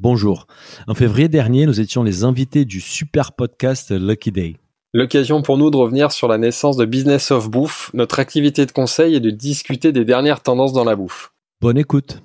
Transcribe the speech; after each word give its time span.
Bonjour. 0.00 0.46
En 0.86 0.94
février 0.94 1.28
dernier, 1.28 1.66
nous 1.66 1.80
étions 1.80 2.04
les 2.04 2.22
invités 2.22 2.64
du 2.64 2.80
super 2.80 3.32
podcast 3.32 3.90
Lucky 3.90 4.30
Day. 4.30 4.56
L'occasion 4.94 5.42
pour 5.42 5.58
nous 5.58 5.70
de 5.70 5.76
revenir 5.76 6.12
sur 6.12 6.28
la 6.28 6.38
naissance 6.38 6.76
de 6.76 6.84
Business 6.84 7.32
of 7.32 7.50
Bouffe, 7.50 7.90
notre 7.94 8.20
activité 8.20 8.64
de 8.64 8.70
conseil 8.70 9.16
et 9.16 9.20
de 9.20 9.30
discuter 9.30 9.90
des 9.90 10.04
dernières 10.04 10.40
tendances 10.40 10.72
dans 10.72 10.84
la 10.84 10.94
bouffe. 10.94 11.32
Bonne 11.60 11.78
écoute. 11.78 12.22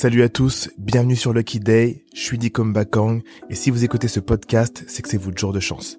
Salut 0.00 0.22
à 0.22 0.30
tous, 0.30 0.70
bienvenue 0.78 1.14
sur 1.14 1.34
Lucky 1.34 1.60
Day, 1.60 2.06
je 2.14 2.20
suis 2.22 2.38
Dikom 2.38 2.72
Bakang 2.72 3.20
et 3.50 3.54
si 3.54 3.70
vous 3.70 3.84
écoutez 3.84 4.08
ce 4.08 4.18
podcast, 4.18 4.82
c'est 4.86 5.02
que 5.02 5.10
c'est 5.10 5.18
votre 5.18 5.36
jour 5.36 5.52
de 5.52 5.60
chance. 5.60 5.98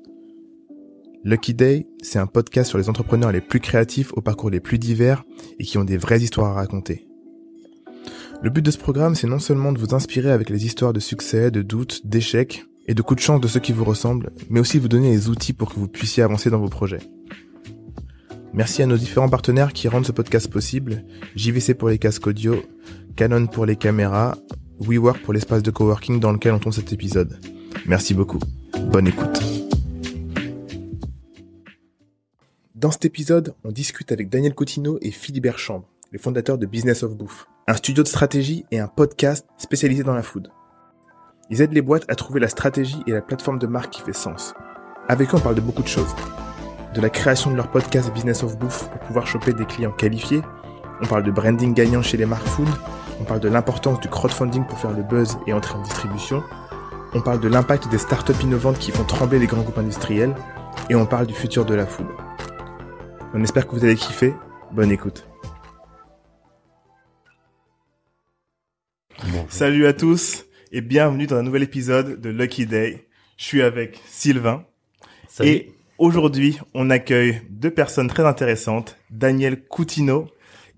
Lucky 1.23 1.53
Day, 1.53 1.85
c'est 2.01 2.17
un 2.17 2.25
podcast 2.25 2.69
sur 2.69 2.79
les 2.79 2.89
entrepreneurs 2.89 3.31
les 3.31 3.41
plus 3.41 3.59
créatifs 3.59 4.11
au 4.13 4.21
parcours 4.21 4.49
les 4.49 4.59
plus 4.59 4.79
divers 4.79 5.23
et 5.59 5.63
qui 5.63 5.77
ont 5.77 5.83
des 5.83 5.97
vraies 5.97 6.19
histoires 6.19 6.49
à 6.49 6.53
raconter. 6.55 7.05
Le 8.41 8.49
but 8.49 8.65
de 8.65 8.71
ce 8.71 8.79
programme, 8.79 9.13
c'est 9.13 9.27
non 9.27 9.37
seulement 9.37 9.71
de 9.71 9.77
vous 9.77 9.93
inspirer 9.93 10.31
avec 10.31 10.49
les 10.49 10.65
histoires 10.65 10.93
de 10.93 10.99
succès, 10.99 11.51
de 11.51 11.61
doutes, 11.61 12.07
d'échecs 12.07 12.65
et 12.87 12.95
de 12.95 13.03
coups 13.03 13.21
de 13.21 13.23
chance 13.23 13.39
de 13.39 13.47
ceux 13.47 13.59
qui 13.59 13.71
vous 13.71 13.85
ressemblent, 13.85 14.31
mais 14.49 14.59
aussi 14.59 14.79
vous 14.79 14.87
donner 14.87 15.11
les 15.11 15.29
outils 15.29 15.53
pour 15.53 15.69
que 15.69 15.79
vous 15.79 15.87
puissiez 15.87 16.23
avancer 16.23 16.49
dans 16.49 16.59
vos 16.59 16.69
projets. 16.69 17.01
Merci 18.53 18.83
à 18.83 18.85
nos 18.85 18.97
différents 18.97 19.29
partenaires 19.29 19.71
qui 19.71 19.87
rendent 19.87 20.05
ce 20.05 20.11
podcast 20.11 20.49
possible, 20.49 21.05
JVC 21.35 21.73
pour 21.73 21.87
les 21.87 21.97
casques 21.97 22.27
audio, 22.27 22.61
Canon 23.15 23.47
pour 23.47 23.65
les 23.65 23.77
caméras, 23.77 24.37
WeWork 24.79 25.21
pour 25.21 25.33
l'espace 25.33 25.63
de 25.63 25.71
coworking 25.71 26.19
dans 26.19 26.33
lequel 26.33 26.53
on 26.53 26.59
tourne 26.59 26.73
cet 26.73 26.91
épisode. 26.91 27.39
Merci 27.85 28.13
beaucoup. 28.13 28.39
Bonne 28.91 29.07
écoute. 29.07 29.41
Dans 32.75 32.91
cet 32.91 33.05
épisode, 33.05 33.53
on 33.63 33.71
discute 33.71 34.11
avec 34.11 34.27
Daniel 34.27 34.53
Coutinho 34.53 34.97
et 35.01 35.11
Philibert 35.11 35.57
Chambre, 35.57 35.87
les 36.11 36.19
fondateurs 36.19 36.57
de 36.57 36.65
Business 36.65 37.03
of 37.03 37.15
Bouffe, 37.15 37.47
un 37.67 37.75
studio 37.75 38.03
de 38.03 38.07
stratégie 38.09 38.65
et 38.71 38.79
un 38.79 38.87
podcast 38.87 39.45
spécialisé 39.57 40.03
dans 40.03 40.15
la 40.15 40.23
food. 40.23 40.49
Ils 41.49 41.61
aident 41.61 41.73
les 41.73 41.81
boîtes 41.81 42.05
à 42.09 42.15
trouver 42.15 42.41
la 42.41 42.49
stratégie 42.49 43.01
et 43.07 43.11
la 43.11 43.21
plateforme 43.21 43.59
de 43.59 43.67
marque 43.67 43.93
qui 43.93 44.01
fait 44.01 44.13
sens. 44.13 44.53
Avec 45.07 45.29
eux, 45.29 45.37
on 45.37 45.39
parle 45.39 45.55
de 45.55 45.61
beaucoup 45.61 45.83
de 45.83 45.87
choses. 45.87 46.13
De 46.93 46.99
la 46.99 47.09
création 47.09 47.49
de 47.49 47.55
leur 47.55 47.71
podcast 47.71 48.11
Business 48.13 48.43
of 48.43 48.57
Bouffe 48.57 48.89
pour 48.89 48.99
pouvoir 48.99 49.25
choper 49.25 49.53
des 49.53 49.65
clients 49.65 49.93
qualifiés, 49.93 50.41
on 51.01 51.05
parle 51.05 51.23
de 51.23 51.31
branding 51.31 51.73
gagnant 51.73 52.01
chez 52.01 52.17
les 52.17 52.25
marques 52.25 52.45
food, 52.45 52.67
on 53.21 53.23
parle 53.23 53.39
de 53.39 53.47
l'importance 53.47 54.01
du 54.01 54.09
crowdfunding 54.09 54.65
pour 54.65 54.77
faire 54.77 54.91
le 54.91 55.01
buzz 55.01 55.37
et 55.47 55.53
entrer 55.53 55.75
en 55.75 55.81
distribution, 55.81 56.43
on 57.13 57.21
parle 57.21 57.39
de 57.39 57.47
l'impact 57.47 57.87
des 57.89 57.97
startups 57.97 58.43
innovantes 58.43 58.77
qui 58.77 58.91
font 58.91 59.05
trembler 59.05 59.39
les 59.39 59.47
grands 59.47 59.61
groupes 59.61 59.77
industriels, 59.77 60.35
et 60.89 60.95
on 60.95 61.05
parle 61.05 61.27
du 61.27 61.33
futur 61.33 61.63
de 61.63 61.73
la 61.73 61.85
food. 61.85 62.07
On 63.33 63.41
espère 63.41 63.67
que 63.67 63.71
vous 63.75 63.85
allez 63.85 63.95
kiffer, 63.95 64.33
bonne 64.73 64.91
écoute. 64.91 65.25
Salut 69.47 69.85
à 69.85 69.93
tous 69.93 70.43
et 70.73 70.81
bienvenue 70.81 71.25
dans 71.25 71.37
un 71.37 71.43
nouvel 71.43 71.63
épisode 71.63 72.19
de 72.19 72.29
Lucky 72.29 72.65
Day. 72.65 73.07
Je 73.37 73.45
suis 73.45 73.61
avec 73.61 74.01
Sylvain. 74.07 74.65
Et 75.41 75.71
aujourd'hui 76.01 76.57
on 76.73 76.89
accueille 76.89 77.41
deux 77.51 77.69
personnes 77.69 78.07
très 78.07 78.25
intéressantes, 78.25 78.97
Daniel 79.11 79.63
Coutinho 79.63 80.27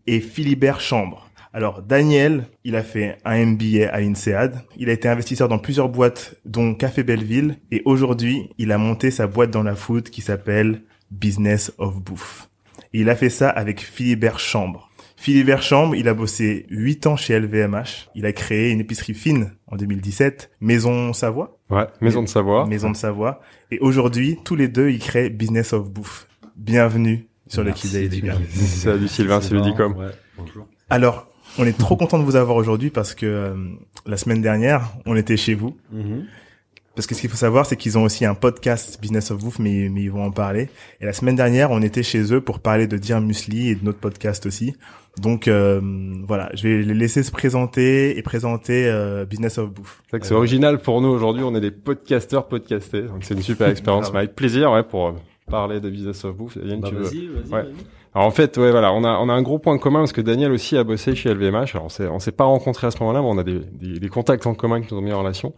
et 0.05 0.19
Philibert 0.19 0.81
Chambre. 0.81 1.29
Alors 1.53 1.81
Daniel, 1.81 2.47
il 2.65 2.75
a 2.75 2.83
fait 2.83 3.17
un 3.23 3.45
MBA 3.45 3.89
à 3.89 3.99
INSEAD, 3.99 4.61
il 4.75 4.89
a 4.89 4.93
été 4.93 5.07
investisseur 5.07 5.47
dans 5.47 5.59
plusieurs 5.59 5.87
boîtes 5.87 6.35
dont 6.43 6.75
Café 6.75 7.03
Belleville 7.03 7.57
et 7.71 7.81
aujourd'hui 7.85 8.49
il 8.57 8.73
a 8.73 8.77
monté 8.77 9.11
sa 9.11 9.25
boîte 9.27 9.51
dans 9.51 9.63
la 9.63 9.75
food 9.75 10.09
qui 10.09 10.21
s'appelle 10.21 10.81
Business 11.09 11.71
of 11.77 12.01
Bouffe. 12.01 12.49
Et 12.93 12.99
il 12.99 13.09
a 13.09 13.15
fait 13.15 13.29
ça 13.29 13.49
avec 13.49 13.79
Philibert 13.79 14.39
Chambre. 14.39 14.89
Philibert 15.23 15.61
Chambre, 15.63 15.95
il 15.95 16.09
a 16.09 16.13
bossé 16.13 16.65
8 16.69 17.07
ans 17.07 17.15
chez 17.15 17.39
LVMH. 17.39 18.09
Il 18.13 18.25
a 18.25 18.33
créé 18.33 18.71
une 18.71 18.81
épicerie 18.81 19.13
fine 19.13 19.53
en 19.67 19.77
2017, 19.77 20.51
Maison 20.59 21.13
Savoie. 21.13 21.57
Ouais, 21.69 21.87
Maison 22.01 22.23
de 22.23 22.27
Savoie. 22.27 22.67
Maison 22.67 22.91
de 22.91 22.97
Savoie. 22.97 23.39
Et 23.71 23.79
aujourd'hui, 23.79 24.37
tous 24.43 24.57
les 24.57 24.67
deux, 24.67 24.89
ils 24.89 24.99
créent 24.99 25.29
Business 25.29 25.71
of 25.71 25.89
Bouffe. 25.89 26.27
Bienvenue 26.57 27.29
sur 27.47 27.63
le 27.63 27.71
Day, 27.71 28.09
les 28.09 28.19
gars. 28.19 28.35
Salut 28.53 29.07
Sylvain, 29.07 29.39
salut 29.39 29.61
Dicom. 29.61 29.95
Ouais, 29.95 30.11
bonjour. 30.37 30.67
Alors, 30.89 31.29
on 31.57 31.65
est 31.65 31.77
trop 31.77 31.95
content 31.95 32.19
de 32.19 32.25
vous 32.25 32.35
avoir 32.35 32.57
aujourd'hui 32.57 32.89
parce 32.89 33.15
que 33.15 33.25
euh, 33.25 33.55
la 34.05 34.17
semaine 34.17 34.41
dernière, 34.41 34.91
on 35.05 35.15
était 35.15 35.37
chez 35.37 35.53
vous. 35.53 35.77
Mhm. 35.93 36.25
Parce 36.95 37.07
que 37.07 37.15
ce 37.15 37.21
qu'il 37.21 37.29
faut 37.29 37.37
savoir, 37.37 37.65
c'est 37.65 37.75
qu'ils 37.75 37.97
ont 37.97 38.03
aussi 38.03 38.23
un 38.23 38.35
podcast 38.35 38.99
Business 39.01 39.31
of 39.31 39.39
Bouffe, 39.43 39.57
mais, 39.57 39.89
mais 39.89 40.03
ils 40.03 40.11
vont 40.11 40.23
en 40.23 40.31
parler. 40.31 40.69
Et 41.01 41.05
la 41.05 41.13
semaine 41.13 41.35
dernière, 41.35 41.71
on 41.71 41.81
était 41.81 42.03
chez 42.03 42.31
eux 42.33 42.39
pour 42.41 42.59
parler 42.59 42.85
de 42.85 42.97
Dire 42.97 43.19
Musli 43.19 43.69
et 43.69 43.75
de 43.75 43.83
notre 43.83 43.97
podcast 43.99 44.45
aussi. 44.45 44.75
Donc 45.21 45.47
euh, 45.47 45.79
voilà, 46.27 46.49
je 46.55 46.67
vais 46.67 46.81
les 46.83 46.93
laisser 46.93 47.21
se 47.21 47.31
présenter 47.31 48.17
et 48.17 48.21
présenter 48.23 48.87
euh, 48.87 49.25
Business 49.25 49.57
of 49.59 49.71
Bouffe. 49.71 50.01
C'est 50.05 50.11
vrai 50.11 50.19
que 50.19 50.25
c'est 50.25 50.33
original 50.33 50.79
pour 50.79 51.01
nous 51.01 51.09
aujourd'hui, 51.09 51.43
on 51.43 51.53
est 51.55 51.61
des 51.61 51.71
podcasteurs 51.71 52.47
podcastés, 52.47 53.03
donc 53.03 53.23
c'est 53.23 53.35
une 53.35 53.43
super 53.43 53.67
expérience, 53.69 54.11
mais 54.11 54.19
avec 54.19 54.35
plaisir 54.35 54.71
ouais, 54.71 54.83
pour 54.83 55.09
euh, 55.09 55.11
parler 55.49 55.79
de 55.79 55.89
Business 55.89 56.25
of 56.25 56.35
Bouffe. 56.35 56.57
Yann, 56.63 56.79
Bah, 56.81 56.89
tu 56.89 56.95
veux 56.95 57.03
vas-y, 57.03 57.27
vas-y, 57.27 57.51
Ouais. 57.53 57.69
Alors 58.15 58.27
en 58.27 58.31
fait, 58.31 58.57
ouais, 58.57 58.69
voilà, 58.69 58.93
on 58.93 59.03
a 59.03 59.17
on 59.17 59.27
a 59.27 59.33
un 59.33 59.41
gros 59.41 59.57
point 59.57 59.77
commun 59.79 59.99
parce 59.99 60.13
que 60.13 60.21
Daniel 60.21 60.51
aussi 60.51 60.77
a 60.77 60.83
bossé 60.83 61.15
chez 61.15 61.33
LVMH. 61.33 61.71
Alors 61.73 61.85
on 61.85 61.89
s'est 61.89 62.07
s'est 62.19 62.31
pas 62.31 62.43
rencontrés 62.43 62.85
à 62.85 62.91
ce 62.91 62.99
moment-là, 62.99 63.21
mais 63.21 63.27
on 63.27 63.37
a 63.39 63.43
des, 63.43 63.59
des, 63.59 63.99
des 63.99 64.09
contacts 64.09 64.45
en 64.45 64.53
commun 64.53 64.81
qui 64.81 64.93
nous 64.93 64.99
ont 64.99 65.03
mis 65.03 65.11
en 65.11 65.19
relation. 65.19 65.53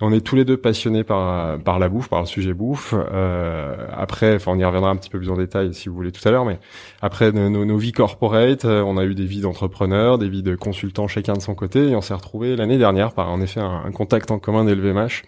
On 0.00 0.12
est 0.12 0.20
tous 0.20 0.34
les 0.34 0.44
deux 0.44 0.56
passionnés 0.56 1.04
par 1.04 1.60
par 1.60 1.78
la 1.78 1.88
bouffe, 1.88 2.08
par 2.08 2.20
le 2.20 2.26
sujet 2.26 2.54
bouffe. 2.54 2.92
Euh, 2.92 3.86
après, 3.92 4.34
enfin, 4.34 4.52
on 4.52 4.58
y 4.58 4.64
reviendra 4.64 4.90
un 4.90 4.96
petit 4.96 5.10
peu 5.10 5.18
plus 5.18 5.30
en 5.30 5.36
détail 5.36 5.74
si 5.74 5.88
vous 5.88 5.94
voulez 5.94 6.10
tout 6.10 6.26
à 6.26 6.32
l'heure, 6.32 6.44
mais 6.44 6.58
après 7.02 7.30
nos, 7.30 7.64
nos, 7.64 7.76
vies 7.76 7.92
corporate, 7.92 8.64
euh, 8.64 8.82
on 8.82 8.96
a 8.96 9.04
eu 9.04 9.14
des 9.14 9.26
vies 9.26 9.42
d'entrepreneurs, 9.42 10.18
des 10.18 10.28
vies 10.28 10.42
de 10.42 10.56
consultants 10.56 11.06
chacun 11.06 11.34
de 11.34 11.40
son 11.40 11.54
côté, 11.54 11.90
et 11.90 11.96
on 11.96 12.00
s'est 12.00 12.14
retrouvés 12.14 12.56
l'année 12.56 12.78
dernière 12.78 13.12
par 13.12 13.30
en 13.30 13.40
effet 13.40 13.60
un, 13.60 13.82
un 13.86 13.92
contact 13.92 14.32
en 14.32 14.40
commun 14.40 14.64
d'LVMH 14.64 15.22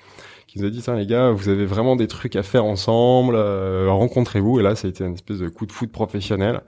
qui 0.55 0.61
nous 0.61 0.67
a 0.67 0.71
dit 0.71 0.81
Tiens, 0.81 0.95
les 0.95 1.07
gars, 1.07 1.31
vous 1.31 1.49
avez 1.49 1.67
vraiment 1.67 1.97
des 1.97 2.07
trucs 2.07 2.37
à 2.37 2.45
faire 2.45 2.65
ensemble, 2.65 3.35
euh, 3.37 3.89
rencontrez-vous. 3.91 4.61
Et 4.61 4.63
là, 4.63 4.77
ça 4.77 4.87
a 4.87 4.91
été 4.91 5.05
une 5.05 5.15
espèce 5.15 5.39
de 5.39 5.49
coup 5.49 5.67
de 5.67 5.73
foot 5.73 5.91
professionnel. 5.91 6.61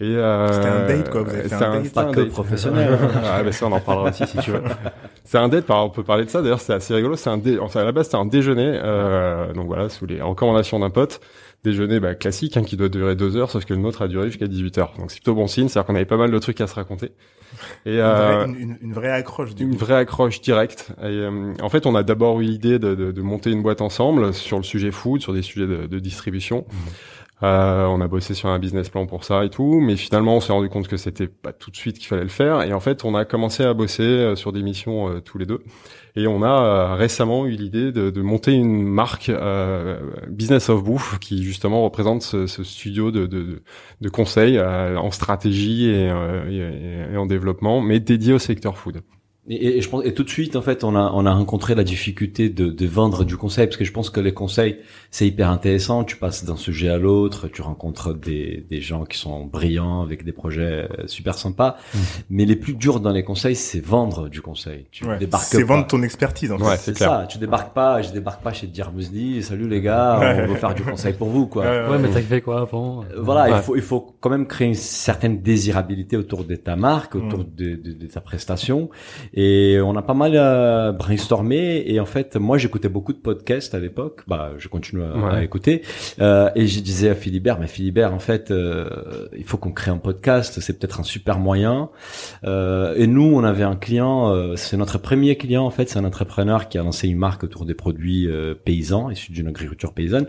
Et 0.00 0.04
euh, 0.04 0.50
C'était 0.52 0.68
un 0.68 0.86
date, 0.86 1.10
quoi, 1.10 1.22
vous 1.22 1.30
avez 1.30 1.48
fait 1.48 1.54
un 1.54 1.80
date. 1.82 1.92
Pas 1.92 2.02
un 2.02 2.12
que 2.12 2.20
date. 2.20 2.30
professionnel. 2.30 2.98
ah, 3.24 3.42
bah 3.42 3.52
ça, 3.52 3.66
on 3.66 3.72
en 3.72 3.80
parlera 3.80 4.08
aussi 4.08 4.26
si 4.26 4.38
tu 4.38 4.50
veux. 4.52 4.62
C'est 5.24 5.38
un 5.38 5.48
date, 5.48 5.66
par- 5.66 5.84
on 5.84 5.90
peut 5.90 6.02
parler 6.02 6.24
de 6.24 6.30
ça. 6.30 6.40
D'ailleurs, 6.40 6.60
c'est 6.60 6.72
assez 6.72 6.94
rigolo. 6.94 7.16
C'est 7.16 7.30
un 7.30 7.38
dé... 7.38 7.58
enfin, 7.58 7.80
à 7.80 7.84
la 7.84 7.92
base, 7.92 8.06
c'était 8.06 8.16
un 8.16 8.26
déjeuner. 8.26 8.80
Euh, 8.82 9.52
donc 9.52 9.66
voilà, 9.66 9.88
sous 9.90 10.06
les 10.06 10.22
recommandations 10.22 10.78
d'un 10.78 10.90
pote. 10.90 11.20
Déjeuner 11.64 11.98
bah, 11.98 12.14
classique, 12.14 12.56
hein, 12.56 12.62
qui 12.62 12.76
doit 12.76 12.88
durer 12.88 13.16
deux 13.16 13.36
heures, 13.36 13.50
sauf 13.50 13.64
que 13.64 13.74
le 13.74 13.80
nôtre 13.80 14.02
a 14.02 14.08
duré 14.08 14.26
jusqu'à 14.28 14.46
18 14.46 14.78
heures. 14.78 14.92
Donc 14.98 15.10
c'est 15.10 15.16
plutôt 15.16 15.34
bon 15.34 15.48
signe, 15.48 15.66
c'est-à-dire 15.68 15.86
qu'on 15.86 15.96
avait 15.96 16.04
pas 16.04 16.16
mal 16.16 16.30
de 16.30 16.38
trucs 16.38 16.60
à 16.60 16.66
se 16.68 16.74
raconter. 16.76 17.10
Et 17.86 17.94
Une, 17.94 17.98
euh, 18.00 18.14
vraie, 18.44 18.46
une, 18.48 18.56
une- 18.60 18.78
une 18.82 18.92
vraie 18.92 19.10
accroche 19.10 19.54
du 19.54 19.64
une 19.64 19.70
coup. 19.72 19.78
vraie 19.78 19.94
accroche 19.96 20.40
directe. 20.40 20.90
Et, 21.00 21.04
euh, 21.06 21.54
en 21.60 21.68
fait, 21.68 21.86
on 21.86 21.94
a 21.96 22.02
d'abord 22.04 22.40
eu 22.40 22.44
l'idée 22.44 22.78
de, 22.78 22.94
de, 22.94 23.10
de 23.10 23.22
monter 23.22 23.50
une 23.50 23.62
boîte 23.62 23.80
ensemble 23.80 24.32
sur 24.32 24.58
le 24.58 24.62
sujet 24.62 24.92
food, 24.92 25.20
sur 25.22 25.32
des 25.32 25.42
sujets 25.42 25.66
de, 25.66 25.86
de 25.86 25.98
distribution. 25.98 26.66
Euh, 27.42 27.84
on 27.86 28.00
a 28.00 28.08
bossé 28.08 28.32
sur 28.32 28.48
un 28.48 28.58
business 28.58 28.88
plan 28.88 29.06
pour 29.06 29.24
ça 29.24 29.44
et 29.44 29.50
tout, 29.50 29.78
mais 29.80 29.96
finalement, 29.96 30.36
on 30.36 30.40
s'est 30.40 30.52
rendu 30.52 30.70
compte 30.70 30.88
que 30.88 30.96
c'était 30.96 31.28
pas 31.28 31.52
tout 31.52 31.70
de 31.70 31.76
suite 31.76 31.98
qu'il 31.98 32.06
fallait 32.06 32.22
le 32.22 32.28
faire. 32.28 32.62
Et 32.62 32.72
en 32.72 32.80
fait, 32.80 33.04
on 33.04 33.14
a 33.14 33.26
commencé 33.26 33.62
à 33.62 33.74
bosser 33.74 34.02
euh, 34.04 34.36
sur 34.36 34.52
des 34.52 34.62
missions 34.62 35.10
euh, 35.10 35.20
tous 35.20 35.36
les 35.36 35.44
deux. 35.44 35.62
Et 36.16 36.26
on 36.26 36.42
a 36.42 36.48
euh, 36.92 36.94
récemment 36.94 37.44
eu 37.46 37.50
l'idée 37.52 37.92
de, 37.92 38.08
de 38.10 38.22
monter 38.22 38.52
une 38.52 38.82
marque 38.82 39.30
Business 40.28 40.68
of 40.70 40.82
Bouffe 40.82 41.18
qui 41.18 41.42
justement 41.44 41.82
représente 41.84 42.22
ce, 42.22 42.46
ce 42.46 42.64
studio 42.64 43.10
de, 43.10 43.26
de, 43.26 43.62
de 44.00 44.08
conseil 44.08 44.56
euh, 44.58 44.96
en 44.98 45.10
stratégie 45.10 45.86
et- 45.90 46.10
et 47.12 47.16
en 47.16 47.26
développement, 47.26 47.80
mais 47.80 48.00
dédié 48.00 48.32
au 48.32 48.38
secteur 48.38 48.76
food. 48.78 49.02
Et, 49.48 49.78
et 49.78 49.80
je 49.80 49.88
pense, 49.88 50.04
et 50.04 50.12
tout 50.12 50.24
de 50.24 50.28
suite, 50.28 50.56
en 50.56 50.62
fait, 50.62 50.82
on 50.82 50.96
a, 50.96 51.12
on 51.14 51.24
a 51.24 51.32
rencontré 51.32 51.74
la 51.74 51.84
difficulté 51.84 52.48
de, 52.48 52.66
de 52.66 52.86
vendre 52.86 53.24
du 53.24 53.36
conseil, 53.36 53.66
parce 53.66 53.76
que 53.76 53.84
je 53.84 53.92
pense 53.92 54.10
que 54.10 54.18
les 54.20 54.34
conseils, 54.34 54.78
c'est 55.10 55.26
hyper 55.26 55.50
intéressant. 55.50 56.02
Tu 56.04 56.16
passes 56.16 56.44
d'un 56.44 56.56
sujet 56.56 56.88
à 56.88 56.98
l'autre, 56.98 57.46
tu 57.48 57.62
rencontres 57.62 58.12
des, 58.12 58.66
des 58.68 58.80
gens 58.80 59.04
qui 59.04 59.16
sont 59.18 59.44
brillants 59.44 60.02
avec 60.02 60.24
des 60.24 60.32
projets 60.32 60.88
euh, 60.90 61.06
super 61.06 61.38
sympas. 61.38 61.76
Mais 62.28 62.44
les 62.44 62.56
plus 62.56 62.74
durs 62.74 62.98
dans 63.00 63.12
les 63.12 63.22
conseils, 63.22 63.54
c'est 63.56 63.78
vendre 63.78 64.28
du 64.28 64.40
conseil. 64.42 64.86
Tu 64.90 65.04
Ouais. 65.06 65.18
débarques 65.18 65.44
C'est 65.44 65.60
pas. 65.60 65.74
vendre 65.74 65.86
ton 65.86 66.02
expertise 66.02 66.50
en 66.50 66.58
fait. 66.58 66.64
Ouais, 66.64 66.76
C'est 66.76 66.86
c'est 66.86 66.94
clair. 66.94 67.08
ça. 67.10 67.26
Tu 67.28 67.38
débarques 67.38 67.72
pas, 67.72 68.02
je 68.02 68.10
débarque 68.12 68.42
pas 68.42 68.52
chez 68.52 68.66
Dire 68.66 68.90
Musli. 68.92 69.42
Salut 69.44 69.68
les 69.68 69.80
gars, 69.80 70.18
Ouais. 70.18 70.44
on 70.44 70.52
veut 70.52 70.56
faire 70.56 70.74
du 70.74 70.82
conseil 70.82 71.12
pour 71.12 71.28
vous, 71.28 71.46
quoi. 71.46 71.62
Ouais, 71.64 71.88
Ouais, 71.90 71.98
mais 71.98 72.08
t'as 72.10 72.20
fait 72.20 72.40
quoi 72.40 72.62
avant? 72.62 73.04
Euh, 73.04 73.20
Voilà, 73.20 73.44
Ouais. 73.52 73.58
il 73.58 73.62
faut 73.62 73.76
il 73.76 73.82
faut 73.82 74.14
quand 74.20 74.30
même 74.30 74.46
créer 74.48 74.66
une 74.66 74.74
certaine 74.74 75.40
désirabilité 75.40 76.16
autour 76.16 76.42
de 76.44 76.56
ta 76.56 76.74
marque, 76.74 77.14
autour 77.14 77.40
Mm. 77.40 77.46
de, 77.56 77.74
de, 77.76 77.92
de 77.92 78.06
ta 78.06 78.20
prestation. 78.20 78.90
Et 79.36 79.78
on 79.82 79.94
a 79.96 80.02
pas 80.02 80.14
mal 80.14 80.32
euh, 80.34 80.92
brainstormé. 80.92 81.84
Et 81.86 82.00
en 82.00 82.06
fait, 82.06 82.36
moi, 82.36 82.58
j'écoutais 82.58 82.88
beaucoup 82.88 83.12
de 83.12 83.18
podcasts 83.18 83.74
à 83.74 83.78
l'époque. 83.78 84.22
Bah, 84.26 84.52
je 84.58 84.68
continue 84.68 85.02
à, 85.02 85.36
à 85.36 85.42
écouter. 85.42 85.82
Euh, 86.20 86.50
et 86.54 86.66
je 86.66 86.80
disais 86.80 87.10
à 87.10 87.14
Philibert, 87.14 87.60
mais 87.60 87.66
Philibert, 87.66 88.12
en 88.14 88.18
fait, 88.18 88.50
euh, 88.50 88.88
il 89.36 89.44
faut 89.44 89.58
qu'on 89.58 89.72
crée 89.72 89.90
un 89.90 89.98
podcast. 89.98 90.58
C'est 90.60 90.78
peut-être 90.78 91.00
un 91.00 91.04
super 91.04 91.38
moyen. 91.38 91.90
Euh, 92.44 92.94
et 92.96 93.06
nous, 93.06 93.30
on 93.34 93.44
avait 93.44 93.64
un 93.64 93.76
client. 93.76 94.32
euh, 94.32 94.56
c'est 94.56 94.76
notre 94.76 94.98
premier 94.98 95.36
client, 95.36 95.64
en 95.64 95.70
fait. 95.70 95.88
C'est 95.88 95.98
un 95.98 96.04
entrepreneur 96.04 96.68
qui 96.68 96.78
a 96.78 96.82
lancé 96.82 97.08
une 97.08 97.18
marque 97.18 97.44
autour 97.44 97.64
des 97.66 97.74
produits 97.74 98.28
paysans, 98.64 99.10
issus 99.10 99.32
d'une 99.32 99.48
agriculture 99.48 99.92
paysanne. 99.92 100.26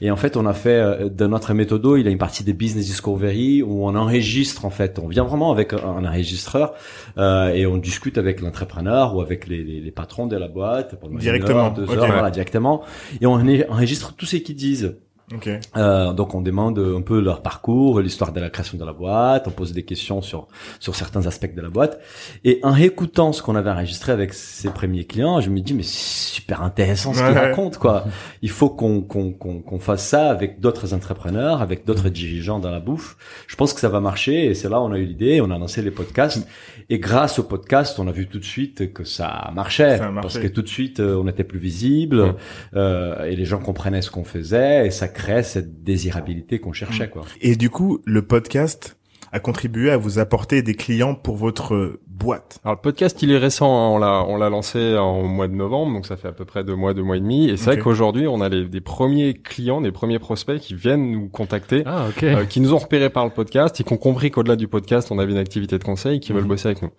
Et 0.00 0.10
en 0.10 0.16
fait, 0.16 0.36
on 0.36 0.46
a 0.46 0.54
fait 0.54 1.10
de 1.10 1.26
notre 1.26 1.52
méthodo, 1.54 1.96
il 1.96 2.06
a 2.06 2.10
une 2.10 2.18
partie 2.18 2.44
des 2.44 2.52
business 2.52 2.86
discovery 2.86 3.62
où 3.62 3.86
on 3.86 3.94
enregistre 3.94 4.64
en 4.64 4.70
fait, 4.70 4.98
on 4.98 5.08
vient 5.08 5.24
vraiment 5.24 5.50
avec 5.50 5.72
un, 5.72 5.78
un 5.78 6.04
enregistreur 6.04 6.74
euh, 7.18 7.48
et 7.48 7.66
on 7.66 7.76
discute 7.76 8.18
avec 8.18 8.42
l'entrepreneur 8.44 9.14
ou 9.16 9.20
avec 9.20 9.46
les, 9.46 9.62
les, 9.64 9.80
les 9.80 9.90
patrons 9.90 10.26
de 10.26 10.36
la 10.36 10.48
boîte 10.48 10.98
pendant 11.00 11.16
Directement, 11.18 11.66
heure, 11.66 11.74
deux 11.74 11.84
ok. 11.84 11.90
heures, 11.96 12.06
voilà, 12.06 12.30
directement. 12.30 12.82
Et 13.20 13.26
on 13.26 13.32
en- 13.34 13.48
enregistre 13.70 14.14
tout 14.14 14.26
ce 14.26 14.36
qu'ils 14.36 14.56
disent. 14.56 14.96
Ok. 15.34 15.48
Euh, 15.76 16.12
donc 16.12 16.34
on 16.34 16.40
demande 16.40 16.78
un 16.78 17.00
peu 17.00 17.20
leur 17.20 17.42
parcours, 17.42 18.00
l'histoire 18.00 18.32
de 18.32 18.40
la 18.40 18.50
création 18.50 18.78
de 18.78 18.84
la 18.84 18.92
boîte, 18.92 19.46
on 19.48 19.50
pose 19.50 19.72
des 19.72 19.82
questions 19.82 20.22
sur 20.22 20.46
sur 20.80 20.94
certains 20.94 21.26
aspects 21.26 21.54
de 21.54 21.60
la 21.60 21.68
boîte. 21.70 22.00
Et 22.44 22.60
en 22.62 22.72
réécoutant 22.72 23.32
ce 23.32 23.42
qu'on 23.42 23.56
avait 23.56 23.70
enregistré 23.70 24.12
avec 24.12 24.32
ses 24.34 24.70
premiers 24.70 25.04
clients, 25.04 25.40
je 25.40 25.50
me 25.50 25.60
dis 25.60 25.74
mais 25.74 25.82
c'est 25.82 26.34
super 26.34 26.62
intéressant 26.62 27.12
ce 27.12 27.18
qu'ils 27.18 27.28
Ouais. 27.34 27.48
racontent 27.48 27.78
quoi. 27.78 28.04
Il 28.42 28.50
faut 28.50 28.68
qu'on 28.70 29.00
qu'on 29.02 29.32
qu'on 29.32 29.60
qu'on 29.60 29.78
fasse 29.78 30.06
ça 30.06 30.30
avec 30.30 30.60
d'autres 30.60 30.94
entrepreneurs, 30.94 31.62
avec 31.62 31.84
d'autres 31.84 32.08
dirigeants 32.10 32.58
dans 32.60 32.70
la 32.70 32.80
bouffe. 32.80 33.16
Je 33.46 33.56
pense 33.56 33.72
que 33.72 33.80
ça 33.80 33.88
va 33.88 34.00
marcher 34.00 34.46
et 34.46 34.54
c'est 34.54 34.68
là 34.68 34.80
où 34.80 34.84
on 34.84 34.92
a 34.92 34.98
eu 34.98 35.04
l'idée, 35.04 35.40
on 35.40 35.50
a 35.50 35.58
lancé 35.58 35.82
les 35.82 35.90
podcasts 35.90 36.46
et 36.90 36.98
grâce 36.98 37.38
au 37.38 37.42
podcast, 37.44 37.98
on 37.98 38.06
a 38.08 38.12
vu 38.12 38.26
tout 38.28 38.38
de 38.38 38.44
suite 38.44 38.92
que 38.92 39.04
ça 39.04 39.50
marchait 39.54 39.96
Ça 39.98 40.10
marché. 40.10 40.20
parce 40.22 40.38
que 40.38 40.48
tout 40.48 40.62
de 40.62 40.68
suite 40.68 41.00
euh, 41.00 41.16
on 41.22 41.26
était 41.28 41.44
plus 41.44 41.58
visible 41.58 42.34
euh, 42.76 43.24
et 43.24 43.34
les 43.36 43.44
gens 43.46 43.58
comprenaient 43.58 44.02
ce 44.02 44.10
qu'on 44.10 44.24
faisait 44.24 44.86
et 44.86 44.90
ça 44.90 45.08
créait 45.08 45.23
cette 45.42 45.82
désirabilité 45.82 46.58
qu'on 46.60 46.70
Mm. 46.70 46.74
cherchait 46.74 47.08
quoi. 47.10 47.24
Et 47.40 47.56
du 47.56 47.70
coup, 47.70 48.00
le 48.04 48.22
podcast 48.22 48.96
a 49.34 49.40
contribué 49.40 49.90
à 49.90 49.96
vous 49.96 50.20
apporter 50.20 50.62
des 50.62 50.74
clients 50.76 51.16
pour 51.16 51.34
votre 51.36 51.98
boîte. 52.06 52.60
Alors 52.64 52.76
le 52.76 52.80
podcast 52.80 53.20
il 53.20 53.32
est 53.32 53.36
récent, 53.38 53.66
hein. 53.66 53.88
on 53.92 53.98
l'a 53.98 54.24
on 54.28 54.36
l'a 54.36 54.48
lancé 54.48 54.96
en 54.96 55.24
mois 55.24 55.48
de 55.48 55.54
novembre, 55.54 55.92
donc 55.92 56.06
ça 56.06 56.16
fait 56.16 56.28
à 56.28 56.32
peu 56.32 56.44
près 56.44 56.62
deux 56.62 56.76
mois, 56.76 56.94
deux 56.94 57.02
mois 57.02 57.16
et 57.16 57.20
demi. 57.20 57.48
Et 57.50 57.56
c'est 57.56 57.72
vrai 57.72 57.78
qu'aujourd'hui 57.80 58.28
on 58.28 58.40
a 58.40 58.48
les, 58.48 58.66
des 58.66 58.80
premiers 58.80 59.34
clients, 59.34 59.80
des 59.80 59.90
premiers 59.90 60.20
prospects 60.20 60.60
qui 60.60 60.74
viennent 60.74 61.10
nous 61.10 61.28
contacter, 61.28 61.82
Ah, 61.84 62.06
ok. 62.10 62.22
euh, 62.22 62.44
qui 62.44 62.60
nous 62.60 62.72
ont 62.74 62.78
repérés 62.78 63.10
par 63.10 63.24
le 63.24 63.32
podcast 63.32 63.80
et 63.80 63.84
qui 63.84 63.92
ont 63.92 63.96
compris 63.96 64.30
qu'au-delà 64.30 64.54
du 64.54 64.68
podcast 64.68 65.08
on 65.10 65.18
avait 65.18 65.32
une 65.32 65.38
activité 65.38 65.78
de 65.78 65.84
conseil, 65.84 66.18
et 66.18 66.20
qui 66.20 66.32
veulent 66.32 66.42
Mhm. 66.42 66.48
bosser 66.48 66.68
avec 66.68 66.82
nous. 66.82 66.90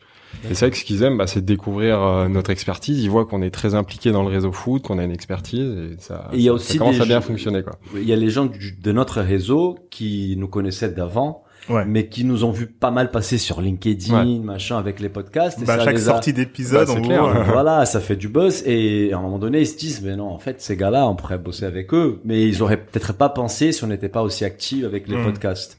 Et 0.52 0.56
c'est 0.56 0.66
vrai 0.66 0.72
que 0.72 0.78
ce 0.78 0.84
qu'ils 0.84 1.02
aiment, 1.04 1.18
bah, 1.18 1.28
c'est 1.28 1.40
de 1.40 1.46
découvrir 1.46 2.02
euh, 2.04 2.28
notre 2.28 2.50
expertise. 2.50 3.02
Ils 3.02 3.10
voient 3.10 3.26
qu'on 3.26 3.42
est 3.42 3.52
très 3.52 3.74
impliqué 3.76 4.12
dans 4.12 4.22
le 4.24 4.28
réseau 4.28 4.52
foot, 4.52 4.82
qu'on 4.84 5.00
a 5.00 5.04
une 5.06 5.12
expertise 5.14 5.62
et 5.94 5.96
ça, 6.00 6.30
Et 6.34 6.40
y 6.40 6.50
a 6.50 6.52
ça- 6.52 6.54
aussi 6.56 6.74
ça 6.74 6.80
commence 6.80 7.00
à 7.00 7.06
bien 7.06 7.22
fonctionner 7.22 7.64
quoi. 7.64 7.78
Il 7.96 8.04
y 8.04 8.12
a 8.12 8.18
les 8.18 8.30
gens 8.30 8.46
du- 8.46 8.74
de 8.78 8.92
notre 8.92 9.22
réseau 9.22 9.78
qui 9.90 10.36
nous 10.38 10.50
connaissaient 10.50 10.90
d'avant, 10.92 11.45
Ouais. 11.70 11.84
mais 11.86 12.08
qui 12.08 12.24
nous 12.26 12.44
ont 12.44 12.52
vu 12.52 12.68
pas 12.68 12.92
mal 12.92 13.10
passer 13.12 13.38
sur 13.38 13.60
LinkedIn, 13.62 14.14
Ouais. 14.26 14.40
machin, 14.40 14.78
avec 14.78 15.00
les 15.00 15.10
podcasts. 15.10 15.62
et 15.62 15.66
Bah, 15.66 15.78
ça 15.78 15.86
chaque 15.86 15.96
les 15.96 16.02
a- 16.10 16.12
sortie 16.12 16.34
d'épisode, 16.34 16.88
Bah, 16.88 17.00
clair. 17.02 17.22
voit. 17.24 17.44
voilà, 17.44 17.86
ça 17.86 18.00
fait 18.00 18.16
du 18.16 18.28
buzz 18.30 18.64
et 18.66 19.12
à 19.14 19.18
un 19.18 19.22
moment 19.22 19.40
donné 19.40 19.62
ils 19.62 19.68
se 19.68 19.78
disent 19.78 20.02
mais 20.04 20.16
non 20.16 20.28
en 20.30 20.38
fait 20.40 20.62
ces 20.62 20.76
gars-là 20.78 21.08
on 21.08 21.16
pourrait 21.16 21.38
bosser 21.38 21.66
avec 21.66 21.94
eux 21.94 22.20
mais 22.24 22.44
ils 22.48 22.62
auraient 22.62 22.78
peut-être 22.78 23.14
pas 23.14 23.30
pensé 23.30 23.72
si 23.72 23.84
on 23.84 23.88
n'était 23.88 24.10
pas 24.10 24.22
aussi 24.22 24.46
actifs 24.46 24.86
avec 24.86 25.08
les 25.08 25.16
Hmm. 25.18 25.24
podcasts. 25.26 25.78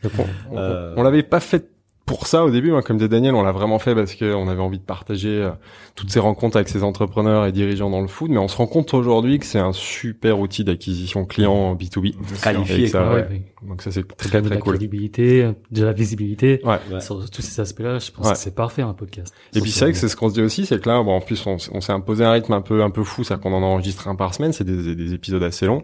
On- 0.50 0.56
Euh, 0.58 0.94
on 0.96 1.02
l'avait 1.02 1.22
pas 1.22 1.40
fait 1.40 1.68
pour 2.06 2.26
ça 2.28 2.44
au 2.44 2.50
début, 2.50 2.72
hein, 2.72 2.80
comme 2.82 2.96
disait 2.96 3.08
Daniel, 3.08 3.34
on 3.34 3.42
l'a 3.42 3.52
vraiment 3.52 3.78
fait 3.78 3.94
parce 3.94 4.14
qu'on 4.14 4.48
avait 4.48 4.62
envie 4.62 4.78
de 4.78 4.84
partager 4.84 5.42
euh, 5.42 5.50
toutes 5.96 6.10
ces 6.10 6.20
rencontres 6.20 6.56
avec 6.56 6.68
ces 6.68 6.84
entrepreneurs 6.84 7.46
et 7.46 7.52
dirigeants 7.52 7.90
dans 7.90 8.00
le 8.00 8.06
foot, 8.06 8.30
mais 8.30 8.38
on 8.38 8.48
se 8.48 8.56
rend 8.56 8.66
compte 8.68 8.94
aujourd'hui 8.94 9.38
que 9.40 9.46
c'est 9.46 9.58
un 9.58 9.72
super 9.72 10.38
outil 10.38 10.62
d'acquisition 10.64 11.24
client 11.24 11.74
B2B. 11.74 12.14
Qualifié, 12.42 12.86
ça, 12.86 13.12
ouais. 13.12 13.42
Donc 13.66 13.82
ça 13.82 13.90
c'est 13.90 14.06
Très, 14.16 14.28
très 14.28 14.42
de 14.42 14.46
très 14.46 14.54
la 14.54 14.60
cool. 14.60 14.74
crédibilité, 14.74 15.50
de 15.72 15.84
la 15.84 15.92
visibilité. 15.92 16.60
Ouais. 16.64 16.78
Ouais. 16.92 17.00
Sur 17.00 17.28
tous 17.28 17.42
ces 17.42 17.60
aspects-là, 17.60 17.98
je 17.98 18.10
pense 18.12 18.26
Ouais. 18.26 18.32
que 18.32 18.38
c'est 18.38 18.54
parfait 18.54 18.82
un 18.82 18.92
podcast. 18.94 19.34
Et 19.54 19.60
puis 19.60 19.70
c'est 19.72 19.86
vrai 19.86 19.92
que 19.92 19.98
c'est 19.98 20.08
ce 20.08 20.14
qu'on 20.14 20.28
se 20.28 20.34
dit 20.34 20.42
aussi, 20.42 20.64
c'est 20.66 20.80
que 20.80 20.88
là, 20.88 21.02
bon, 21.02 21.12
en 21.16 21.20
plus, 21.20 21.44
on, 21.46 21.58
s'est 21.58 21.92
imposé 21.92 22.24
un 22.24 22.30
rythme 22.32 22.52
un 22.52 22.60
peu 22.60 22.82
un 22.84 22.90
peu 22.90 23.02
fou, 23.02 23.24
c'est-à-dire 23.24 23.42
qu'on 23.42 23.52
en 23.52 23.62
enregistre 23.62 24.06
un 24.06 24.14
par 24.14 24.32
semaine, 24.34 24.52
c'est 24.52 24.62
des, 24.64 24.94
des 24.94 25.14
épisodes 25.14 25.42
assez 25.42 25.66
longs, 25.66 25.82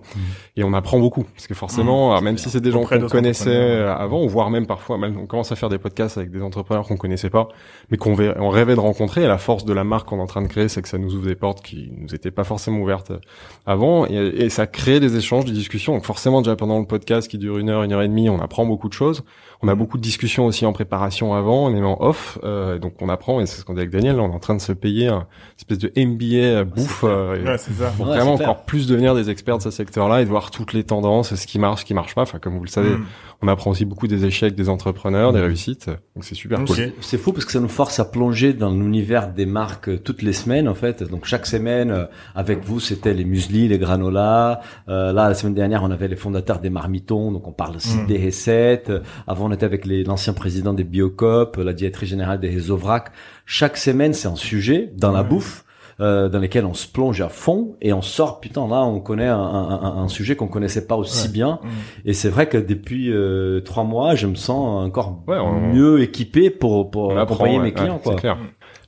et 0.56 0.62
on 0.62 0.72
apprend 0.74 1.00
beaucoup, 1.00 1.24
parce 1.24 1.48
que 1.48 1.54
forcément, 1.54 2.10
alors, 2.12 2.22
même 2.22 2.38
si 2.38 2.48
c'est 2.50 2.60
des 2.60 2.70
gens 2.70 2.84
qu'on 2.84 3.08
connaissait 3.08 3.56
avant, 3.82 4.22
ou 4.22 4.28
voire 4.28 4.50
même 4.50 4.66
parfois, 4.66 4.98
même 4.98 5.18
on 5.18 5.26
commence 5.26 5.50
à 5.50 5.56
faire 5.56 5.68
des 5.68 5.78
podcasts 5.78 6.11
avec 6.16 6.30
des 6.30 6.42
entrepreneurs 6.42 6.86
qu'on 6.86 6.96
connaissait 6.96 7.30
pas, 7.30 7.48
mais 7.90 7.96
qu'on 7.96 8.14
rêvait 8.14 8.74
de 8.74 8.80
rencontrer. 8.80 9.24
Et 9.24 9.28
la 9.28 9.38
force 9.38 9.64
de 9.64 9.72
la 9.72 9.84
marque 9.84 10.08
qu'on 10.08 10.18
est 10.18 10.22
en 10.22 10.26
train 10.26 10.42
de 10.42 10.48
créer, 10.48 10.68
c'est 10.68 10.82
que 10.82 10.88
ça 10.88 10.98
nous 10.98 11.14
ouvre 11.14 11.26
des 11.26 11.34
portes 11.34 11.62
qui 11.62 11.92
nous 11.96 12.14
étaient 12.14 12.30
pas 12.30 12.44
forcément 12.44 12.80
ouvertes 12.80 13.12
euh, 13.12 13.18
avant, 13.66 14.06
et, 14.06 14.14
et 14.14 14.50
ça 14.50 14.66
crée 14.66 15.00
des 15.00 15.16
échanges, 15.16 15.44
des 15.44 15.52
discussions. 15.52 15.94
Donc 15.94 16.04
forcément, 16.04 16.42
déjà 16.42 16.56
pendant 16.56 16.78
le 16.78 16.86
podcast 16.86 17.28
qui 17.28 17.38
dure 17.38 17.58
une 17.58 17.68
heure, 17.68 17.82
une 17.82 17.92
heure 17.92 18.02
et 18.02 18.08
demie, 18.08 18.28
on 18.28 18.40
apprend 18.40 18.66
beaucoup 18.66 18.88
de 18.88 18.94
choses. 18.94 19.24
On 19.64 19.68
a 19.68 19.74
beaucoup 19.76 19.96
de 19.96 20.02
discussions 20.02 20.46
aussi 20.46 20.66
en 20.66 20.72
préparation 20.72 21.34
avant, 21.34 21.66
on 21.66 21.76
est 21.76 21.82
en 21.82 21.96
off, 22.00 22.38
euh, 22.42 22.78
donc 22.78 22.94
on 23.00 23.08
apprend, 23.08 23.40
et 23.40 23.46
c'est 23.46 23.60
ce 23.60 23.64
qu'on 23.64 23.74
dit 23.74 23.80
avec 23.80 23.90
Daniel, 23.90 24.16
là, 24.16 24.22
on 24.22 24.30
est 24.32 24.34
en 24.34 24.40
train 24.40 24.56
de 24.56 24.60
se 24.60 24.72
payer 24.72 25.06
un 25.08 25.26
espèce 25.56 25.78
de 25.78 25.92
MBA 25.96 26.64
bouffe, 26.64 27.04
euh, 27.04 27.42
Ouais, 27.44 27.58
ça. 27.58 27.70
pour 27.96 28.06
Ouais, 28.08 28.16
vraiment 28.16 28.34
encore 28.34 28.64
plus 28.64 28.88
devenir 28.88 29.14
des 29.14 29.30
experts 29.30 29.58
de 29.58 29.62
ce 29.62 29.70
secteur-là 29.70 30.20
et 30.20 30.24
de 30.24 30.28
voir 30.30 30.50
toutes 30.50 30.72
les 30.72 30.82
tendances, 30.84 31.34
ce 31.34 31.46
qui 31.46 31.58
marche, 31.60 31.80
ce 31.80 31.84
qui 31.84 31.94
marche 31.94 32.14
pas. 32.16 32.22
Enfin, 32.22 32.38
comme 32.40 32.56
vous 32.58 32.64
le 32.64 32.68
savez, 32.68 32.90
Mm. 32.90 33.04
on 33.42 33.48
apprend 33.48 33.70
aussi 33.70 33.84
beaucoup 33.84 34.08
des 34.08 34.24
échecs 34.24 34.54
des 34.56 34.68
entrepreneurs, 34.68 35.32
des 35.32 35.40
réussites, 35.40 35.86
donc 36.14 36.24
c'est 36.24 36.34
super 36.34 36.58
cool. 36.64 36.76
C'est- 37.00 37.18
fou 37.18 37.32
parce 37.32 37.44
que 37.44 37.52
ça 37.52 37.60
nous 37.60 37.68
force 37.68 38.00
à 38.00 38.04
plonger 38.04 38.52
dans 38.54 38.70
l'univers 38.70 39.28
des 39.32 39.46
marques 39.46 39.88
euh, 39.90 39.98
toutes 39.98 40.22
les 40.22 40.32
semaines 40.32 40.66
en 40.68 40.74
fait. 40.74 41.04
Donc 41.04 41.24
chaque 41.24 41.46
semaine 41.46 41.90
euh, 41.92 42.04
avec 42.34 42.64
vous 42.64 42.80
c'était 42.80 43.14
les 43.14 43.24
muesli, 43.24 43.68
les 43.68 43.78
granola. 43.78 44.60
Euh, 44.88 45.12
là 45.12 45.28
la 45.28 45.34
semaine 45.34 45.54
dernière 45.54 45.82
on 45.84 45.90
avait 45.92 46.08
les 46.08 46.16
fondateurs 46.16 46.58
des 46.58 46.70
marmitons, 46.70 47.30
donc 47.30 47.46
on 47.46 47.52
parle 47.52 47.76
aussi 47.76 47.96
Mm. 47.98 48.06
des 48.06 48.26
recettes. 48.26 48.90
Euh, 48.90 49.00
Avant 49.28 49.48
on 49.52 49.54
était 49.54 49.66
avec 49.66 49.84
l'ancien 49.84 50.32
président 50.32 50.72
des 50.72 50.82
Biocop, 50.84 51.58
la 51.58 51.74
directrice 51.74 52.08
générale 52.08 52.40
des 52.40 52.48
Réseauvrac. 52.48 53.10
Chaque 53.44 53.76
semaine 53.76 54.14
c'est 54.14 54.28
un 54.28 54.34
sujet 54.36 54.90
dans 54.96 55.12
la 55.12 55.22
bouffe. 55.22 55.64
euh, 56.00 56.30
dans 56.30 56.38
lesquels 56.38 56.64
on 56.64 56.72
se 56.72 56.88
plonge 56.88 57.20
à 57.20 57.28
fond 57.28 57.76
et 57.82 57.92
on 57.92 58.00
sort 58.00 58.40
putain 58.40 58.66
là 58.66 58.80
on 58.80 58.98
connaît 58.98 59.28
un, 59.28 59.38
un, 59.38 59.98
un- 59.98 60.08
sujet 60.08 60.36
qu'on 60.36 60.48
connaissait 60.48 60.86
pas 60.86 60.96
aussi 60.96 61.26
Ouais. 61.26 61.32
bien 61.34 61.60
Mm. 61.62 61.68
et 62.06 62.12
c'est 62.14 62.30
vrai 62.30 62.48
que 62.48 62.56
depuis 62.56 63.12
euh, 63.12 63.60
trois 63.60 63.84
mois 63.84 64.14
je 64.14 64.26
me 64.26 64.34
sens 64.34 64.86
encore 64.86 65.22
Ouais, 65.28 65.36
on- 65.38 65.60
mieux 65.74 66.00
équipé 66.00 66.48
pour 66.48 66.90
pour 66.90 67.08
On 67.08 67.16
apprend, 67.18 67.34
accompagner 67.34 67.58
ouais, 67.58 67.64
mes 67.64 67.72
clients 67.74 67.98
quoi. 68.02 68.14
Clair. 68.14 68.38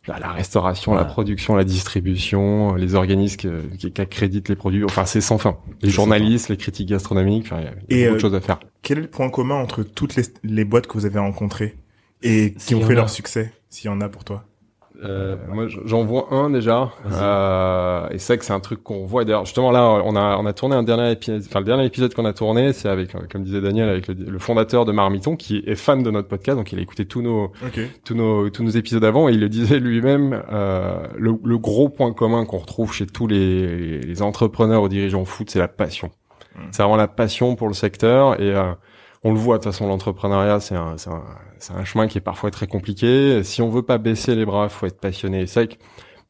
La, 0.06 0.18
la 0.18 0.32
restauration, 0.32 0.94
la 0.94 1.04
production, 1.04 1.56
la 1.56 1.64
distribution, 1.64 2.74
les 2.74 2.94
organismes 2.94 3.36
qui, 3.78 3.92
accréditent 4.00 4.50
les 4.50 4.56
produits, 4.56 4.84
enfin 4.84 5.06
c'est 5.06 5.22
sans 5.22 5.38
fin. 5.38 5.56
Les 5.80 5.88
journalistes, 5.88 6.50
les 6.50 6.58
critiques 6.58 6.88
gastronomiques, 6.90 7.46
enfin, 7.46 7.60
il 7.60 7.64
y 7.64 7.68
a 7.68 7.72
Et, 7.88 8.04
beaucoup 8.04 8.12
euh, 8.12 8.14
de 8.16 8.20
choses 8.20 8.34
à 8.34 8.40
faire. 8.40 8.60
Quel 8.82 8.98
est 8.98 9.02
le 9.02 9.08
point 9.08 9.30
commun 9.30 9.54
entre 9.54 9.82
toutes 9.82 10.16
les, 10.16 10.24
les 10.42 10.64
boîtes 10.64 10.86
que 10.86 10.92
vous 10.94 11.06
avez 11.06 11.18
rencontrées 11.18 11.76
et 12.22 12.52
qui 12.52 12.74
ont 12.74 12.80
y 12.80 12.84
fait 12.84 12.92
a. 12.92 12.96
leur 12.96 13.10
succès, 13.10 13.52
s'il 13.70 13.86
y 13.86 13.88
en 13.88 14.00
a 14.02 14.10
pour 14.10 14.24
toi? 14.24 14.44
Euh, 15.04 15.36
Moi, 15.48 15.66
j'en 15.84 16.04
vois 16.04 16.28
un 16.32 16.50
déjà. 16.50 16.90
Euh, 17.12 18.08
et 18.10 18.18
c'est 18.18 18.32
vrai 18.34 18.38
que 18.38 18.44
c'est 18.44 18.52
un 18.52 18.60
truc 18.60 18.82
qu'on 18.82 19.04
voit. 19.06 19.24
D'ailleurs, 19.24 19.44
justement 19.44 19.70
là, 19.70 20.02
on 20.04 20.16
a 20.16 20.36
on 20.36 20.46
a 20.46 20.52
tourné 20.52 20.74
un 20.76 20.82
dernier 20.82 21.10
épisode. 21.12 21.42
Enfin, 21.46 21.60
le 21.60 21.64
dernier 21.66 21.84
épisode 21.84 22.14
qu'on 22.14 22.24
a 22.24 22.32
tourné, 22.32 22.72
c'est 22.72 22.88
avec, 22.88 23.14
euh, 23.14 23.20
comme 23.30 23.44
disait 23.44 23.60
Daniel, 23.60 23.88
avec 23.88 24.08
le, 24.08 24.14
le 24.14 24.38
fondateur 24.38 24.84
de 24.84 24.92
Marmiton, 24.92 25.36
qui 25.36 25.62
est 25.66 25.74
fan 25.74 26.02
de 26.02 26.10
notre 26.10 26.28
podcast, 26.28 26.56
donc 26.56 26.72
il 26.72 26.78
a 26.78 26.82
écouté 26.82 27.06
tous 27.06 27.22
nos 27.22 27.52
tous 28.04 28.14
nos 28.14 28.50
tous 28.50 28.62
nos 28.62 28.70
épisodes 28.70 29.04
avant, 29.04 29.28
et 29.28 29.32
il 29.32 29.40
le 29.40 29.48
disait 29.48 29.80
lui-même. 29.80 30.42
Euh, 30.52 31.06
le, 31.16 31.34
le 31.44 31.58
gros 31.58 31.88
point 31.88 32.12
commun 32.12 32.44
qu'on 32.44 32.58
retrouve 32.58 32.92
chez 32.92 33.06
tous 33.06 33.26
les, 33.26 34.00
les 34.00 34.22
entrepreneurs 34.22 34.82
ou 34.82 34.88
dirigeants 34.88 35.24
foot, 35.24 35.50
c'est 35.50 35.58
la 35.58 35.68
passion. 35.68 36.10
Mm. 36.54 36.60
C'est 36.70 36.82
vraiment 36.82 36.96
la 36.96 37.08
passion 37.08 37.56
pour 37.56 37.68
le 37.68 37.74
secteur 37.74 38.40
et 38.40 38.54
euh, 38.54 38.72
on 39.22 39.32
le 39.32 39.38
voit 39.38 39.58
de 39.58 39.62
toute 39.62 39.72
façon 39.72 39.86
l'entrepreneuriat 39.88 40.60
c'est 40.60 40.76
un 40.76 40.96
c'est 40.96 41.10
un 41.10 41.22
c'est 41.58 41.72
un 41.72 41.84
chemin 41.84 42.06
qui 42.08 42.18
est 42.18 42.20
parfois 42.22 42.50
très 42.50 42.66
compliqué. 42.66 43.42
Si 43.44 43.62
on 43.62 43.68
veut 43.70 43.82
pas 43.82 43.98
baisser 43.98 44.34
les 44.34 44.44
bras, 44.44 44.68
faut 44.68 44.86
être 44.86 45.00
passionné. 45.00 45.46
C'est 45.46 45.60
vrai 45.64 45.68
que 45.76 45.82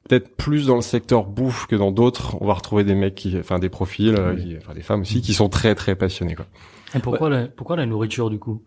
peut-être 0.09 0.37
plus 0.37 0.66
dans 0.66 0.76
le 0.76 0.83
secteur 0.83 1.25
bouffe 1.25 1.66
que 1.66 1.76
dans 1.76 1.90
d'autres, 1.93 2.37
on 2.40 2.47
va 2.47 2.54
retrouver 2.54 2.85
des 2.85 2.95
mecs 2.95 3.14
qui 3.14 3.38
enfin 3.38 3.59
des 3.59 3.69
profils 3.71 4.14
euh, 4.19 4.35
qui- 4.37 4.57
enfin 4.59 4.75
des 4.75 4.83
femmes 4.83 5.00
aussi 5.02 5.23
qui 5.23 5.35
sont 5.35 5.49
très 5.49 5.75
très 5.75 5.95
passionnés 5.97 6.35
quoi. 6.35 6.47
Et 6.95 6.99
pourquoi, 7.00 7.28
la, 7.31 7.49
pourquoi 7.49 7.76
la 7.76 7.87
nourriture 7.87 8.31
du 8.31 8.38
coup? 8.38 8.62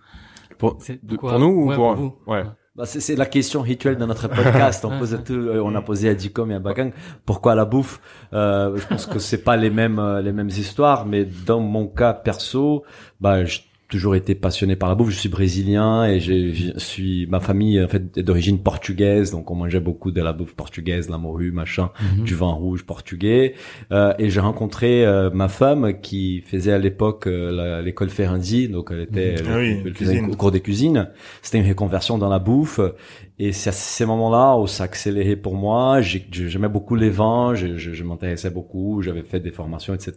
Pour, 0.58 0.78
C'est- 0.80 1.00
de- 1.06 1.12
pourquoi- 1.16 1.32
pour 1.32 1.40
nous 1.40 1.48
ou 1.48 1.70
Ouais, 1.70 1.76
pour, 1.76 1.94
vous 1.94 2.16
ouais. 2.26 2.44
bah, 2.76 2.86
c'est, 2.86 3.00
c'est 3.00 3.16
la 3.16 3.28
question 3.28 3.62
rituelle 3.62 3.96
de 3.98 4.06
notre 4.06 4.28
podcast. 4.28 4.84
on 4.86 4.90
pose 5.00 5.18
tout, 5.24 5.34
euh, 5.34 5.62
on 5.64 5.76
a 5.76 5.82
posé 5.82 6.10
à 6.10 6.16
Dicom 6.16 6.50
et 6.52 6.56
à 6.56 6.60
Bakang 6.60 6.92
pourquoi 7.26 7.54
la 7.56 7.66
bouffe? 7.66 8.02
Euh, 8.34 8.76
je 8.76 8.86
pense 8.88 9.06
que 9.06 9.20
c'est 9.20 9.44
pas 9.44 9.56
les 9.56 9.70
mêmes 9.70 10.00
euh, 10.00 10.22
les 10.24 10.32
mêmes 10.34 10.50
histoires, 10.50 11.06
mais 11.06 11.24
dans 11.24 11.60
mon 11.60 11.88
cas 11.88 12.14
perso, 12.14 12.84
bah 13.22 13.46
j'ai 13.46 13.62
toujours 13.88 14.16
été 14.16 14.36
passionné 14.36 14.76
par 14.76 14.90
la 14.90 14.96
bouffe. 14.96 15.12
Je 15.12 15.18
suis 15.18 15.30
brésilien 15.30 16.06
et 16.06 16.20
je 16.20 16.74
suis 16.78 17.26
ma 17.28 17.40
famille 17.40 17.82
en 17.84 17.88
fait 17.88 18.18
est 18.18 18.24
d'origine 18.24 18.60
portugaise, 18.60 19.32
donc 19.32 19.50
on 19.52 19.56
mangeait 19.56 19.80
beaucoup 19.80 20.12
de 20.12 20.22
la 20.22 20.34
bouffe 20.34 20.56
portugaise, 20.56 21.10
la 21.10 21.18
morue, 21.18 21.52
machin. 21.52 21.90
Mhm. 22.18 22.24
du 22.26 22.36
vin 22.36 22.52
rouge 22.52 22.84
portugais 22.86 23.54
euh, 23.92 24.14
et 24.20 24.30
j'ai 24.30 24.40
rencontré 24.40 25.06
euh, 25.06 25.30
ma 25.32 25.48
femme 25.48 26.00
qui 26.02 26.42
faisait 26.42 26.74
à 26.74 26.78
l'époque 26.78 27.28
euh, 27.28 27.82
l'école 27.82 28.10
Ferendi 28.10 28.68
donc 28.68 28.90
elle 28.92 29.02
était 29.02 29.36
Ah 29.48 29.58
oui, 29.58 29.78
elle 29.86 29.94
faisait 29.94 30.16
cuisine. 30.16 30.32
au 30.32 30.36
cours 30.36 30.52
des 30.52 30.60
cuisines 30.62 31.10
c'était 31.42 31.60
une 31.60 31.68
reconversion 31.68 32.18
dans 32.18 32.30
la 32.30 32.40
bouffe 32.40 32.80
Et 33.40 33.52
c'est 33.54 33.70
à 33.70 33.74
ces 33.74 34.06
moments-là 34.06 34.58
où 34.58 34.66
ça 34.66 34.84
accéléré 34.86 35.36
pour 35.36 35.54
moi. 35.54 36.02
J'ai- 36.02 36.26
J'aimais 36.32 36.70
beaucoup 36.70 36.96
les 36.96 37.12
vins, 37.12 37.54
je, 37.54 37.78
je, 37.78 37.94
je 37.94 38.04
m'intéressais 38.04 38.50
beaucoup, 38.50 39.04
j'avais 39.04 39.22
fait 39.22 39.40
des 39.40 39.52
formations, 39.52 39.94
etc. 39.94 40.12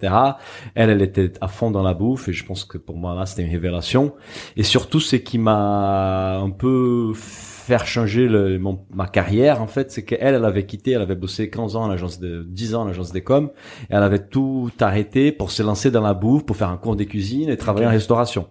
Elle, 0.74 0.88
elle 0.88 1.02
était 1.02 1.32
à 1.42 1.48
fond 1.48 1.70
dans 1.70 1.82
la 1.82 1.92
bouffe 1.92 2.28
et 2.30 2.32
je 2.32 2.44
pense 2.46 2.64
que 2.64 2.78
pour 2.78 2.96
moi 2.96 3.14
là, 3.14 3.26
c'était 3.26 3.42
une 3.42 3.50
révélation. 3.60 4.14
Et 4.56 4.62
surtout, 4.62 5.00
ce 5.00 5.16
qui 5.16 5.38
m'a 5.38 6.38
un 6.38 6.50
peu 6.50 7.12
faire 7.14 7.86
changer 7.86 8.26
le, 8.26 8.58
mon, 8.58 8.84
ma 8.92 9.06
carrière 9.06 9.62
en 9.62 9.68
fait, 9.68 9.92
c'est 9.92 10.04
qu'elle, 10.04 10.34
elle 10.34 10.44
avait 10.44 10.66
quitté, 10.66 10.92
elle 10.92 11.02
avait 11.02 11.14
bossé 11.14 11.50
15 11.50 11.76
ans 11.76 11.84
à 11.84 11.88
l'agence 11.88 12.18
de 12.18 12.42
10 12.48 12.74
ans 12.74 12.82
à 12.82 12.86
l'agence 12.86 13.12
des 13.12 13.22
coms, 13.22 13.50
et 13.82 13.94
elle 13.94 14.02
avait 14.02 14.26
tout 14.26 14.72
arrêté 14.80 15.30
pour 15.30 15.52
se 15.52 15.62
lancer 15.62 15.90
dans 15.90 16.00
la 16.00 16.14
bouffe, 16.14 16.44
pour 16.44 16.56
faire 16.56 16.70
un 16.70 16.76
cours 16.78 16.96
de 16.96 17.04
cuisine 17.04 17.48
et 17.48 17.56
travailler 17.56 17.86
en 17.86 17.90
restauration. 17.90 18.48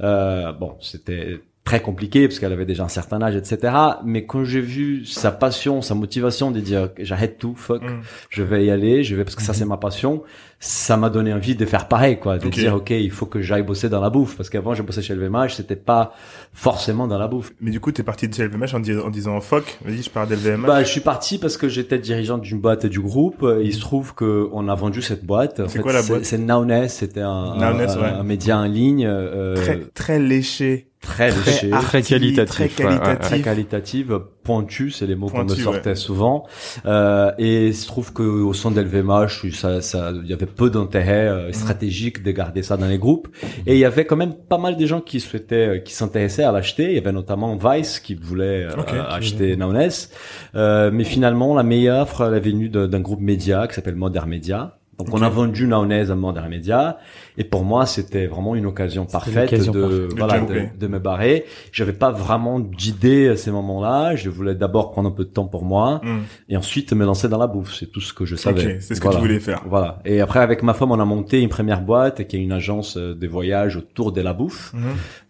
Euh, 0.00 0.52
bon, 0.52 0.74
c'était 0.80 1.40
très 1.66 1.82
compliqué 1.82 2.26
parce 2.28 2.38
qu'elle 2.38 2.52
avait 2.52 2.64
déjà 2.64 2.84
un 2.84 2.88
certain 2.88 3.20
âge, 3.20 3.36
etc. 3.36 3.74
Mais 4.04 4.24
quand 4.24 4.44
j'ai 4.44 4.60
vu 4.62 5.04
sa 5.04 5.30
passion, 5.32 5.82
sa 5.82 5.94
motivation 5.94 6.50
de 6.50 6.60
dire 6.60 6.88
j'arrête 6.98 7.36
tout, 7.38 7.54
fuck, 7.56 7.82
Mm. 7.82 8.00
je 8.30 8.42
vais 8.42 8.64
y 8.64 8.70
aller, 8.70 9.02
je 9.04 9.14
vais 9.16 9.24
parce 9.24 9.34
que 9.36 9.42
ça 9.42 9.52
c'est 9.52 9.64
ma 9.66 9.76
passion, 9.76 10.22
ça 10.60 10.96
m'a 10.96 11.10
donné 11.10 11.34
envie 11.34 11.54
de 11.56 11.66
faire 11.66 11.88
pareil, 11.88 12.18
quoi, 12.18 12.38
de 12.38 12.48
dire 12.48 12.76
ok, 12.76 12.90
il 12.90 13.10
faut 13.10 13.26
que 13.26 13.42
j'aille 13.42 13.64
bosser 13.64 13.88
dans 13.88 14.00
la 14.00 14.08
bouffe 14.10 14.36
parce 14.36 14.48
qu'avant 14.48 14.74
je 14.74 14.82
bossais 14.82 15.02
chez 15.02 15.14
LVMH, 15.14 15.50
c'était 15.56 15.76
pas 15.76 16.14
forcément 16.52 17.06
dans 17.08 17.18
la 17.18 17.28
bouffe. 17.28 17.52
Mais 17.60 17.70
du 17.72 17.80
coup, 17.80 17.90
t'es 17.92 18.02
parti 18.04 18.28
de 18.28 18.34
chez 18.34 18.44
LVMH 18.44 18.74
en, 18.74 18.80
dis- 18.80 18.96
en 18.96 19.10
disant 19.10 19.40
fuck, 19.40 19.78
vas-y, 19.84 20.02
je 20.02 20.10
pars 20.10 20.26
d'LVMH. 20.26 20.66
Bah, 20.66 20.82
je 20.84 20.88
suis 20.88 21.00
parti 21.00 21.38
parce 21.38 21.56
que 21.56 21.68
j'étais 21.68 21.98
dirigeant 21.98 22.38
d'une 22.38 22.60
boîte 22.60 22.84
et 22.84 22.88
du 22.88 23.00
groupe. 23.00 23.44
Il 23.62 23.74
se 23.74 23.80
trouve 23.80 24.14
que 24.14 24.48
on 24.52 24.68
a 24.68 24.74
vendu 24.74 25.02
cette 25.02 25.24
boîte. 25.24 25.60
C'est 25.68 25.80
quoi 25.80 25.92
la 25.92 26.02
boîte? 26.02 26.24
C'est 26.24 26.38
Nowness, 26.38 26.94
c'était 26.94 27.20
un, 27.22 27.56
Nowness, 27.56 27.96
un, 27.96 28.00
ouais. 28.00 28.08
un 28.08 28.22
média 28.22 28.56
en 28.58 28.64
ligne 28.66 29.04
euh, 29.06 29.54
très, 29.56 29.80
très 29.94 30.18
léché, 30.20 30.86
très 31.06 31.30
très, 31.30 31.50
léché. 31.50 31.70
Très 31.70 32.02
qualitatif, 32.02 32.54
très 32.54 32.64
ouais, 32.84 32.90
ouais. 32.90 32.98
qualitatif. 32.98 33.20
très 33.20 33.40
qualitative, 33.40 34.20
pointue, 34.44 34.90
c'est 34.90 35.06
les 35.06 35.14
mots 35.14 35.28
qu'on 35.28 35.38
me 35.42 35.46
Pointu, 35.46 35.62
sortait 35.62 35.94
souvent. 35.94 36.46
Euh, 36.84 37.32
et 37.38 37.68
il 37.68 37.74
se 37.74 37.86
trouve 37.86 38.12
que 38.12 38.22
au 38.22 38.52
sein 38.52 38.70
d'LVMH, 38.70 39.50
ça, 39.52 39.80
ça, 39.80 40.12
il 40.22 40.28
y 40.28 40.32
avait 40.32 40.46
peu 40.46 40.70
d'intérêt 40.70 41.28
euh, 41.28 41.52
stratégique 41.52 42.22
de 42.22 42.30
garder 42.30 42.62
ça 42.62 42.76
dans 42.76 42.86
les 42.86 42.98
groupes. 42.98 43.28
Et 43.66 43.74
il 43.74 43.78
y 43.78 43.84
avait 43.84 44.04
quand 44.04 44.16
même 44.16 44.34
pas 44.34 44.58
mal 44.58 44.76
de 44.76 44.86
gens 44.86 45.00
qui 45.00 45.20
souhaitaient, 45.20 45.68
euh, 45.68 45.78
qui 45.78 45.94
s'intéressaient 45.94 46.44
à 46.44 46.52
l'acheter. 46.52 46.84
Il 46.90 46.94
y 46.94 46.98
avait 46.98 47.12
notamment 47.12 47.56
Vice 47.56 48.00
qui 48.00 48.14
voulait 48.14 48.64
euh, 48.64 48.76
Ok. 48.78 48.92
acheter 49.08 49.56
Nowness. 49.56 50.10
Euh, 50.54 50.90
mais 50.92 51.04
finalement, 51.04 51.54
la 51.54 51.62
meilleure 51.62 52.02
offre, 52.02 52.22
elle 52.28 52.34
est 52.34 52.40
venue 52.40 52.68
d'un 52.68 53.00
groupe 53.00 53.20
média 53.20 53.66
qui 53.66 53.74
s'appelle 53.74 53.96
Modern 53.96 54.28
Media. 54.28 54.78
Donc 54.98 55.08
on 55.12 55.20
a 55.22 55.28
vendu 55.28 55.66
Nowness 55.66 56.10
à 56.10 56.14
Modern 56.14 56.48
Media. 56.48 56.98
Et 57.38 57.44
pour 57.44 57.64
moi, 57.64 57.86
c'était 57.86 58.26
vraiment 58.26 58.54
une 58.54 58.66
occasion 58.66 59.04
parfaite 59.06 59.50
de, 59.52 60.08
parfaite. 60.08 60.18
voilà, 60.18 60.40
De 60.78 60.86
me 60.86 60.98
barrer. 60.98 61.44
J'avais 61.72 61.92
pas 61.92 62.10
vraiment 62.10 62.60
d'idée 62.60 63.28
à 63.28 63.36
ces 63.36 63.50
moments-là. 63.50 64.16
Je 64.16 64.30
voulais 64.30 64.54
d'abord 64.54 64.90
prendre 64.92 65.08
un 65.08 65.12
peu 65.12 65.24
de 65.24 65.30
temps 65.30 65.46
pour 65.46 65.64
moi 65.64 66.00
Mm. 66.02 66.18
et 66.48 66.56
ensuite 66.56 66.92
me 66.92 67.04
lancer 67.04 67.28
dans 67.28 67.38
la 67.38 67.46
bouffe. 67.46 67.74
C'est 67.74 67.90
tout 67.90 68.00
ce 68.00 68.12
que 68.12 68.24
je 68.24 68.36
savais. 68.36 68.64
Ok, 68.76 68.76
c'est 68.80 68.94
ce 68.94 69.00
que 69.00 69.08
tu 69.08 69.18
voulais 69.18 69.40
faire. 69.40 69.62
Voilà. 69.66 70.00
Et 70.04 70.20
après, 70.20 70.40
avec 70.40 70.62
ma 70.62 70.74
femme, 70.74 70.92
on 70.92 71.00
a 71.00 71.04
monté 71.04 71.40
une 71.40 71.48
première 71.48 71.80
boîte 71.82 72.26
qui 72.26 72.36
est 72.36 72.40
une 72.40 72.52
agence 72.52 72.96
euh, 72.96 73.14
de 73.14 73.26
voyage 73.26 73.76
autour 73.76 74.12
de 74.12 74.20
la 74.20 74.32
bouffe, 74.32 74.72
Mhm. 74.74 74.80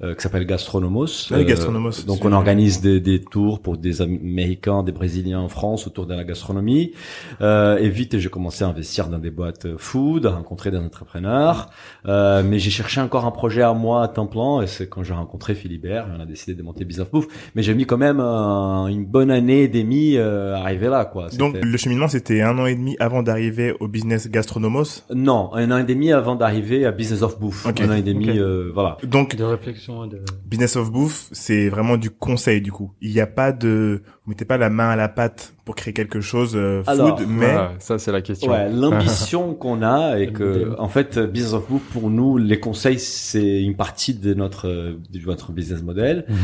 euh, 0.02 0.14
qui 0.14 0.22
s'appelle 0.22 0.46
Gastronomos. 0.46 1.28
Ah 1.30 1.36
oui, 1.38 1.44
Gastronomos, 1.44 2.04
donc, 2.06 2.18
c'est- 2.18 2.26
on 2.26 2.32
organise 2.32 2.80
des, 2.80 3.00
des 3.00 3.20
tours 3.20 3.60
pour 3.60 3.76
des 3.76 4.02
Américains, 4.02 4.82
des 4.82 4.92
Brésiliens 4.92 5.40
en 5.40 5.48
France 5.48 5.86
autour 5.86 6.06
de 6.06 6.14
la 6.14 6.24
gastronomie. 6.24 6.92
Euh, 7.40 7.76
et 7.78 7.88
vite, 7.88 8.18
j'ai 8.18 8.28
commencé 8.28 8.64
à 8.64 8.68
investir 8.68 9.08
dans 9.08 9.18
des 9.18 9.30
boîtes 9.30 9.76
food, 9.76 10.26
à 10.26 10.30
rencontrer 10.30 10.70
des 10.70 10.78
entrepreneurs. 10.78 11.70
Euh, 12.06 12.42
mais 12.44 12.58
j'ai 12.58 12.70
cherché 12.70 13.00
encore 13.00 13.24
un 13.24 13.30
projet 13.30 13.62
à 13.62 13.72
moi 13.72 14.02
à 14.02 14.08
temps 14.08 14.26
plein. 14.26 14.62
Et 14.62 14.66
c'est 14.66 14.88
quand 14.88 15.02
j'ai 15.02 15.14
rencontré 15.14 15.54
Philibert, 15.54 16.06
on 16.16 16.20
a 16.20 16.26
décidé 16.26 16.54
de 16.54 16.62
monter 16.62 16.84
Business 16.84 17.08
Bouffe. 17.10 17.26
Mais 17.54 17.62
j'ai 17.62 17.74
mis 17.74 17.86
quand 17.86 17.98
même 17.98 18.20
un- 18.20 18.86
une 18.88 19.04
bonne 19.04 19.30
année 19.30 19.62
et 19.62 19.68
demie 19.68 20.16
euh, 20.16 20.54
à 20.54 20.60
arriver 20.60 20.88
là, 20.88 21.04
quoi. 21.04 21.28
Donc, 21.38 21.56
le 21.60 21.76
cheminement, 21.76 22.08
c'était 22.08 22.42
un 22.42 22.58
an 22.58 22.66
et 22.66 22.74
demi 22.74 22.96
avant 23.00 23.22
d'arriver 23.22 23.74
au 23.80 23.88
business 23.88 24.30
Gastronomos? 24.30 25.02
Non, 25.14 25.50
un 25.54 25.70
an 25.70 25.78
et 25.78 25.84
demi 25.84 26.12
avant 26.12 26.36
d'arriver 26.36 26.86
à 26.86 26.92
Business 26.92 27.22
of 27.22 27.38
Bouffe. 27.40 27.66
Ok, 27.66 27.80
Un 27.80 27.90
an 27.90 27.94
et 27.94 28.02
demi, 28.02 28.28
euh, 28.28 28.70
voilà. 28.74 28.98
Donc, 29.04 29.34
De 29.36 29.44
réflexion 29.44 30.06
de... 30.06 30.20
business 30.46 30.76
of 30.76 30.90
bouffe, 30.92 31.28
c'est 31.32 31.68
vraiment 31.68 31.96
du 31.96 32.10
conseil, 32.10 32.60
du 32.60 32.70
coup. 32.72 32.92
Il 33.00 33.12
n'y 33.12 33.20
a 33.20 33.26
pas 33.26 33.52
de, 33.52 34.02
vous 34.24 34.30
mettez 34.30 34.44
pas 34.44 34.56
la 34.58 34.70
main 34.70 34.88
à 34.90 34.96
la 34.96 35.08
pâte 35.08 35.54
pour 35.66 35.74
créer 35.74 35.92
quelque 35.92 36.20
chose 36.20 36.52
euh, 36.54 36.82
food, 36.84 36.88
Alors, 36.88 37.20
mais 37.28 37.44
Voilà, 37.52 37.72
ça 37.80 37.98
c'est 37.98 38.12
la 38.12 38.22
question. 38.22 38.52
Ouais, 38.52 38.70
l'ambition 38.72 39.52
qu'on 39.52 39.82
a 39.82 40.16
et 40.18 40.28
que, 40.32 40.74
en 40.78 40.88
fait, 40.88 41.18
Business 41.18 41.54
of 41.54 41.68
Bouffe, 41.68 41.82
pour 41.92 42.08
nous, 42.08 42.38
les 42.38 42.60
conseils, 42.60 43.00
c'est 43.00 43.62
une 43.64 43.74
partie 43.74 44.14
de 44.14 44.32
notre, 44.32 44.68
euh, 44.68 44.92
de 45.12 45.18
notre 45.26 45.50
business 45.50 45.82
model. 45.82 46.24
Mhm. 46.28 46.36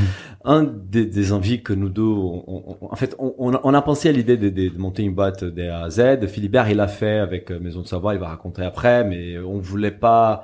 Un 0.44 0.64
des, 0.64 1.06
des 1.06 1.32
envies 1.32 1.62
que 1.62 1.72
nous 1.72 1.88
deux, 1.88 2.02
on- 2.02 2.44
on- 2.48 2.76
en 2.90 2.96
fait, 2.96 3.14
on, 3.20 3.32
on 3.38 3.54
a- 3.54 3.60
on 3.62 3.72
a 3.74 3.80
pensé 3.82 4.08
à 4.08 4.12
l'idée 4.12 4.36
de, 4.36 4.48
de- 4.48 4.68
de 4.70 4.78
monter 4.78 5.04
une 5.04 5.14
boîte 5.14 5.44
de 5.44 5.68
A 5.68 5.84
à 5.84 5.90
Z. 5.90 6.26
Philibert, 6.26 6.68
il 6.68 6.76
l'a 6.78 6.88
fait 6.88 7.18
avec 7.18 7.52
euh, 7.52 7.60
Maison 7.60 7.82
de 7.82 7.86
Savoie, 7.86 8.14
il 8.14 8.20
va 8.20 8.26
raconter 8.26 8.62
après, 8.62 9.04
mais 9.04 9.38
on 9.38 9.58
voulait 9.60 9.92
pas 9.92 10.42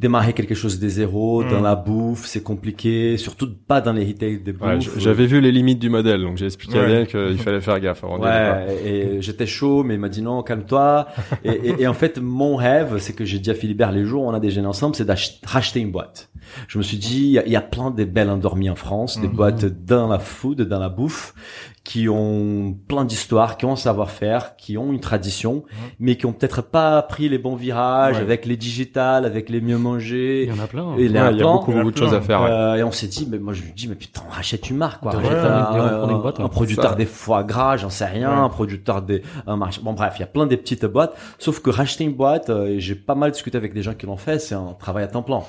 démarrer 0.00 0.32
quelque 0.32 0.54
chose 0.54 0.78
des 0.78 0.88
zéro 0.88 1.42
Mm. 1.44 1.50
dans 1.50 1.60
la 1.60 1.74
bouffe, 1.76 2.24
c'est 2.26 2.42
compliqué, 2.42 3.16
surtout 3.18 3.48
pas 3.68 3.80
dans 3.80 3.92
les 3.92 4.04
retail 4.06 4.40
de 4.42 4.52
bouffe. 4.52 4.62
Ouais, 4.94 5.00
J'avais 5.00 5.26
vu 5.26 5.40
les 5.40 5.52
limites 5.52 5.78
du 5.78 5.90
modèle, 5.90 6.22
donc 6.22 6.36
j'ai 6.38 6.46
expliqué 6.46 6.78
à. 6.78 6.82
Daniel 6.82 7.06
qu'il 7.06 7.38
fallait 7.38 7.60
faire 7.60 7.78
gaffe 7.80 8.02
avant. 8.02 8.18
Ouais, 8.18 8.76
et 8.84 9.22
j'étais 9.22 9.46
chaud, 9.46 9.82
mais 9.84 9.94
il 9.94 10.00
m'a 10.00 10.08
dit 10.08 10.22
non, 10.22 10.42
calme-toi. 10.42 11.06
et, 11.44 11.50
et, 11.50 11.82
et 11.82 11.86
en 11.86 11.94
fait, 11.94 12.18
mon 12.18 12.56
rêve, 12.56 12.96
c'est 12.98 13.12
que 13.12 13.24
j'ai 13.24 13.38
dit 13.38 13.50
à 13.50 13.54
Philibert 13.54 13.92
les 13.92 14.04
jours 14.04 14.24
où 14.24 14.28
on 14.28 14.34
a 14.34 14.40
déjeuné 14.40 14.66
ensemble, 14.66 14.94
c'est 14.96 15.04
d'acheter 15.04 15.80
une 15.80 15.92
boîte. 15.92 16.30
Je 16.66 16.78
me 16.78 16.82
suis 16.82 16.96
dit, 16.96 17.20
il 17.26 17.30
y 17.32 17.38
a, 17.38 17.46
il 17.46 17.52
y 17.52 17.56
a 17.56 17.60
plein 17.60 17.90
de 17.90 18.02
belles 18.04 18.30
endormies 18.30 18.70
en 18.70 18.74
France, 18.74 19.20
des 19.20 19.28
Mhm. 19.28 19.34
boîtes 19.36 19.64
dans 19.86 20.08
la 20.08 20.18
food, 20.18 20.62
dans 20.62 20.80
la 20.80 20.88
bouffe, 20.88 21.32
qui 21.82 22.08
ont 22.10 22.76
plein 22.88 23.04
d'histoires, 23.06 23.56
qui 23.56 23.64
ont 23.64 23.72
un 23.72 23.76
savoir-faire, 23.76 24.54
qui 24.56 24.76
ont 24.76 24.92
une 24.92 25.00
tradition, 25.00 25.64
mais 25.98 26.16
qui 26.16 26.26
ont 26.26 26.32
peut-être 26.34 26.60
pas 26.62 27.00
pris 27.02 27.28
les 27.30 27.38
bons 27.38 27.56
virages 27.56 28.16
Ouais. 28.16 28.22
avec 28.22 28.44
les 28.44 28.56
digitales, 28.58 29.24
avec 29.24 29.48
les 29.48 29.60
mieux 29.62 29.78
manger. 29.78 30.44
Il 30.44 30.50
y 30.50 30.52
en 30.52 30.62
a 30.62 30.66
plein. 30.66 30.82
hein. 30.84 30.94
Et 30.98 31.02
Ouais, 31.04 31.06
il 31.06 31.12
y 31.12 31.18
a 31.18 31.32
beaucoup, 31.32 31.72
beaucoup 31.72 31.90
de 31.90 31.96
choses 31.96 32.12
à 32.14 32.20
faire. 32.20 32.42
ouais. 32.42 32.50
Euh, 32.50 32.74
et 32.76 32.82
on 32.82 32.92
s'est 32.92 33.06
dit, 33.06 33.26
mais 33.30 33.38
moi 33.38 33.54
je 33.54 33.62
lui 33.62 33.72
dis, 33.72 33.88
mais 33.88 33.94
putain, 33.94 34.20
on 34.28 34.30
rachète 34.30 34.68
une 34.68 34.76
marque, 34.76 35.00
quoi. 35.00 35.12
Rachète 35.12 35.32
un, 35.32 36.04
un- 36.08 36.18
boîte, 36.18 36.38
un 36.38 36.44
ouais. 36.44 36.48
producteur 36.50 36.96
des 36.96 37.06
foie 37.06 37.44
gras, 37.44 37.78
j'en 37.78 37.90
sais 37.90 38.04
rien, 38.04 38.30
Ouais. 38.30 38.36
un 38.44 38.48
producteur 38.50 39.00
des, 39.00 39.22
un 39.46 39.56
marché. 39.56 39.80
Bon, 39.82 39.94
bref, 39.94 40.12
il 40.16 40.20
y 40.20 40.24
a 40.24 40.26
plein 40.26 40.46
des 40.46 40.58
petites 40.58 40.84
boîtes. 40.84 41.14
Sauf 41.38 41.60
que 41.60 41.70
racheter 41.70 42.04
une 42.04 42.14
boîte, 42.14 42.50
euh, 42.50 42.66
et 42.66 42.80
j'ai 42.80 42.94
pas 42.94 43.14
mal 43.14 43.30
discuté 43.32 43.56
avec 43.56 43.72
des 43.72 43.82
gens 43.82 43.94
qui 43.94 44.04
l'ont 44.06 44.16
fait, 44.18 44.38
c'est 44.38 44.54
un 44.54 44.74
travail 44.78 45.04
à 45.04 45.08
temps 45.08 45.22
plein. 45.22 45.40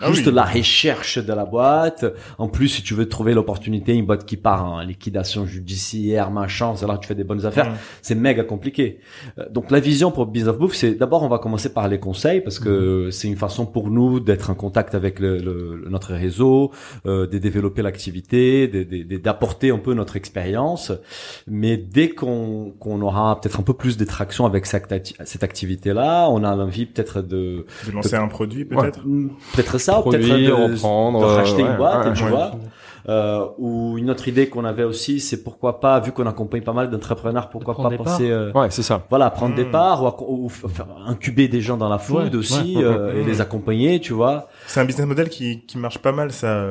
Ah 0.00 0.12
Juste 0.12 0.26
oui. 0.28 0.32
la 0.32 0.44
recherche 0.44 1.18
de 1.18 1.32
la 1.32 1.44
boîte. 1.44 2.04
En 2.38 2.48
plus, 2.48 2.68
si 2.68 2.82
tu 2.82 2.94
veux 2.94 3.08
trouver 3.08 3.34
l'opportunité, 3.34 3.94
une 3.94 4.06
boîte 4.06 4.24
qui 4.26 4.36
part 4.36 4.64
en 4.64 4.80
liquidation 4.80 5.44
judiciaire, 5.46 6.30
machin, 6.30 6.74
c'est 6.76 6.86
là 6.86 6.96
que 6.96 7.00
tu 7.00 7.08
fais 7.08 7.14
des 7.14 7.24
bonnes 7.24 7.44
affaires 7.46 7.72
c'est 8.02 8.14
méga 8.14 8.44
compliqué. 8.44 9.00
Euh, 9.38 9.46
Donc 9.50 9.70
la 9.70 9.80
vision 9.80 10.10
pour 10.10 10.26
Business 10.26 10.50
of 10.54 10.58
Bouffe, 10.58 10.74
c'est 10.74 10.94
d'abord 10.94 11.22
on 11.22 11.28
va 11.28 11.38
commencer 11.38 11.72
par 11.72 11.88
les 11.88 11.98
conseils 11.98 12.40
parce 12.40 12.58
que 12.58 13.10
c'est 13.10 13.28
une 13.28 13.36
façon 13.36 13.66
pour 13.66 13.90
nous 13.90 14.20
d'être 14.20 14.50
en 14.50 14.54
contact 14.54 14.94
avec 14.94 15.18
le, 15.20 15.38
le- 15.38 15.84
notre 15.88 16.12
réseau, 16.14 16.70
euh, 17.06 17.26
de 17.26 17.38
développer 17.38 17.82
l'activité, 17.82 18.68
d'apporter 19.22 19.70
un 19.70 19.78
peu 19.78 19.94
notre 19.94 20.16
expérience. 20.16 20.92
Mais 21.46 21.76
dès 21.76 22.10
qu'on 22.10 22.72
qu'on 22.78 23.00
aura 23.02 23.40
peut-être 23.40 23.60
un 23.60 23.62
peu 23.62 23.74
plus 23.74 23.96
de 23.96 24.04
traction 24.04 24.46
avec 24.46 24.66
cette, 24.66 24.90
acti- 24.92 25.14
cette 25.24 25.42
activité-là, 25.42 26.28
on 26.30 26.44
a 26.44 26.54
envie 26.56 26.86
peut-être 26.86 27.20
de 27.22 27.66
de 27.86 27.92
lancer 27.92 28.14
un 28.16 28.28
produit, 28.28 28.64
peut-être? 28.64 29.00
peut-être 29.54 29.78
ça, 29.92 30.00
ou 30.00 30.10
peut-être 30.10 30.26
Produire, 30.28 30.56
de, 30.58 30.62
reprendre, 30.72 31.20
de 31.20 31.24
racheter 31.24 31.62
euh, 31.62 31.70
une 31.70 31.76
boîte, 31.76 32.06
ouais, 32.06 32.12
tu 32.12 32.24
ouais. 32.24 32.30
vois. 32.30 32.50
Euh, 33.08 33.46
ou 33.56 33.96
une 33.96 34.10
autre 34.10 34.28
idée 34.28 34.48
qu'on 34.50 34.66
avait 34.66 34.84
aussi, 34.84 35.18
c'est 35.18 35.42
pourquoi 35.42 35.80
pas, 35.80 35.98
vu 36.00 36.12
qu'on 36.12 36.26
accompagne 36.26 36.60
pas 36.62 36.74
mal 36.74 36.90
d'entrepreneurs, 36.90 37.48
pourquoi 37.48 37.74
pas 37.74 37.90
penser, 37.96 38.30
euh, 38.30 38.52
Ouais, 38.52 38.66
c'est 38.70 38.82
ça. 38.82 39.06
voilà, 39.08 39.30
prendre 39.30 39.54
des 39.54 39.64
parts 39.64 40.20
ou, 40.30 40.48
faire 40.50 40.86
incuber 41.06 41.48
des 41.48 41.62
gens 41.62 41.78
dans 41.78 41.88
la 41.88 41.98
food 41.98 42.34
Ouais, 42.34 42.36
aussi 42.36 42.76
ouais. 42.76 42.84
euh, 42.84 43.18
et 43.18 43.24
les 43.24 43.40
accompagner, 43.40 43.98
tu 44.00 44.12
vois. 44.12 44.48
C'est 44.66 44.80
un 44.80 44.84
business 44.84 45.06
model 45.06 45.30
qui, 45.30 45.64
qui 45.64 45.78
marche 45.78 45.98
pas 45.98 46.12
mal, 46.12 46.32
ça. 46.32 46.70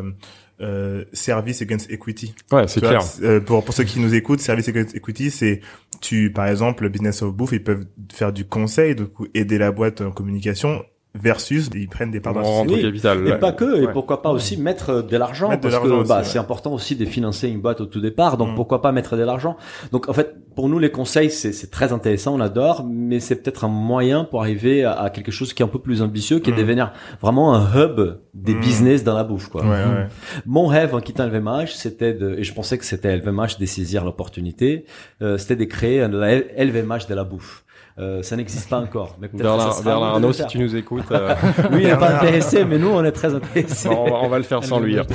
Euh, 0.60 1.06
service 1.14 1.62
against 1.62 1.88
equity. 1.92 2.34
Ouais, 2.52 2.68
c'est 2.68 2.82
clair. 2.82 3.02
euh, 3.22 3.40
pour, 3.40 3.64
pour 3.64 3.76
ceux 3.76 3.84
qui 3.84 4.00
nous 4.00 4.16
écoutent, 4.16 4.40
service 4.40 4.68
against 4.68 4.96
equity, 4.96 5.30
c'est 5.30 5.62
tu, 6.02 6.32
par 6.34 6.48
exemple, 6.48 6.82
le 6.82 6.90
business 6.90 7.22
of 7.22 7.32
bouffe, 7.32 7.52
ils 7.52 7.64
peuvent 7.64 7.86
faire 8.12 8.34
du 8.34 8.44
conseil, 8.44 8.96
du 8.96 9.06
coup, 9.06 9.28
aider 9.36 9.60
la 9.60 9.72
boîte 9.72 10.02
en 10.02 10.10
communication, 10.10 10.84
versus 11.22 11.70
ils 11.74 11.88
prennent 11.88 12.12
des 12.12 12.20
parts 12.20 12.34
dans 12.34 12.66
Oui. 12.66 12.82
capital. 12.82 13.28
Et 13.28 13.32
ouais. 13.32 13.40
pas 13.40 13.52
que, 13.52 13.82
et 13.82 13.86
Ouais. 13.88 13.94
pourquoi 13.94 14.22
pas 14.22 14.30
aussi 14.32 14.58
mettre 14.58 15.02
de 15.02 15.18
l'argent, 15.18 15.50
Mettre 15.50 15.62
de 15.64 15.70
parce 15.70 15.74
l'argent 15.84 16.04
que 16.04 16.08
bah, 16.08 16.18
ouais. 16.20 16.24
c'est 16.24 16.40
important 16.40 16.74
aussi 16.74 16.96
de 16.96 17.06
financer 17.06 17.48
une 17.50 17.62
boîte 17.62 17.82
au 17.82 17.86
tout 17.86 18.02
départ, 18.02 18.38
donc 18.38 18.52
Mm. 18.52 18.56
pourquoi 18.56 18.82
pas 18.82 18.92
mettre 18.92 19.18
de 19.18 19.24
l'argent. 19.24 19.58
Donc 19.92 20.10
en 20.10 20.14
fait, 20.14 20.36
pour 20.56 20.70
nous 20.70 20.80
les 20.80 20.90
conseils, 20.92 21.30
c'est 21.30 21.52
c'est 21.54 21.70
très 21.72 21.94
intéressant, 21.94 22.36
on 22.36 22.40
adore, 22.42 22.84
mais 22.88 23.20
c'est 23.20 23.36
peut-être 23.36 23.64
un 23.66 23.68
moyen 23.70 24.24
pour 24.24 24.42
arriver 24.42 24.84
à, 24.84 24.94
à 24.94 25.10
quelque 25.10 25.32
chose 25.32 25.54
qui 25.54 25.62
est 25.62 25.66
un 25.66 25.70
peu 25.70 25.80
plus 25.80 26.02
ambitieux, 26.02 26.40
qui 26.40 26.50
est 26.50 26.54
Mm. 26.54 26.56
de 26.56 26.62
devenir 26.62 26.94
vraiment 27.22 27.54
un 27.56 27.68
hub 27.76 28.18
des 28.34 28.54
Mm. 28.56 28.60
business 28.60 29.04
dans 29.04 29.14
la 29.16 29.24
bouffe, 29.24 29.48
quoi. 29.50 29.62
Ouais, 29.64 29.70
ouais. 29.70 30.08
Mon 30.46 30.66
rêve 30.68 30.94
en 30.96 31.00
quittant 31.02 31.26
LVMH, 31.26 31.68
c'était 31.76 32.14
de, 32.14 32.36
et 32.38 32.44
je 32.44 32.54
pensais 32.54 32.78
que 32.78 32.86
c'était 32.86 33.16
LVMH 33.16 33.58
de 33.60 33.66
saisir 33.66 34.04
l'opportunité, 34.04 34.86
euh, 35.22 35.38
c'était 35.38 35.56
de 35.56 35.66
créer 35.66 36.02
un- 36.02 36.10
LVMH 36.12 37.08
de 37.10 37.16
la 37.16 37.24
bouffe. 37.24 37.64
Euh, 38.00 38.22
ça 38.22 38.36
n'existe 38.36 38.70
pas 38.70 38.80
encore, 38.80 39.16
mais 39.20 39.28
Bernard, 39.34 39.88
Arnault, 39.88 40.32
si 40.34 40.46
tu 40.48 40.60
nous 40.60 40.76
écoutes, 40.76 41.06
euh. 41.12 41.34
Lui, 41.72 41.84
il 41.84 41.88
n'est 41.88 41.98
pas 41.98 42.16
intéressé, 42.18 42.64
mais 42.64 42.78
nous, 42.78 42.90
on 42.90 43.04
est 43.04 43.12
très 43.12 43.34
intéressés. 43.34 43.90
on, 43.90 44.06
va, 44.06 44.18
on 44.24 44.30
va 44.30 44.38
le 44.38 44.44
faire 44.44 44.64
sans 44.64 44.80
lui. 44.80 45.00
hein. 45.00 45.06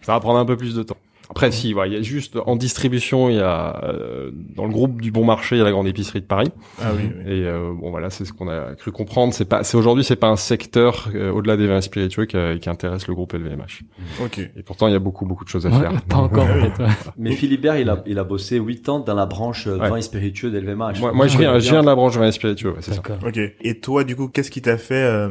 Ça 0.00 0.12
va 0.12 0.20
prendre 0.20 0.38
un 0.38 0.46
peu 0.46 0.56
plus 0.56 0.74
de 0.74 0.82
temps. 0.82 0.96
Après, 1.28 1.50
si, 1.50 1.72
voilà, 1.72 1.88
il 1.92 1.94
y 1.94 1.98
a 1.98 2.02
juste 2.02 2.36
en 2.46 2.54
distribution, 2.54 3.28
il 3.28 3.36
y 3.36 3.40
a 3.40 3.82
euh, 3.84 4.30
dans 4.54 4.64
le 4.64 4.70
groupe 4.72 5.00
du 5.00 5.10
Bon 5.10 5.24
Marché, 5.24 5.56
il 5.56 5.58
y 5.58 5.62
a 5.62 5.64
la 5.64 5.72
grande 5.72 5.88
épicerie 5.88 6.20
de 6.20 6.26
Paris. 6.26 6.50
Ah 6.80 6.92
oui. 6.96 7.02
oui. 7.04 7.22
Et 7.26 7.44
euh, 7.46 7.72
bon, 7.74 7.90
voilà, 7.90 8.10
c'est 8.10 8.24
ce 8.24 8.32
qu'on 8.32 8.48
a 8.48 8.74
cru 8.76 8.92
comprendre. 8.92 9.34
C'est 9.34 9.44
pas, 9.44 9.64
c'est 9.64 9.76
aujourd'hui, 9.76 10.04
c'est 10.04 10.14
pas 10.16 10.28
un 10.28 10.36
secteur 10.36 11.08
euh, 11.14 11.32
au-delà 11.32 11.56
des 11.56 11.66
vins 11.66 11.80
spiritueux 11.80 12.26
qui, 12.26 12.36
qui, 12.60 12.70
intéresse 12.70 13.08
le 13.08 13.14
groupe 13.14 13.32
LVMH. 13.32 13.82
Ok. 14.22 14.38
Et 14.38 14.62
pourtant, 14.62 14.86
il 14.86 14.92
y 14.92 14.96
a 14.96 15.00
beaucoup, 15.00 15.26
beaucoup 15.26 15.44
de 15.44 15.48
choses 15.48 15.66
à 15.66 15.70
Ouais, 15.70 15.80
faire. 15.80 16.00
pas 16.02 16.18
encore, 16.18 16.46
Ouais. 16.46 16.70
Mais 17.16 17.32
Philibert, 17.32 17.76
il 17.78 17.90
a, 17.90 18.02
il 18.06 18.18
a 18.20 18.24
bossé 18.24 18.58
8 18.58 18.88
ans 18.88 19.00
dans 19.00 19.14
la 19.14 19.26
branche 19.26 19.66
euh, 19.66 19.78
Ouais. 19.78 19.90
vin 19.90 19.96
et 19.96 20.02
spiritueux 20.02 20.50
d'LVMH. 20.50 21.00
Moi, 21.00 21.12
moi, 21.12 21.26
je 21.26 21.36
viens, 21.38 21.58
je 21.58 21.70
viens 21.70 21.80
de 21.80 21.86
la 21.86 21.94
branche 21.96 22.16
vin 22.16 22.30
spiritueux, 22.30 22.70
ouais, 22.70 22.78
c'est 22.80 22.94
ça. 22.94 23.02
Ok. 23.26 23.38
Et 23.60 23.80
toi, 23.80 24.04
du 24.04 24.14
coup, 24.14 24.28
qu'est-ce 24.28 24.50
qui 24.50 24.62
t'a 24.62 24.78
fait 24.78 25.28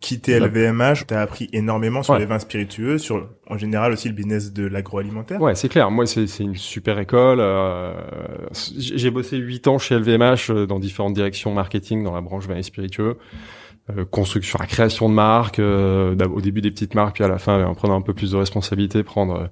quitter 0.00 0.38
Bah- 0.38 0.46
LVMH 0.46 1.06
T'as 1.06 1.20
appris 1.22 1.48
énormément 1.52 2.02
sur 2.02 2.14
Ouais. 2.14 2.20
les 2.20 2.26
vins 2.26 2.38
spiritueux, 2.38 2.98
sur 2.98 3.28
en 3.48 3.56
général 3.58 3.92
aussi 3.92 4.08
le 4.08 4.14
business 4.14 4.52
de 4.52 4.66
l'agroalimentaire. 4.66 5.40
Ouais, 5.40 5.54
c'est 5.54 5.68
clair. 5.68 5.90
Moi, 5.90 6.06
c'est 6.06 6.26
c'est 6.26 6.44
une 6.44 6.54
super 6.56 6.98
école. 6.98 7.38
euh, 7.40 7.94
j'ai 8.76 9.10
bossé 9.10 9.36
huit 9.38 9.66
ans 9.68 9.78
chez 9.78 9.94
LVMH 9.98 10.50
euh, 10.50 10.66
dans 10.66 10.78
différentes 10.78 11.14
directions 11.14 11.52
marketing 11.52 12.02
dans 12.04 12.14
la 12.14 12.20
branche 12.20 12.46
vin 12.46 12.56
et 12.56 12.62
spiritueux. 12.62 13.16
Euh, 13.96 14.04
construction, 14.04 14.58
la 14.60 14.66
création 14.66 15.08
de 15.08 15.14
marques, 15.14 15.58
euh, 15.60 16.16
au 16.26 16.40
début 16.40 16.60
des 16.60 16.70
petites 16.70 16.94
marques, 16.94 17.14
puis 17.16 17.24
à 17.24 17.28
la 17.28 17.38
fin, 17.38 17.64
en 17.64 17.74
prenant 17.74 17.94
un 17.96 18.00
peu 18.02 18.14
plus 18.14 18.32
de 18.32 18.36
responsabilité, 18.36 19.02
prendre 19.04 19.48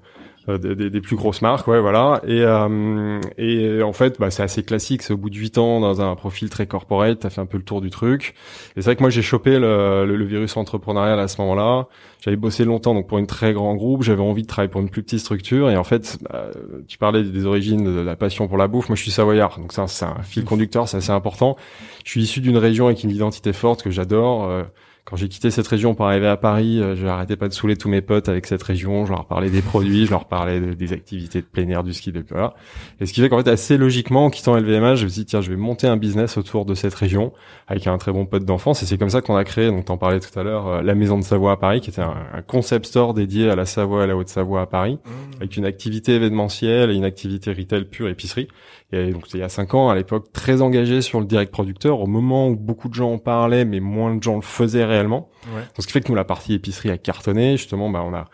des, 0.49 0.75
des- 0.75 0.91
des 0.91 1.01
plus 1.01 1.17
grosses 1.17 1.41
marques, 1.43 1.67
ouais, 1.69 1.81
voilà. 1.81 2.21
Et, 2.27 2.43
euh, 2.43 3.21
et 3.39 3.83
en 3.83 3.93
fait, 3.93 4.19
bah, 4.21 4.31
c'est 4.31 4.43
assez 4.43 4.63
classique. 4.63 5.03
C'est 5.03 5.13
au 5.15 5.17
bout 5.17 5.31
de 5.31 5.37
huit 5.37 5.57
ans 5.59 5.81
dans 5.81 6.01
un 6.03 6.15
profil 6.17 6.51
très 6.51 6.67
corporate, 6.67 7.21
t'as 7.21 7.31
fait 7.31 7.41
un 7.41 7.47
peu 7.47 7.57
le 7.57 7.65
tour 7.65 7.81
du 7.81 7.91
truc. 7.91 8.35
Et 8.77 8.83
c'est 8.83 8.85
vrai 8.85 8.97
que 8.97 9.03
moi, 9.03 9.11
j'ai 9.11 9.23
chopé 9.23 9.59
le, 9.59 10.05
le, 10.07 10.17
le 10.17 10.25
virus 10.25 10.57
entrepreneurial 10.57 11.19
à 11.19 11.29
ce 11.29 11.41
moment-là. 11.41 11.89
J'avais 12.21 12.37
bossé 12.37 12.65
longtemps 12.65 12.95
donc 12.95 13.07
pour 13.09 13.19
une 13.19 13.27
très 13.27 13.53
grand 13.53 13.75
groupe. 13.75 14.03
J'avais 14.03 14.23
envie 14.23 14.43
de 14.43 14.47
travailler 14.47 14.71
pour 14.71 14.81
une 14.81 14.89
plus 14.91 15.03
petite 15.03 15.21
structure. 15.21 15.71
Et 15.71 15.77
en 15.77 15.85
fait, 15.85 16.19
bah, 16.31 16.47
tu 16.89 16.99
parlais 16.99 17.23
des 17.23 17.47
origines 17.47 17.85
de 17.85 18.01
la 18.01 18.17
passion 18.17 18.47
pour 18.49 18.57
la 18.59 18.69
bouffe. 18.69 18.89
Moi, 18.89 18.97
je 18.97 19.03
suis 19.03 19.11
savoyard, 19.11 19.59
donc 19.59 19.73
ça, 19.73 19.87
c'est 19.87 20.05
un 20.05 20.23
fil 20.23 20.45
conducteur, 20.45 20.89
c'est 20.89 20.99
assez 20.99 21.11
important. 21.11 21.57
Je 22.05 22.11
suis 22.11 22.23
issu 22.23 22.41
d'une 22.41 22.59
région 22.59 22.87
avec 22.87 23.03
une 23.03 23.11
identité 23.11 23.53
forte 23.53 23.83
que 23.83 23.91
j'adore. 23.91 24.45
Euh, 24.45 24.63
quand 25.07 25.17
j'ai 25.17 25.29
quitté 25.29 25.51
cette 25.51 25.67
région 25.69 25.95
pour 25.95 26.07
arriver 26.07 26.29
à 26.29 26.39
Paris, 26.39 26.81
euh, 26.81 26.97
je 26.97 27.05
n'arrêtais 27.05 27.37
pas 27.37 27.47
de 27.49 27.53
saouler 27.53 27.77
tous 27.77 27.91
mes 27.91 28.01
potes 28.01 28.31
avec 28.31 28.47
cette 28.47 28.63
région. 28.63 29.05
Je 29.05 29.11
leur 29.13 29.27
parlais 29.27 29.51
des 29.51 29.61
produits, 29.61 30.07
je 30.07 30.11
leur 30.11 30.25
parlais 30.25 30.61
de- 30.61 30.73
des 30.73 30.95
activités 30.95 31.43
de 31.43 31.47
plein 31.47 31.69
air, 31.69 31.85
du 31.85 31.93
ski, 31.93 32.11
de 32.11 32.25
voilà. 32.31 32.55
Et 33.01 33.07
ce 33.07 33.13
qui 33.13 33.21
fait 33.21 33.29
qu'en 33.29 33.37
fait, 33.43 33.51
assez 33.51 33.77
logiquement, 33.77 34.25
en 34.25 34.31
quittant 34.31 34.57
LVMH, 34.57 34.97
je 34.97 35.05
me 35.05 35.09
suis 35.11 35.21
dit, 35.21 35.27
tiens, 35.27 35.43
je 35.43 35.51
vais 35.51 35.57
monter 35.57 35.87
un 35.87 35.99
business 35.99 36.39
autour 36.39 36.65
de 36.65 36.73
cette 36.75 36.95
région 36.95 37.33
avec 37.69 37.87
un 37.87 37.99
très 37.99 38.13
bon 38.13 38.25
pote 38.25 38.47
d'enfance. 38.47 38.83
Et 38.83 38.87
c'est 38.87 38.97
comme 38.97 39.11
ça 39.11 39.21
qu'on 39.21 39.37
a 39.37 39.45
créé, 39.45 39.69
donc 39.71 39.85
t'en 39.85 39.99
parlais 39.99 40.21
tout 40.21 40.39
à 40.39 40.43
l'heure, 40.43 40.69
euh, 40.69 40.83
la 40.83 40.95
Maison 40.95 41.19
de 41.19 41.25
Savoie 41.25 41.53
à 41.53 41.57
Paris, 41.59 41.81
qui 41.83 41.91
était 41.91 42.01
un, 42.01 42.15
un 42.33 42.41
concept 42.43 42.87
store 42.87 43.13
dédié 43.13 43.51
à 43.51 43.57
la 43.57 43.67
Savoie 43.67 44.01
et 44.01 44.05
à 44.05 44.07
la 44.07 44.17
Haute-Savoie 44.17 44.63
à 44.63 44.67
Paris, 44.67 44.99
Mmh. 45.05 45.37
avec 45.41 45.57
une 45.59 45.67
activité 45.67 46.13
événementielle 46.15 46.91
et 46.91 46.95
une 46.95 47.05
activité 47.05 47.53
retail 47.53 47.85
pure 47.85 48.09
épicerie. 48.09 48.49
Et 48.93 49.11
donc 49.11 49.25
il 49.35 49.41
y 49.41 49.43
a 49.43 49.49
cinq 49.49 49.75
ans, 49.75 49.91
à 49.91 49.95
l'époque, 49.97 50.27
très 50.33 50.63
engagé 50.63 51.01
sur 51.03 51.19
le 51.21 51.27
direct 51.27 51.51
producteur, 51.53 52.01
au 52.01 52.07
moment 52.07 52.49
où 52.49 52.57
beaucoup 52.57 52.89
de 52.89 52.95
gens 52.95 53.13
en 53.13 53.19
parlaient, 53.19 53.65
mais 53.65 53.81
moins 53.81 54.15
de 54.15 54.23
gens 54.23 54.37
le 54.37 54.43
faisaient 54.43 54.85
réellement. 54.95 55.29
Ouais. 55.49 55.61
Donc, 55.61 55.81
ce 55.81 55.87
qui 55.87 55.93
fait 55.93 56.01
que 56.01 56.09
nous, 56.09 56.15
la 56.15 56.25
partie 56.25 56.55
épicerie 56.55 56.91
a 56.91 56.99
cartonné. 56.99 57.57
Justement, 57.57 57.91
bah, 57.91 58.03
on 58.05 58.15
a, 58.15 58.29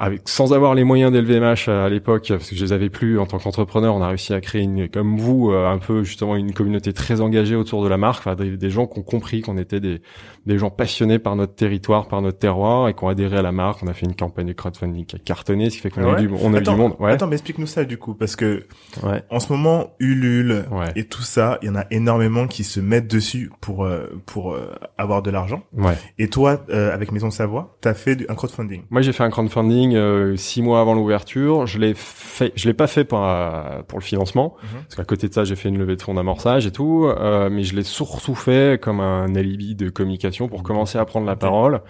avec, 0.00 0.28
sans 0.28 0.52
avoir 0.52 0.74
les 0.76 0.84
moyens 0.84 1.10
d'LVMH 1.12 1.68
à, 1.68 1.84
à 1.84 1.88
l'époque, 1.88 2.26
parce 2.28 2.48
que 2.50 2.54
je 2.54 2.64
les 2.64 2.72
avais 2.72 2.88
plus 2.88 3.18
en 3.18 3.26
tant 3.26 3.38
qu'entrepreneur, 3.38 3.94
on 3.96 4.00
a 4.00 4.08
réussi 4.08 4.32
à 4.32 4.40
créer 4.40 4.62
une, 4.62 4.88
comme 4.88 5.18
vous, 5.18 5.50
euh, 5.50 5.66
un 5.68 5.78
peu, 5.78 6.04
justement, 6.04 6.36
une 6.36 6.52
communauté 6.52 6.92
très 6.92 7.20
engagée 7.20 7.56
autour 7.56 7.82
de 7.82 7.88
la 7.88 7.96
marque, 7.96 8.20
enfin, 8.20 8.36
des, 8.36 8.56
des 8.56 8.70
gens 8.70 8.86
qui 8.86 9.00
ont 9.00 9.02
compris 9.02 9.40
qu'on 9.40 9.58
était 9.58 9.80
des, 9.80 10.00
des 10.46 10.56
gens 10.56 10.70
passionnés 10.70 11.18
par 11.18 11.34
notre 11.34 11.54
territoire, 11.56 12.06
par 12.06 12.22
notre 12.22 12.38
terroir, 12.38 12.88
et 12.88 12.94
qui 12.94 13.02
ont 13.02 13.08
adhéré 13.08 13.38
à 13.38 13.42
la 13.42 13.50
marque. 13.50 13.82
On 13.82 13.88
a 13.88 13.92
fait 13.92 14.06
une 14.06 14.14
campagne 14.14 14.46
de 14.46 14.52
crowdfunding 14.52 15.04
qui 15.04 15.16
a 15.16 15.18
cartonné, 15.18 15.68
ce 15.70 15.76
qui 15.76 15.80
fait 15.82 15.90
qu'on 15.90 16.14
a 16.14 16.20
eu 16.22 16.28
du, 16.28 16.34
on 16.42 16.54
a 16.54 16.58
eu 16.60 16.62
du 16.62 16.70
monde. 16.70 16.94
Ouais. 17.00 17.10
Attends, 17.12 17.26
mais 17.26 17.34
explique-nous 17.34 17.66
ça 17.66 17.84
du 17.84 17.98
coup, 17.98 18.14
parce 18.14 18.36
que 18.36 18.66
Ouais. 19.02 19.24
en 19.30 19.40
ce 19.40 19.52
moment, 19.52 19.94
Ulule 19.98 20.64
Ouais. 20.70 20.92
et 20.94 21.04
tout 21.04 21.22
ça, 21.22 21.58
il 21.62 21.66
y 21.66 21.70
en 21.70 21.76
a 21.76 21.86
énormément 21.90 22.46
qui 22.46 22.62
se 22.62 22.78
mettent 22.78 23.08
dessus 23.10 23.50
pour 23.60 23.84
euh, 23.84 24.06
pour 24.26 24.52
euh, 24.54 24.70
avoir 24.96 25.22
de 25.22 25.30
l'argent. 25.30 25.62
Ouais. 25.76 25.94
Et 26.18 26.28
toi, 26.28 26.64
euh, 26.70 26.94
avec 26.94 27.10
Maison 27.10 27.30
Savoie, 27.32 27.76
t'as 27.80 27.94
fait 27.94 28.14
du- 28.16 28.26
un 28.28 28.34
crowdfunding. 28.36 28.82
Moi, 28.90 29.02
j'ai 29.02 29.12
fait 29.12 29.24
un 29.24 29.30
crowdfunding 29.30 29.87
euh, 29.96 30.36
six 30.36 30.62
mois 30.62 30.80
avant 30.80 30.94
l'ouverture. 30.94 31.66
Je 31.66 31.78
l'ai 31.78 31.94
fait, 31.94 32.52
je 32.56 32.66
l'ai 32.68 32.74
pas 32.74 32.86
fait 32.86 33.04
pour 33.04 33.22
euh, 33.24 33.82
pour 33.86 33.98
le 33.98 34.04
financement, 34.04 34.56
Mhm. 34.62 34.68
parce 34.82 34.94
qu'à 34.96 35.04
côté 35.04 35.28
de 35.28 35.34
ça, 35.34 35.44
j'ai 35.44 35.56
fait 35.56 35.68
une 35.68 35.78
levée 35.78 35.96
de 35.96 36.02
fonds 36.02 36.14
d'amorçage 36.14 36.66
et 36.66 36.70
tout. 36.72 37.06
euh, 37.06 37.48
mais 37.50 37.62
je 37.64 37.74
l'ai 37.76 37.82
surtout 37.84 38.34
fait 38.34 38.80
comme 38.80 39.00
un 39.00 39.34
alibi 39.34 39.74
de 39.74 39.88
communication 39.90 40.48
pour 40.48 40.62
commencer 40.62 40.98
à 40.98 41.04
prendre 41.04 41.26
la 41.26 41.36
parole, 41.36 41.80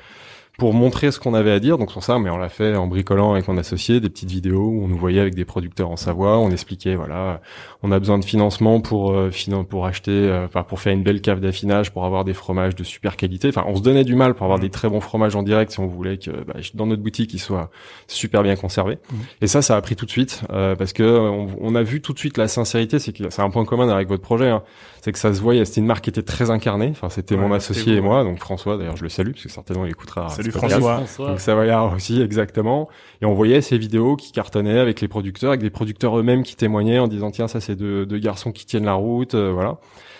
pour 0.58 0.74
montrer 0.74 1.12
ce 1.12 1.20
qu'on 1.20 1.34
avait 1.34 1.52
à 1.52 1.60
dire. 1.60 1.78
Donc 1.78 1.92
pour 1.92 2.02
ça, 2.02 2.18
mais 2.18 2.28
on 2.30 2.36
l'a 2.36 2.48
fait 2.48 2.74
en 2.76 2.88
bricolant 2.88 3.32
avec 3.32 3.46
mon 3.46 3.56
associé 3.56 4.00
des 4.00 4.10
petites 4.10 4.30
vidéos 4.30 4.60
où 4.66 4.84
on 4.84 4.88
nous 4.88 4.96
voyait 4.98 5.20
avec 5.20 5.34
des 5.36 5.44
producteurs 5.44 5.88
en 5.88 5.96
Savoie. 5.96 6.36
On 6.38 6.50
expliquait, 6.50 6.96
voilà, 6.96 7.40
on 7.84 7.92
a 7.92 7.98
besoin 8.00 8.18
de 8.18 8.24
financement 8.24 8.80
pour 8.80 9.12
euh, 9.12 9.30
pour 9.70 9.86
acheter, 9.86 10.10
euh, 10.10 10.48
pour 10.48 10.80
faire 10.80 10.92
une 10.92 11.04
belle 11.04 11.20
cave 11.20 11.38
d'affinage, 11.40 11.92
pour 11.92 12.04
avoir 12.04 12.24
des 12.24 12.34
fromages 12.34 12.74
de 12.74 12.82
super 12.82 13.16
qualité. 13.16 13.48
Enfin, 13.48 13.64
on 13.68 13.76
se 13.76 13.82
donnait 13.82 14.02
du 14.04 14.16
mal 14.16 14.34
pour 14.34 14.44
avoir 14.44 14.58
Mhm. 14.58 14.64
des 14.64 14.70
très 14.70 14.88
bons 14.88 15.00
fromages 15.00 15.36
en 15.36 15.44
direct 15.44 15.70
si 15.70 15.78
on 15.78 15.86
voulait 15.86 16.18
que 16.18 16.32
bah, 16.44 16.54
dans 16.74 16.86
notre 16.86 17.02
boutique 17.02 17.32
ils 17.32 17.38
soient 17.38 17.70
super 18.08 18.42
bien 18.42 18.56
conservés. 18.56 18.98
Mhm. 19.12 19.18
Et 19.42 19.46
ça, 19.46 19.62
ça 19.62 19.76
a 19.76 19.80
pris 19.80 19.94
tout 19.94 20.06
de 20.06 20.10
suite 20.10 20.42
euh, 20.50 20.74
parce 20.74 20.92
que 20.92 21.04
on, 21.04 21.46
on 21.60 21.74
a 21.76 21.84
vu 21.84 22.00
tout 22.00 22.12
de 22.12 22.18
suite 22.18 22.36
la 22.36 22.48
sincérité. 22.48 22.98
C'est 22.98 23.12
que 23.12 23.30
c'est 23.30 23.42
un 23.42 23.50
point 23.50 23.64
commun 23.64 23.88
avec 23.90 24.08
votre 24.08 24.22
projet. 24.24 24.48
Hein, 24.48 24.64
c'est 25.02 25.12
que 25.12 25.18
ça 25.20 25.32
se 25.32 25.40
voyait. 25.40 25.64
C'était 25.64 25.80
une 25.80 25.86
marque 25.86 26.02
qui 26.02 26.10
était 26.10 26.22
très 26.22 26.50
incarnée. 26.50 26.88
Enfin, 26.90 27.08
c'était 27.08 27.36
Ouais, 27.36 27.40
mon 27.42 27.52
associé 27.54 27.94
et 27.94 28.00
moi, 28.00 28.24
donc 28.24 28.38
François. 28.40 28.76
D'ailleurs, 28.76 28.96
je 28.96 29.04
le 29.04 29.08
salue 29.08 29.30
parce 29.30 29.44
que 29.44 29.48
certainement 29.48 29.84
il 29.86 29.90
écoutera. 29.92 30.28
Salut 30.30 30.47
François. 30.50 30.96
François. 30.96 31.28
Donc 31.28 31.40
Savoyard 31.40 31.92
aussi, 31.94 32.20
exactement. 32.22 32.88
Et 33.22 33.26
on 33.26 33.34
voyait 33.34 33.60
ces 33.60 33.78
vidéos 33.78 34.16
qui 34.16 34.32
cartonnaient 34.32 34.78
avec 34.78 35.00
les 35.00 35.08
producteurs, 35.08 35.50
avec 35.50 35.60
des 35.60 35.70
producteurs 35.70 36.18
eux-mêmes 36.18 36.42
qui 36.42 36.56
témoignaient 36.56 36.98
en 36.98 37.08
disant 37.08 37.30
tiens 37.30 37.48
ça 37.48 37.60
c'est 37.60 37.76
deux, 37.76 38.06
deux 38.06 38.18
garçons 38.18 38.52
qui 38.52 38.66
tiennent 38.66 38.84
la 38.86 38.94
route, 38.94 39.34
euh, 39.34 39.50
voilà. 39.52 39.78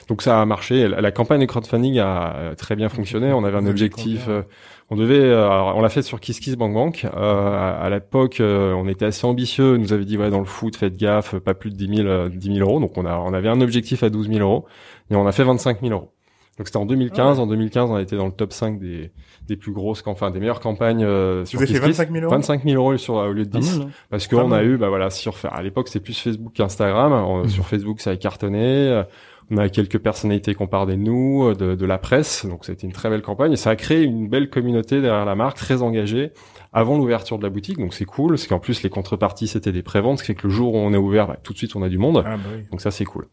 Donc 0.09 0.23
ça 0.23 0.41
a 0.41 0.47
marché. 0.47 0.89
La, 0.89 1.01
la 1.03 1.13
campagne 1.13 1.41
de 1.41 1.47
crowdfunding 1.47 1.99
a 1.99 2.35
euh, 2.37 2.55
très 2.55 2.77
bien 2.77 2.89
fonctionné. 2.89 3.31
On 3.33 3.45
avait 3.45 3.59
un 3.59 3.67
objectif. 3.67 4.25
euh, 4.29 4.43
on 4.91 4.97
devait, 4.97 5.19
euh, 5.21 5.45
alors, 5.45 5.77
on 5.77 5.83
l'a 5.83 5.91
fait 5.91 6.01
sur 6.01 6.19
Kiss 6.19 6.41
Kiss 6.41 6.57
Bank 6.57 6.73
Bank. 6.73 7.05
Euh, 7.05 7.11
à 7.19 7.73
à 7.85 7.91
l'époque, 7.91 8.41
euh, 8.41 8.73
on 8.73 8.89
était 8.89 9.05
assez 9.05 9.27
ambitieux. 9.27 9.75
On 9.75 9.79
nous 9.79 9.93
avait 9.93 10.07
dit 10.07 10.17
ouais 10.17 10.31
dans 10.31 10.39
le 10.39 10.47
foot 10.47 10.77
faites 10.77 10.97
gaffe, 10.97 11.37
pas 11.41 11.53
plus 11.53 11.71
de 11.71 11.77
10 11.77 11.97
000, 11.97 12.09
euh, 12.09 12.29
10 12.31 12.55
000 12.57 12.67
euros. 12.67 12.81
Donc 12.81 12.97
on 12.97 13.05
a, 13.05 13.19
on 13.19 13.35
avait 13.35 13.51
un 13.51 13.61
objectif 13.61 14.03
à 14.03 14.09
12 14.09 14.29
000 14.29 14.41
euros 14.41 14.65
et 15.11 15.15
on 15.15 15.27
a 15.27 15.33
fait 15.33 15.45
25 15.45 15.83
000 15.83 15.93
euros. 15.93 16.11
Donc 16.57 16.69
c'était 16.69 16.79
en 16.79 16.87
2015. 16.87 17.39
En 17.39 17.47
2015, 17.47 17.91
on 17.91 17.99
était 17.99 18.17
dans 18.17 18.27
le 18.27 18.33
top 18.33 18.53
5 18.55 18.79
des, 18.81 19.13
des 19.49 19.57
plus 19.57 19.73
grosses, 19.73 20.03
enfin 20.07 20.31
des 20.31 20.39
meilleures 20.39 20.61
campagnes 20.61 21.03
euh, 21.05 21.45
sur 21.45 21.59
Vous 21.59 21.65
avez 21.65 21.73
fait 21.75 21.81
Kiss 21.81 21.89
Kiss. 21.89 21.99
25 21.99 22.13
000 22.13 22.25
euros 22.25 22.35
25 22.35 22.65
000 22.65 22.77
euros 22.77 22.97
sur, 22.97 23.15
au 23.15 23.33
lieu 23.33 23.45
de 23.45 23.51
Pas 23.51 23.59
10. 23.59 23.79
mal, 23.79 23.87
hein. 23.89 23.91
Parce 24.11 24.27
qu'on 24.29 24.53
a 24.53 24.63
eu, 24.63 24.77
bah 24.77 24.89
voilà, 24.89 25.11
sur, 25.11 25.35
à 25.51 25.63
l'époque, 25.63 25.89
c'est 25.89 26.01
plus 26.01 26.19
Facebook 26.21 26.53
qu'Instagram. 26.55 27.13
On- 27.13 27.39
Mhm. 27.43 27.49
Sur 27.49 27.67
Facebook, 27.67 28.01
ça 28.01 28.11
a 28.11 28.17
cartonné. 28.17 28.89
Euh, 28.89 29.03
On 29.51 29.57
a 29.57 29.71
quelques 29.71 29.97
personnalités 29.99 30.55
qu'on 30.55 30.67
parlait 30.67 30.97
de 30.97 31.01
nous, 31.01 31.45
euh, 31.45 31.55
de, 31.55 31.75
de 31.75 31.87
la 31.87 31.97
presse. 31.97 32.45
Donc, 32.45 32.69
été 32.69 32.87
une 32.87 32.93
très 32.93 33.09
belle 33.09 33.23
campagne. 33.23 33.53
Et 33.53 33.57
ça 33.57 33.71
a 33.71 33.77
créé 33.77 34.03
une 34.03 34.29
belle 34.29 34.51
communauté 34.51 35.01
derrière 35.01 35.25
la 35.25 35.35
marque, 35.35 35.57
très 35.57 35.81
engagée, 35.81 36.33
avant 36.75 36.99
l'ouverture 36.99 37.39
de 37.39 37.45
la 37.45 37.49
boutique. 37.49 37.79
Donc, 37.79 37.95
c'est 37.95 38.05
cool. 38.05 38.33
Parce 38.33 38.47
qu'en 38.47 38.59
plus, 38.59 38.83
les 38.83 38.91
contreparties, 38.91 39.47
c'était 39.49 39.73
des 39.73 39.83
préventes. 39.83 40.19
Ce 40.19 40.23
qui 40.23 40.27
fait 40.27 40.35
que 40.35 40.47
le 40.47 40.53
jour 40.53 40.75
où 40.75 40.77
on 40.77 40.93
est 40.93 40.99
ouvert, 40.99 41.27
bah, 41.29 41.39
tout 41.43 41.55
de 41.55 41.59
suite, 41.59 41.75
on 41.77 41.83
a 41.83 41.89
du 41.89 41.97
monde. 41.97 42.23
Ah 42.27 42.37
bah 42.37 42.43
oui. 42.55 42.65
Donc 42.71 42.83
ça 42.83 42.91
c'est 42.91 43.07
cool. 43.07 43.25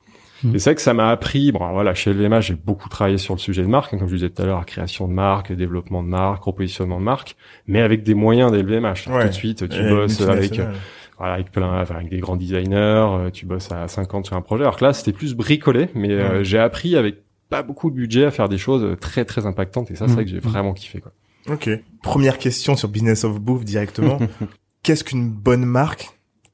Mhm. 0.46 0.56
Et 0.56 0.60
c'est 0.60 0.70
vrai 0.70 0.76
que 0.76 0.82
ça 0.82 0.94
m'a 0.94 1.10
appris, 1.10 1.52
bon 1.52 1.60
voilà, 1.72 1.94
chez 1.94 2.14
LVMH 2.14 2.42
j'ai 2.42 2.54
beaucoup 2.56 2.88
travaillé 2.90 3.18
sur 3.18 3.34
le 3.34 3.40
sujet 3.40 3.64
de 3.64 3.68
marque, 3.68 3.94
hein, 3.94 3.98
comme 3.98 4.08
je 4.08 4.16
disais 4.16 4.30
tout 4.30 4.42
à 4.42 4.46
l'heure, 4.46 4.66
création 4.66 5.08
de 5.08 5.14
marque, 5.14 5.52
développement 5.52 6.04
de 6.04 6.08
marque, 6.08 6.44
repositionnement 6.44 7.00
de 7.00 7.06
marque, 7.06 7.36
mais 7.68 7.82
avec 7.82 8.04
des 8.04 8.14
moyens 8.14 8.52
d'LVMH. 8.52 9.08
Ouais. 9.08 9.22
Tout 9.24 9.28
de 9.28 9.34
suite, 9.34 9.70
tu 9.70 9.76
Et 9.80 9.90
bosses 9.90 10.22
avec, 10.22 10.42
multinationale. 10.42 10.76
voilà, 11.18 11.34
avec 11.34 11.52
plein, 11.52 11.82
enfin, 11.82 11.96
avec 11.96 12.10
des 12.10 12.20
grands 12.20 12.36
designers, 12.36 12.76
euh, 12.76 13.30
tu 13.32 13.46
bosses 13.46 13.72
à 13.72 13.88
50 13.88 14.28
sur 14.28 14.36
un 14.36 14.42
projet. 14.42 14.64
Alors 14.64 14.78
que 14.78 14.86
là 14.86 14.94
c'était 14.94 15.14
plus 15.14 15.34
bricolé, 15.34 15.90
mais 15.96 16.12
euh, 16.12 16.44
j'ai 16.44 16.60
appris 16.60 16.96
avec 16.96 17.18
pas 17.50 17.64
beaucoup 17.64 17.90
de 17.90 17.96
budget 17.96 18.26
à 18.26 18.32
faire 18.32 18.50
des 18.50 18.58
choses 18.58 18.98
très 19.00 19.26
très 19.26 19.46
impactantes 19.46 19.92
et 19.92 19.96
ça 19.96 20.08
c'est 20.08 20.14
vrai 20.14 20.26
que 20.26 20.32
j'ai 20.32 20.40
vraiment 20.40 20.74
kiffé 20.74 21.00
quoi. 21.00 21.12
Ok. 21.50 21.70
Première 22.02 22.38
question 22.40 22.76
sur 22.76 22.90
Business 22.90 23.24
of 23.24 23.40
Bouffe 23.40 23.66
directement. 23.66 24.18
Qu'est-ce 24.84 25.04
qu'une 25.04 25.30
bonne 25.30 25.66
marque 25.66 26.10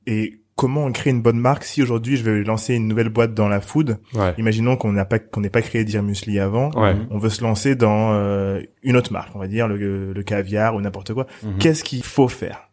et 0.08 0.41
comment 0.62 0.86
on 0.86 0.92
crée 0.92 1.10
une 1.10 1.24
bonne 1.24 1.40
marque 1.40 1.64
si 1.64 1.82
aujourd'hui 1.82 2.18
je 2.18 2.24
vais 2.24 2.44
lancer 2.44 2.76
une 2.76 2.88
nouvelle 2.88 3.10
boîte 3.10 3.34
dans 3.34 3.48
la 3.48 3.62
food 3.62 3.98
Ouais. 4.14 4.36
Imaginons 4.38 4.76
qu'on 4.76 4.92
n'a 4.92 5.06
pas 5.06 5.18
qu'on 5.18 5.42
n'ait 5.42 5.50
pas 5.50 5.64
créé 5.64 5.84
Dear 5.84 6.04
Musli 6.04 6.40
avant. 6.40 6.70
Ouais. 6.80 6.96
On 7.10 7.18
veut 7.18 7.30
se 7.32 7.42
lancer 7.42 7.74
dans 7.74 8.14
euh, 8.14 8.62
une 8.84 8.96
autre 8.96 9.12
marque, 9.12 9.36
on 9.36 9.40
va 9.40 9.48
dire 9.48 9.68
le, 9.68 10.14
le 10.14 10.24
caviar 10.24 10.76
ou 10.76 10.82
n'importe 10.82 11.16
quoi. 11.16 11.26
Mhm. 11.42 11.58
Qu'est-ce 11.58 11.84
qu'il 11.84 12.04
faut 12.04 12.28
faire? 12.28 12.70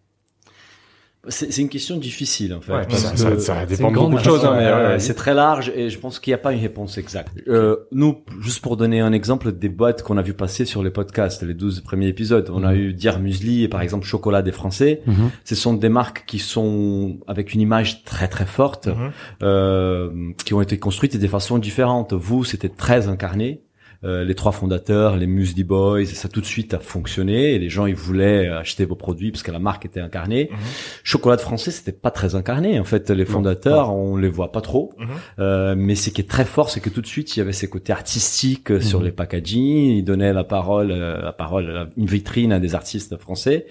C'est 1.29 1.53
c'est 1.53 1.62
une 1.62 1.69
question 1.69 1.97
difficile 1.97 2.55
en 2.55 2.61
fait. 2.61 2.73
Ouais, 2.73 2.87
parce 2.88 3.03
ça, 3.14 3.31
que- 3.31 3.38
ça, 3.38 3.67
dépend 3.67 3.91
de 3.91 3.95
beaucoup 3.97 4.14
de 4.17 4.21
choses. 4.25 4.45
hein, 4.45 4.55
mais 4.57 4.67
Ouais, 4.67 4.73
ouais, 4.73 4.79
ouais, 4.81 4.87
ouais. 4.93 4.99
c'est 4.99 5.14
très 5.14 5.35
large 5.35 5.71
et 5.75 5.91
je 5.91 5.99
pense 5.99 6.19
qu'il 6.21 6.31
n'y 6.31 6.35
a 6.37 6.38
pas 6.38 6.53
une 6.53 6.61
réponse 6.61 6.99
exacte. 6.99 7.33
Euh, 7.49 7.77
nous, 7.93 8.19
juste 8.41 8.61
pour 8.61 8.77
donner 8.77 9.01
un 9.01 9.12
exemple 9.12 9.53
des 9.53 9.69
boîtes 9.69 10.03
qu'on 10.03 10.17
a 10.17 10.23
vu 10.23 10.33
passer 10.35 10.64
sur 10.64 10.83
les 10.83 10.91
podcasts, 10.91 11.43
les 11.43 11.55
12 11.55 11.81
premiers 11.83 12.09
épisodes, 12.09 12.51
on 12.53 12.64
a 12.64 12.75
eu 12.75 12.93
Dire 12.95 13.19
Muesli 13.21 13.64
et 13.64 13.69
par 13.69 13.83
exemple 13.83 14.07
Chocolat 14.07 14.43
des 14.43 14.53
Français. 14.53 15.03
Mhm. 15.07 15.31
Ce 15.45 15.55
sont 15.55 15.75
des 15.75 15.88
marques 15.88 16.25
qui 16.27 16.38
sont 16.38 17.19
avec 17.27 17.53
une 17.55 17.61
image 17.61 18.05
très 18.05 18.29
très 18.29 18.47
forte, 18.47 18.87
Mhm. 18.88 19.11
euh, 19.43 20.11
qui 20.45 20.55
ont 20.55 20.61
été 20.62 20.79
construites 20.79 21.17
de 21.17 21.27
façons 21.27 21.59
différentes. 21.59 22.12
Vous, 22.12 22.45
c'était 22.45 22.69
très 22.69 23.09
incarné. 23.09 23.62
Euh, 24.05 24.25
les 24.25 24.35
trois 24.35 24.53
fondateurs, 24.53 25.17
les 25.17 25.27
Musli 25.27 25.65
Boys, 25.65 26.05
ça 26.07 26.29
tout 26.29 26.41
de 26.41 26.47
suite 26.47 26.73
a 26.75 26.79
fonctionné 26.79 27.55
et 27.55 27.59
les 27.59 27.69
gens 27.69 27.87
ils 27.87 27.95
voulaient 27.97 28.49
acheter 28.49 28.85
vos 28.85 28.95
produits 28.95 29.33
parce 29.33 29.43
que 29.43 29.51
la 29.51 29.59
marque 29.59 29.87
était 29.87 30.01
incarnée. 30.01 30.49
Mhm. 30.53 30.57
Chocolat 31.03 31.37
de 31.37 31.41
français, 31.41 31.71
c'était 31.71 31.93
pas 31.93 32.11
très 32.11 32.35
incarné 32.37 32.79
en 32.79 32.85
fait. 32.85 33.11
Les 33.11 33.25
fondateurs, 33.25 33.93
on 33.95 34.17
les 34.17 34.29
voit 34.29 34.53
pas 34.53 34.61
trop, 34.61 34.93
Mhm. 34.99 35.07
Euh, 35.41 35.75
mais 35.77 35.95
ce 35.97 36.11
qui 36.11 36.21
est 36.21 36.29
très 36.29 36.45
fort, 36.45 36.71
c'est 36.71 36.81
que 36.81 36.91
tout 36.91 37.01
de 37.01 37.07
suite 37.07 37.37
il 37.37 37.41
y 37.41 37.43
avait 37.43 37.53
ces 37.53 37.69
côtés 37.69 37.93
artistiques 37.93 38.71
euh, 38.71 38.81
sur 38.81 39.01
Mhm. 39.01 39.05
les 39.07 39.13
packaging. 39.13 39.97
Ils 39.99 40.05
donnaient 40.05 40.33
la 40.33 40.45
parole, 40.45 40.91
euh, 40.93 41.21
la 41.23 41.33
parole, 41.33 41.91
une 41.97 42.07
vitrine 42.07 42.53
à 42.53 42.61
des 42.61 42.75
artistes 42.75 43.17
français, 43.19 43.67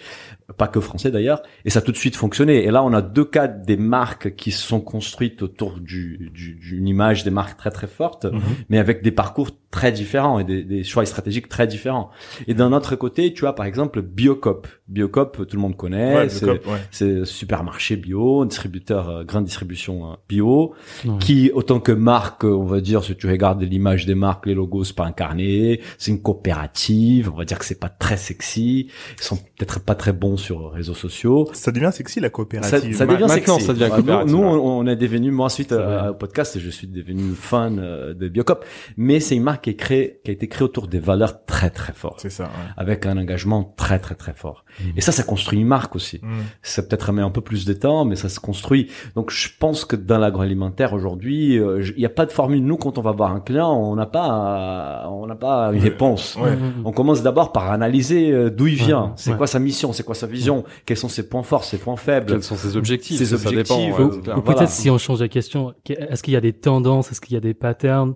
pas 0.58 0.68
que 0.68 0.80
français 0.80 1.12
d'ailleurs, 1.12 1.42
et 1.66 1.70
ça 1.70 1.80
a 1.80 1.82
tout 1.82 1.92
de 1.92 1.98
suite 1.98 2.16
fonctionné. 2.16 2.66
Et 2.66 2.72
là, 2.72 2.84
on 2.84 2.94
a 2.94 3.02
deux 3.02 3.26
cas 3.26 3.48
des 3.48 3.78
marques 3.78 4.36
qui 4.36 4.52
se 4.52 4.62
sont 4.66 4.80
construites 4.82 5.42
autour 5.42 5.80
du, 5.80 6.32
du- 6.34 6.56
d'une 6.56 6.88
image 6.88 7.24
des 7.24 7.30
marques 7.32 7.58
très 7.58 7.72
très 7.72 7.88
forte, 7.88 8.26
Mhm. 8.26 8.42
mais 8.70 8.78
avec 8.80 9.02
des 9.04 9.12
parcours 9.12 9.52
très 9.70 9.92
différents 9.92 10.40
et 10.40 10.44
des, 10.44 10.64
des 10.64 10.84
choix 10.84 11.06
stratégiques 11.06 11.50
très 11.50 11.68
différents. 11.68 12.10
Et 12.48 12.54
d'un 12.54 12.72
autre 12.74 12.96
côté, 12.96 13.34
tu 13.34 13.46
as 13.48 13.54
par 13.54 13.66
exemple 13.66 14.02
Biocop. 14.02 14.68
Biocop, 14.88 15.46
tout 15.48 15.56
le 15.58 15.62
monde 15.62 15.76
connaît. 15.76 16.16
Ouais, 16.16 16.24
le 16.24 16.30
c'est, 16.30 16.46
ouais. 16.50 16.58
c'est 16.92 17.26
supermarché 17.26 17.98
bio, 17.98 18.46
distributeur, 18.46 19.10
euh, 19.10 19.24
grande 19.26 19.44
distribution 19.46 20.12
euh, 20.12 20.16
bio, 20.30 20.74
Ouais. 21.06 21.12
qui, 21.20 21.52
autant 21.54 21.80
que 21.82 21.92
marque, 21.92 22.46
euh, 22.46 22.50
on 22.56 22.64
va 22.66 22.80
dire, 22.80 23.04
si 23.04 23.16
tu 23.16 23.28
regardes 23.28 23.62
l'image 23.62 24.06
des 24.06 24.16
marques, 24.16 24.46
les 24.46 24.54
logos, 24.54 24.86
c'est 24.86 24.96
pas 24.96 25.06
incarné, 25.06 25.82
c'est 25.98 26.12
une 26.12 26.22
coopérative, 26.22 27.30
on 27.34 27.38
va 27.38 27.46
dire 27.46 27.60
que 27.60 27.66
c'est 27.66 27.80
pas 27.80 27.90
très 27.90 28.18
sexy, 28.18 28.88
ils 29.18 29.24
sont 29.24 29.36
peut-être 29.36 29.80
pas 29.82 29.96
très 29.96 30.14
bons 30.14 30.38
sur 30.38 30.70
les 30.72 30.78
réseaux 30.78 30.94
sociaux. 30.94 31.50
Ça 31.54 31.72
devient 31.72 31.90
sexy 31.92 32.20
la 32.20 32.30
coopérative. 32.30 32.96
ça 32.96 33.06
devient 33.06 33.22
Maintenant, 33.28 33.28
sexy. 33.60 33.66
ça 33.66 33.74
devient 33.74 33.86
nous, 33.90 33.96
coopérative, 33.98 34.32
nous, 34.36 34.44
on, 34.44 34.80
on 34.80 34.88
est 34.88 34.96
devenu, 34.96 35.32
moi, 35.32 35.50
suite 35.50 35.72
à- 35.72 35.78
vrai. 36.02 36.10
au 36.10 36.14
podcast, 36.14 36.58
je 36.60 36.70
suis 36.70 36.88
devenu 36.88 37.34
fan 37.34 37.80
euh, 37.80 38.14
de 38.14 38.28
Biocop. 38.30 38.64
Mais 38.96 39.20
c'est 39.20 39.36
une 39.36 39.44
marque 39.44 39.57
qui 39.62 39.70
est 39.72 39.76
créée, 39.76 40.20
qui 40.24 40.32
a 40.32 40.34
été 40.34 40.48
créée 40.48 40.64
autour 40.64 40.88
des 40.88 41.00
valeurs 41.00 41.46
très, 41.46 41.70
très 41.70 41.94
fortes. 41.94 42.20
C'est 42.22 42.30
ça. 42.30 42.44
Ouais. 42.46 42.50
Avec 42.78 43.06
un 43.06 43.18
engagement 43.18 43.74
très, 43.78 44.00
très, 44.00 44.16
très 44.16 44.34
fort. 44.34 44.64
Mhm. 44.80 44.94
Et 44.98 45.02
ça, 45.02 45.12
ça 45.12 45.24
construit 45.24 45.60
une 45.60 45.68
marque 45.68 45.96
aussi. 45.96 46.20
Mhm. 46.24 46.30
Ça 46.62 46.84
peut-être 46.84 47.12
met 47.12 47.22
un 47.22 47.30
peu 47.30 47.42
plus 47.42 47.66
de 47.66 47.74
temps, 47.74 48.06
mais 48.06 48.16
ça 48.16 48.30
se 48.30 48.40
construit. 48.40 48.90
Donc, 49.16 49.32
je 49.32 49.50
pense 49.60 49.86
que 49.86 49.96
dans 49.96 50.18
l'agroalimentaire 50.18 50.94
aujourd'hui, 50.94 51.58
euh, 51.60 51.84
il 51.96 52.00
n'y 52.00 52.06
a 52.06 52.10
pas 52.10 52.26
de 52.26 52.32
formule. 52.32 52.64
Nous, 52.64 52.78
quand 52.78 52.98
on 52.98 53.02
va 53.02 53.12
voir 53.12 53.32
un 53.34 53.40
client, 53.40 53.72
on 53.74 53.96
n'a 53.96 54.06
pas, 54.06 55.04
euh, 55.06 55.08
on 55.10 55.28
n'a 55.28 55.36
pas 55.36 55.72
une 55.74 55.80
réponse. 55.82 56.36
Ouais. 56.42 56.58
On 56.86 56.92
commence 56.92 57.24
d'abord 57.24 57.52
par 57.52 57.72
analyser 57.72 58.32
euh, 58.32 58.50
d'où 58.50 58.68
il 58.68 58.76
vient, 58.76 59.04
Ouais. 59.06 59.12
c'est 59.16 59.32
Ouais. 59.32 59.38
quoi 59.38 59.48
sa 59.48 59.60
mission, 59.60 59.94
c'est 59.94 60.04
quoi 60.04 60.16
sa 60.16 60.28
vision, 60.28 60.64
quels 60.86 60.98
sont 60.98 61.10
ses 61.10 61.28
points 61.28 61.44
forts, 61.44 61.64
ses 61.64 61.78
points 61.78 61.96
faibles? 61.98 62.28
Quels 62.32 62.44
sont 62.44 62.56
ses 62.56 62.78
objectifs? 62.78 63.18
Ses 63.18 63.26
ça, 63.26 63.38
ça 63.38 63.48
objectifs, 63.50 63.78
dépend. 63.98 64.02
ou-. 64.04 64.08
Ou 64.18 64.22
Voilà. 64.24 64.42
peut-être 64.42 64.70
si 64.70 64.90
on 64.90 64.98
change 64.98 65.20
de 65.20 65.28
question, 65.28 65.74
qu- 65.84 65.94
est-ce 65.94 66.24
qu'il 66.24 66.34
y 66.34 66.38
a 66.38 66.42
des 66.42 66.54
tendances, 66.54 67.12
est-ce 67.12 67.22
qu'il 67.22 67.34
y 67.34 67.38
a 67.38 67.42
des 67.42 67.54
patterns? 67.54 68.16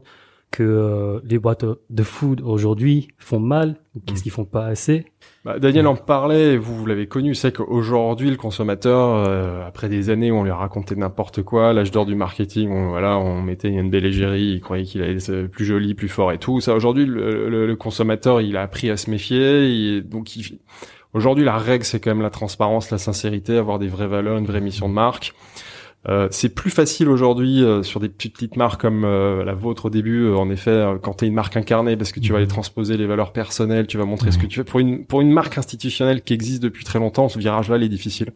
Que 0.52 0.64
euh, 0.64 1.20
les 1.24 1.40
boîtes 1.40 1.64
de 1.90 2.04
food 2.04 2.42
aujourd'hui 2.42 3.08
font 3.18 3.40
mal 3.40 3.78
ou 3.96 4.00
Mm. 4.00 4.02
qu'est-ce 4.06 4.24
qu'ils 4.24 4.32
font 4.34 4.46
pas 4.46 4.66
assez? 4.66 5.06
Bah, 5.46 5.58
Daniel 5.60 5.88
en 5.88 5.96
parlait, 5.96 6.58
vous, 6.58 6.76
vous 6.76 6.86
l'avez 6.86 7.08
connu, 7.08 7.34
c'est 7.36 7.56
qu'aujourd'hui, 7.56 8.30
le 8.30 8.36
consommateur, 8.36 9.26
euh, 9.28 9.66
après 9.66 9.88
des 9.90 10.10
années 10.10 10.30
où 10.32 10.36
on 10.36 10.44
lui 10.44 10.52
a 10.52 10.56
raconté 10.56 10.96
n'importe 10.96 11.42
quoi, 11.42 11.74
l'âge 11.74 11.90
d'or 11.92 12.06
du 12.06 12.16
marketing, 12.16 12.70
on, 12.70 12.90
voilà, 12.90 13.18
on 13.18 13.42
mettait 13.42 13.70
une 13.70 13.90
belle 13.90 14.06
égérie, 14.06 14.44
il 14.56 14.60
croyait 14.62 14.84
qu'il 14.84 15.02
allait 15.02 15.16
être 15.16 15.48
plus 15.48 15.66
joli, 15.66 15.94
plus 15.96 16.10
fort 16.10 16.32
et 16.32 16.38
tout. 16.38 16.60
Ça, 16.62 16.76
aujourd'hui, 16.76 17.06
le, 17.06 17.50
le- 17.50 17.66
le 17.66 17.76
consommateur, 17.76 18.42
il 18.42 18.56
a 18.58 18.62
appris 18.62 18.90
à 18.90 18.98
se 18.98 19.10
méfier, 19.10 19.68
il- 19.70 20.08
donc 20.08 20.36
il- 20.36 20.60
aujourd'hui, 21.14 21.44
la 21.46 21.58
règle, 21.58 21.86
c'est 21.86 22.00
quand 22.00 22.12
même 22.12 22.22
la 22.22 22.30
transparence, 22.30 22.92
la 22.92 22.98
sincérité, 22.98 23.58
avoir 23.58 23.80
des 23.80 23.88
vraies 23.88 24.08
valeurs, 24.08 24.38
une 24.38 24.46
vraie 24.46 24.62
mission 24.62 24.90
de 24.90 24.94
marque. 24.94 25.34
Euh, 26.10 26.28
c'est 26.32 26.50
plus 26.50 26.72
facile 26.72 27.10
aujourd'hui 27.10 27.64
euh, 27.64 27.84
sur 27.84 28.00
des 28.00 28.10
petites, 28.10 28.34
petites 28.34 28.56
marques 28.58 28.82
comme 28.82 29.04
euh, 29.06 29.44
la 29.44 29.54
vôtre 29.54 29.86
au 29.86 29.90
début, 29.92 30.24
euh, 30.24 30.36
en 30.36 30.50
effet, 30.50 30.72
euh, 30.72 30.98
quand 31.00 31.14
tu 31.18 31.26
es 31.26 31.28
une 31.28 31.36
marque 31.36 31.58
incarnée, 31.58 31.96
parce 31.96 32.12
que 32.12 32.20
tu 32.20 32.30
vas 32.32 32.38
Mhm. 32.40 32.42
aller 32.44 32.48
transposer 32.48 32.98
les 32.98 33.06
valeurs 33.06 33.32
personnelles, 33.34 33.86
tu 33.86 34.00
vas 34.00 34.06
montrer 34.06 34.32
ce 34.32 34.40
que 34.40 34.48
tu 34.48 34.58
fais. 34.58 34.64
Pour 34.64 34.80
une, 34.80 35.06
pour 35.06 35.22
une 35.22 35.32
marque 35.32 35.60
institutionnelle 35.60 36.24
qui 36.24 36.34
existe 36.34 36.64
depuis 36.64 36.84
très 36.86 36.98
longtemps, 36.98 37.30
ce 37.30 37.38
virage-là, 37.38 37.78
il 37.78 37.84
est 37.84 37.90
difficile. 37.90 38.32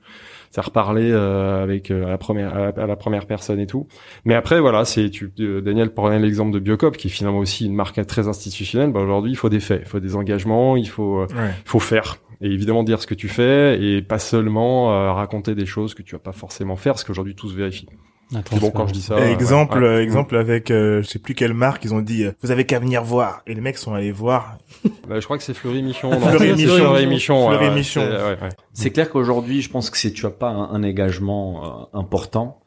C'est 0.52 0.62
reparler 0.62 1.10
euh, 1.12 1.64
avec 1.64 1.90
euh, 1.92 2.06
à 2.06 2.10
la 2.12 2.18
première 2.20 2.56
à 2.56 2.60
la, 2.60 2.84
à 2.84 2.88
la 2.88 2.96
première 2.96 3.26
personne 3.26 3.60
et 3.60 3.66
tout. 3.68 3.88
Mais 4.26 4.36
après, 4.36 4.62
voilà, 4.62 4.86
c'est 4.86 5.10
tu 5.10 5.32
euh, 5.40 5.60
Daniel 5.60 5.92
prenait 5.94 6.20
l'exemple 6.20 6.52
de 6.54 6.60
Biocop, 6.60 6.96
qui 6.96 7.08
est 7.08 7.10
finalement 7.10 7.40
aussi 7.40 7.66
une 7.66 7.74
marque 7.76 8.06
très 8.06 8.28
institutionnelle. 8.30 8.92
Bah, 8.92 9.02
aujourd'hui, 9.02 9.32
il 9.32 9.36
faut 9.36 9.50
des 9.50 9.60
faits, 9.60 9.82
il 9.84 9.90
faut 9.90 10.00
des 10.00 10.16
engagements, 10.16 10.78
il 10.78 10.88
faut 10.88 11.22
Ouais. 11.24 11.52
faut 11.66 11.80
faire 11.80 12.18
et 12.42 12.48
évidemment 12.48 12.84
dire 12.84 13.02
ce 13.02 13.08
que 13.08 13.14
tu 13.16 13.28
fais 13.28 13.80
et 13.82 14.02
pas 14.02 14.20
seulement 14.20 14.92
euh, 14.94 15.12
raconter 15.14 15.56
des 15.56 15.66
choses 15.66 15.94
que 15.94 16.02
tu 16.02 16.16
vas 16.16 16.20
pas 16.20 16.32
forcément 16.34 16.76
faire, 16.76 16.94
parce 16.94 17.04
qu'aujourd'hui 17.04 17.36
tout 17.36 17.50
se 17.50 17.56
vérifie. 17.56 17.88
C'est 18.32 18.60
bon 18.60 18.72
quand 18.72 18.88
je 18.88 18.94
dis 18.94 19.04
ça. 19.04 19.16
Ouais, 19.18 19.32
exemple, 19.32 19.78
ouais. 19.78 19.86
euh, 19.88 20.02
exemple 20.02 20.36
avec, 20.36 20.72
euh, 20.72 21.04
je 21.04 21.08
sais 21.08 21.20
plus 21.20 21.36
quelle 21.36 21.54
marque, 21.54 21.86
ils 21.86 21.94
ont 21.94 22.02
dit, 22.02 22.24
euh, 22.24 22.32
vous 22.42 22.50
avez 22.50 22.66
qu'à 22.66 22.80
venir 22.80 23.04
voir. 23.04 23.44
Et 23.46 23.54
les 23.54 23.62
mecs 23.62 23.78
sont 23.78 23.94
allés 23.94 24.12
voir. 24.12 24.58
Bah, 25.08 25.20
je 25.20 25.26
crois 25.26 25.38
que 25.38 25.44
c'est 25.44 25.54
Fleury 25.54 25.84
Michon. 25.84 26.10
Fleury 26.20 26.54
Michon. 26.54 26.76
Fleury 26.78 27.06
Michon. 27.06 27.48
ouais, 27.48 27.56
Fleury 27.58 27.70
ouais, 27.70 27.76
Michon. 27.76 28.02
c'est- 28.74 28.86
ouais, 28.86 28.90
clair 28.92 29.10
qu'aujourd'hui, 29.12 29.62
je 29.62 29.70
pense 29.70 29.92
que 29.92 29.98
si 29.98 30.12
tu 30.12 30.26
as 30.26 30.32
pas 30.32 30.50
un, 30.50 30.72
un 30.72 30.84
engagement 30.84 31.88
euh, 31.94 32.00
important, 32.00 32.60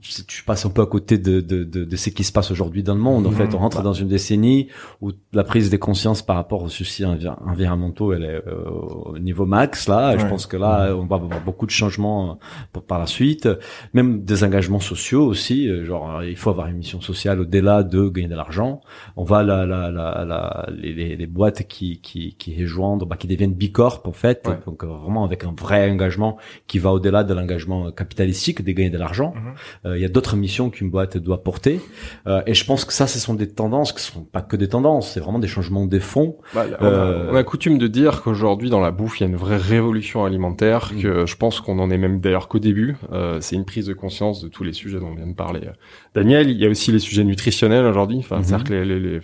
tu 0.00 0.44
passes 0.44 0.64
un 0.64 0.70
peu 0.70 0.80
à 0.82 0.86
côté 0.86 1.18
de, 1.18 1.40
de, 1.40 1.64
de, 1.64 1.84
de 1.84 1.96
ce 1.96 2.10
qui 2.10 2.22
se 2.22 2.30
passe 2.30 2.52
aujourd'hui 2.52 2.84
dans 2.84 2.94
le 2.94 3.00
monde. 3.00 3.26
En 3.26 3.30
Mhm. 3.30 3.36
fait, 3.36 3.54
on 3.54 3.58
rentre 3.58 3.82
dans 3.82 3.92
une 3.92 4.06
décennie 4.06 4.68
où 5.00 5.10
la 5.32 5.42
prise 5.42 5.70
des 5.70 5.78
consciences 5.80 6.22
par 6.22 6.36
rapport 6.36 6.62
aux 6.62 6.68
soucis 6.68 7.04
envi- 7.04 7.26
environnementaux, 7.44 8.12
elle 8.12 8.22
est 8.24 8.42
euh, 8.46 8.70
au 8.70 9.18
niveau 9.18 9.44
max. 9.44 9.88
Là, 9.88 10.16
je 10.16 10.24
pense 10.26 10.46
que 10.46 10.56
là, 10.56 10.94
on 10.94 11.04
va 11.06 11.16
avoir 11.16 11.40
beaucoup 11.44 11.66
de 11.66 11.72
changements 11.72 12.30
euh, 12.30 12.34
pour- 12.72 12.84
par 12.84 13.00
la 13.00 13.06
suite. 13.06 13.48
Même 13.92 14.22
des 14.24 14.44
engagements 14.44 14.78
sociaux 14.80 15.24
aussi. 15.26 15.68
euh, 15.68 15.84
Genre, 15.84 16.22
il 16.22 16.36
faut 16.36 16.50
avoir 16.50 16.68
une 16.68 16.76
mission 16.76 17.00
sociale 17.00 17.40
au-delà 17.40 17.82
de 17.82 18.08
gagner 18.08 18.28
de 18.28 18.36
l'argent. 18.36 18.80
On 19.16 19.24
va 19.24 19.42
la, 19.42 19.66
la, 19.66 19.90
la, 19.90 20.24
la- 20.24 20.68
les, 20.76 21.16
les, 21.16 21.26
boîtes 21.26 21.66
qui, 21.66 22.00
qui, 22.00 22.34
qui 22.36 22.60
rejoignent, 22.62 23.04
bah, 23.04 23.16
qui 23.16 23.26
deviennent 23.26 23.54
bicorp 23.54 24.02
en 24.04 24.12
fait. 24.12 24.46
Ouais. 24.46 24.58
Donc 24.64 24.84
vraiment 24.84 25.24
avec 25.24 25.42
un 25.44 25.54
vrai 25.58 25.90
engagement 25.90 26.36
qui 26.68 26.78
va 26.78 26.92
au-delà 26.92 27.24
de 27.24 27.34
l'engagement 27.34 27.90
capitalistique 27.90 28.62
de 28.64 28.70
gagner 28.70 28.90
de 28.90 28.98
l'argent. 28.98 29.34
Mhm. 29.34 29.54
Euh, 29.88 29.96
Il 29.98 30.02
y 30.02 30.04
a 30.04 30.08
d'autres 30.08 30.36
missions 30.36 30.70
qu'une 30.70 30.90
boîte 30.90 31.16
doit 31.18 31.42
porter. 31.42 31.80
Euh, 32.26 32.42
et 32.46 32.54
je 32.54 32.64
pense 32.64 32.84
que 32.84 32.92
ça, 32.92 33.06
ce 33.06 33.18
sont 33.18 33.34
des 33.34 33.48
tendances 33.48 33.92
qui 33.92 34.02
sont 34.02 34.22
pas 34.22 34.42
que 34.42 34.56
des 34.56 34.68
tendances, 34.68 35.10
c'est 35.12 35.20
vraiment 35.20 35.38
des 35.38 35.48
changements 35.48 35.86
des 35.86 36.00
fonds. 36.00 36.36
Bah, 36.54 36.66
on, 36.80 36.84
a, 36.84 36.88
Euh, 36.88 37.30
on 37.32 37.34
a 37.36 37.42
coutume 37.42 37.78
de 37.78 37.86
dire 37.88 38.22
qu'aujourd'hui 38.22 38.70
dans 38.70 38.80
la 38.80 38.90
bouffe 38.90 39.18
il 39.20 39.24
y 39.24 39.26
a 39.26 39.28
une 39.30 39.36
vraie 39.36 39.56
révolution 39.56 40.24
alimentaire 40.24 40.90
Mm. 40.94 41.00
que 41.02 41.26
je 41.26 41.36
pense 41.36 41.60
qu'on 41.60 41.78
en 41.78 41.90
est 41.90 41.98
même 41.98 42.20
d'ailleurs 42.20 42.48
qu'au 42.48 42.58
début 42.58 42.96
euh, 43.12 43.38
c'est 43.40 43.56
une 43.56 43.64
prise 43.64 43.86
de 43.86 43.94
conscience 43.94 44.42
de 44.42 44.48
tous 44.48 44.64
les 44.64 44.72
sujets 44.72 44.98
dont 45.00 45.08
on 45.12 45.14
vient 45.14 45.26
de 45.26 45.34
parler 45.34 45.60
Daniel 46.14 46.50
il 46.50 46.56
y 46.58 46.66
a 46.66 46.68
aussi 46.68 46.92
les 46.92 46.98
sujets 46.98 47.24
nutritionnels 47.24 47.84
aujourd'hui 47.86 48.18
enfin 48.18 48.36
Mhm. 48.38 48.44
c'est-à-dire 48.44 48.64
que 48.64 48.72
les, 48.74 48.84
les, 48.84 49.00
les, 49.00 49.20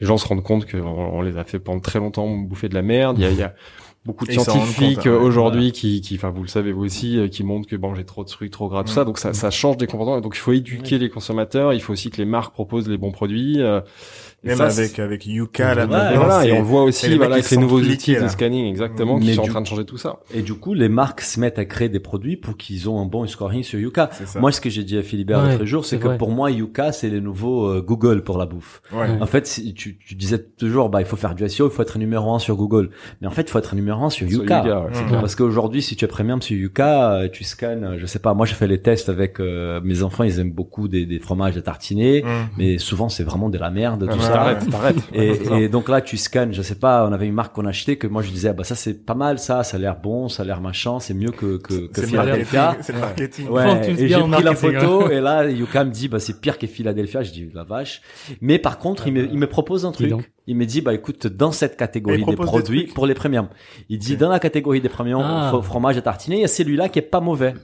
les 0.00 0.06
gens 0.06 0.16
se 0.16 0.26
rendent 0.26 0.42
compte 0.42 0.70
qu'on 0.70 0.78
on 1.18 1.22
les 1.22 1.36
a 1.38 1.44
fait 1.44 1.58
pendant 1.58 1.80
très 1.80 1.98
longtemps 1.98 2.28
bouffer 2.28 2.68
de 2.68 2.74
la 2.74 2.82
merde 2.82 3.16
il 3.18 3.24
y 3.24 3.26
a, 3.26 3.30
il 3.30 3.38
y 3.38 3.42
a 3.42 3.54
beaucoup 4.04 4.26
de 4.26 4.32
Et 4.32 4.38
scientifiques 4.38 5.04
ouais. 5.04 5.08
euh, 5.08 5.18
aujourd'hui 5.18 5.70
qui 5.72 6.00
qui 6.00 6.16
enfin 6.16 6.30
vous 6.30 6.42
le 6.42 6.48
savez 6.48 6.72
vous 6.72 6.84
aussi 6.84 7.18
euh, 7.18 7.28
qui 7.28 7.44
montrent 7.44 7.68
que 7.68 7.76
manger 7.76 8.04
trop 8.04 8.24
de 8.24 8.28
trucs 8.28 8.50
trop 8.50 8.68
gras 8.68 8.82
tout 8.82 8.92
ça. 8.92 9.04
Donc 9.04 9.18
ça 9.18 9.32
ça 9.32 9.50
change 9.50 9.76
des 9.76 9.86
comportements. 9.86 10.20
Donc 10.20 10.34
il 10.36 10.40
faut 10.40 10.52
éduquer 10.52 10.98
les 10.98 11.08
consommateurs. 11.08 11.72
Il 11.72 11.80
faut 11.80 11.92
aussi 11.92 12.10
que 12.10 12.16
les 12.16 12.24
marques 12.24 12.52
proposent 12.52 12.88
les 12.88 12.98
bons 12.98 13.12
produits 13.12 13.60
euh, 13.60 13.80
Même 14.44 14.56
ça, 14.56 14.64
avec, 14.66 14.98
avec 14.98 15.24
Yuka, 15.26 15.74
là, 15.74 15.82
Ouais, 15.82 15.84
et 15.84 15.86
maintenant, 15.86 16.16
voilà, 16.24 16.46
et 16.46 16.52
on 16.52 16.58
le 16.58 16.64
voit 16.64 16.82
aussi, 16.82 17.08
les 17.08 17.16
voilà, 17.16 17.34
avec 17.36 17.48
les 17.50 17.56
nouveaux 17.56 17.78
outils 17.80 18.14
de 18.16 18.20
là. 18.20 18.28
scanning, 18.28 18.66
exactement, 18.66 19.18
Mais 19.18 19.26
qui 19.26 19.34
sont 19.34 19.42
en 19.42 19.44
du- 19.44 19.50
train 19.50 19.60
de 19.60 19.66
changer 19.68 19.84
tout 19.84 19.98
ça. 19.98 20.18
Et 20.34 20.42
du 20.42 20.54
coup, 20.54 20.74
les 20.74 20.88
marques 20.88 21.20
se 21.20 21.38
mettent 21.38 21.60
à 21.60 21.64
créer 21.64 21.88
des 21.88 22.00
produits 22.00 22.36
pour 22.36 22.56
qu'ils 22.56 22.90
ont 22.90 23.00
un 23.00 23.06
bon 23.06 23.24
scoring 23.28 23.62
sur 23.62 23.78
Yuka. 23.78 24.10
Moi, 24.40 24.50
ce 24.50 24.60
que 24.60 24.68
j'ai 24.68 24.82
dit 24.82 24.98
à 24.98 25.02
Philibert 25.02 25.42
Ouais, 25.44 25.52
l'autre 25.52 25.64
jour, 25.64 25.84
c'est 25.84 25.98
que 25.98 26.06
vrai. 26.08 26.18
pour 26.18 26.30
moi, 26.30 26.50
Yuka, 26.50 26.90
c'est 26.90 27.08
le 27.08 27.20
nouveau 27.20 27.66
euh, 27.68 27.82
Google 27.82 28.24
pour 28.24 28.36
la 28.36 28.46
bouffe. 28.46 28.82
Ouais. 28.92 29.06
En 29.20 29.26
fait, 29.26 29.46
si 29.46 29.74
tu, 29.74 29.96
tu 29.98 30.14
disais 30.16 30.38
toujours, 30.42 30.88
bah, 30.88 31.00
il 31.00 31.06
faut 31.06 31.16
faire 31.16 31.34
du 31.36 31.48
SEO, 31.48 31.68
il 31.68 31.72
faut 31.72 31.82
être 31.82 31.98
numéro 31.98 32.34
un 32.34 32.38
sur 32.40 32.56
Google. 32.56 32.90
Mais 33.20 33.28
en 33.28 33.32
fait, 33.32 33.42
il 33.42 33.50
faut 33.50 33.58
être 33.60 33.76
numéro 33.76 34.02
un 34.04 34.10
sur 34.10 34.28
Sur 34.28 34.40
Yuka. 34.40 34.58
Mhm. 34.58 34.64
clair. 34.64 35.20
Parce 35.20 35.36
qu'aujourd'hui, 35.36 35.82
si 35.82 35.94
tu 35.94 36.04
es 36.04 36.08
premium 36.08 36.42
sur 36.42 36.56
Yuka, 36.56 37.12
euh, 37.12 37.28
tu 37.30 37.44
scannes, 37.44 37.84
euh, 37.84 37.96
je 37.98 38.06
sais 38.06 38.18
pas, 38.18 38.34
moi 38.34 38.44
j'ai 38.46 38.54
fait 38.54 38.66
les 38.66 38.80
tests 38.82 39.08
avec 39.08 39.38
euh, 39.38 39.80
mes 39.84 40.02
enfants, 40.02 40.24
ils 40.24 40.40
aiment 40.40 40.50
beaucoup 40.50 40.88
des, 40.88 41.06
des 41.06 41.20
fromages 41.20 41.56
à 41.56 41.62
tartiner, 41.62 42.22
Mmh. 42.22 42.26
mais 42.58 42.78
souvent 42.78 43.08
c'est 43.08 43.22
vraiment 43.24 43.48
de 43.48 43.58
la 43.58 43.70
merde, 43.70 44.08
tout 44.10 44.20
ça. 44.20 44.31
T'arrêtes, 44.32 44.70
t'arrêtes. 44.70 44.96
Et, 45.14 45.64
et 45.64 45.68
donc 45.68 45.88
là, 45.88 46.00
tu 46.00 46.16
scannes, 46.16 46.52
je 46.52 46.62
sais 46.62 46.74
pas, 46.74 47.06
on 47.08 47.12
avait 47.12 47.26
une 47.26 47.34
marque 47.34 47.54
qu'on 47.54 47.66
achetait 47.66 47.96
que 47.96 48.06
moi 48.06 48.22
je 48.22 48.30
disais, 48.30 48.48
ah 48.48 48.52
bah 48.52 48.64
ça 48.64 48.74
c'est 48.74 49.04
pas 49.04 49.14
mal, 49.14 49.38
ça, 49.38 49.62
ça 49.64 49.76
a 49.76 49.80
l'air 49.80 49.96
bon, 50.00 50.28
ça 50.28 50.42
a 50.42 50.46
l'air 50.46 50.60
machin, 50.60 50.98
c'est 51.00 51.14
mieux 51.14 51.30
que 51.30 51.56
que, 51.58 51.86
que 51.88 52.02
Philadelphia. 52.02 52.76
C'est 52.80 52.92
le 52.92 53.00
marketing. 53.00 53.48
Ouais, 53.48 53.90
et 53.90 54.08
j'ai 54.08 54.14
pris 54.20 54.42
la 54.42 54.54
photo 54.54 55.04
hein. 55.06 55.10
et 55.10 55.20
là 55.20 55.48
Yuka 55.48 55.84
me 55.84 55.90
dit 55.90 56.08
bah 56.08 56.18
c'est 56.20 56.40
pire 56.40 56.58
que 56.58 56.66
Philadelphia, 56.66 57.22
je 57.22 57.32
dis 57.32 57.48
la 57.54 57.64
vache. 57.64 58.02
Mais 58.40 58.58
par 58.58 58.78
contre, 58.78 59.06
il 59.06 59.12
me 59.14 59.24
il 59.24 59.38
me 59.38 59.46
propose 59.46 59.84
un 59.86 59.92
truc. 59.92 60.08
donc. 60.08 60.30
Il 60.48 60.56
me 60.56 60.66
dit 60.66 60.80
bah 60.80 60.92
écoute 60.92 61.26
dans 61.28 61.52
cette 61.52 61.74
Et 61.74 61.76
catégorie 61.76 62.24
des 62.24 62.34
produits 62.36 62.86
pour 62.88 63.06
les 63.06 63.14
premiums. 63.14 63.48
Il 63.88 63.98
dit 63.98 64.16
dans 64.16 64.28
la 64.28 64.38
catégorie 64.40 64.80
des 64.80 64.88
premiums 64.88 65.22
Ah. 65.24 65.50
fro- 65.52 65.62
fromage 65.62 65.96
à 65.96 66.02
tartiner, 66.02 66.36
il 66.36 66.42
y 66.42 66.44
a 66.44 66.48
celui-là 66.48 66.88
qui 66.88 66.98
est 66.98 67.02
pas 67.02 67.20
mauvais. 67.20 67.54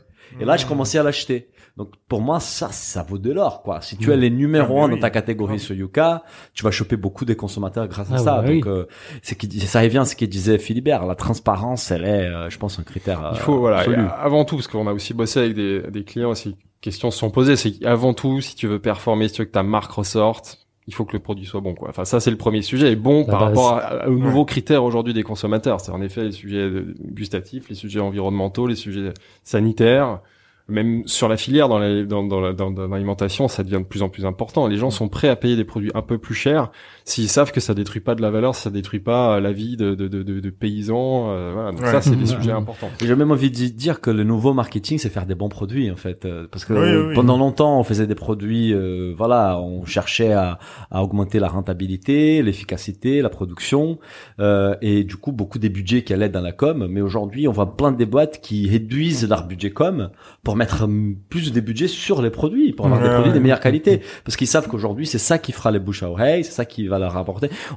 Et 0.40 0.44
là, 0.44 0.56
je 0.56 0.64
Mmh. 0.64 0.68
commençais 0.68 0.98
à 0.98 1.02
l'acheter. 1.02 1.48
Donc 1.78 1.92
pour 2.08 2.20
moi, 2.20 2.40
ça, 2.40 2.68
ça 2.72 3.02
vaut 3.04 3.18
de 3.18 3.32
l'or, 3.32 3.62
quoi. 3.62 3.80
Si 3.80 3.96
tu 3.96 4.10
es 4.12 4.16
les 4.16 4.30
numéros 4.30 4.80
Ah, 4.82 4.84
un 4.86 4.88
dans 4.88 4.98
ta 4.98 5.10
catégorie 5.10 5.54
Grave. 5.56 5.64
sur 5.64 5.74
Yuka, 5.76 6.24
tu 6.52 6.64
vas 6.64 6.70
choper 6.72 6.96
beaucoup 6.96 7.24
des 7.24 7.36
consommateurs 7.36 7.86
grâce 7.86 8.10
à 8.10 8.16
Ah, 8.16 8.18
ça. 8.18 8.36
bah 8.42 8.48
Donc 8.48 8.50
oui. 8.50 8.62
euh, 8.66 8.84
c'est 9.22 9.36
qui 9.36 9.48
ça 9.60 9.80
revient 9.80 9.98
à 9.98 10.04
ce 10.04 10.16
que 10.16 10.24
disait 10.24 10.58
Philibert. 10.58 11.06
La 11.06 11.14
transparence, 11.14 11.90
elle 11.92 12.04
est, 12.04 12.26
euh, 12.26 12.50
je 12.50 12.58
pense, 12.58 12.78
un 12.80 12.82
critère 12.82 13.24
euh, 13.24 13.30
Il 13.34 13.38
faut, 13.38 13.58
voilà, 13.60 13.78
absolu. 13.78 14.02
avant 14.18 14.44
tout, 14.44 14.56
parce 14.56 14.66
qu'on 14.66 14.86
a 14.88 14.92
aussi 14.92 15.14
bossé 15.14 15.38
avec 15.38 15.54
des, 15.54 15.82
des 15.82 16.02
clients, 16.04 16.34
ces 16.34 16.56
questions 16.80 17.10
se 17.12 17.18
sont 17.20 17.30
posées, 17.30 17.54
c'est 17.56 17.70
qu'avant 17.72 18.12
tout, 18.12 18.40
si 18.40 18.56
tu 18.56 18.66
veux 18.66 18.80
performer, 18.80 19.28
si 19.28 19.34
tu 19.34 19.42
veux 19.42 19.46
que 19.46 19.52
ta 19.52 19.62
marque 19.62 19.92
ressorte, 19.92 20.66
il 20.88 20.94
faut 20.94 21.04
que 21.04 21.12
le 21.12 21.18
produit 21.20 21.44
soit 21.46 21.60
bon 21.60 21.74
quoi. 21.74 21.90
Enfin 21.90 22.04
ça 22.06 22.18
c'est 22.18 22.30
le 22.30 22.38
premier 22.38 22.62
sujet 22.62 22.90
et 22.92 22.96
bon 22.96 23.20
La 23.26 23.32
par 23.32 23.40
base. 23.40 23.48
rapport 23.58 23.72
à- 23.76 24.08
aux 24.08 24.16
nouveaux 24.18 24.46
critères 24.46 24.82
aujourd'hui 24.84 25.12
des 25.14 25.22
consommateurs. 25.22 25.80
C'est 25.82 25.92
en 25.92 26.00
effet 26.00 26.24
les 26.24 26.32
sujets 26.32 26.56
euh, 26.62 26.94
gustatifs, 27.12 27.68
les 27.68 27.74
sujets 27.74 28.00
environnementaux, 28.00 28.66
les 28.66 28.74
sujets 28.74 29.12
sanitaires. 29.44 30.20
Même 30.68 31.06
sur 31.06 31.28
la 31.28 31.36
filière, 31.38 31.68
dans 31.68 31.78
la- 31.78 32.04
dans, 32.04 32.22
dans 32.24 32.40
la- 32.40 32.52
dans- 32.52 32.70
dans 32.70 32.88
l'alimentation, 32.88 33.48
ça 33.48 33.62
devient 33.64 33.78
de 33.78 33.86
plus 33.88 34.02
en 34.02 34.10
plus 34.10 34.26
important. 34.26 34.66
Les 34.66 34.76
gens 34.76 34.90
sont 34.90 35.08
prêts 35.08 35.28
à 35.28 35.36
payer 35.36 35.56
des 35.56 35.64
produits 35.64 35.90
un 35.94 36.02
peu 36.02 36.18
plus 36.18 36.34
chers 36.34 36.70
s'ils 37.08 37.28
savent 37.28 37.52
que 37.52 37.60
ça 37.60 37.74
détruit 37.74 38.00
pas 38.00 38.14
de 38.14 38.22
la 38.22 38.30
valeur, 38.30 38.54
ça 38.54 38.70
détruit 38.70 39.00
pas 39.00 39.36
euh, 39.36 39.40
la 39.40 39.52
vie 39.52 39.76
de, 39.76 39.94
de, 39.94 40.08
de, 40.08 40.22
de- 40.22 40.40
de 40.40 40.50
paysans. 40.50 41.30
euh, 41.30 41.50
voilà. 41.54 41.72
Donc 41.72 41.80
Ouais. 41.80 41.90
ça, 41.92 42.00
c'est 42.02 42.16
des 42.16 42.26
sujets 42.26 42.52
importants. 42.52 42.90
J'ai 43.02 43.14
même 43.16 43.30
envie 43.30 43.50
de 43.50 43.56
dire 43.68 44.00
que 44.00 44.10
le 44.10 44.24
nouveau 44.24 44.52
marketing, 44.52 44.98
c'est 44.98 45.08
faire 45.08 45.26
des 45.26 45.34
bons 45.34 45.48
produits 45.48 45.90
en 45.90 45.96
fait, 45.96 46.24
Euh, 46.24 46.46
parce 46.50 46.64
que 46.64 46.72
Oui, 46.74 46.80
oui, 46.80 47.06
oui. 47.08 47.14
pendant 47.14 47.36
longtemps, 47.38 47.80
on 47.80 47.84
faisait 47.84 48.06
des 48.06 48.14
produits, 48.14 48.72
euh, 48.74 49.14
voilà, 49.16 49.58
on 49.60 49.84
cherchait 49.86 50.32
à, 50.32 50.58
à 50.90 51.02
augmenter 51.02 51.38
la 51.38 51.48
rentabilité, 51.48 52.42
l'efficacité, 52.42 53.22
la 53.22 53.30
production, 53.30 53.98
euh, 54.40 54.74
et 54.82 55.04
du 55.04 55.16
coup 55.16 55.32
beaucoup 55.32 55.58
des 55.58 55.68
budgets 55.68 56.02
qui 56.04 56.12
allaient 56.12 56.28
dans 56.28 56.40
la 56.40 56.52
com. 56.52 56.86
Mais 56.90 57.00
aujourd'hui, 57.00 57.48
on 57.48 57.52
voit 57.52 57.76
plein 57.76 57.92
des 57.92 58.06
boîtes 58.06 58.40
qui 58.40 58.68
réduisent 58.68 59.28
leur 59.28 59.46
budget 59.46 59.70
com 59.70 60.10
pour 60.42 60.56
mettre 60.56 60.86
plus 61.28 61.52
des 61.52 61.60
budgets 61.60 61.88
sur 61.88 62.20
les 62.22 62.30
produits, 62.30 62.72
pour 62.72 62.86
avoir 62.86 63.00
Ouais, 63.00 63.06
des 63.08 63.12
produits 63.14 63.30
ouais. 63.32 63.38
de 63.38 63.42
meilleure 63.42 63.60
qualité, 63.60 64.00
parce 64.24 64.36
qu'ils 64.36 64.46
savent 64.46 64.68
qu'aujourd'hui, 64.68 65.06
c'est 65.06 65.18
ça 65.18 65.38
qui 65.38 65.52
fera 65.52 65.70
les 65.70 65.78
bouches 65.78 66.02
à 66.02 66.10
oreille, 66.10 66.44
c'est 66.44 66.52
ça 66.52 66.64
qui 66.64 66.86
va 66.86 66.97
leur. 66.98 67.24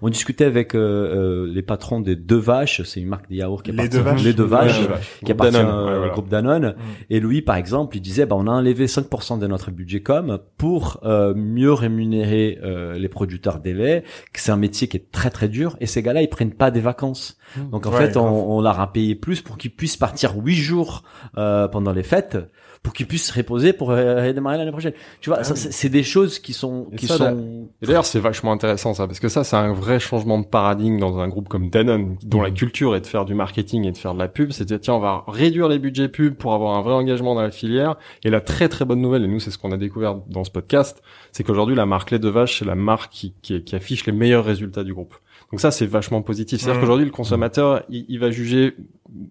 On 0.02 0.10
discutait 0.10 0.46
avec 0.46 0.76
euh, 0.76 0.80
euh, 0.80 1.52
les 1.54 1.62
patrons 1.62 2.00
des 2.00 2.16
Deux 2.16 2.38
Vaches, 2.38 2.82
c'est 2.84 3.00
une 3.00 3.08
marque 3.08 3.30
de 3.30 3.36
yaourt 3.36 3.64
qui 3.64 3.72
Les 3.72 3.78
appartient- 3.80 3.98
Deux 3.98 4.04
Vaches. 4.04 4.24
les 4.24 4.34
Deux 4.34 4.44
Vaches, 4.44 4.80
Ouais, 4.82 4.86
qui 5.20 5.26
Groupe 5.26 5.42
appartient 5.42 5.54
Danone, 5.58 5.74
au 5.76 5.86
ouais, 5.92 5.98
voilà. 5.98 6.12
groupe 6.14 6.30
Danone. 6.30 6.68
Mm. 6.70 6.74
Et 7.10 7.20
lui, 7.20 7.42
par 7.42 7.56
exemple, 7.56 7.98
il 7.98 8.02
disait, 8.02 8.26
bah, 8.26 8.36
on 8.38 8.48
a 8.48 8.52
enlevé 8.52 8.88
5% 8.88 9.38
de 9.40 9.48
notre 9.48 9.72
budget 9.72 10.02
com 10.02 10.40
pour 10.58 11.00
euh, 11.04 11.34
mieux 11.36 11.72
rémunérer 11.74 12.60
euh, 12.64 12.94
les 12.98 13.10
producteurs 13.10 13.60
des 13.60 13.74
laits, 13.74 14.04
que 14.34 14.40
c'est 14.40 14.52
un 14.52 14.58
métier 14.58 14.88
qui 14.88 14.98
est 14.98 15.12
très 15.12 15.30
très 15.30 15.48
dur. 15.50 15.76
Et 15.82 15.86
ces 15.86 16.02
gars-là, 16.02 16.22
ils 16.22 16.30
prennent 16.30 16.54
pas 16.54 16.72
des 16.72 16.82
vacances. 16.82 17.38
Mm. 17.58 17.70
Donc 17.72 17.86
en 17.88 17.92
Ouais, 17.92 17.98
fait, 18.08 18.18
on, 18.18 18.58
on 18.58 18.62
leur 18.62 18.80
a 18.80 18.92
payé 18.92 19.16
plus 19.16 19.42
pour 19.42 19.58
qu'ils 19.58 19.76
puissent 19.76 19.98
partir 19.98 20.36
huit 20.38 20.56
jours 20.56 21.04
euh, 21.38 21.68
pendant 21.68 21.92
les 21.92 22.04
fêtes, 22.04 22.38
pour 22.84 22.94
qu'ils 22.94 23.06
puissent 23.06 23.28
se 23.28 23.34
reposer 23.34 23.74
pour 23.74 23.91
euh, 23.91 24.26
redémarrer 24.28 24.58
l'année 24.58 24.72
prochaine. 24.72 24.94
Tu 25.20 25.30
vois, 25.30 25.39
Ah 25.41 25.48
oui. 25.48 25.56
c'est 25.56 25.89
des 25.89 26.02
choses 26.02 26.39
qui 26.39 26.52
sont 26.54 26.88
Et 26.91 26.96
qui 26.96 27.06
ça, 27.08 27.17
sont 27.17 27.67
d'ailleurs, 27.82 28.06
c'est 28.06 28.20
vachement 28.20 28.52
intéressant 28.52 28.96
ça, 28.96 29.06
parce 29.06 29.20
que 29.20 29.30
ça, 29.30 29.44
c'est 29.44 29.56
un 29.56 29.72
vrai 29.72 30.00
changement 30.00 30.39
de 30.39 30.46
paradigme 30.46 30.98
dans 31.00 31.20
un 31.20 31.28
groupe 31.28 31.48
comme 31.48 31.70
Danone, 31.70 32.17
dont 32.24 32.41
la 32.41 32.50
culture 32.50 32.96
est 32.96 33.02
de 33.02 33.06
faire 33.06 33.26
du 33.26 33.36
marketing 33.36 33.86
et 33.86 33.91
de 33.91 33.98
faire 33.98 34.13
de 34.15 34.20
la 34.20 34.28
pub. 34.28 34.50
Dire, 34.50 34.80
tiens, 34.80 34.96
on 34.96 35.00
va 35.00 35.24
réduire 35.28 35.67
les 35.67 35.78
budgets 35.78 36.08
pub 36.10 36.34
pour 36.36 36.54
avoir 36.54 36.76
un 36.76 36.82
vrai 36.82 36.94
engagement 36.94 37.36
dans 37.36 37.44
la 37.44 37.52
filière. 37.52 37.98
Et 38.24 38.30
la 38.32 38.41
très 38.41 38.67
très 38.67 38.84
bonne 38.84 39.00
nouvelle, 39.02 39.24
et 39.26 39.28
nous, 39.28 39.39
c'est 39.39 39.52
ce 39.52 39.60
qu'on 39.60 39.72
a 39.72 39.78
découvert 39.78 40.15
dans 40.28 40.44
ce 40.44 40.50
podcast, 40.52 41.04
c'est 41.32 41.44
qu'aujourd'hui, 41.44 41.76
la 41.76 41.86
marque 41.86 42.10
lait 42.10 42.20
de 42.20 42.30
vache, 42.30 42.58
c'est 42.60 42.65
la 42.65 42.76
marque 42.76 43.12
qui, 43.13 43.36
qui, 43.44 43.63
qui 43.63 43.76
affiche 43.76 44.06
les 44.08 44.12
meilleurs 44.12 44.44
résultats 44.46 44.84
du 44.84 44.94
groupe. 44.94 45.13
Donc 45.52 45.60
ça, 45.60 45.70
c'est 45.70 45.86
vachement 45.86 46.22
positif. 46.22 46.60
C'est-à-dire 46.62 46.76
Mhm. 46.78 46.82
qu'aujourd'hui, 46.82 47.06
le 47.06 47.12
consommateur, 47.12 47.84
il, 47.89 48.06
il 48.08 48.20
va 48.20 48.32
juger 48.32 48.76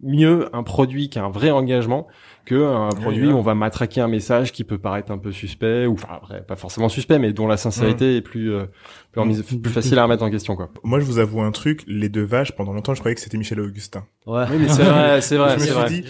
mieux 0.03 0.49
un 0.55 0.63
produit 0.63 1.09
qui 1.09 1.19
a 1.19 1.25
un 1.25 1.31
vrai 1.31 1.51
engagement 1.51 2.07
que 2.45 2.55
un 2.55 2.89
produit 2.89 3.29
où 3.29 3.37
on 3.37 3.43
va 3.43 3.55
matraquer 3.55 4.01
un 4.01 4.09
message 4.09 4.53
qui 4.53 4.65
peut 4.65 4.79
paraître 4.79 5.13
un 5.13 5.19
peu 5.19 5.33
suspect 5.33 5.87
ou 5.87 5.95
enfin 5.95 6.09
après, 6.11 6.43
pas 6.43 6.57
forcément 6.57 6.89
suspect 6.89 7.19
mais 7.19 7.33
dont 7.33 7.47
la 7.47 7.57
sincérité 7.57 8.17
est 8.17 8.23
plus 8.23 8.53
euh, 8.53 8.65
plus, 9.13 9.21
remise- 9.21 9.43
plus 9.43 9.73
facile 9.73 9.99
à 9.99 10.05
remettre 10.05 10.23
en 10.23 10.31
question 10.31 10.57
quoi. 10.57 10.69
Moi, 10.85 11.01
je 11.01 11.05
vous 11.05 11.19
avoue 11.19 11.41
un 11.41 11.51
truc, 11.51 11.83
les 11.87 12.09
deux 12.09 12.23
vaches, 12.25 12.53
pendant 12.53 12.73
longtemps, 12.73 12.95
je 12.95 13.01
croyais 13.01 13.15
que 13.15 13.21
c'était 13.21 13.39
Michel 13.39 13.61
Augustin. 13.61 14.05
ouais. 14.27 14.45
Oui 14.51 14.57
mais 14.61 14.69
c'est 14.69 14.83
vrai, 14.85 15.21
c'est 15.21 15.37
vrai, 15.37 15.59
c'est 15.59 15.71
vrai. 15.71 15.89
dit, 15.89 16.05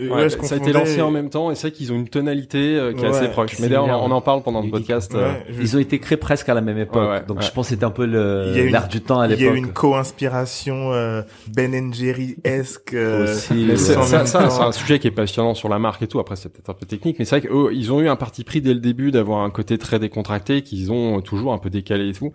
euh, 0.00 0.08
Ouais, 0.14 0.28
ça 0.28 0.54
a 0.54 0.58
été 0.58 0.72
lancé 0.72 1.00
en 1.00 1.10
même 1.10 1.30
temps 1.30 1.50
et 1.50 1.54
c'est 1.54 1.68
vrai 1.68 1.76
qu'ils 1.76 1.92
ont 1.92 1.96
une 1.96 2.08
tonalité 2.08 2.76
euh, 2.76 2.92
qui 2.92 2.98
est 3.04 3.08
Ouais, 3.08 3.16
assez 3.16 3.28
proche. 3.28 3.58
Mais 3.58 3.68
d'ailleurs 3.68 3.86
on, 3.86 3.92
en- 3.92 4.10
on 4.10 4.14
en 4.14 4.20
parle 4.20 4.42
pendant 4.42 4.60
le 4.62 4.70
podcast. 4.70 5.14
euh, 5.14 5.32
Ouais, 5.32 5.46
je- 5.50 5.62
Ils 5.62 5.76
ont 5.76 5.80
été 5.80 5.98
créés 5.98 6.18
presque 6.18 6.48
à 6.48 6.54
la 6.54 6.60
même 6.60 6.78
époque, 6.78 7.02
Ouais, 7.02 7.08
ouais, 7.08 7.24
donc 7.26 7.38
ouais. 7.38 7.44
je 7.44 7.50
pense 7.52 7.66
que 7.66 7.70
c'était 7.70 7.84
un 7.84 7.90
peu 7.90 8.04
le 8.06 8.44
Il 8.50 8.56
y 8.56 8.60
a 8.60 8.64
une- 8.64 8.72
l'air 8.72 8.88
du 8.88 9.00
temps 9.00 9.20
à 9.20 9.26
Il 9.26 9.30
y 9.30 9.34
a 9.34 9.36
l'époque. 9.36 9.54
eu 9.54 9.58
une 9.58 9.72
co-inspiration 9.72 10.92
euh, 10.92 11.22
Ben 11.54 11.92
Jerry-esque. 11.92 12.94
euh, 12.94 13.24
Aussi, 13.24 13.54
Mais 13.66 13.72
euh, 13.74 13.76
ça, 13.76 14.26
ça, 14.26 14.50
c'est 14.50 14.62
un 14.62 14.72
sujet 14.72 14.98
qui 14.98 15.06
est 15.08 15.10
passionnant 15.12 15.54
sur 15.54 15.68
la 15.68 15.78
marque 15.78 16.02
et 16.02 16.06
tout. 16.06 16.18
Après, 16.20 16.36
c'est 16.36 16.48
peut-être 16.52 16.70
un 16.70 16.74
peu 16.74 16.86
technique, 16.86 17.18
mais 17.18 17.24
c'est 17.24 17.38
vrai 17.40 17.48
qu'eux, 17.48 17.70
ils 17.72 17.92
ont 17.92 18.00
eu 18.00 18.08
un 18.08 18.16
parti 18.16 18.44
pris 18.44 18.60
dès 18.60 18.74
le 18.74 18.80
début 18.80 19.10
d'avoir 19.10 19.40
un 19.40 19.50
côté 19.50 19.78
très 19.78 19.98
décontracté, 19.98 20.62
qu'ils 20.62 20.92
ont 20.92 21.20
toujours 21.20 21.52
un 21.52 21.58
peu 21.58 21.70
décalé 21.70 22.08
et 22.08 22.12
tout. 22.12 22.25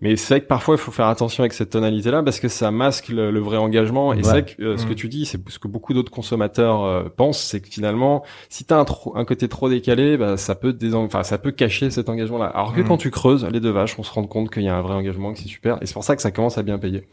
Mais 0.00 0.16
c'est 0.16 0.34
vrai 0.34 0.40
que 0.40 0.46
parfois, 0.46 0.74
il 0.74 0.78
faut 0.78 0.90
faire 0.90 1.06
attention 1.06 1.42
avec 1.42 1.52
cette 1.52 1.70
tonalité-là 1.70 2.22
parce 2.22 2.40
que 2.40 2.48
ça 2.48 2.70
masque 2.70 3.08
le, 3.08 3.30
le 3.30 3.40
vrai 3.40 3.56
engagement. 3.56 4.12
Et 4.12 4.16
Ouais. 4.18 4.22
c'est 4.22 4.30
vrai 4.30 4.44
que 4.44 4.62
euh, 4.62 4.76
ce 4.76 4.84
Mm. 4.84 4.88
que 4.88 4.94
tu 4.94 5.08
dis, 5.08 5.26
c'est 5.26 5.40
ce 5.48 5.58
que 5.58 5.68
beaucoup 5.68 5.92
d'autres 5.94 6.10
consommateurs 6.12 6.84
euh, 6.84 7.04
pensent, 7.14 7.40
c'est 7.42 7.60
que 7.60 7.68
finalement, 7.68 8.24
si 8.48 8.64
t'as 8.64 8.78
un, 8.78 8.84
trop- 8.84 9.16
un 9.16 9.24
côté 9.24 9.48
trop 9.48 9.68
décalé, 9.68 10.16
bah, 10.16 10.36
ça 10.36 10.54
peut 10.54 10.76
enfin, 10.94 11.22
ça 11.22 11.38
peut 11.38 11.50
cacher 11.50 11.90
cet 11.90 12.08
engagement-là. 12.08 12.46
Alors 12.46 12.72
que 12.74 12.80
Mm. 12.80 12.84
quand 12.88 12.96
tu 12.96 13.10
creuses 13.10 13.46
les 13.50 13.60
deux 13.60 13.70
vaches, 13.70 13.98
on 13.98 14.02
se 14.02 14.12
rend 14.12 14.24
compte 14.24 14.50
qu'il 14.50 14.62
y 14.62 14.68
a 14.68 14.76
un 14.76 14.82
vrai 14.82 14.94
engagement, 14.94 15.32
que 15.32 15.38
c'est 15.38 15.48
super. 15.48 15.78
Et 15.82 15.86
c'est 15.86 15.94
pour 15.94 16.04
ça 16.04 16.16
que 16.16 16.22
ça 16.22 16.30
commence 16.30 16.58
à 16.58 16.62
bien 16.62 16.78
payer. 16.78 17.06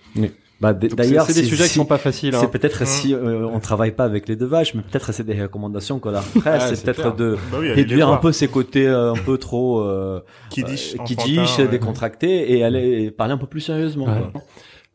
Bah, 0.59 0.73
d'ailleurs, 0.73 1.25
c'est 1.27 1.33
des 1.33 1.43
si- 1.43 1.49
sujets 1.49 1.63
qui 1.65 1.69
si- 1.69 1.75
sont 1.75 1.85
pas 1.85 1.99
faciles. 1.99 2.33
Hein. 2.33 2.39
C'est 2.41 2.49
peut-être 2.49 2.81
Mm. 2.81 2.85
si 2.87 3.13
euh, 3.13 3.45
on 3.47 3.59
travaille 3.59 3.91
pas 3.91 4.05
avec 4.05 4.27
les 4.27 4.35
deux 4.35 4.47
vaches, 4.47 4.73
mais 4.73 4.81
peut-être 4.81 5.11
c'est 5.13 5.23
des 5.23 5.39
recommandations 5.39 5.99
qu'on 5.99 6.09
leur 6.11 6.23
ferait. 6.23 6.57
Ouais, 6.59 6.75
c'est 6.75 6.83
peut-être 6.83 7.15
de 7.15 7.37
Bah 7.51 7.57
oui, 7.59 7.71
réduire 7.71 8.09
un 8.09 8.17
peu 8.17 8.31
ces 8.31 8.47
côtés 8.47 8.87
euh, 8.87 9.11
un 9.11 9.15
peu 9.17 9.37
trop 9.37 9.81
euh, 9.81 10.19
Kiddish, 10.49 10.95
euh, 10.99 11.63
ouais. 11.63 11.67
décontractés 11.67 12.57
et 12.57 12.63
aller 12.63 13.11
parler 13.11 13.33
un 13.33 13.37
peu 13.37 13.45
plus 13.47 13.61
sérieusement. 13.61 14.05
Ouais. 14.05 14.29
quoi. 14.31 14.41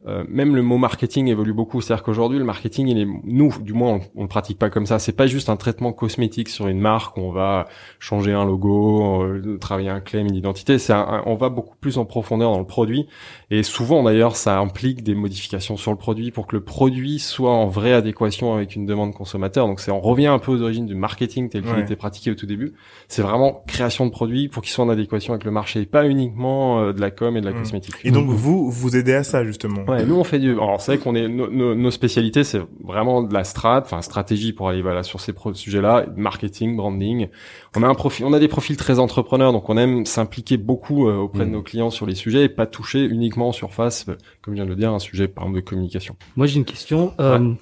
Euh, 0.09 0.25
même 0.29 0.57
le 0.57 0.63
mot 0.63 0.79
marketing 0.79 1.29
évolue 1.29 1.53
beaucoup. 1.53 1.81
C'est-à-dire 1.81 2.03
qu'aujourd'hui, 2.03 2.39
le 2.39 2.45
marketing, 2.45 2.89
il 2.89 2.99
est, 2.99 3.07
nous, 3.25 3.55
du 3.61 3.73
moins, 3.73 3.93
on, 3.93 4.01
on 4.17 4.23
le 4.23 4.29
pratique 4.29 4.59
pas 4.59 4.69
comme 4.69 4.85
ça. 4.85 4.99
C'est 4.99 5.13
pas 5.17 5.29
juste 5.29 5.49
un 5.49 5.57
traitement 5.57 5.93
cosmétique 5.93 6.49
sur 6.49 6.67
une 6.67 6.81
marque 6.81 7.17
où 7.17 7.21
on 7.21 7.31
va 7.31 7.67
changer 8.01 8.33
un 8.33 8.45
logo, 8.45 9.23
euh, 9.23 9.59
travailler 9.61 9.91
un 9.91 10.01
claim, 10.01 10.27
une 10.27 10.35
identité. 10.35 10.79
C'est 10.79 10.93
un- 10.93 10.99
un- 11.07 11.23
on 11.27 11.37
va 11.37 11.51
beaucoup 11.51 11.77
plus 11.81 11.99
en 11.99 12.05
profondeur 12.05 12.51
dans 12.51 12.59
le 12.59 12.67
produit. 12.67 13.07
Et 13.53 13.63
souvent, 13.63 14.03
d'ailleurs, 14.03 14.35
ça 14.35 14.59
implique 14.59 15.05
des 15.05 15.15
modifications 15.15 15.77
sur 15.77 15.93
le 15.93 15.97
produit 15.99 16.33
pour 16.33 16.49
que 16.49 16.57
le 16.57 16.65
produit 16.65 17.21
soit 17.21 17.53
en 17.53 17.69
vraie 17.69 17.93
adéquation 17.93 18.55
avec 18.55 18.75
une 18.75 18.87
demande 18.87 19.15
consommateur. 19.15 19.69
Donc, 19.69 19.79
c'est, 19.79 19.93
on 19.93 20.01
revient 20.01 20.27
un 20.27 20.41
peu 20.41 20.51
aux 20.51 20.63
origines 20.63 20.87
du 20.87 20.97
marketing 20.97 21.49
tel 21.49 21.63
qu'il 21.63 21.73
Ouais. 21.75 21.81
était 21.83 21.95
pratiqué 21.97 22.33
au 22.33 22.35
tout 22.35 22.47
début. 22.47 22.73
C'est 23.07 23.23
vraiment 23.23 23.63
création 23.69 24.05
de 24.07 24.11
produits 24.11 24.49
pour 24.49 24.63
qu'ils 24.63 24.73
soient 24.73 24.85
en 24.85 24.89
adéquation 24.89 25.33
avec 25.33 25.45
le 25.45 25.53
marché, 25.53 25.81
et 25.81 25.87
pas 25.87 26.09
uniquement 26.09 26.81
euh, 26.81 26.93
de 26.93 27.01
la 27.01 27.11
com 27.13 27.37
et 27.37 27.41
de 27.41 27.47
la 27.47 27.53
Mm. 27.53 27.59
cosmétique. 27.59 27.95
Et 28.05 28.11
donc, 28.11 28.27
vous, 28.29 28.69
vous 28.71 28.97
aidez 28.97 29.13
à 29.15 29.23
ça, 29.23 29.45
justement. 29.45 29.85
Ouais, 29.93 30.05
nous 30.05 30.17
on 30.17 30.25
fait 30.25 30.39
du. 30.39 30.53
Alors 30.53 30.81
c'est 30.81 30.97
vrai 30.97 31.03
qu'on 31.03 31.15
est 31.15 31.29
nos, 31.29 31.91
spécialités, 31.91 32.45
c'est 32.45 32.61
vraiment 32.83 33.23
de 33.23 33.33
la 33.33 33.45
strat, 33.45 33.81
enfin 33.83 34.03
stratégie 34.03 34.53
pour 34.53 34.69
aller 34.69 34.83
voilà 34.83 35.03
sur 35.03 35.21
ces 35.21 35.33
sujets-là, 35.55 36.07
marketing, 36.17 36.77
branding. 36.77 37.29
On 37.77 37.83
a 37.83 37.87
un 37.87 37.95
profil, 37.95 38.25
on 38.27 38.33
a 38.33 38.39
des 38.39 38.49
profils 38.49 38.77
très 38.77 38.99
entrepreneurs, 38.99 39.53
donc 39.53 39.69
on 39.69 39.77
aime 39.77 40.07
s'impliquer 40.07 40.57
beaucoup 40.57 41.09
euh, 41.09 41.17
auprès 41.17 41.41
de 41.41 41.45
Mhm. 41.47 41.53
nos 41.53 41.63
clients 41.63 41.91
sur 41.91 42.07
les 42.07 42.15
sujets 42.15 42.45
et 42.45 42.49
pas 42.49 42.67
toucher 42.67 43.05
uniquement 43.05 43.49
en 43.49 43.53
surface, 43.53 44.07
euh, 44.09 44.17
comme 44.41 44.55
je 44.55 44.57
viens 44.57 44.65
de 44.65 44.71
le 44.71 44.77
dire, 44.77 44.93
un 44.93 44.99
sujet 44.99 45.29
par 45.29 45.45
exemple 45.45 45.61
de 45.61 45.65
communication. 45.65 46.17
Moi, 46.37 46.47
j'ai 46.47 46.57
une 46.59 46.65
question. 46.65 47.13
Euh, 47.21 47.53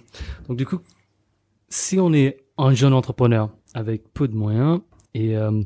Donc, 0.48 0.56
du 0.56 0.66
coup, 0.66 0.78
si 1.68 1.98
on 2.00 2.12
est 2.12 2.38
un 2.58 2.74
jeune 2.74 2.92
entrepreneur 2.92 3.48
avec 3.74 4.12
peu 4.12 4.28
de 4.28 4.34
moyens 4.34 4.80
et 5.14 5.36
euh, 5.36 5.62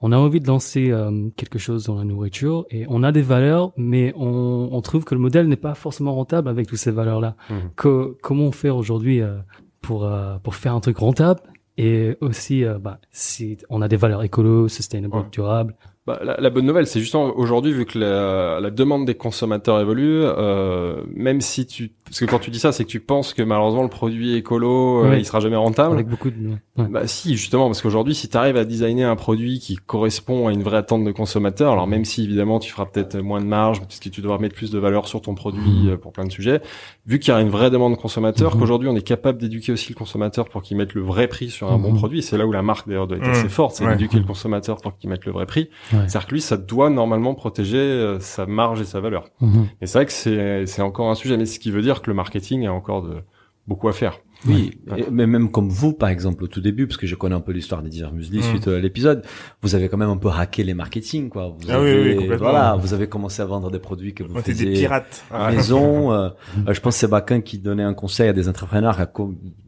on 0.00 0.12
a 0.12 0.16
envie 0.16 0.40
de 0.40 0.46
lancer 0.46 0.90
euh, 0.90 1.28
quelque 1.36 1.58
chose 1.58 1.84
dans 1.84 1.94
la 1.96 2.04
nourriture 2.04 2.64
et 2.70 2.86
on 2.88 3.02
a 3.02 3.12
des 3.12 3.22
valeurs, 3.22 3.72
mais 3.76 4.12
on, 4.16 4.68
on 4.72 4.80
trouve 4.80 5.04
que 5.04 5.14
le 5.14 5.20
modèle 5.20 5.46
n'est 5.48 5.56
pas 5.56 5.74
forcément 5.74 6.14
rentable 6.14 6.48
avec 6.48 6.66
toutes 6.66 6.78
ces 6.78 6.90
valeurs-là. 6.90 7.36
Mhm. 7.50 7.56
Que- 7.76 8.16
comment 8.22 8.44
on 8.44 8.52
fait 8.52 8.70
aujourd'hui 8.70 9.20
euh, 9.20 9.36
pour 9.82 10.04
euh, 10.04 10.38
pour 10.42 10.54
faire 10.54 10.74
un 10.74 10.80
truc 10.80 10.98
rentable 10.98 11.40
et 11.76 12.16
aussi, 12.20 12.64
euh, 12.64 12.78
bah, 12.78 12.98
si 13.10 13.56
on 13.70 13.80
a 13.80 13.88
des 13.88 13.96
valeurs 13.96 14.22
écolo, 14.22 14.68
sustainable, 14.68 15.16
Ouais. 15.16 15.22
durables. 15.32 15.74
Bah, 16.10 16.20
la, 16.24 16.36
la 16.40 16.50
bonne 16.50 16.66
nouvelle, 16.66 16.86
c'est 16.86 17.00
justement 17.00 17.32
aujourd'hui, 17.36 17.72
vu 17.72 17.84
que 17.84 17.98
la, 17.98 18.58
la 18.60 18.70
demande 18.70 19.04
des 19.06 19.14
consommateurs 19.14 19.80
évolue, 19.80 20.22
euh, 20.24 21.02
même 21.14 21.40
si 21.40 21.66
tu, 21.66 21.92
parce 22.04 22.20
que 22.20 22.24
quand 22.24 22.38
tu 22.38 22.50
dis 22.50 22.58
ça, 22.58 22.72
c'est 22.72 22.84
que 22.84 22.88
tu 22.88 23.00
penses 23.00 23.34
que 23.34 23.42
malheureusement 23.42 23.82
le 23.82 23.88
produit 23.88 24.34
écolo, 24.34 25.04
euh, 25.04 25.10
Ouais. 25.10 25.20
il 25.20 25.24
sera 25.24 25.40
jamais 25.40 25.56
rentable. 25.56 25.94
Avec 25.94 26.08
beaucoup 26.08 26.30
de... 26.30 26.36
ouais. 26.76 26.86
Bah 26.90 27.06
si, 27.06 27.36
justement, 27.36 27.66
parce 27.66 27.82
qu'aujourd'hui, 27.82 28.14
si 28.14 28.28
tu 28.28 28.36
arrives 28.36 28.56
à 28.56 28.64
designer 28.64 29.08
un 29.10 29.16
produit 29.16 29.58
qui 29.60 29.76
correspond 29.76 30.48
à 30.48 30.52
une 30.52 30.62
vraie 30.62 30.78
attente 30.78 31.04
de 31.04 31.12
consommateur, 31.12 31.72
alors 31.72 31.86
même 31.86 32.04
si 32.04 32.24
évidemment 32.24 32.58
tu 32.58 32.70
feras 32.72 32.86
peut-être 32.86 33.16
moins 33.18 33.40
de 33.40 33.46
marge, 33.46 33.80
puisque 33.86 34.10
tu 34.10 34.20
devras 34.20 34.38
mettre 34.38 34.54
plus 34.54 34.70
de 34.70 34.78
valeur 34.78 35.06
sur 35.06 35.20
ton 35.22 35.34
produit 35.34 35.88
euh, 35.88 35.96
pour 35.96 36.12
plein 36.12 36.24
de 36.24 36.32
sujets, 36.32 36.60
vu 37.06 37.18
qu'il 37.18 37.32
y 37.32 37.36
a 37.36 37.40
une 37.40 37.48
vraie 37.50 37.70
demande 37.70 37.96
consommateur, 37.96 38.54
Mhm. 38.54 38.60
qu'aujourd'hui 38.60 38.88
on 38.88 38.96
est 38.96 39.02
capable 39.06 39.38
d'éduquer 39.38 39.72
aussi 39.72 39.90
le 39.92 39.98
consommateur 39.98 40.48
pour 40.48 40.62
qu'il 40.62 40.76
mette 40.76 40.94
le 40.94 41.02
vrai 41.02 41.28
prix 41.28 41.50
sur 41.50 41.70
un 41.70 41.78
bon 41.78 41.90
Mhm. 41.92 41.98
produit, 41.98 42.22
c'est 42.22 42.36
là 42.38 42.46
où 42.46 42.52
la 42.52 42.62
marque 42.62 42.88
d'ailleurs 42.88 43.06
doit 43.06 43.18
être 43.18 43.24
Mhm. 43.26 43.30
assez 43.32 43.48
forte, 43.48 43.76
c'est 43.76 43.86
d'éduquer 43.86 44.18
le 44.18 44.24
consommateur 44.24 44.78
pour 44.80 44.96
qu'il 44.96 45.10
mette 45.10 45.24
le 45.26 45.32
vrai 45.32 45.46
prix. 45.46 45.68
Ouais. 45.92 45.99
C'est-à-dire 46.08 46.26
que 46.26 46.34
lui, 46.34 46.40
ça 46.40 46.56
doit 46.56 46.90
normalement 46.90 47.34
protéger 47.34 47.78
euh, 47.78 48.18
sa 48.20 48.46
marge 48.46 48.80
et 48.80 48.84
sa 48.84 49.00
valeur. 49.00 49.28
Mhm. 49.40 49.68
Et 49.80 49.86
c'est 49.86 49.98
vrai 49.98 50.06
que 50.06 50.12
c'est 50.12 50.66
c'est 50.66 50.82
encore 50.82 51.10
un 51.10 51.14
sujet, 51.14 51.36
mais 51.36 51.46
ce 51.46 51.58
qui 51.58 51.70
veut 51.70 51.82
dire 51.82 52.02
que 52.02 52.10
le 52.10 52.14
marketing 52.14 52.66
a 52.66 52.72
encore 52.72 53.02
de 53.02 53.22
beaucoup 53.66 53.88
à 53.88 53.92
faire. 53.92 54.18
Oui, 54.46 54.78
Ouais. 54.90 55.00
et- 55.00 55.06
mais 55.10 55.26
même 55.26 55.50
comme 55.50 55.68
vous, 55.68 55.92
par 55.92 56.08
exemple, 56.08 56.44
au 56.44 56.46
tout 56.46 56.60
début, 56.60 56.86
parce 56.86 56.96
que 56.96 57.06
je 57.06 57.14
connais 57.14 57.34
un 57.34 57.40
peu 57.40 57.52
l'histoire 57.52 57.82
des 57.82 57.90
divers 57.90 58.12
muesli 58.12 58.38
Mm. 58.38 58.42
suite 58.42 58.68
à 58.68 58.78
l'épisode, 58.78 59.22
vous 59.62 59.74
avez 59.74 59.88
quand 59.88 59.98
même 59.98 60.08
un 60.10 60.16
peu 60.16 60.28
hacké 60.30 60.64
les 60.64 60.74
marketing, 60.74 61.28
quoi. 61.28 61.48
Vous 61.58 61.66
Ah 61.70 61.80
oui, 61.80 61.90
avez, 61.90 62.02
oui, 62.10 62.16
complètement. 62.16 62.50
voilà, 62.50 62.76
vous 62.76 62.94
avez 62.94 63.06
commencé 63.08 63.42
à 63.42 63.44
vendre 63.44 63.70
des 63.70 63.78
produits 63.78 64.14
que 64.14 64.22
vous 64.22 64.34
On 64.36 64.40
faisiez 64.42 64.66
des 64.66 64.72
pirates. 64.72 65.24
Maison. 65.50 66.12
euh, 66.12 66.28
euh, 66.68 66.72
je 66.72 66.80
pense 66.80 66.94
que 66.94 67.00
c'est 67.00 67.08
Bakin 67.10 67.40
qui 67.40 67.58
donnait 67.58 67.82
un 67.82 67.94
conseil 67.94 68.28
à 68.28 68.32
des 68.32 68.48
entrepreneurs. 68.48 68.98
à 69.00 69.06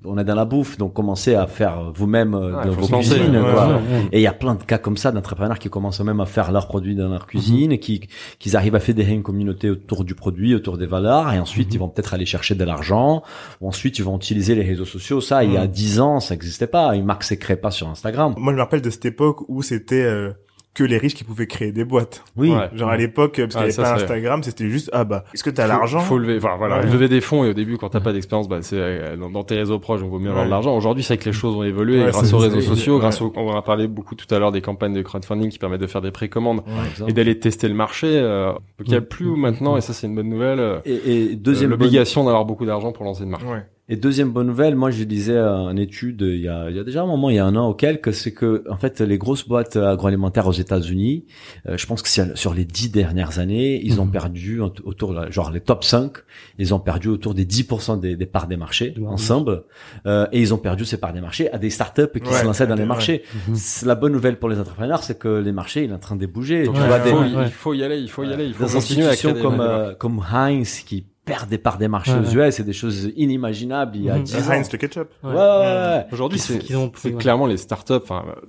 on 0.04 0.18
est 0.18 0.24
dans 0.24 0.34
la 0.34 0.44
bouffe, 0.44 0.78
donc 0.78 0.94
commencez 0.94 1.34
à 1.34 1.46
faire 1.46 1.92
vous-même 1.94 2.32
dans 2.32 2.72
faut 2.72 2.86
vos 2.86 2.96
cuisines. 2.98 3.36
ouais, 3.36 3.52
quoi. 3.52 3.68
ouais. 3.68 4.08
Et 4.10 4.18
il 4.18 4.22
y 4.22 4.26
a 4.26 4.32
plein 4.32 4.54
de 4.56 4.62
cas 4.64 4.78
comme 4.78 4.96
ça 4.96 5.12
d'entrepreneurs 5.12 5.58
qui 5.60 5.68
commencent 5.68 6.00
même 6.00 6.18
à 6.20 6.26
faire 6.26 6.50
leurs 6.50 6.66
produits 6.66 6.96
dans 6.96 7.08
leur 7.08 7.26
cuisine, 7.26 7.70
et 7.72 7.78
qui 7.78 8.00
qu'ils 8.38 8.56
arrivent 8.56 8.74
à 8.74 8.80
fédérer 8.80 9.12
une 9.12 9.22
communauté 9.22 9.70
autour 9.70 10.04
du 10.04 10.14
produit, 10.14 10.54
autour 10.54 10.76
des 10.78 10.86
valeurs, 10.86 11.32
et 11.32 11.38
ensuite 11.38 11.72
ils 11.74 11.78
vont 11.78 11.88
peut-être 11.88 12.14
aller 12.14 12.26
chercher 12.26 12.54
de 12.54 12.64
l'argent. 12.64 13.22
ou 13.60 13.68
Ensuite 13.68 13.98
ils 13.98 14.04
vont 14.04 14.16
utiliser 14.16 14.54
les 14.54 14.61
réseaux 14.62 14.84
sociaux. 14.84 15.20
Ça, 15.20 15.44
il 15.44 15.52
y 15.52 15.56
a 15.56 15.62
Mhm. 15.62 15.68
dix 15.68 16.00
ans, 16.00 16.20
ça 16.20 16.34
n'existait 16.34 16.66
pas. 16.66 16.94
Une 16.96 17.04
marque 17.04 17.22
créée 17.36 17.56
pas 17.56 17.70
sur 17.70 17.88
Instagram. 17.88 18.34
Moi, 18.36 18.52
je 18.52 18.56
me 18.56 18.62
rappelle 18.62 18.82
de 18.82 18.90
cette 18.90 19.04
époque 19.06 19.48
où 19.48 19.62
c'était 19.62 20.02
euh, 20.02 20.30
que 20.74 20.84
les 20.84 20.96
riches 20.96 21.14
qui 21.14 21.22
pouvaient 21.24 21.46
créer 21.46 21.70
des 21.70 21.84
boîtes. 21.84 22.24
Oui. 22.34 22.50
Ouais. 22.50 22.70
Genre 22.74 22.88
à 22.88 22.96
l'époque, 22.96 23.34
parce 23.36 23.48
qu'il 23.48 23.56
n'y 23.58 23.62
avait 23.64 23.72
ça, 23.72 23.82
pas 23.82 23.94
Instagram, 23.96 24.42
c'était 24.42 24.70
juste 24.70 24.88
ah 24.94 25.04
bah 25.04 25.24
est-ce 25.34 25.44
que 25.44 25.50
t'as 25.50 25.66
l'argent 25.66 26.00
Faut 26.00 26.16
lever, 26.16 26.38
enfin, 26.38 26.56
voilà, 26.56 26.78
Ouais. 26.78 26.86
lever 26.86 27.08
des 27.08 27.20
fonds 27.20 27.44
et 27.44 27.50
au 27.50 27.52
début 27.52 27.76
quand 27.76 27.90
t'as 27.90 28.00
pas 28.00 28.14
d'expérience, 28.14 28.48
bah 28.48 28.60
c'est 28.62 28.76
euh, 28.78 29.18
dans, 29.18 29.28
dans 29.28 29.44
tes 29.44 29.54
réseaux 29.56 29.78
proches, 29.78 30.00
on 30.02 30.08
vaut 30.08 30.18
mieux 30.18 30.28
avoir 30.30 30.44
Ouais. 30.44 30.46
de 30.46 30.50
l'argent. 30.50 30.74
Aujourd'hui, 30.74 31.02
c'est 31.04 31.18
que 31.18 31.26
les 31.26 31.32
choses 31.34 31.54
ont 31.56 31.62
évolué 31.62 32.02
Ouais, 32.02 32.10
grâce 32.10 32.32
aux 32.32 32.38
réseaux 32.38 32.62
sociaux, 32.62 32.94
ouais. 32.94 33.00
grâce 33.00 33.20
au, 33.20 33.30
on 33.36 33.48
en 33.50 33.56
a 33.58 33.60
parlé 33.60 33.86
beaucoup 33.86 34.14
tout 34.14 34.34
à 34.34 34.38
l'heure 34.38 34.50
des 34.50 34.62
campagnes 34.62 34.94
de 34.94 35.02
crowdfunding 35.02 35.50
qui 35.50 35.58
permettent 35.58 35.82
de 35.82 35.86
faire 35.86 36.00
des 36.00 36.10
précommandes 36.10 36.62
et 37.06 37.12
d'aller 37.12 37.38
tester 37.38 37.68
le 37.68 37.74
marché. 37.74 38.06
Euh, 38.10 38.52
donc 38.52 38.86
il 38.86 38.92
y 38.92 38.96
a 38.96 39.00
Mm. 39.00 39.04
plus 39.04 39.36
maintenant, 39.36 39.76
et 39.76 39.82
ça 39.82 39.92
c'est 39.92 40.06
une 40.06 40.14
bonne 40.14 40.30
nouvelle, 40.30 40.58
euh, 40.58 40.78
Et, 40.86 41.32
et 41.32 41.36
deuxième 41.36 41.68
bonne- 41.68 41.80
l'obligation 41.80 42.24
d'avoir 42.24 42.46
beaucoup 42.46 42.64
d'argent 42.64 42.92
pour 42.92 43.04
lancer 43.04 43.24
une 43.24 43.28
marque. 43.30 43.44
Et 43.92 43.96
deuxième 43.96 44.30
bonne 44.30 44.46
nouvelle, 44.46 44.74
moi 44.74 44.90
je 44.90 45.04
disais 45.04 45.34
euh, 45.34 45.54
en 45.54 45.76
étude 45.76 46.22
il 46.22 46.40
y 46.40 46.48
a, 46.48 46.70
il 46.70 46.76
y 46.76 46.78
a 46.78 46.82
déjà 46.82 47.02
un 47.02 47.06
moment, 47.06 47.28
il 47.28 47.36
y 47.36 47.38
a 47.38 47.44
un 47.44 47.54
an 47.56 47.68
ou 47.68 47.74
quelques, 47.74 48.14
c'est 48.14 48.32
que 48.32 48.64
en 48.70 48.78
fait 48.78 49.02
les 49.02 49.18
grosses 49.18 49.46
boîtes 49.46 49.76
agroalimentaires 49.76 50.46
aux 50.46 50.52
États-Unis, 50.52 51.26
euh, 51.68 51.76
je 51.76 51.86
pense 51.86 52.00
que 52.00 52.08
sur, 52.08 52.54
les 52.54 52.64
dix 52.64 52.90
dernières 52.90 53.38
années, 53.38 53.82
ils 53.84 54.00
ont 54.00 54.06
Mhm. 54.06 54.10
perdu 54.12 54.60
autour, 54.60 55.30
genre 55.30 55.50
les 55.50 55.60
top 55.60 55.84
5, 55.84 56.10
ils 56.58 56.72
ont 56.72 56.78
perdu 56.78 57.08
autour 57.08 57.34
des 57.34 57.44
10% 57.44 58.00
des, 58.00 58.16
des 58.16 58.24
parts 58.24 58.46
des 58.46 58.56
marchés 58.56 58.94
ensemble, 59.06 59.64
euh, 60.06 60.26
et 60.32 60.40
ils 60.40 60.54
ont 60.54 60.58
perdu 60.58 60.86
ces 60.86 60.96
parts 60.96 61.12
des 61.12 61.20
marchés 61.20 61.52
à 61.52 61.58
des 61.58 61.68
startups 61.68 62.06
qui 62.14 62.30
Ouais, 62.30 62.38
se 62.40 62.44
lançaient 62.46 62.66
dans 62.66 62.74
les 62.76 62.80
ouais. 62.84 62.86
marchés. 62.88 63.24
Mhm. 63.46 63.56
La 63.84 63.94
bonne 63.94 64.12
nouvelle 64.12 64.38
pour 64.38 64.48
les 64.48 64.58
entrepreneurs, 64.58 65.02
c'est 65.04 65.18
que 65.18 65.28
les 65.28 65.52
marchés, 65.52 65.84
il 65.84 65.90
est 65.90 65.94
en 65.94 65.98
train 65.98 66.16
de 66.16 66.24
bouger. 66.24 66.62
Tu 66.62 66.70
vois 66.70 66.98
il, 67.44 67.50
faut, 67.50 67.74
il 67.74 67.80
y 67.80 67.84
aller, 67.84 67.98
il 67.98 68.08
faut 68.08 68.24
y 68.24 68.32
aller, 68.32 68.46
il 68.46 68.54
faut 68.54 68.64
des 68.64 68.72
continuer 68.72 69.04
à 69.04 69.10
institutions 69.10 69.32
créer 69.32 69.42
des 69.42 69.46
comme 69.50 69.60
euh, 69.60 69.92
comme 69.96 70.18
Heinz 70.32 70.80
qui 70.86 71.04
perdent 71.32 71.48
des 71.48 71.58
parts 71.58 71.78
des 71.78 71.88
marchés 71.88 72.12
Ouais, 72.12 72.18
aux 72.18 72.36
ouais. 72.36 72.48
US, 72.48 72.54
c'est 72.56 72.62
des 72.64 72.72
choses 72.74 73.10
inimaginables 73.16 73.96
il 73.96 74.04
y 74.04 74.10
a 74.10 74.16
Mhm. 74.16 74.22
10 74.24 74.48
ans. 74.48 74.52
Heinz 74.52 74.70
le 74.72 74.78
ketchup. 74.78 75.08
Ouais, 75.22 75.30
ouais, 75.30 75.34
ouais. 75.36 76.06
Aujourd'hui, 76.12 76.38
c'est 76.38 76.58
clairement 77.18 77.46
les 77.46 77.56
startups, 77.56 77.94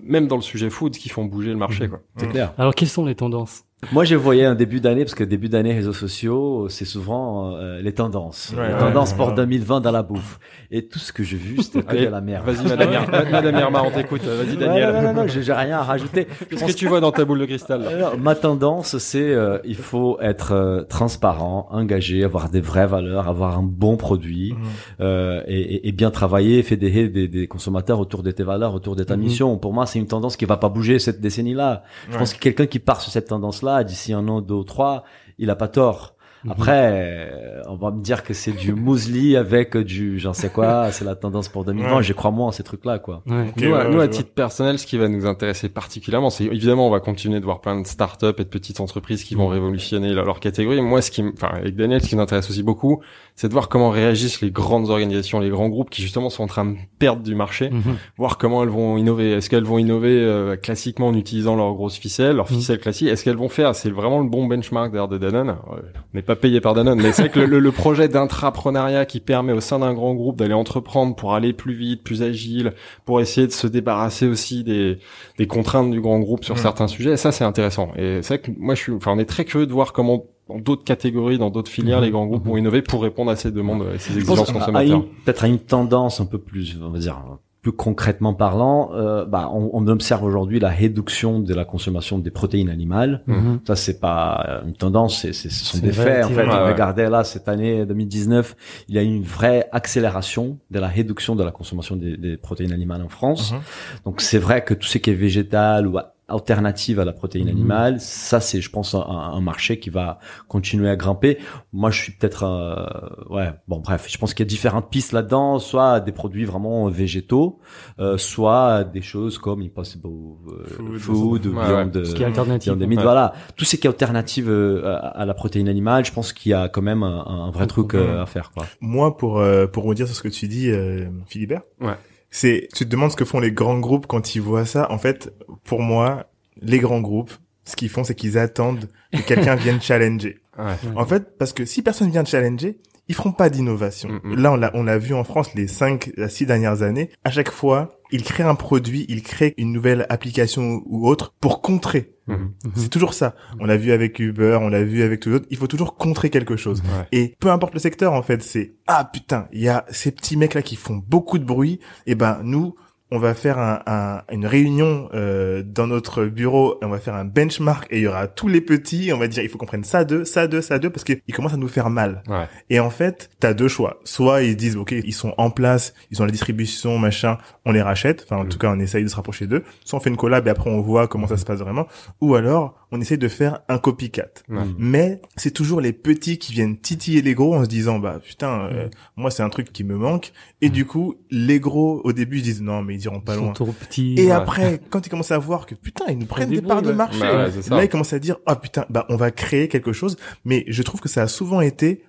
même 0.02 0.28
dans 0.28 0.36
le 0.36 0.42
sujet 0.42 0.70
food, 0.70 0.94
qui 0.98 1.10
font 1.10 1.26
bouger 1.26 1.52
le 1.52 1.58
marché, 1.58 1.86
Mhm. 1.86 1.90
quoi. 1.90 2.00
c'est 2.18 2.28
clair. 2.28 2.54
Alors, 2.58 2.76
quelles 2.76 2.90
sont 2.90 3.06
les 3.06 3.16
tendances? 3.16 3.64
Moi, 3.92 4.04
je 4.06 4.16
voyais 4.16 4.46
un 4.46 4.56
début 4.56 4.80
d'année, 4.80 5.04
parce 5.04 5.16
que 5.16 5.24
début 5.24 5.50
d'année, 5.50 5.74
réseaux 5.74 5.94
sociaux, 5.94 6.68
c'est 6.70 6.86
souvent 6.86 7.56
euh, 7.56 7.82
les 7.82 7.94
tendances. 7.94 8.54
Ouais, 8.58 8.68
les 8.68 8.74
ouais, 8.74 8.80
tendances 8.80 9.12
ouais, 9.12 9.18
pour 9.18 9.28
ouais. 9.30 9.36
2020 9.36 9.82
dans 9.82 9.92
la 9.92 10.04
bouffe. 10.04 10.40
Et 10.72 10.86
tout 10.88 11.00
ce 11.00 11.12
que 11.14 11.24
j'ai 11.24 11.38
vu, 11.38 11.62
c'était 11.62 11.82
que 11.84 11.96
de 12.06 12.08
la 12.10 12.22
merde. 12.22 12.46
Vas-y, 12.46 12.68
Madame, 12.68 12.90
Madame 13.32 13.56
Irma, 13.60 13.84
on 13.86 13.92
t'écoute. 13.92 14.24
Vas-y, 14.24 14.58
Daniel. 14.58 14.94
non, 14.94 15.02
non, 15.02 15.14
non, 15.14 15.28
j'ai 15.28 15.44
j'ai 15.44 15.54
rien 15.54 15.78
à 15.78 15.84
rajouter. 15.84 16.28
Qu'est-ce 16.50 16.66
que 16.66 16.72
tu 16.72 16.88
vois 16.88 17.00
dans 17.00 17.12
ta 17.12 17.26
boule 17.26 17.40
de 17.40 17.46
cristal 17.46 17.82
là 17.84 17.90
Alors, 17.90 18.18
ma 18.18 18.36
tendance, 18.36 18.98
c'est 18.98 19.22
euh, 19.34 19.60
il 19.66 19.76
faut 19.76 20.18
être 20.22 20.52
euh, 20.54 20.84
transparent, 20.84 21.68
engagé, 21.72 22.24
avoir 22.24 22.50
des 22.50 22.62
vraies 22.62 22.88
valeurs, 22.88 23.28
avoir 23.28 23.58
un 23.58 23.64
bon 23.64 23.98
produit 23.98 24.56
euh, 25.02 25.42
et, 25.48 25.60
et- 25.62 25.88
et 25.88 25.92
bien 25.92 26.12
travailler, 26.12 26.64
fédérer 26.64 27.10
des, 27.10 27.28
des 27.28 27.48
consommateurs 27.48 28.00
autour 28.00 28.24
de 28.24 28.32
tes 28.32 28.44
valeurs, 28.44 28.74
autour 28.74 28.96
de 28.96 29.04
ta 29.04 29.16
Mhm. 29.16 29.22
mission. 29.24 29.58
Pour 29.58 29.74
moi, 29.74 29.86
c'est 29.86 30.00
une 30.00 30.08
tendance 30.08 30.38
qui 30.38 30.46
va 30.46 30.58
pas 30.58 30.70
bouger 30.70 31.00
cette 31.00 31.22
décennie-là. 31.22 31.84
Je 32.12 32.18
pense 32.18 32.34
que 32.34 32.40
quelqu'un 32.40 32.66
qui 32.66 32.80
part 32.80 33.02
sur 33.02 33.12
cette 33.12 33.28
tendance-là, 33.28 33.73
d'ici 33.84 34.14
un 34.14 34.28
an, 34.28 34.42
deux 34.42 34.64
trois, 34.64 35.04
il 35.40 35.50
a 35.50 35.56
pas 35.56 35.68
tort. 35.68 36.13
Mhm. 36.46 36.52
Après, 36.52 36.90
euh, 36.92 37.62
on 37.70 37.76
va 37.76 37.92
me 37.92 38.02
dire 38.02 38.24
que 38.24 38.34
c'est 38.34 38.52
du 38.52 38.74
muesli 38.74 39.38
avec 39.38 39.78
du 39.78 40.20
j'en 40.20 40.34
sais 40.34 40.50
quoi, 40.50 40.92
c'est 40.92 41.06
la 41.06 41.16
tendance 41.16 41.48
pour 41.50 41.64
2020. 41.66 41.98
Ouais. 41.98 42.04
Je 42.04 42.14
crois 42.14 42.32
moins 42.32 42.48
en 42.48 42.52
ces 42.52 42.64
trucs-là, 42.64 43.00
quoi. 43.00 43.22
Ouais. 43.28 43.46
Nous, 43.58 43.70
ouais, 43.72 43.80
à, 43.80 43.88
nous, 43.88 44.06
titre 44.08 44.32
personnel, 44.34 44.78
ce 44.78 44.86
qui 44.86 44.98
va 44.98 45.08
nous 45.08 45.26
intéresser 45.26 45.70
particulièrement, 45.70 46.30
c'est 46.30 46.46
évidemment, 46.46 46.88
on 46.88 46.92
va 46.92 47.00
continuer 47.00 47.40
de 47.40 47.46
voir 47.46 47.62
plein 47.62 47.80
de 47.80 47.88
startups 47.88 48.26
et 48.38 48.44
de 48.44 48.50
petites 48.50 48.80
entreprises 48.82 49.24
qui 49.24 49.36
vont 49.36 49.48
révolutionner 49.48 50.12
leur, 50.14 50.26
leur 50.26 50.40
catégorie. 50.40 50.82
Moi, 50.82 51.02
ce 51.02 51.12
qui, 51.12 51.24
enfin, 51.34 51.50
avec 51.54 51.76
Daniel, 51.76 52.02
ce 52.02 52.10
qui 52.10 52.16
nous 52.16 52.22
intéresse 52.22 52.50
aussi 52.50 52.64
beaucoup, 52.64 53.02
c'est 53.36 53.48
de 53.48 53.54
voir 53.54 53.70
comment 53.70 53.90
réagissent 53.90 54.42
les 54.42 54.52
grandes 54.52 54.90
organisations, 54.90 55.40
les 55.40 55.50
grands 55.50 55.70
groupes 55.70 55.90
qui 55.90 56.02
justement 56.02 56.30
sont 56.30 56.44
en 56.44 56.48
train 56.48 56.66
de 56.66 56.76
perdre 57.00 57.24
du 57.24 57.36
marché, 57.36 57.70
Mhm. 57.70 57.96
voir 58.18 58.38
comment 58.38 58.62
elles 58.64 58.70
vont 58.70 58.98
innover. 58.98 59.32
Est-ce 59.32 59.50
qu'elles 59.50 59.64
vont 59.64 59.78
innover 59.80 60.20
euh, 60.20 60.56
classiquement 60.56 61.08
en 61.08 61.14
utilisant 61.16 61.56
leurs 61.56 61.74
grosses 61.74 61.98
ficelles, 61.98 62.36
leurs 62.36 62.52
Mhm. 62.52 62.58
ficelles 62.58 62.80
classiques? 62.80 63.08
Est-ce 63.08 63.24
qu'elles 63.24 63.38
vont 63.38 63.50
faire 63.50 63.74
C'est 63.76 63.90
vraiment 63.90 64.20
le 64.20 64.28
bon 64.30 64.46
benchmark 64.46 64.92
d'ailleurs 64.92 65.08
de 65.08 65.18
Danone? 65.18 65.50
Ouais, 65.72 65.80
On 65.96 66.16
n'est 66.18 66.22
pas 66.22 66.33
payé 66.36 66.62
par 66.62 66.74
Danone, 66.74 67.02
mais 67.02 67.12
c'est 67.12 67.24
vrai 67.24 67.32
que 67.32 67.40
le, 67.40 67.46
le- 67.46 67.60
le 67.60 67.72
projet 67.72 68.08
d'intrapreneuriat 68.08 69.06
qui 69.06 69.20
permet 69.20 69.54
au 69.54 69.60
sein 69.62 69.80
d'un 69.80 69.94
grand 69.94 70.14
groupe 70.16 70.38
d'aller 70.38 70.54
entreprendre 70.54 71.16
pour 71.16 71.34
aller 71.34 71.54
plus 71.54 71.74
vite, 71.74 72.04
plus 72.04 72.22
agile, 72.24 72.74
pour 73.06 73.22
essayer 73.22 73.48
de 73.48 73.52
se 73.52 73.68
débarrasser 73.68 74.28
aussi 74.28 74.64
des, 74.64 74.98
des 75.38 75.48
contraintes 75.48 75.92
du 75.92 76.02
grand 76.02 76.20
groupe 76.20 76.44
sur 76.44 76.56
Mhm. 76.56 76.62
certains 76.62 76.88
sujets, 76.88 77.18
ça 77.18 77.32
c'est 77.32 77.44
intéressant. 77.44 77.90
Et 77.98 78.22
c'est 78.22 78.36
vrai 78.36 78.40
que 78.40 78.52
moi 78.58 78.76
je 78.76 78.82
suis, 78.82 78.92
enfin 78.94 79.12
on 79.16 79.20
est 79.20 79.26
très 79.26 79.46
curieux 79.46 79.66
de 79.68 79.74
voir 79.74 79.94
comment 79.94 80.26
dans 80.50 80.60
d'autres 80.60 80.84
catégories, 80.84 81.38
dans 81.38 81.50
d'autres 81.50 81.72
filières, 81.72 82.00
Mhm. 82.00 82.04
les 82.06 82.12
grands 82.12 82.26
groupes 82.26 82.46
vont 82.46 82.58
innover 82.58 82.82
pour 82.82 83.02
répondre 83.02 83.32
à 83.32 83.36
ces 83.38 83.50
demandes, 83.52 83.84
à 83.96 83.98
ces 83.98 84.18
exigences 84.18 84.52
consommateurs. 84.52 85.06
peut-être 85.26 85.44
à 85.46 85.48
une 85.48 85.60
tendance 85.60 86.20
un 86.20 86.26
peu 86.26 86.38
plus, 86.38 86.78
on 86.84 86.90
va 86.90 87.00
dire, 87.00 87.18
plus 87.64 87.72
concrètement 87.72 88.34
parlant, 88.34 88.92
euh, 88.94 89.26
bah, 89.26 89.50
on, 89.54 89.70
on 89.72 89.88
observe 89.88 90.22
aujourd'hui 90.24 90.60
la 90.60 90.68
réduction 90.68 91.40
de 91.40 91.54
la 91.54 91.64
consommation 91.64 92.20
des 92.20 92.30
protéines 92.30 92.70
animales. 92.70 93.24
Mhm. 93.26 93.62
Ça, 93.66 93.78
c'est 93.78 94.02
pas 94.02 94.46
euh, 94.48 94.68
une 94.68 94.74
tendance, 94.74 95.22
c'est, 95.22 95.32
c'est, 95.32 95.50
ce 95.50 95.64
sont 95.64 95.78
C'est 95.78 95.84
des 95.84 95.94
faits. 95.94 96.26
En 96.26 96.30
fait, 96.30 96.46
ouais, 96.46 96.50
ouais. 96.50 96.72
regardez 96.72 97.08
là, 97.08 97.24
cette 97.24 97.48
année 97.48 97.86
2019, 97.86 98.58
il 98.90 98.96
y 98.96 99.00
a 99.00 99.02
eu 99.02 99.06
une 99.06 99.24
vraie 99.24 99.70
accélération 99.72 100.60
de 100.72 100.80
la 100.80 100.90
réduction 100.90 101.38
de 101.38 101.44
la 101.44 101.52
consommation 101.52 101.96
des, 101.96 102.18
des 102.18 102.36
protéines 102.36 102.74
animales 102.74 103.02
en 103.02 103.10
France. 103.10 103.54
Mhm. 103.54 103.60
Donc, 104.06 104.20
c'est 104.20 104.40
vrai 104.40 104.66
que 104.66 104.74
tout 104.74 104.88
ce 104.88 104.98
qui 104.98 105.10
est 105.10 105.16
végétal 105.16 105.88
ou 105.88 105.98
alternative 106.34 107.00
à 107.00 107.06
la 107.06 107.14
protéine 107.14 107.46
Mhm. 107.48 107.52
animale, 107.54 108.00
ça, 108.02 108.40
c'est, 108.40 108.60
je 108.62 108.70
pense, 108.70 108.94
un, 108.96 109.00
un 109.00 109.42
marché 109.42 109.80
qui 109.80 109.90
va 109.90 110.20
continuer 110.48 110.90
à 110.90 110.96
grimper. 110.96 111.38
Moi, 111.72 111.92
je 111.92 112.02
suis 112.02 112.12
peut-être, 112.12 112.44
euh, 112.44 113.34
ouais, 113.34 113.52
bon, 113.68 113.80
bref, 113.80 114.08
je 114.10 114.18
pense 114.18 114.34
qu'il 114.34 114.46
y 114.46 114.48
a 114.48 114.50
différentes 114.50 114.90
pistes 114.90 115.12
là-dedans, 115.14 115.60
soit 115.60 116.00
des 116.00 116.12
produits 116.12 116.46
vraiment 116.46 116.88
végétaux, 116.90 117.60
euh, 118.00 118.18
soit 118.18 118.84
des 118.84 119.02
choses 119.02 119.38
comme 119.38 119.62
Impossible 119.62 120.08
euh, 120.08 120.66
Food, 120.66 120.98
Food, 121.00 121.46
ouais, 121.48 121.54
Beyond, 121.54 121.92
Ce 122.06 122.16
qui 122.16 122.24
est 122.24 122.26
euh, 122.70 122.76
ouais. 122.76 122.96
voilà. 123.04 123.34
Tout 123.56 123.66
ce 123.66 123.76
qui 123.76 123.88
est 123.88 123.90
alternative 123.90 124.50
euh, 124.50 124.84
à, 124.86 124.98
à 125.22 125.26
la 125.26 125.34
protéine 125.34 125.70
animale, 125.70 126.06
je 126.06 126.12
pense 126.12 126.34
qu'il 126.34 126.50
y 126.52 126.54
a 126.54 126.68
quand 126.70 126.82
même 126.82 127.04
un, 127.04 127.26
un 127.26 127.52
vrai 127.52 127.68
truc 127.68 127.94
euh, 127.94 128.22
à 128.22 128.26
faire, 128.26 128.52
quoi. 128.52 128.66
Moi, 128.82 129.16
pour 129.18 129.40
euh, 129.40 129.68
pour 129.68 129.84
redire 129.84 130.08
sur 130.08 130.16
ce 130.16 130.22
que 130.24 130.28
tu 130.30 130.48
dis, 130.48 130.70
euh, 130.70 131.08
Philibert, 131.28 131.62
Ouais. 131.80 131.94
C'est 132.34 132.68
tu 132.74 132.84
te 132.84 132.90
demandes 132.90 133.12
ce 133.12 133.16
que 133.16 133.26
font 133.26 133.40
les 133.40 133.52
grands 133.52 133.80
groupes 133.80 134.08
quand 134.08 134.34
ils 134.34 134.42
voient 134.42 134.66
ça. 134.66 134.92
En 134.92 134.98
fait, 134.98 135.32
pour 135.64 135.82
moi, 135.82 136.26
les 136.60 136.80
grands 136.80 137.00
groupes, 137.00 137.32
ce 137.64 137.76
qu'ils 137.76 137.90
font, 137.90 138.04
c'est 138.04 138.16
qu'ils 138.16 138.40
attendent 138.40 138.90
que 139.14 139.22
quelqu'un 139.28 139.56
vienne 139.56 139.80
challenger. 139.80 140.40
Ouais. 140.58 140.74
En 140.96 141.06
fait, 141.06 141.38
parce 141.38 141.54
que 141.54 141.64
si 141.64 141.84
personne 141.84 142.10
vient 142.10 142.26
challenger, 142.26 142.80
ils 143.08 143.14
feront 143.14 143.34
pas 143.34 143.52
d'innovation. 143.52 144.10
Mm, 144.10 144.20
mm. 144.24 144.36
Là, 144.42 144.52
on 144.52 144.56
l'a, 144.56 144.72
on 144.74 144.84
l'a 144.84 144.98
vu 144.98 145.14
en 145.14 145.24
France 145.24 145.54
les 145.54 145.68
cinq, 145.68 146.12
à 146.18 146.28
six 146.28 146.48
dernières 146.48 146.82
années. 146.82 147.12
À 147.24 147.30
chaque 147.30 147.52
fois, 147.52 148.00
ils 148.12 148.24
créent 148.24 148.44
un 148.44 148.56
produit, 148.56 149.06
ils 149.10 149.22
créent 149.22 149.54
une 149.58 149.72
nouvelle 149.72 150.08
application 150.10 150.82
ou 150.86 151.08
autre 151.08 151.36
pour 151.40 151.62
contrer. 151.62 152.13
Mhm. 152.28 152.38
Mhm. 152.38 152.72
C'est 152.76 152.90
toujours 152.90 153.14
ça. 153.14 153.36
On 153.60 153.66
l'a 153.66 153.78
vu 153.78 153.92
avec 153.92 154.18
Uber, 154.20 154.58
on 154.62 154.70
l'a 154.70 154.84
vu 154.84 155.04
avec 155.04 155.20
tout 155.20 155.32
autres. 155.32 155.46
Il 155.50 155.58
faut 155.58 155.68
toujours 155.68 155.96
contrer 155.96 156.30
quelque 156.30 156.56
chose. 156.56 156.82
Ouais. 156.82 157.08
Et 157.12 157.36
peu 157.40 157.52
importe 157.52 157.74
le 157.74 157.80
secteur, 157.80 158.14
en 158.14 158.24
fait, 158.24 158.42
c'est 158.44 158.74
ah 158.88 159.10
putain, 159.12 159.48
il 159.52 159.62
y 159.62 159.70
a 159.70 159.86
ces 159.90 160.12
petits 160.12 160.38
mecs 160.38 160.54
là 160.54 160.62
qui 160.62 160.76
font 160.76 161.04
beaucoup 161.08 161.38
de 161.38 161.44
bruit. 161.46 161.80
Et 162.06 162.16
ben 162.16 162.40
nous, 162.44 162.76
on 163.16 163.20
va 163.20 163.36
faire 163.36 163.60
un, 163.60 163.80
un- 163.86 164.22
une 164.32 164.48
réunion 164.48 165.08
euh, 165.14 165.62
dans 165.64 165.86
notre 165.86 166.26
bureau, 166.26 166.80
on 166.82 166.88
va 166.90 166.98
faire 166.98 167.14
un 167.14 167.26
benchmark 167.26 167.86
et 167.92 167.98
il 168.00 168.04
y 168.04 168.08
aura 168.08 168.28
tous 168.28 168.48
les 168.48 168.60
petits. 168.60 169.10
et 169.10 169.14
On 169.14 169.20
va 169.20 169.28
dire 169.28 169.44
il 169.44 169.50
faut 169.50 169.60
qu'on 169.60 169.68
prenne 169.68 169.84
ça 169.84 170.04
deux, 170.04 170.26
ça 170.26 170.48
deux, 170.48 170.62
ça 170.62 170.80
deux 170.80 170.90
parce 170.90 171.04
qu'ils 171.04 171.20
commencent 171.34 171.54
à 171.54 171.58
nous 171.58 171.68
faire 171.68 171.90
mal. 171.92 172.24
Ouais. 172.28 172.48
Et 172.72 172.80
en 172.80 172.90
fait, 172.90 173.30
t'as 173.40 173.54
deux 173.54 173.68
choix. 173.68 174.00
Soit 174.04 174.42
ils 174.42 174.56
disent 174.58 174.76
ok, 174.78 174.92
ils 174.94 175.14
sont 175.14 175.34
en 175.38 175.52
place, 175.52 175.94
ils 176.10 176.22
ont 176.22 176.26
la 176.26 176.32
distribution, 176.32 176.98
machin, 176.98 177.38
on 177.66 177.72
les 177.72 177.82
rachète. 177.84 178.24
Enfin, 178.26 178.42
en 178.42 178.46
Mm. 178.46 178.50
tout 178.50 178.58
cas, 178.58 178.72
on 178.72 178.80
essaye 178.80 179.04
de 179.04 179.10
se 179.10 179.16
rapprocher 179.16 179.46
d'eux. 179.46 179.64
Soit 179.86 180.00
on 180.00 180.02
fait 180.02 180.10
une 180.10 180.18
collab 180.18 180.48
et 180.48 180.50
après 180.50 180.72
on 180.72 180.82
voit 180.82 181.08
comment 181.08 181.28
ça 181.28 181.38
se 181.38 181.46
passe 181.46 181.60
vraiment. 181.60 181.88
Ou 182.20 182.34
alors 182.36 182.83
on 182.96 183.02
essaye 183.02 183.18
de 183.18 183.28
faire 183.28 183.62
un 183.70 183.80
copycat. 183.80 184.28
Ouais. 184.50 184.62
Mais 184.78 185.20
c'est 185.36 185.50
toujours 185.52 185.82
les 185.82 185.94
petits 185.94 186.38
qui 186.38 186.54
viennent 186.54 186.78
titiller 186.78 187.24
les 187.24 187.34
gros 187.34 187.56
en 187.56 187.64
se 187.64 187.68
disant 187.70 187.98
bah 187.98 188.20
putain, 188.24 188.58
Mm. 188.58 188.70
euh, 188.74 188.88
moi 189.18 189.32
c'est 189.32 189.42
un 189.42 189.50
truc 189.50 189.74
qui 189.74 189.84
me 189.84 189.96
manque. 189.98 190.32
Et 190.62 190.70
du 190.70 190.86
coup, 190.86 191.16
les 191.32 191.60
gros 191.60 192.02
au 192.04 192.14
début 192.14 192.38
ils 192.38 192.44
disent 192.44 192.62
non 192.62 192.84
mais 192.84 192.94
ils 192.96 193.04
iront 193.06 193.20
pas 193.20 193.34
Ils 193.34 193.38
sont 193.40 193.44
loin. 193.46 193.54
trop 193.54 193.72
petits. 193.72 194.14
Et 194.18 194.26
Ouais. 194.28 194.32
après, 194.32 194.80
quand 194.92 195.06
ils 195.06 195.10
commencent 195.10 195.32
à 195.32 195.38
voir 195.40 195.66
que 195.66 195.74
putain, 195.76 196.06
ils 196.10 196.18
nous 196.20 196.28
prennent 196.28 196.50
des 196.52 196.62
parts 196.62 196.82
de 196.84 196.92
marché, 196.92 197.20
Bah 197.20 197.48
là 197.72 197.84
ils 197.84 197.90
commencent 197.90 198.14
à 198.14 198.20
dire 198.20 198.38
ah 198.46 198.56
putain, 198.56 198.86
bah 198.90 199.06
on 199.10 199.16
va 199.16 199.32
créer 199.32 199.68
quelque 199.68 199.92
chose. 199.92 200.16
Mais 200.46 200.64
je 200.68 200.84
trouve 200.84 201.02
que 201.02 201.10
ça 201.10 201.24
a 201.24 201.28
souvent 201.28 201.62
été 201.62 202.04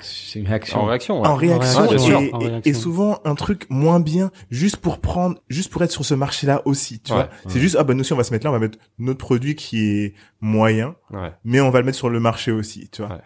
C'est 0.00 0.38
une 0.38 0.46
réaction. 0.46 0.80
En 0.80 0.84
réaction. 0.86 1.20
ouais. 1.22 1.28
en 1.28 1.34
réaction, 1.34 1.88
Ouais, 1.88 1.98
sûr, 1.98 2.20
et, 2.20 2.32
en 2.32 2.40
et- 2.40 2.46
réaction. 2.48 2.70
et 2.70 2.74
souvent 2.74 3.18
un 3.24 3.34
truc 3.34 3.66
moins 3.70 3.98
bien 4.00 4.30
juste 4.50 4.76
pour 4.76 5.00
prendre 5.00 5.36
juste 5.48 5.70
pour 5.72 5.82
être 5.82 5.90
sur 5.90 6.04
ce 6.04 6.14
marché-là 6.14 6.62
aussi 6.64 7.00
tu 7.00 7.12
Ouais, 7.12 7.18
vois 7.18 7.28
c'est 7.48 7.60
juste 7.60 7.76
ah 7.78 7.82
bah 7.84 7.94
nous 7.94 8.00
aussi 8.00 8.12
on 8.12 8.16
va 8.16 8.24
se 8.24 8.32
mettre 8.32 8.44
là 8.44 8.50
on 8.50 8.52
va 8.54 8.58
mettre 8.60 8.78
notre 8.98 9.18
produit 9.18 9.54
qui 9.56 9.78
est 9.84 10.14
moyen 10.40 10.94
Ouais. 11.12 11.32
mais 11.44 11.60
on 11.60 11.70
va 11.70 11.80
le 11.80 11.86
mettre 11.86 11.98
sur 11.98 12.10
le 12.10 12.20
marché 12.20 12.52
aussi 12.52 12.88
tu 12.92 13.02
vois 13.02 13.18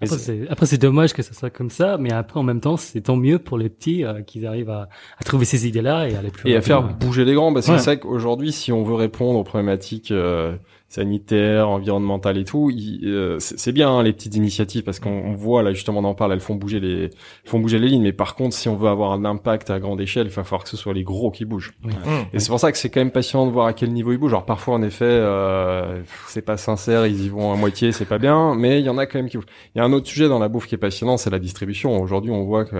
Après, 0.00 0.66
c'est- 0.66 0.78
dommage 0.78 1.12
que 1.12 1.20
ça 1.22 1.34
soit 1.34 1.50
comme 1.50 1.68
ça, 1.68 1.98
mais 1.98 2.10
après, 2.10 2.40
en 2.40 2.42
même 2.42 2.60
temps, 2.60 2.78
c'est 2.78 3.02
tant 3.02 3.16
mieux 3.16 3.38
pour 3.38 3.58
les 3.58 3.68
petits 3.68 4.02
euh, 4.02 4.22
qu'ils 4.22 4.46
arrivent 4.46 4.70
à, 4.70 4.88
à 5.18 5.24
trouver 5.24 5.44
ces 5.44 5.66
idées-là 5.68 6.08
et 6.08 6.14
à 6.16 6.20
aller 6.20 6.30
plus 6.30 6.50
et 6.50 6.56
à 6.56 6.62
faire 6.62 6.82
bouger 6.82 7.26
les 7.26 7.34
grands 7.34 7.52
parce 7.52 7.66
que 7.66 7.72
Ouais. 7.72 7.78
c'est 7.78 7.84
vrai 7.84 7.98
qu'aujourd'hui 8.00 8.50
si 8.52 8.72
on 8.72 8.82
veut 8.82 8.94
répondre 8.94 9.38
aux 9.38 9.44
problématiques 9.44 10.10
euh, 10.10 10.56
sanitaires, 10.90 11.68
environnementales 11.68 12.36
et 12.36 12.44
tout, 12.44 12.68
il- 12.70 13.00
euh, 13.06 13.36
c'est 13.38 13.72
bien 13.72 13.88
hein, 13.90 14.02
les 14.02 14.12
petites 14.12 14.34
initiatives 14.34 14.82
parce 14.82 14.98
qu'on 15.00 15.10
on 15.24 15.32
voit 15.34 15.62
là 15.62 15.72
justement 15.72 16.00
on 16.00 16.04
en 16.04 16.14
parle, 16.14 16.32
elles 16.32 16.40
font 16.40 16.56
bouger 16.56 16.80
les 16.80 17.04
elles 17.04 17.10
font 17.50 17.60
bouger 17.60 17.78
les 17.78 17.88
lignes 17.88 18.02
mais 18.02 18.12
par 18.12 18.34
contre 18.34 18.54
si 18.56 18.68
on 18.68 18.76
veut 18.76 18.88
avoir 18.88 19.12
un 19.12 19.24
impact 19.24 19.70
à 19.70 19.78
grande 19.78 20.00
échelle, 20.00 20.26
il 20.26 20.32
va 20.32 20.44
falloir 20.44 20.64
que 20.64 20.68
ce 20.68 20.76
soit 20.76 20.92
les 20.92 21.04
gros 21.04 21.30
qui 21.30 21.44
bougent. 21.44 21.72
Mmh. 21.82 21.90
Et 22.34 22.40
c'est 22.40 22.48
pour 22.50 22.60
ça 22.60 22.72
que 22.72 22.76
c'est 22.78 22.90
quand 22.90 23.00
même 23.00 23.12
passionnant 23.12 23.46
de 23.46 23.52
voir 23.52 23.66
à 23.66 23.72
quel 23.72 23.92
niveau 23.92 24.12
ils 24.12 24.18
bougent. 24.18 24.32
Alors 24.32 24.44
parfois 24.46 24.74
en 24.74 24.82
effet 24.82 25.04
euh, 25.06 26.02
c'est 26.26 26.42
pas 26.42 26.56
sincère, 26.56 27.06
ils 27.06 27.24
y 27.24 27.28
vont 27.28 27.52
à 27.52 27.56
moitié, 27.56 27.92
c'est 27.92 28.04
pas 28.04 28.18
bien, 28.18 28.54
mais 28.56 28.80
il 28.80 28.84
y 28.84 28.88
en 28.90 28.98
a 28.98 29.06
quand 29.06 29.18
même 29.20 29.28
qui 29.28 29.36
bougent. 29.36 29.46
Il 29.74 29.78
y 29.78 29.80
a 29.80 29.84
un 29.84 29.92
autre 29.92 30.08
sujet 30.08 30.28
dans 30.28 30.40
la 30.40 30.48
bouffe 30.48 30.66
qui 30.66 30.74
est 30.74 30.78
passionnant, 30.78 31.16
c'est 31.16 31.30
la 31.30 31.38
distribution. 31.38 32.00
Aujourd'hui, 32.02 32.32
on 32.32 32.44
voit 32.44 32.64
que 32.64 32.76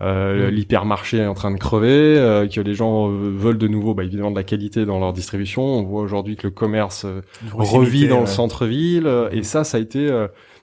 euh, 0.00 0.48
Mm. 0.50 0.54
l'hypermarché 0.54 1.16
est 1.18 1.26
en 1.26 1.34
train 1.34 1.50
de 1.50 1.58
crever, 1.58 1.88
euh, 1.88 2.46
que 2.46 2.60
les 2.60 2.74
gens 2.74 3.08
euh, 3.10 3.32
veulent 3.34 3.58
de 3.58 3.68
nouveau, 3.68 3.94
bah, 3.94 4.04
évidemment, 4.04 4.30
de 4.30 4.36
la 4.36 4.44
qualité 4.44 4.84
dans 4.86 4.98
leur 5.00 5.12
distribution. 5.12 5.62
On 5.62 5.82
voit 5.82 6.02
aujourd'hui 6.02 6.36
que 6.36 6.46
le 6.46 6.52
commerce 6.52 7.04
euh, 7.04 7.20
revit 7.52 8.06
dans 8.08 8.20
le 8.20 8.26
centre-ville, 8.26 9.06
euh, 9.06 9.28
et 9.32 9.42
ça, 9.42 9.64
ça 9.64 9.78
a 9.78 9.80
été 9.80 10.08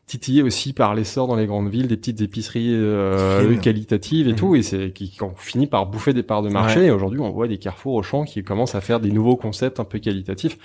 titillé 0.07 0.43
aussi 0.43 0.71
par 0.71 0.93
l'essor 0.93 1.27
dans 1.27 1.35
les 1.35 1.47
grandes 1.47 1.67
villes 1.67 1.87
des 1.87 1.97
petites 1.97 2.21
épiceries 2.21 2.69
euh, 2.75 3.57
qualitatives 3.57 4.27
et 4.27 4.35
tout, 4.35 4.55
et 4.55 4.61
c'est 4.61 4.91
qui, 4.91 5.09
qui 5.09 5.23
ont 5.23 5.33
fini 5.35 5.65
par 5.65 5.87
bouffer 5.87 6.13
des 6.13 6.21
parts 6.21 6.43
de 6.43 6.49
marché. 6.49 6.81
Ouais. 6.81 6.85
Et 6.85 6.91
aujourd'hui, 6.91 7.19
on 7.19 7.31
voit 7.31 7.47
des 7.47 7.57
carrefours 7.57 7.95
au 7.95 8.03
champ 8.03 8.23
qui 8.23 8.43
commencent 8.43 8.75
à 8.75 8.81
faire 8.81 8.99
des 8.99 9.09
nouveaux 9.09 9.35
concepts 9.35 9.79
un 9.79 9.83
peu 9.83 9.97
qualitatifs. 9.97 10.57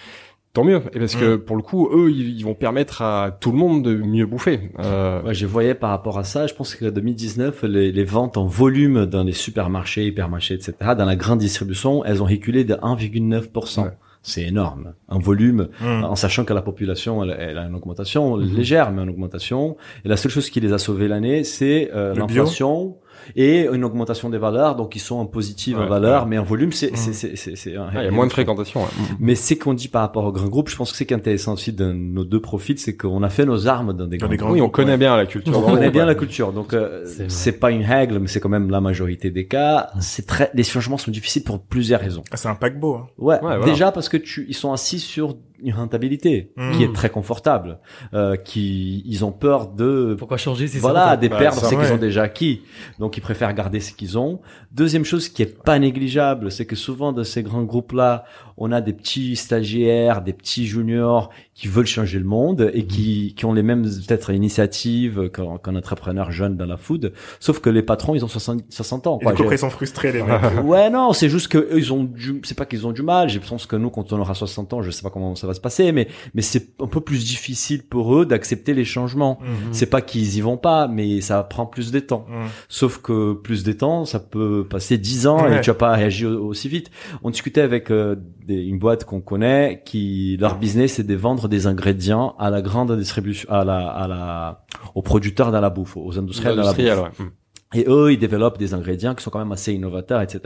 Tant 0.52 0.64
mieux, 0.64 0.82
et 0.92 0.98
parce 0.98 1.14
que 1.14 1.36
pour 1.36 1.54
le 1.54 1.62
coup, 1.62 1.88
eux, 1.92 2.10
ils, 2.10 2.36
ils 2.38 2.42
vont 2.44 2.54
permettre 2.56 3.02
à 3.02 3.30
tout 3.30 3.52
le 3.52 3.58
monde 3.58 3.84
de 3.84 3.94
mieux 3.94 4.26
bouffer. 4.26 4.72
Euh, 4.80 5.22
Ouais, 5.22 5.32
je 5.32 5.46
voyais 5.46 5.74
par 5.74 5.90
rapport 5.90 6.18
à 6.18 6.24
ça, 6.24 6.48
je 6.48 6.54
pense 6.54 6.74
que 6.74 6.86
2019, 6.86 7.62
les, 7.64 7.92
les 7.92 8.04
ventes 8.04 8.36
en 8.36 8.46
volume 8.46 9.06
dans 9.06 9.22
les 9.22 9.32
supermarchés, 9.32 10.06
hypermarchés, 10.06 10.54
etc., 10.54 10.74
dans 10.98 11.04
la 11.04 11.14
grande 11.14 11.38
distribution, 11.38 12.04
elles 12.04 12.20
ont 12.20 12.26
reculé 12.26 12.64
de 12.64 12.74
1,9%. 12.74 13.84
Ouais. 13.84 13.90
C'est 14.22 14.42
énorme. 14.42 14.92
Un 15.08 15.18
volume, 15.18 15.68
Mmh. 15.80 16.04
en 16.04 16.14
sachant 16.16 16.44
que 16.44 16.52
la 16.52 16.60
population, 16.62 17.22
elle, 17.24 17.34
elle 17.38 17.56
a 17.56 17.66
une 17.66 17.74
augmentation 17.74 18.36
Mhm. 18.36 18.54
légère, 18.56 18.90
mais 18.92 19.02
une 19.02 19.08
augmentation. 19.08 19.76
Et 20.04 20.08
la 20.08 20.16
seule 20.18 20.30
chose 20.32 20.50
qui 20.50 20.60
les 20.60 20.72
a 20.74 20.78
sauvés 20.78 21.08
l'année, 21.08 21.42
c'est 21.44 21.90
euh, 21.94 22.12
l'inflation 22.14 22.96
et 23.36 23.66
une 23.72 23.84
augmentation 23.84 24.30
des 24.30 24.38
valeurs. 24.38 24.76
Donc, 24.76 24.96
ils 24.96 25.00
sont 25.00 25.16
en 25.16 25.26
positif 25.26 25.76
en 25.76 25.86
valeur, 25.86 26.22
ouais. 26.24 26.28
mais 26.30 26.38
en 26.38 26.42
volume, 26.44 26.72
c'est, 26.72 26.96
c'est, 26.96 27.12
c'est, 27.12 27.36
c'est, 27.36 27.56
c'est 27.56 27.76
un- 27.76 27.88
il 27.94 28.04
y 28.04 28.06
a 28.06 28.10
moins 28.10 28.26
de 28.26 28.32
fréquentation. 28.32 28.80
ouais. 28.80 28.86
mais 29.18 29.34
c'est 29.34 29.56
qu'on 29.56 29.74
dit 29.74 29.88
par 29.88 30.02
rapport 30.02 30.24
au 30.24 30.32
grand 30.32 30.48
groupe, 30.48 30.68
je 30.68 30.76
pense 30.76 30.90
que 30.92 30.96
c'est 30.98 31.06
qu'intéressant 31.06 31.54
aussi 31.54 31.72
de 31.72 31.92
nos 31.92 32.24
deux 32.24 32.40
profils, 32.40 32.78
c'est 32.78 32.96
qu'on 32.96 33.22
a 33.22 33.28
fait 33.30 33.44
nos 33.46 33.66
armes 33.68 33.92
dans 33.92 34.06
des 34.06 34.18
Dans 34.18 34.26
grands 34.26 34.28
groupes. 34.28 34.38
grands 34.40 34.50
Oui, 34.52 34.60
on 34.60 34.64
groupes, 34.64 34.74
connaît 34.74 34.92
ouais. 34.92 34.96
bien 34.98 35.16
la 35.16 35.26
culture. 35.26 35.56
On 35.58 35.62
connaît 35.62 35.90
bien 35.90 36.06
la 36.06 36.14
culture, 36.14 36.52
donc 36.52 36.74
euh, 36.74 37.04
C'est 37.28 37.58
pas 37.60 37.70
une 37.70 37.84
règle, 37.84 38.18
mais 38.18 38.28
c'est 38.28 38.40
quand 38.40 38.48
même 38.48 38.70
la 38.70 38.80
majorité 38.80 39.30
des 39.30 39.46
cas. 39.46 39.88
C'est 40.00 40.26
très, 40.26 40.50
les 40.54 40.62
changements 40.62 40.98
sont 40.98 41.10
difficiles 41.10 41.44
pour 41.44 41.60
plusieurs 41.60 42.00
raisons. 42.00 42.22
Ah, 42.30 42.36
c'est 42.36 42.48
un 42.48 42.54
paquebot 42.54 42.94
hein. 42.96 43.06
Ouais, 43.18 43.38
voilà. 43.40 43.64
déjà 43.64 43.92
parce 43.92 44.08
que 44.08 44.16
tu, 44.16 44.46
ils 44.48 44.54
sont 44.54 44.72
assis 44.72 44.98
sur 44.98 45.36
une 45.62 45.74
rentabilité 45.74 46.52
qui 46.74 46.84
est 46.84 46.92
très 46.92 47.10
confortable, 47.10 47.78
euh, 48.14 48.36
qui, 48.36 49.02
ils 49.06 49.24
ont 49.24 49.32
peur 49.32 49.68
de 49.68 50.14
Pourquoi 50.18 50.36
changer 50.36 50.66
si 50.66 50.78
voilà, 50.78 51.16
des 51.16 51.28
Bah, 51.28 51.38
perdre 51.38 51.64
ce 51.64 51.74
qu'ils 51.74 51.92
ont 51.92 51.98
déjà 51.98 52.22
acquis. 52.22 52.62
Donc 52.98 53.16
ils 53.16 53.20
préfèrent 53.20 53.54
garder 53.54 53.80
ce 53.80 53.92
qu'ils 53.92 54.18
ont. 54.18 54.40
Deuxième 54.72 55.04
chose 55.04 55.28
qui 55.28 55.42
est 55.42 55.62
pas 55.62 55.78
négligeable, 55.78 56.50
c'est 56.50 56.66
que 56.66 56.76
souvent 56.76 57.12
dans 57.12 57.24
ces 57.24 57.42
grands 57.42 57.64
groupes-là, 57.64 58.24
on 58.56 58.72
a 58.72 58.80
des 58.80 58.92
petits 58.92 59.36
stagiaires, 59.36 60.22
des 60.22 60.32
petits 60.32 60.66
juniors 60.66 61.30
qui 61.54 61.68
veulent 61.68 61.86
changer 61.86 62.18
le 62.18 62.24
monde 62.24 62.70
et 62.74 62.86
qui, 62.86 63.34
qui 63.36 63.44
ont 63.44 63.52
les 63.52 63.62
mêmes 63.62 63.82
peut-être 63.82 64.30
initiatives 64.32 65.30
qu'un 65.30 65.58
qu'un 65.58 65.76
entrepreneur 65.76 66.30
jeune 66.32 66.56
dans 66.56 66.66
la 66.66 66.76
food. 66.76 67.12
Sauf 67.38 67.60
que 67.60 67.70
les 67.70 67.82
patrons, 67.82 68.14
ils 68.14 68.24
ont 68.24 68.28
60, 68.28 68.62
60 68.70 69.06
ans. 69.06 69.18
et 69.22 69.26
du 69.34 69.42
coup 69.44 69.52
ils 69.52 69.58
sont 69.58 69.70
frustrés 69.70 70.12
les 70.12 70.22
mecs 70.22 70.40
Ouais, 70.64 70.90
non, 70.90 71.12
c'est 71.12 71.28
juste 71.28 71.48
que 71.48 71.58
eux, 71.58 71.78
ils 71.78 71.92
ont 71.92 72.04
du, 72.04 72.40
c'est 72.44 72.56
pas 72.56 72.64
qu'ils 72.66 72.86
ont 72.86 72.92
du 72.92 73.02
mal. 73.02 73.28
Je 73.28 73.38
pense 73.38 73.66
que 73.66 73.76
nous, 73.76 73.90
quand 73.90 74.12
on 74.12 74.18
aura 74.20 74.34
60 74.34 74.72
ans, 74.74 74.82
je 74.82 74.90
sais 74.90 75.02
pas 75.02 75.10
comment 75.10 75.34
ça 75.34 75.46
va 75.46 75.54
se 75.54 75.60
passer, 75.60 75.92
mais, 75.92 76.08
mais 76.34 76.42
c'est 76.42 76.68
un 76.80 76.86
peu 76.86 77.00
plus 77.00 77.24
difficile 77.26 77.82
pour 77.82 78.16
eux 78.16 78.26
d'accepter 78.26 78.74
les 78.74 78.84
changements. 78.84 79.38
Mhm. 79.42 79.72
C'est 79.72 79.86
pas 79.86 80.00
qu'ils 80.00 80.36
y 80.36 80.40
vont 80.40 80.56
pas, 80.56 80.88
mais 80.88 81.20
ça 81.20 81.42
prend 81.42 81.66
plus 81.66 81.90
de 81.92 82.00
temps. 82.00 82.26
Mhm. 82.28 82.46
Sauf 82.68 82.98
que 82.98 83.34
plus 83.34 83.64
de 83.64 83.72
temps, 83.72 84.04
ça 84.04 84.18
peut 84.20 84.66
passer 84.68 84.98
10 84.98 85.26
ans 85.26 85.42
Ouais. 85.44 85.58
et 85.58 85.60
tu 85.60 85.70
vas 85.70 85.74
pas 85.74 85.92
réagir 85.92 86.30
au- 86.30 86.48
aussi 86.50 86.68
vite. 86.68 86.90
On 87.22 87.30
discutait 87.30 87.60
avec 87.60 87.90
euh, 87.90 88.16
des- 88.50 88.62
une 88.72 88.78
boîte 88.78 89.04
qu'on 89.04 89.20
connaît 89.20 89.82
qui 89.84 90.36
leur 90.40 90.58
business 90.58 90.94
c'est 90.94 91.06
de 91.06 91.14
vendre 91.14 91.48
des 91.48 91.66
ingrédients 91.66 92.34
à 92.38 92.50
la 92.50 92.60
grande 92.62 92.96
distribution, 92.98 93.48
à 93.50 93.64
la, 93.64 93.88
à 93.88 94.06
la, 94.08 94.64
aux 94.94 95.02
producteurs 95.02 95.50
dans 95.52 95.60
la 95.60 95.70
bouffe, 95.70 95.96
aux 95.96 96.18
industriels 96.18 96.56
dans 96.56 96.62
la 96.64 96.72
bouffe. 96.72 96.78
Ouais. 97.20 97.26
Et 97.72 97.84
eux, 97.86 98.12
ils 98.12 98.18
développent 98.18 98.58
des 98.58 98.74
ingrédients 98.74 99.14
qui 99.14 99.22
sont 99.22 99.30
quand 99.30 99.38
même 99.38 99.52
assez 99.52 99.72
innovateurs, 99.72 100.20
etc., 100.20 100.40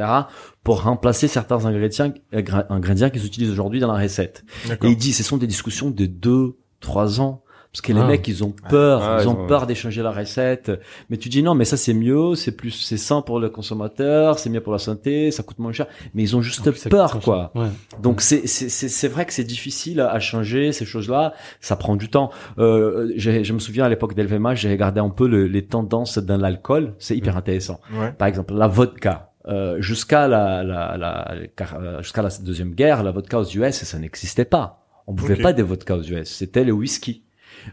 pour 0.62 0.82
remplacer 0.82 1.26
certains 1.26 1.64
ingrédients, 1.64 2.12
ingr- 2.34 2.66
ingrédients 2.68 3.08
qu'ils 3.08 3.24
utilisent 3.24 3.50
aujourd'hui 3.50 3.80
dans 3.80 3.90
la 3.90 3.98
recette. 4.02 4.44
Et 4.66 4.68
d'accord 4.68 4.90
il 4.90 4.96
dit, 4.98 5.12
ce 5.14 5.22
sont 5.22 5.38
des 5.38 5.46
discussions 5.46 5.90
de 5.90 6.04
deux, 6.04 6.58
trois 6.80 7.22
ans. 7.22 7.42
Parce 7.74 7.80
que 7.82 7.92
les 7.92 7.98
Ah. 8.00 8.06
mecs, 8.06 8.28
ils 8.28 8.44
ont 8.44 8.54
peur, 8.70 9.02
Ah, 9.02 9.16
ils 9.18 9.24
ils 9.24 9.28
ont 9.28 9.32
ont- 9.42 9.46
peur 9.48 9.66
d'échanger 9.66 10.00
la 10.00 10.12
recette. 10.12 10.70
Mais 11.10 11.16
tu 11.16 11.28
dis 11.28 11.42
non, 11.42 11.56
mais 11.56 11.64
ça 11.64 11.76
c'est 11.76 11.92
mieux, 11.92 12.36
c'est 12.36 12.52
plus, 12.52 12.70
c'est 12.70 12.96
sain 12.96 13.20
pour 13.20 13.40
le 13.40 13.50
consommateur, 13.50 14.38
c'est 14.38 14.48
mieux 14.48 14.60
pour 14.60 14.72
la 14.72 14.78
santé, 14.78 15.32
ça 15.32 15.42
coûte 15.42 15.58
moins 15.58 15.72
cher. 15.72 15.86
Mais 16.14 16.22
ils 16.22 16.36
ont 16.36 16.40
juste 16.40 16.62
plus, 16.70 16.88
peur, 16.88 17.18
quoi. 17.18 17.50
Ouais. 17.56 17.66
Donc 18.00 18.20
c'est 18.20 18.46
c'est 18.46 18.68
c'est 18.68 18.88
c'est 18.88 19.08
vrai 19.08 19.26
que 19.26 19.32
c'est 19.32 19.42
difficile 19.42 20.00
à 20.00 20.20
changer 20.20 20.70
ces 20.70 20.84
choses-là. 20.84 21.34
Ça 21.60 21.74
prend 21.74 21.96
du 21.96 22.08
temps. 22.08 22.30
Euh, 22.60 23.12
j'ai- 23.16 23.42
je 23.42 23.52
me 23.52 23.58
souviens 23.58 23.84
à 23.86 23.88
l'époque 23.88 24.14
d'LVMH, 24.14 24.54
j'ai 24.54 24.70
regardé 24.70 25.00
un 25.00 25.10
peu 25.10 25.26
le- 25.26 25.48
les 25.48 25.66
tendances 25.66 26.18
dans 26.18 26.36
l'alcool. 26.36 26.94
C'est 27.00 27.16
hyper 27.16 27.36
intéressant. 27.36 27.80
ouais 27.98 28.12
Par 28.12 28.28
exemple, 28.28 28.54
la 28.54 28.68
vodka. 28.68 29.32
Euh, 29.48 29.78
jusqu'à 29.80 30.26
la, 30.28 30.62
la, 30.62 30.96
la, 30.96 31.32
euh, 31.34 32.02
jusqu'à 32.02 32.22
la 32.22 32.30
deuxième 32.40 32.70
guerre, 32.72 33.02
la 33.02 33.10
vodka 33.10 33.40
aux 33.40 33.44
US, 33.44 33.82
ça 33.82 33.98
n'existait 33.98 34.44
pas. 34.46 34.80
On 35.06 35.12
buvait 35.12 35.34
Ok. 35.34 35.42
pas 35.42 35.52
des 35.52 35.62
vodkas 35.62 35.96
aux 35.96 36.02
US. 36.02 36.28
C'était 36.30 36.64
le 36.64 36.72
whisky. 36.72 37.23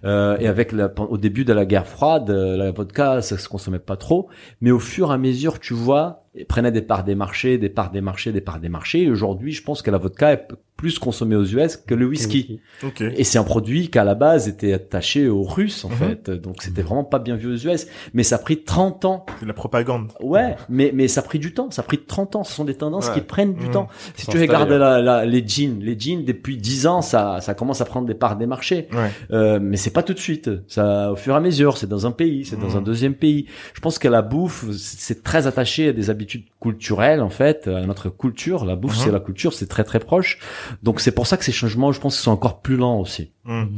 Euh, 0.03 0.37
et 0.39 0.47
avec 0.47 0.71
la, 0.71 0.91
au 0.97 1.17
début 1.17 1.45
de 1.45 1.53
la 1.53 1.65
guerre 1.65 1.87
froide, 1.87 2.29
euh, 2.29 2.57
la 2.57 2.71
vodka, 2.71 3.21
ça 3.21 3.37
se 3.37 3.47
consommait 3.49 3.79
pas 3.79 3.97
trop. 3.97 4.29
Mais 4.61 4.71
au 4.71 4.79
fur 4.79 5.11
et 5.11 5.13
à 5.13 5.17
mesure, 5.17 5.59
tu 5.59 5.73
vois, 5.73 6.25
ils 6.35 6.45
prenaient 6.45 6.71
des 6.71 6.81
parts 6.81 7.03
des 7.03 7.15
marchés, 7.15 7.57
des 7.57 7.69
parts 7.69 7.91
des 7.91 8.01
marchés, 8.01 8.31
des 8.31 8.41
parts 8.41 8.59
des 8.59 8.69
marchés. 8.69 9.03
Et 9.03 9.09
aujourd'hui, 9.09 9.51
je 9.51 9.63
pense 9.63 9.81
que 9.81 9.91
la 9.91 9.97
vodka 9.97 10.31
est 10.33 10.47
plus 10.81 10.97
consommée 10.97 11.35
aux 11.35 11.45
US 11.45 11.77
que 11.77 11.93
le 11.93 12.07
whisky. 12.07 12.59
ok 12.83 13.01
Et 13.01 13.23
c'est 13.23 13.37
un 13.37 13.43
produit 13.43 13.89
qui 13.91 13.99
à 13.99 14.03
la 14.03 14.15
base 14.15 14.47
était 14.47 14.73
attaché 14.73 15.29
aux 15.29 15.43
Russes 15.43 15.85
en 15.85 15.89
Mhm. 15.89 15.95
fait, 15.95 16.29
donc 16.31 16.55
c'était 16.63 16.81
vraiment 16.81 17.03
pas 17.03 17.19
bien 17.19 17.35
vu 17.35 17.53
aux 17.53 17.55
US. 17.55 17.85
Mais 18.15 18.23
ça 18.23 18.37
a 18.37 18.39
pris 18.39 18.63
30 18.63 19.05
ans. 19.05 19.25
c'est 19.37 19.43
de 19.43 19.47
la 19.47 19.53
propagande 19.53 20.11
Ouais, 20.21 20.55
mais 20.69 20.91
mais 20.93 21.07
ça 21.07 21.21
a 21.21 21.23
pris 21.23 21.37
du 21.37 21.53
temps. 21.53 21.69
Ça 21.69 21.83
a 21.83 21.85
pris 21.85 21.99
30 21.99 22.35
ans. 22.35 22.43
Ce 22.43 22.51
sont 22.53 22.65
des 22.65 22.73
tendances 22.73 23.09
Ouais. 23.09 23.13
qui 23.13 23.21
prennent 23.21 23.53
du 23.53 23.67
Mhm. 23.67 23.71
temps. 23.71 23.87
Si 24.15 24.25
tu 24.25 24.39
regardes 24.39 24.71
la, 24.71 25.01
la- 25.01 25.25
les 25.25 25.47
jeans, 25.47 25.79
les 25.81 25.97
jeans 25.99 26.25
depuis 26.25 26.57
10 26.57 26.87
ans, 26.87 27.01
ça 27.03 27.39
ça 27.41 27.53
commence 27.53 27.79
à 27.81 27.85
prendre 27.85 28.07
des 28.07 28.15
parts 28.15 28.35
des 28.37 28.47
marchés. 28.47 28.87
ouais 28.93 29.11
Euh, 29.31 29.59
mais 29.61 29.77
c'est 29.77 29.91
pas 29.91 30.01
tout 30.01 30.13
de 30.15 30.19
suite. 30.19 30.49
Ça, 30.67 31.11
au 31.11 31.15
fur 31.15 31.33
et 31.35 31.37
à 31.37 31.39
mesure, 31.39 31.77
c'est 31.77 31.87
dans 31.87 32.07
un 32.07 32.11
pays, 32.11 32.43
c'est 32.45 32.59
dans 32.59 32.69
Mhm. 32.71 32.77
un 32.77 32.81
deuxième 32.81 33.13
pays. 33.13 33.45
Je 33.75 33.79
pense 33.81 33.99
que 33.99 34.07
la 34.07 34.23
bouffe, 34.23 34.65
c'est 34.77 35.21
très 35.21 35.45
attaché 35.45 35.89
à 35.89 35.93
des 35.93 36.09
habitudes 36.09 36.45
culturelles 36.59 37.21
en 37.21 37.29
fait, 37.29 37.67
à 37.67 37.85
notre 37.85 38.09
culture. 38.09 38.65
La 38.65 38.75
bouffe, 38.75 38.97
Mhm. 38.97 39.03
c'est 39.05 39.11
la 39.11 39.19
culture, 39.19 39.53
c'est 39.53 39.67
très 39.67 39.83
très 39.83 39.99
proche. 39.99 40.39
Donc 40.83 40.99
c'est 41.01 41.11
pour 41.11 41.27
ça 41.27 41.37
que 41.37 41.43
ces 41.45 41.51
changements, 41.51 41.91
je 41.91 41.99
pense, 41.99 42.17
sont 42.17 42.31
encore 42.31 42.61
plus 42.61 42.77
lents 42.77 42.99
aussi. 42.99 43.31
Mhm. 43.45 43.69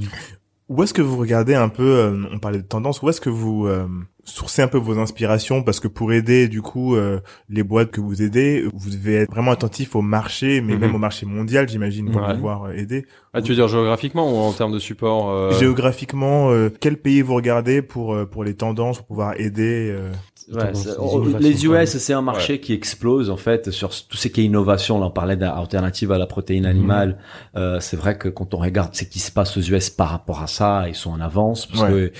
Où 0.70 0.82
est-ce 0.82 0.94
que 0.94 1.02
vous 1.02 1.18
regardez 1.18 1.54
un 1.56 1.70
peu, 1.70 1.84
euh, 1.84 2.24
on 2.32 2.40
parlait 2.40 2.58
de 2.60 2.64
tendance, 2.68 3.02
où 3.02 3.10
est-ce 3.10 3.20
que 3.22 3.30
vous 3.30 3.68
euh, 3.68 3.86
sourcez 4.24 4.62
un 4.62 4.68
peu 4.70 4.78
vos 4.78 4.98
inspirations? 4.98 5.62
Parce 5.62 5.82
que 5.82 5.90
pour 5.90 6.14
aider 6.14 6.48
du 6.48 6.62
coup 6.62 6.96
euh, 6.96 7.20
les 7.50 7.64
boîtes 7.64 7.92
que 7.92 8.00
vous 8.00 8.22
aidez, 8.24 8.66
vous 8.74 8.90
devez 8.90 9.16
être 9.16 9.30
vraiment 9.32 9.52
attentif 9.52 9.94
au 9.96 10.02
marché, 10.02 10.62
mais 10.62 10.74
Mhm. 10.76 10.80
même 10.80 10.96
au 10.96 11.00
marché 11.00 11.26
mondial, 11.26 11.68
j'imagine, 11.68 12.10
pour 12.10 12.22
Ouais. 12.22 12.34
pouvoir 12.34 12.64
euh, 12.64 12.72
aider. 12.74 13.06
Ah, 13.34 13.42
tu 13.42 13.50
veux 13.50 13.56
dire 13.56 13.68
géographiquement 13.68 14.32
ou 14.32 14.38
en 14.38 14.54
termes 14.54 14.72
de 14.72 14.80
support 14.80 15.30
euh, 15.32 15.52
Géographiquement, 15.60 16.50
euh, 16.52 16.70
quel 16.80 16.98
pays 16.98 17.22
vous 17.22 17.36
regardez 17.36 17.82
pour 17.82 18.14
euh, 18.16 18.26
pour 18.26 18.44
les 18.46 18.56
tendances, 18.56 18.98
pour 19.00 19.08
pouvoir 19.08 19.34
aider 19.40 19.90
euh, 19.92 20.12
Ouais, 20.52 20.72
les 20.74 20.92
oh, 21.00 21.24
les. 21.40 21.66
US, 21.66 21.98
c'est 21.98 22.14
un 22.14 22.22
marché 22.22 22.60
qui 22.60 22.74
explose 22.74 23.30
en 23.30 23.38
fait 23.38 23.72
sur 23.72 23.90
tout 23.90 24.18
ce 24.18 24.28
qui 24.28 24.42
est 24.42 24.46
innovation. 24.46 25.00
Là, 25.00 25.06
on 25.06 25.12
parlait 25.12 25.38
d'alternative 25.38 26.12
à 26.12 26.18
la 26.18 26.26
protéine 26.26 26.66
animale. 26.66 27.18
Euh, 27.56 27.80
c'est 27.80 27.96
vrai 27.98 28.18
que 28.18 28.28
quand 28.30 28.54
on 28.54 28.58
regarde 28.58 28.94
ce 28.94 29.04
qui 29.06 29.20
se 29.20 29.32
passe 29.32 29.56
aux 29.58 29.62
US 29.62 29.90
par 29.90 30.10
rapport 30.10 30.42
à 30.42 30.48
ça, 30.48 30.86
ils 30.88 30.96
sont 30.96 31.12
en 31.12 31.22
avance 31.22 31.66
parce 31.68 31.84
Ouais. 31.84 31.90
que 31.90 32.12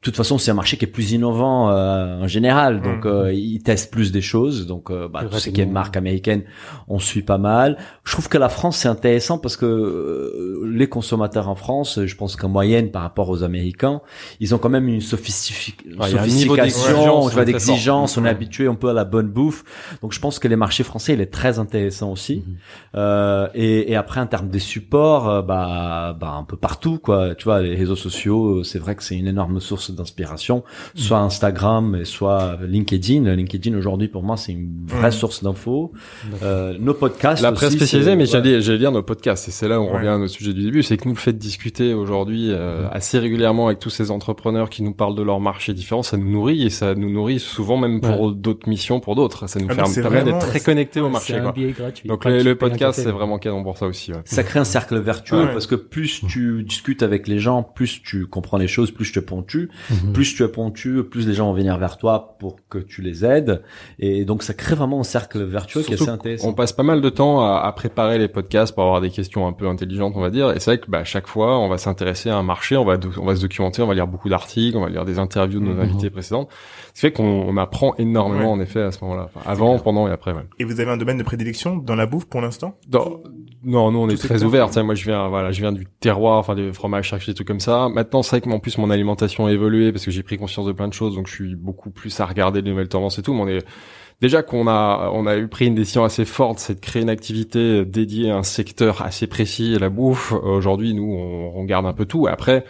toute 0.00 0.16
façon, 0.16 0.38
c'est 0.38 0.50
un 0.50 0.54
marché 0.54 0.76
qui 0.76 0.84
est 0.84 0.88
plus 0.88 1.12
innovant 1.12 1.70
euh, 1.70 2.20
en 2.22 2.28
général, 2.28 2.80
donc 2.82 3.04
Mhm. 3.04 3.10
euh, 3.12 3.32
ils 3.32 3.60
testent 3.62 3.90
plus 3.92 4.12
des 4.12 4.20
choses. 4.20 4.66
Donc, 4.66 4.90
euh, 4.90 5.08
bah, 5.08 5.24
tout 5.30 5.38
ce 5.38 5.50
qui 5.50 5.60
est 5.60 5.66
marque 5.66 5.96
américaine, 5.96 6.44
on 6.86 6.98
suit 7.00 7.22
pas 7.22 7.36
mal. 7.38 7.76
Je 8.04 8.12
trouve 8.12 8.28
que 8.28 8.38
la 8.38 8.48
France 8.48 8.76
c'est 8.78 8.88
intéressant 8.88 9.38
parce 9.38 9.56
que 9.56 9.66
euh, 9.66 10.62
les 10.72 10.88
consommateurs 10.88 11.48
en 11.48 11.56
France, 11.56 12.00
je 12.04 12.14
pense 12.16 12.36
qu'en 12.36 12.48
moyenne 12.48 12.90
par 12.90 13.02
rapport 13.02 13.28
aux 13.28 13.42
Américains, 13.42 14.00
ils 14.40 14.54
ont 14.54 14.58
quand 14.58 14.68
même 14.68 14.88
une 14.88 15.00
sophisti- 15.00 15.74
Ouais, 15.98 16.14
a 16.16 16.22
un 16.22 16.26
niveau 16.26 16.54
sophistication, 16.56 17.44
d'exigence. 17.44 18.16
On 18.16 18.24
est 18.24 18.28
habitué 18.28 18.68
un 18.68 18.74
peu 18.76 18.88
à 18.90 18.92
la 18.92 19.04
bonne 19.04 19.28
bouffe. 19.28 19.64
Donc, 20.02 20.12
je 20.12 20.20
pense 20.20 20.38
que 20.38 20.46
les 20.48 20.56
marchés 20.56 20.84
français, 20.84 21.14
il 21.14 21.20
est 21.20 21.26
très 21.32 21.58
intéressant 21.58 22.12
aussi. 22.12 22.44
Mhm. 22.46 22.54
Euh, 22.94 23.48
et, 23.54 23.90
et 23.90 23.96
après, 23.96 24.20
en 24.20 24.26
termes 24.26 24.48
des 24.48 24.58
supports, 24.58 25.28
euh, 25.28 25.42
bah, 25.42 26.16
bah, 26.18 26.34
un 26.38 26.44
peu 26.44 26.56
partout, 26.56 26.98
quoi. 26.98 27.34
Tu 27.34 27.44
vois, 27.44 27.60
les 27.62 27.74
réseaux 27.74 27.96
sociaux, 27.96 28.62
c'est 28.62 28.78
vrai 28.78 28.94
que 28.94 29.02
c'est 29.02 29.16
une 29.16 29.26
énorme 29.26 29.58
source 29.60 29.87
d'inspiration, 29.96 30.62
soit 30.94 31.18
Instagram, 31.18 31.96
et 32.00 32.04
soit 32.04 32.58
LinkedIn. 32.66 33.34
LinkedIn 33.34 33.76
aujourd'hui, 33.76 34.08
pour 34.08 34.22
moi, 34.22 34.36
c'est 34.36 34.52
une 34.52 34.84
vraie 34.86 35.06
Mhm. 35.08 35.12
source 35.12 35.42
d'infos. 35.44 35.92
Euh, 36.42 36.76
nos 36.78 36.94
podcasts. 36.94 37.42
La 37.42 37.52
presse 37.52 37.68
aussi, 37.68 37.76
spécialisée, 37.78 38.16
mais 38.16 38.22
ouais. 38.24 38.26
j'allais, 38.30 38.60
j'allais 38.60 38.78
dire 38.78 38.92
nos 38.92 39.02
podcasts. 39.02 39.48
Et 39.48 39.50
c'est 39.50 39.68
là 39.68 39.80
où 39.80 39.84
on 39.84 39.90
Ouais. 39.90 39.96
revient 39.98 40.08
à 40.08 40.18
notre 40.18 40.32
sujet 40.32 40.52
du 40.52 40.62
début, 40.64 40.82
c'est 40.82 40.96
que 40.96 41.04
nous 41.08 41.14
le 41.14 41.20
fait 41.20 41.32
de 41.32 41.38
discuter 41.38 41.94
aujourd'hui 41.94 42.50
euh, 42.50 42.88
assez 42.90 43.18
régulièrement 43.18 43.66
avec 43.66 43.78
tous 43.78 43.90
ces 43.90 44.10
entrepreneurs 44.10 44.70
qui 44.70 44.82
nous 44.82 44.92
parlent 44.94 45.14
de 45.14 45.22
leur 45.22 45.40
marché 45.40 45.74
différent, 45.74 46.02
ça 46.02 46.16
nous 46.16 46.30
nourrit 46.30 46.64
et 46.64 46.70
ça 46.70 46.94
nous 46.94 47.10
nourrit 47.10 47.38
souvent 47.40 47.76
même 47.76 48.00
pour 48.00 48.32
d'autres 48.32 48.68
missions, 48.68 49.00
pour 49.00 49.14
d'autres. 49.14 49.46
Ça 49.48 49.58
nous 49.60 49.66
Ah, 49.70 49.84
fait 49.86 50.02
permet 50.02 50.24
d'être 50.24 50.38
très 50.40 50.60
connectés 50.60 51.00
au 51.00 51.06
C'est 51.06 51.10
marché. 51.12 51.34
un 51.36 51.42
Quoi. 51.42 51.52
billet 51.52 51.72
gratuit. 51.72 52.08
Donc 52.08 52.24
le, 52.24 52.54
podcast, 52.54 53.00
c'est 53.02 53.10
vraiment 53.10 53.38
canon 53.38 53.62
pour 53.62 53.78
ça 53.78 53.86
aussi. 53.86 54.12
Ouais. 54.12 54.18
Ça 54.24 54.42
crée 54.42 54.58
un 54.58 54.64
cercle 54.64 54.98
vertueux 54.98 55.44
Ouais. 55.44 55.52
parce 55.52 55.66
que 55.66 55.74
plus 55.74 56.22
tu 56.28 56.62
discutes 56.64 57.02
avec 57.02 57.28
les 57.28 57.38
gens, 57.38 57.62
plus 57.62 58.02
tu 58.02 58.26
comprends 58.26 58.56
les 58.58 58.68
choses, 58.68 58.90
plus 58.90 59.10
tu 59.12 59.18
es 59.18 59.22
pointu, 59.22 59.68
Mhm. 59.90 60.12
plus 60.12 60.34
tu 60.34 60.42
es 60.42 60.48
pointu, 60.48 61.02
plus 61.04 61.26
les 61.26 61.34
gens 61.34 61.46
vont 61.46 61.52
venir 61.52 61.76
vers 61.78 61.96
toi 61.98 62.36
pour 62.38 62.56
que 62.68 62.78
tu 62.78 63.02
les 63.02 63.24
aides. 63.24 63.62
Et 63.98 64.24
donc 64.24 64.42
ça 64.42 64.54
crée 64.54 64.74
vraiment 64.74 65.00
un 65.00 65.04
cercle 65.04 65.42
vertueux 65.44 65.82
qui 65.82 65.92
est 65.92 66.00
assez 66.00 66.08
intéressant. 66.10 66.48
On 66.48 66.54
passe 66.54 66.72
pas 66.72 66.82
mal 66.82 67.00
de 67.00 67.08
temps 67.08 67.40
à, 67.44 67.58
à 67.60 67.72
préparer 67.72 68.18
les 68.18 68.28
podcasts 68.28 68.74
pour 68.74 68.84
avoir 68.84 69.00
des 69.00 69.10
questions 69.10 69.46
un 69.46 69.52
peu 69.52 69.66
intelligentes, 69.68 70.12
on 70.16 70.20
va 70.20 70.30
dire. 70.30 70.50
Et 70.50 70.60
c'est 70.60 70.70
vrai 70.72 70.78
que 70.78 70.90
bah, 70.90 71.04
chaque 71.04 71.26
fois, 71.26 71.58
on 71.58 71.68
va 71.68 71.78
s'intéresser 71.78 72.30
à 72.30 72.36
un 72.36 72.42
marché, 72.42 72.76
on 72.76 72.84
va, 72.84 72.96
on 73.20 73.24
va 73.24 73.36
se 73.36 73.40
documenter, 73.42 73.82
on 73.82 73.86
va 73.86 73.94
lire 73.94 74.06
beaucoup 74.06 74.28
d'articles, 74.28 74.76
on 74.76 74.82
va 74.82 74.88
lire 74.88 75.04
des 75.04 75.18
interviews 75.18 75.60
de 75.60 75.64
nos 75.66 75.74
Mhm. 75.74 75.80
invités 75.80 76.10
précédents. 76.10 76.48
Ce 76.88 76.92
qui 76.94 77.00
fait 77.00 77.12
qu'on 77.12 77.24
on 77.24 77.56
apprend 77.56 77.94
énormément 77.98 78.52
Ouais. 78.52 78.58
en 78.58 78.60
effet 78.60 78.82
à 78.82 78.92
ce 78.92 79.02
moment-là. 79.04 79.28
Enfin, 79.34 79.48
avant, 79.50 79.78
pendant 79.78 80.08
et 80.08 80.10
après. 80.10 80.32
Ouais. 80.32 80.42
Et 80.58 80.64
vous 80.64 80.80
avez 80.80 80.90
un 80.90 80.96
domaine 80.96 81.18
de 81.18 81.22
prédilection 81.22 81.76
dans 81.76 81.94
la 81.94 82.06
bouffe 82.06 82.24
pour 82.26 82.40
l'instant? 82.40 82.74
Dans- 82.88 83.20
Non, 83.64 83.90
nous 83.90 83.98
on 83.98 84.08
est 84.08 84.16
très 84.16 84.38
sais, 84.38 84.82
Moi, 84.82 84.94
je 84.94 85.04
viens, 85.04 85.28
voilà, 85.28 85.50
je 85.50 85.60
viens 85.60 85.72
du 85.72 85.86
terroir, 86.00 86.38
enfin 86.38 86.54
des 86.54 86.72
fromages, 86.72 87.08
charcuteries, 87.08 87.32
des 87.32 87.36
trucs 87.36 87.48
comme 87.48 87.60
ça. 87.60 87.88
Maintenant, 87.88 88.22
c'est 88.22 88.30
vrai 88.30 88.40
que 88.40 88.48
en 88.50 88.60
plus 88.60 88.78
mon 88.78 88.90
alimentation 88.90 89.46
a 89.46 89.52
évolué 89.52 89.90
parce 89.92 90.04
que 90.04 90.10
j'ai 90.10 90.22
pris 90.22 90.38
conscience 90.38 90.66
de 90.66 90.72
plein 90.72 90.88
de 90.88 90.92
choses, 90.92 91.16
donc 91.16 91.26
je 91.26 91.34
suis 91.34 91.54
beaucoup 91.56 91.90
plus 91.90 92.20
à 92.20 92.26
regarder 92.26 92.62
les 92.62 92.70
nouvelles 92.70 92.88
tendances 92.88 93.18
et 93.18 93.22
tout. 93.22 93.34
Mais 93.34 93.40
on 93.40 93.48
est 93.48 93.64
déjà 94.20 94.42
qu'on 94.42 94.68
a, 94.68 95.10
on 95.12 95.26
a 95.26 95.36
eu 95.36 95.48
pris 95.48 95.66
une 95.66 95.74
décision 95.74 96.04
assez 96.04 96.24
forte, 96.24 96.60
c'est 96.60 96.74
de 96.74 96.80
créer 96.80 97.02
une 97.02 97.10
activité 97.10 97.84
dédiée 97.84 98.30
à 98.30 98.36
un 98.36 98.42
secteur 98.44 99.02
assez 99.02 99.26
précis, 99.26 99.76
la 99.78 99.88
bouffe. 99.88 100.32
Aujourd'hui, 100.32 100.94
nous, 100.94 101.12
on, 101.12 101.56
on 101.56 101.62
regarde 101.62 101.86
un 101.86 101.92
peu 101.92 102.04
tout. 102.04 102.26
Après. 102.28 102.64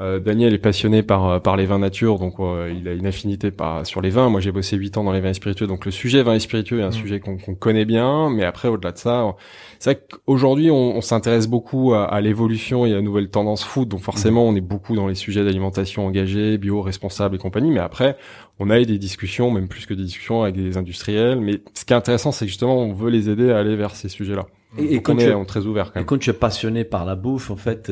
Euh, 0.00 0.18
Daniel 0.18 0.54
est 0.54 0.58
passionné 0.58 1.02
par 1.02 1.42
par 1.42 1.56
les 1.56 1.66
vins 1.66 1.78
nature, 1.78 2.18
donc 2.18 2.34
euh, 2.40 2.72
il 2.74 2.88
a 2.88 2.92
une 2.92 3.06
affinité 3.06 3.50
par 3.50 3.84
sur 3.86 4.00
les 4.00 4.10
vins. 4.10 4.28
Moi, 4.30 4.40
j'ai 4.40 4.50
bossé 4.52 4.76
huit 4.76 4.96
ans 4.96 5.04
dans 5.04 5.12
les 5.12 5.20
vins 5.20 5.32
spiritueux, 5.32 5.66
donc 5.66 5.84
le 5.84 5.90
sujet 5.90 6.22
vin 6.22 6.34
et 6.34 6.40
spiritueux 6.40 6.80
est 6.80 6.84
un 6.84 6.88
Mm. 6.88 6.92
sujet 6.92 7.20
qu'on 7.20 7.36
qu'on 7.36 7.54
connaît 7.54 7.84
bien. 7.84 8.30
Mais 8.30 8.44
après, 8.44 8.68
au-delà 8.68 8.92
de 8.92 8.98
ça, 8.98 9.36
c'est 9.78 9.92
vrai 9.94 10.02
qu'aujourd'hui, 10.26 10.70
on, 10.70 10.96
on 10.96 11.00
s'intéresse 11.00 11.46
beaucoup 11.48 11.92
à, 11.94 12.04
à 12.04 12.20
l'évolution 12.20 12.86
et 12.86 12.94
à 12.94 13.00
nouvelles 13.00 13.30
tendances 13.30 13.62
food. 13.64 13.88
Donc 13.88 14.00
forcément, 14.00 14.44
on 14.48 14.54
est 14.56 14.60
beaucoup 14.60 14.96
dans 14.96 15.06
les 15.06 15.14
sujets 15.14 15.44
d'alimentation 15.44 16.06
engagée, 16.06 16.58
bio, 16.58 16.80
responsable 16.82 17.36
et 17.36 17.38
compagnie. 17.38 17.70
Mais 17.70 17.80
après, 17.80 18.16
on 18.58 18.70
a 18.70 18.80
eu 18.80 18.86
des 18.86 18.98
discussions, 18.98 19.50
même 19.50 19.68
plus 19.68 19.86
que 19.86 19.94
des 19.94 20.04
discussions 20.04 20.42
avec 20.42 20.56
des 20.56 20.76
industriels. 20.76 21.40
Mais 21.40 21.60
ce 21.74 21.84
qui 21.84 21.92
est 21.92 21.96
intéressant, 21.96 22.32
c'est 22.32 22.44
que 22.46 22.50
justement, 22.50 22.76
on 22.78 22.92
veut 22.92 23.10
les 23.10 23.28
aider 23.30 23.50
à 23.50 23.58
aller 23.58 23.76
vers 23.76 23.94
ces 23.96 24.08
sujets-là. 24.08 24.46
Et, 24.78 25.02
quand 25.02 25.14
on 25.14 25.16
tu 25.16 25.24
es- 25.24 25.34
on 25.34 25.42
est 25.42 25.46
très 25.46 25.66
ouvert 25.66 25.92
quand 25.92 26.00
Et 26.00 26.04
quand 26.04 26.18
tu 26.18 26.30
es 26.30 26.32
passionné 26.32 26.84
par 26.84 27.04
la 27.04 27.16
bouffe, 27.16 27.50
en 27.50 27.56
fait, 27.56 27.90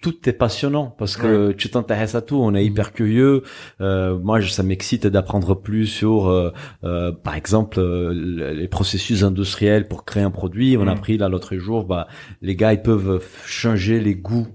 tout 0.00 0.28
est 0.28 0.32
passionnant 0.32 0.94
parce 0.98 1.16
que 1.16 1.52
tu 1.52 1.70
t'intéresses 1.70 2.14
à 2.14 2.22
tout. 2.22 2.36
On 2.36 2.54
est 2.54 2.64
hyper 2.64 2.92
curieux. 2.92 3.42
Euh, 3.80 4.18
moi, 4.18 4.40
je- 4.40 4.50
ça 4.50 4.62
m'excite 4.62 5.06
d'apprendre 5.06 5.54
plus 5.54 5.86
sur, 5.86 6.28
euh, 6.28 6.52
euh, 6.84 7.12
par 7.12 7.34
exemple, 7.34 7.80
euh, 7.80 8.12
le- 8.14 8.52
les 8.52 8.68
processus 8.68 9.22
industriels 9.24 9.88
pour 9.88 10.04
créer 10.04 10.22
un 10.22 10.30
produit. 10.30 10.76
On 10.76 10.82
a 10.82 10.84
Mhm. 10.92 10.96
appris 10.98 11.18
là 11.18 11.28
l'autre 11.28 11.56
jour, 11.56 11.84
bah, 11.84 12.06
les 12.42 12.54
gars, 12.56 12.72
ils 12.72 12.82
peuvent 12.82 13.22
changer 13.46 14.00
les 14.00 14.14
goûts 14.14 14.46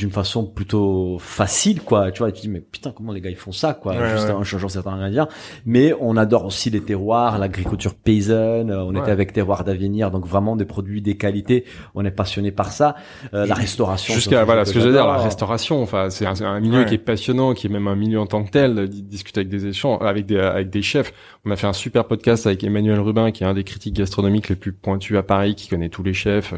d'une 0.00 0.10
façon 0.10 0.44
plutôt 0.46 1.18
facile 1.20 1.80
quoi 1.82 2.10
tu 2.10 2.18
vois 2.20 2.32
tu 2.32 2.42
dis 2.42 2.48
mais 2.48 2.60
putain 2.60 2.90
comment 2.96 3.12
les 3.12 3.20
gars 3.20 3.30
ils 3.30 3.36
font 3.36 3.52
ça 3.52 3.74
quoi? 3.74 3.92
Ouais, 3.94 4.10
juste 4.10 4.26
ouais. 4.28 4.32
en 4.32 4.42
changeant 4.42 4.68
certains 4.68 4.92
ingrédients 4.92 5.28
mais 5.66 5.94
on 6.00 6.16
adore 6.16 6.46
aussi 6.46 6.70
les 6.70 6.80
terroirs 6.82 7.38
l'agriculture 7.38 7.94
paysanne 7.94 8.70
euh, 8.70 8.82
on 8.84 8.94
Ouais. 8.94 9.00
était 9.00 9.10
avec 9.12 9.32
terroir 9.32 9.62
d'avenir 9.64 10.10
donc 10.10 10.26
vraiment 10.26 10.56
des 10.56 10.64
produits 10.64 11.00
des 11.02 11.16
qualités 11.16 11.64
on 11.94 12.04
est 12.04 12.10
passionné 12.10 12.50
par 12.50 12.72
ça 12.72 12.96
Euh, 13.34 13.46
la 13.46 13.54
restauration 13.54 14.14
Jusqu'à 14.14 14.44
voilà 14.44 14.64
ce 14.64 14.72
que 14.72 14.80
je 14.80 14.86
veux 14.86 14.92
dire, 14.92 15.06
la 15.06 15.16
restauration. 15.18 15.82
Enfin, 15.82 16.10
c'est 16.10 16.26
un, 16.26 16.34
un 16.42 16.60
milieu 16.60 16.84
qui 16.84 16.94
est 16.94 16.98
passionnant, 16.98 17.54
qui 17.54 17.66
est 17.66 17.70
même 17.70 17.86
un 17.88 17.94
milieu 17.96 18.18
en 18.20 18.26
tant 18.26 18.42
que 18.44 18.50
tel. 18.50 18.88
Discuter 18.88 19.40
avec 19.40 19.48
des 19.48 19.66
échanges, 19.66 19.98
avec 20.02 20.26
des 20.26 20.38
avec 20.38 20.70
des 20.70 20.82
chefs. 20.82 21.12
On 21.44 21.50
a 21.50 21.56
fait 21.56 21.66
un 21.66 21.72
super 21.72 22.06
podcast 22.06 22.46
avec 22.46 22.64
Emmanuel 22.64 22.98
Rubin, 23.00 23.30
qui 23.30 23.44
est 23.44 23.46
un 23.46 23.54
des 23.54 23.64
critiques 23.64 23.94
gastronomiques 23.94 24.48
les 24.48 24.56
plus 24.56 24.72
pointus 24.72 25.16
à 25.18 25.22
Paris, 25.22 25.54
qui 25.54 25.68
connaît 25.68 25.88
tous 25.90 26.02
les 26.02 26.14
chefs, 26.14 26.54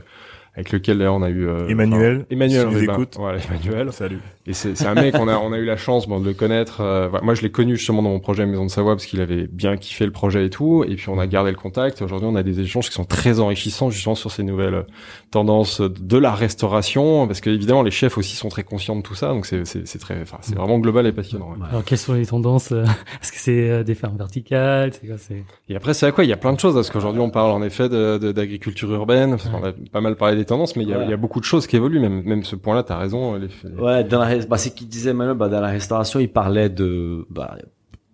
avec 0.55 0.73
lequel 0.73 0.99
d'ailleurs 0.99 1.15
on 1.15 1.23
a 1.23 1.31
eu 1.31 1.49
euh, 1.49 1.69
Emmanuel, 1.69 2.27
Emmanuel 2.31 2.69
si 2.69 2.75
nous 2.75 2.81
Rubin. 2.81 2.93
écoute. 2.93 3.15
Voilà, 3.19 3.39
Emmanuel. 3.45 3.93
Salut. 3.93 4.19
Et 4.45 4.55
c'est 4.55 4.77
c'est 4.77 4.87
un 4.87 4.95
mec, 4.95 5.15
on 5.21 5.29
a, 5.29 5.37
on 5.39 5.53
a 5.53 5.59
eu 5.59 5.65
la 5.65 5.77
chance 5.77 6.09
bon, 6.09 6.19
de 6.19 6.27
le 6.27 6.35
connaître. 6.35 6.81
euh, 6.81 7.07
voilà. 7.09 7.25
moi, 7.25 7.35
je 7.35 7.43
l'ai 7.43 7.51
connu 7.53 7.77
justement 7.77 8.03
dans 8.03 8.09
mon 8.11 8.19
projet 8.19 8.45
Maison 8.45 8.65
de 8.67 8.71
Savoie 8.71 8.95
parce 8.97 9.07
qu'il 9.07 9.21
avait 9.21 9.47
bien 9.47 9.77
kiffé 9.77 10.05
le 10.05 10.11
projet 10.11 10.47
et 10.47 10.51
tout. 10.51 10.83
Et 10.89 10.97
puis, 10.97 11.09
on 11.11 11.19
a 11.21 11.29
gardé 11.29 11.51
le 11.53 11.57
contact. 11.57 12.03
Aujourd'hui, 12.03 12.29
on 12.31 12.35
a 12.35 12.43
des 12.43 12.59
échanges 12.59 12.89
qui 12.89 12.95
sont 12.95 13.05
très 13.05 13.39
enrichissants 13.39 13.91
justement 13.91 14.17
sur 14.17 14.33
ces 14.33 14.43
nouvelles 14.43 14.75
euh, 14.75 14.83
tendances 15.31 15.81
de 15.81 16.19
la 16.19 16.33
restauration. 16.35 17.27
Parce 17.27 17.41
que 17.41 17.51
évidemment, 17.51 17.83
les 17.83 17.91
chefs 17.91 18.19
aussi 18.19 18.37
sont 18.37 18.49
très 18.49 18.65
conscients 18.65 18.97
de 18.97 19.03
tout 19.03 19.15
ça. 19.15 19.29
Donc, 19.29 19.47
c'est 19.47 19.65
c'est- 19.65 19.87
c'est 19.87 19.99
très, 19.99 20.21
enfin, 20.23 20.39
c'est 20.41 20.57
vraiment 20.57 20.79
global 20.79 21.07
et 21.07 21.13
passionnant. 21.13 21.51
ouais. 21.53 21.59
Ouais. 21.63 21.69
Alors, 21.71 21.85
quelles 21.85 21.99
sont 21.99 22.15
les 22.15 22.27
tendances 22.27 22.73
euh, 22.73 22.83
Est-ce 23.23 23.33
que 23.33 23.39
c'est 23.39 23.71
euh, 23.71 23.85
des 23.85 23.95
fermes 23.95 24.17
verticales? 24.17 24.93
C'est 24.93 25.07
quoi 25.07 25.19
C'est? 25.19 25.45
Et 25.69 25.77
après, 25.77 25.95
c'est 25.95 26.07
à 26.07 26.13
quoi? 26.13 26.25
Il 26.25 26.31
y 26.31 26.33
a 26.33 26.37
plein 26.37 26.53
de 26.53 26.59
choses. 26.61 26.75
Parce 26.75 26.91
qu'aujourd'hui, 26.91 27.21
on 27.21 27.31
parle 27.31 27.53
en 27.53 27.63
effet 27.63 27.89
de- 27.89 28.19
de- 28.19 28.33
d'agriculture 28.33 28.91
urbaine. 28.93 29.31
Parce 29.37 29.49
qu'on 29.49 29.65
a 29.65 29.73
pas 29.93 30.01
mal 30.01 30.17
parlé 30.17 30.37
des 30.37 30.45
tendances, 30.45 30.75
mais 30.77 30.83
il 30.83 30.89
y 30.89 30.95
a, 30.95 30.99
Ouais. 30.99 31.05
il 31.05 31.11
y 31.11 31.15
a 31.15 31.17
beaucoup 31.17 31.39
de 31.41 31.45
choses 31.45 31.67
qui 31.67 31.77
évoluent. 31.77 32.01
Même, 32.01 32.23
même 32.25 32.43
ce 32.45 32.57
point-là, 32.57 32.83
t'as 32.83 32.97
raison. 32.99 33.35
Les, 33.37 33.47
les- 33.65 33.81
Ouais, 33.81 34.05
dans 34.05 34.19
la, 34.21 34.29
res- 34.29 34.32
bah, 34.49 34.59
c'est 34.59 34.75
qu'il 34.75 34.89
disait 34.89 35.13
Manuel, 35.13 35.37
bah, 35.37 35.49
dans 35.49 35.61
la 35.61 35.69
restauration, 35.69 36.21
il 36.21 36.29
parlait 36.31 36.69
de, 36.69 37.27
bah, 37.31 37.57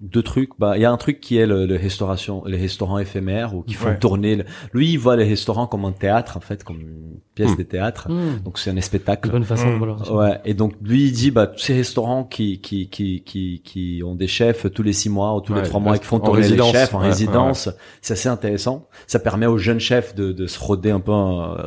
deux 0.00 0.22
trucs. 0.22 0.50
Bah, 0.58 0.76
il 0.76 0.82
y 0.82 0.84
a 0.84 0.92
un 0.92 0.96
truc 0.96 1.20
qui 1.20 1.36
est 1.38 1.46
le, 1.46 1.66
le 1.66 1.76
restauration, 1.76 2.44
les 2.46 2.56
restaurants 2.58 2.98
éphémères 2.98 3.54
ou 3.56 3.62
qui 3.62 3.74
font 3.74 3.88
Ouais. 3.88 3.98
tourner. 3.98 4.36
le- 4.36 4.44
Lui, 4.72 4.90
il 4.92 4.96
voit 4.98 5.16
les 5.16 5.24
restaurants 5.24 5.66
comme 5.66 5.84
un 5.84 5.92
théâtre, 5.92 6.36
en 6.36 6.40
fait, 6.40 6.62
comme 6.64 6.82
une 7.38 7.44
pièce 7.46 7.56
Hmm. 7.56 7.58
de 7.58 7.62
théâtre. 7.62 8.10
Hmm, 8.10 8.40
Donc, 8.44 8.58
c'est 8.58 8.70
un 8.70 8.80
spectacle. 8.80 9.30
bonne 9.30 9.44
façon 9.44 9.68
de 9.70 9.74
Mm. 9.74 9.78
voir. 9.78 10.14
Ouais. 10.14 10.40
Et 10.44 10.54
donc, 10.54 10.72
lui, 10.82 11.04
il 11.06 11.12
dit, 11.12 11.30
bah, 11.30 11.46
tous 11.46 11.58
ces 11.60 11.74
restaurants 11.74 12.24
qui, 12.24 12.60
qui, 12.60 12.88
qui, 12.88 13.22
qui, 13.24 13.62
qui 13.64 14.02
ont 14.04 14.14
des 14.14 14.26
chefs 14.26 14.66
tous 14.72 14.82
les 14.82 14.92
six 14.92 15.08
mois 15.08 15.34
ou 15.36 15.40
tous 15.40 15.52
Ouais, 15.52 15.62
les 15.62 15.68
trois 15.68 15.80
mois 15.80 15.96
et 15.96 15.98
qui 15.98 16.04
font 16.04 16.16
en 16.16 16.20
tourner 16.20 16.42
résidence. 16.42 16.72
les 16.72 16.78
chefs 16.80 16.94
en 16.94 17.00
Ouais, 17.00 17.06
résidence, 17.08 17.68
c'est 18.02 18.12
assez 18.14 18.28
intéressant. 18.28 18.86
Ça 19.06 19.18
permet 19.18 19.46
aux 19.46 19.58
jeunes 19.58 19.80
chefs 19.80 20.14
de, 20.14 20.32
de 20.32 20.46
se 20.46 20.58
roder 20.58 20.90
un 20.90 21.00
peu, 21.00 21.12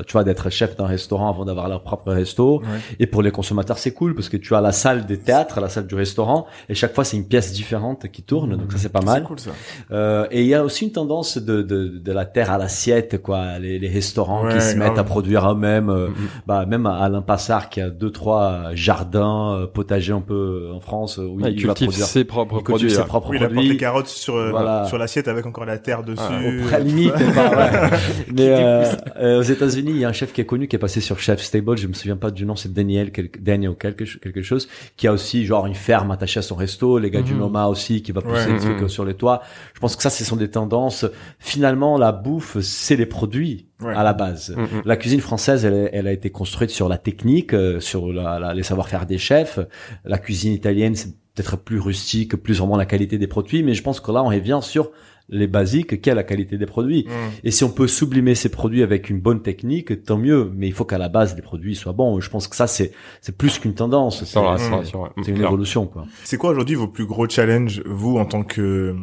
tu 0.07 0.13
vois, 0.13 0.23
d'être 0.23 0.49
chef 0.49 0.75
d'un 0.75 0.85
restaurant 0.87 1.29
avant 1.29 1.45
d'avoir 1.45 1.67
leur 1.69 1.83
propre 1.83 2.11
resto. 2.11 2.59
Ouais. 2.61 2.65
Et 2.99 3.07
pour 3.07 3.21
les 3.21 3.31
consommateurs, 3.31 3.77
c'est 3.77 3.93
cool 3.93 4.15
parce 4.15 4.29
que 4.29 4.37
tu 4.37 4.53
as 4.55 4.61
la 4.61 4.71
salle 4.71 5.05
des 5.05 5.17
théâtres, 5.19 5.59
la 5.61 5.69
salle 5.69 5.87
du 5.87 5.95
restaurant, 5.95 6.45
et 6.69 6.75
chaque 6.75 6.93
fois 6.93 7.03
c'est 7.03 7.17
une 7.17 7.27
pièce 7.27 7.53
différente 7.53 8.07
qui 8.11 8.23
tourne, 8.23 8.55
donc 8.57 8.71
ça 8.71 8.77
c'est 8.77 8.89
pas 8.89 9.01
mal. 9.01 9.21
C'est 9.21 9.27
cool 9.27 9.39
ça. 9.39 9.51
Euh, 9.91 10.27
et 10.31 10.41
il 10.41 10.47
y 10.47 10.53
a 10.55 10.63
aussi 10.63 10.85
une 10.85 10.91
tendance 10.91 11.37
de, 11.37 11.61
de, 11.61 11.87
de 11.87 12.11
la 12.11 12.25
terre 12.25 12.51
à 12.51 12.57
l'assiette, 12.57 13.21
quoi. 13.21 13.59
Les, 13.59 13.79
les 13.79 13.89
restaurants 13.89 14.45
Ouais, 14.45 14.53
qui 14.55 14.61
se 14.61 14.75
grave. 14.75 14.89
mettent 14.89 14.97
à 14.99 15.03
produire 15.03 15.45
euh, 15.65 16.07
Mhm. 16.07 16.13
bah 16.47 16.65
même 16.65 16.85
à 16.85 16.95
Alain 16.97 17.21
Passard 17.21 17.69
qui 17.69 17.81
a 17.81 17.89
deux 17.89 18.11
trois 18.11 18.71
jardins 18.73 19.55
euh, 19.55 19.67
potagers 19.67 20.13
un 20.13 20.21
peu 20.21 20.69
en 20.73 20.79
France 20.79 21.19
euh, 21.19 21.23
où 21.23 21.39
Ouais, 21.41 21.51
il, 21.51 21.59
il 21.59 21.67
va 21.67 21.73
cultive 21.73 21.87
produire 21.87 22.05
ses 22.05 22.23
propres 22.23 22.55
il 22.59 22.63
cultive 22.63 22.69
produits. 22.69 22.89
ses 22.91 22.97
ouais. 22.99 23.05
propres 23.05 23.29
Oui, 23.29 23.37
il 23.39 23.43
apporte 23.45 23.65
les 23.65 23.77
carottes 23.77 24.07
sur 24.07 24.35
euh, 24.35 24.51
Voilà. 24.51 24.85
sur 24.85 24.97
l'assiette 24.97 25.27
avec 25.27 25.45
encore 25.45 25.65
la 25.65 25.77
terre 25.77 26.03
dessus. 26.03 26.21
Ah, 26.21 26.77
Au 26.79 26.83
limite, 26.83 27.13
ouais. 27.15 27.89
mais 28.33 28.49
euh, 28.49 28.85
euh, 29.19 29.39
aux 29.39 29.43
États-Unis, 29.43 29.91
il 29.91 29.97
y 29.99 30.05
a 30.05 30.09
un 30.09 30.13
chef 30.13 30.33
qui 30.33 30.41
est 30.41 30.45
connu 30.45 30.67
qui 30.67 30.75
est 30.75 30.79
passé 30.79 31.01
sur 31.01 31.19
Chef 31.19 31.41
Stable. 31.41 31.77
Je 31.77 31.87
me 31.87 31.93
souviens 31.93 32.17
pas 32.17 32.31
du 32.31 32.45
nom, 32.45 32.55
c'est 32.55 32.71
Daniel, 32.73 33.11
quelque, 33.11 33.39
Daniel 33.41 33.75
quelque, 33.75 34.03
quelque 34.19 34.41
chose, 34.41 34.67
qui 34.97 35.07
a 35.07 35.13
aussi 35.13 35.45
genre 35.45 35.65
une 35.67 35.75
ferme 35.75 36.11
attachée 36.11 36.39
à 36.39 36.43
son 36.43 36.55
resto. 36.55 36.97
Les 36.97 37.09
gars 37.11 37.21
du 37.21 37.33
Mhm. 37.33 37.39
Noma 37.39 37.67
aussi, 37.67 38.01
qui 38.01 38.11
va 38.11 38.21
pousser 38.21 38.47
Ouais. 38.47 38.53
des 38.53 38.59
trucs 38.59 38.77
Mhm. 38.79 38.83
euh, 38.85 38.87
sur 38.89 39.05
les 39.05 39.13
toits. 39.13 39.41
Je 39.73 39.79
pense 39.79 39.95
que 39.95 40.03
ça, 40.03 40.09
ce 40.09 40.23
sont 40.23 40.35
des 40.35 40.49
tendances. 40.49 41.05
Finalement, 41.39 41.97
la 41.97 42.11
bouffe, 42.11 42.59
c'est 42.61 42.95
les 42.95 43.05
produits 43.05 43.67
Ouais. 43.81 43.93
à 43.95 44.03
la 44.03 44.13
base. 44.13 44.55
Mhm. 44.55 44.81
La 44.85 44.95
cuisine 44.97 45.21
française, 45.21 45.65
elle, 45.65 45.89
elle 45.93 46.07
a 46.07 46.11
été 46.11 46.29
construite 46.29 46.69
sur 46.69 46.87
la 46.89 46.97
technique, 46.97 47.53
euh, 47.53 47.79
sur 47.79 48.11
la, 48.13 48.39
la- 48.39 48.53
les 48.53 48.63
savoir-faire 48.63 49.05
des 49.05 49.17
chefs. 49.17 49.59
La 50.05 50.17
cuisine 50.17 50.53
italienne, 50.53 50.95
c'est 50.95 51.09
peut-être 51.33 51.57
plus 51.57 51.79
rustique, 51.79 52.35
plus 52.35 52.59
vraiment 52.59 52.77
la 52.77 52.85
qualité 52.85 53.17
des 53.17 53.27
produits, 53.27 53.63
mais 53.63 53.73
je 53.73 53.81
pense 53.83 53.99
que 53.99 54.11
là, 54.11 54.21
on 54.23 54.27
revient 54.29 54.59
sur 54.61 54.91
les 55.29 55.47
basiques 55.47 56.01
qu'est 56.01 56.13
la 56.13 56.23
qualité 56.23 56.57
des 56.57 56.65
produits. 56.65 57.05
Mm. 57.07 57.11
Et 57.45 57.51
si 57.51 57.63
on 57.63 57.69
peut 57.69 57.87
sublimer 57.87 58.35
ces 58.35 58.49
produits 58.49 58.83
avec 58.83 59.09
une 59.09 59.21
bonne 59.21 59.41
technique, 59.41 60.03
tant 60.03 60.17
mieux. 60.17 60.51
Mais 60.53 60.67
il 60.67 60.73
faut 60.73 60.83
qu'à 60.83 60.97
la 60.97 61.07
base 61.07 61.35
les 61.37 61.41
produits 61.41 61.73
soient 61.75 61.93
bons. 61.93 62.19
Je 62.19 62.29
pense 62.29 62.49
que 62.49 62.55
ça 62.57 62.67
c'est 62.67 62.91
c'est 63.21 63.37
plus 63.37 63.57
qu'une 63.57 63.73
tendance. 63.73 64.25
C'est 64.25 64.37
Mm. 64.39 65.23
une 65.29 65.41
évolution 65.41 65.87
quoi. 65.87 66.05
C'est 66.25 66.35
quoi 66.37 66.49
aujourd'hui 66.49 66.75
vos 66.75 66.89
plus 66.89 67.05
gros 67.05 67.29
challenges, 67.29 67.81
vous, 67.85 68.17
en 68.17 68.25
tant 68.25 68.43
que 68.43 68.93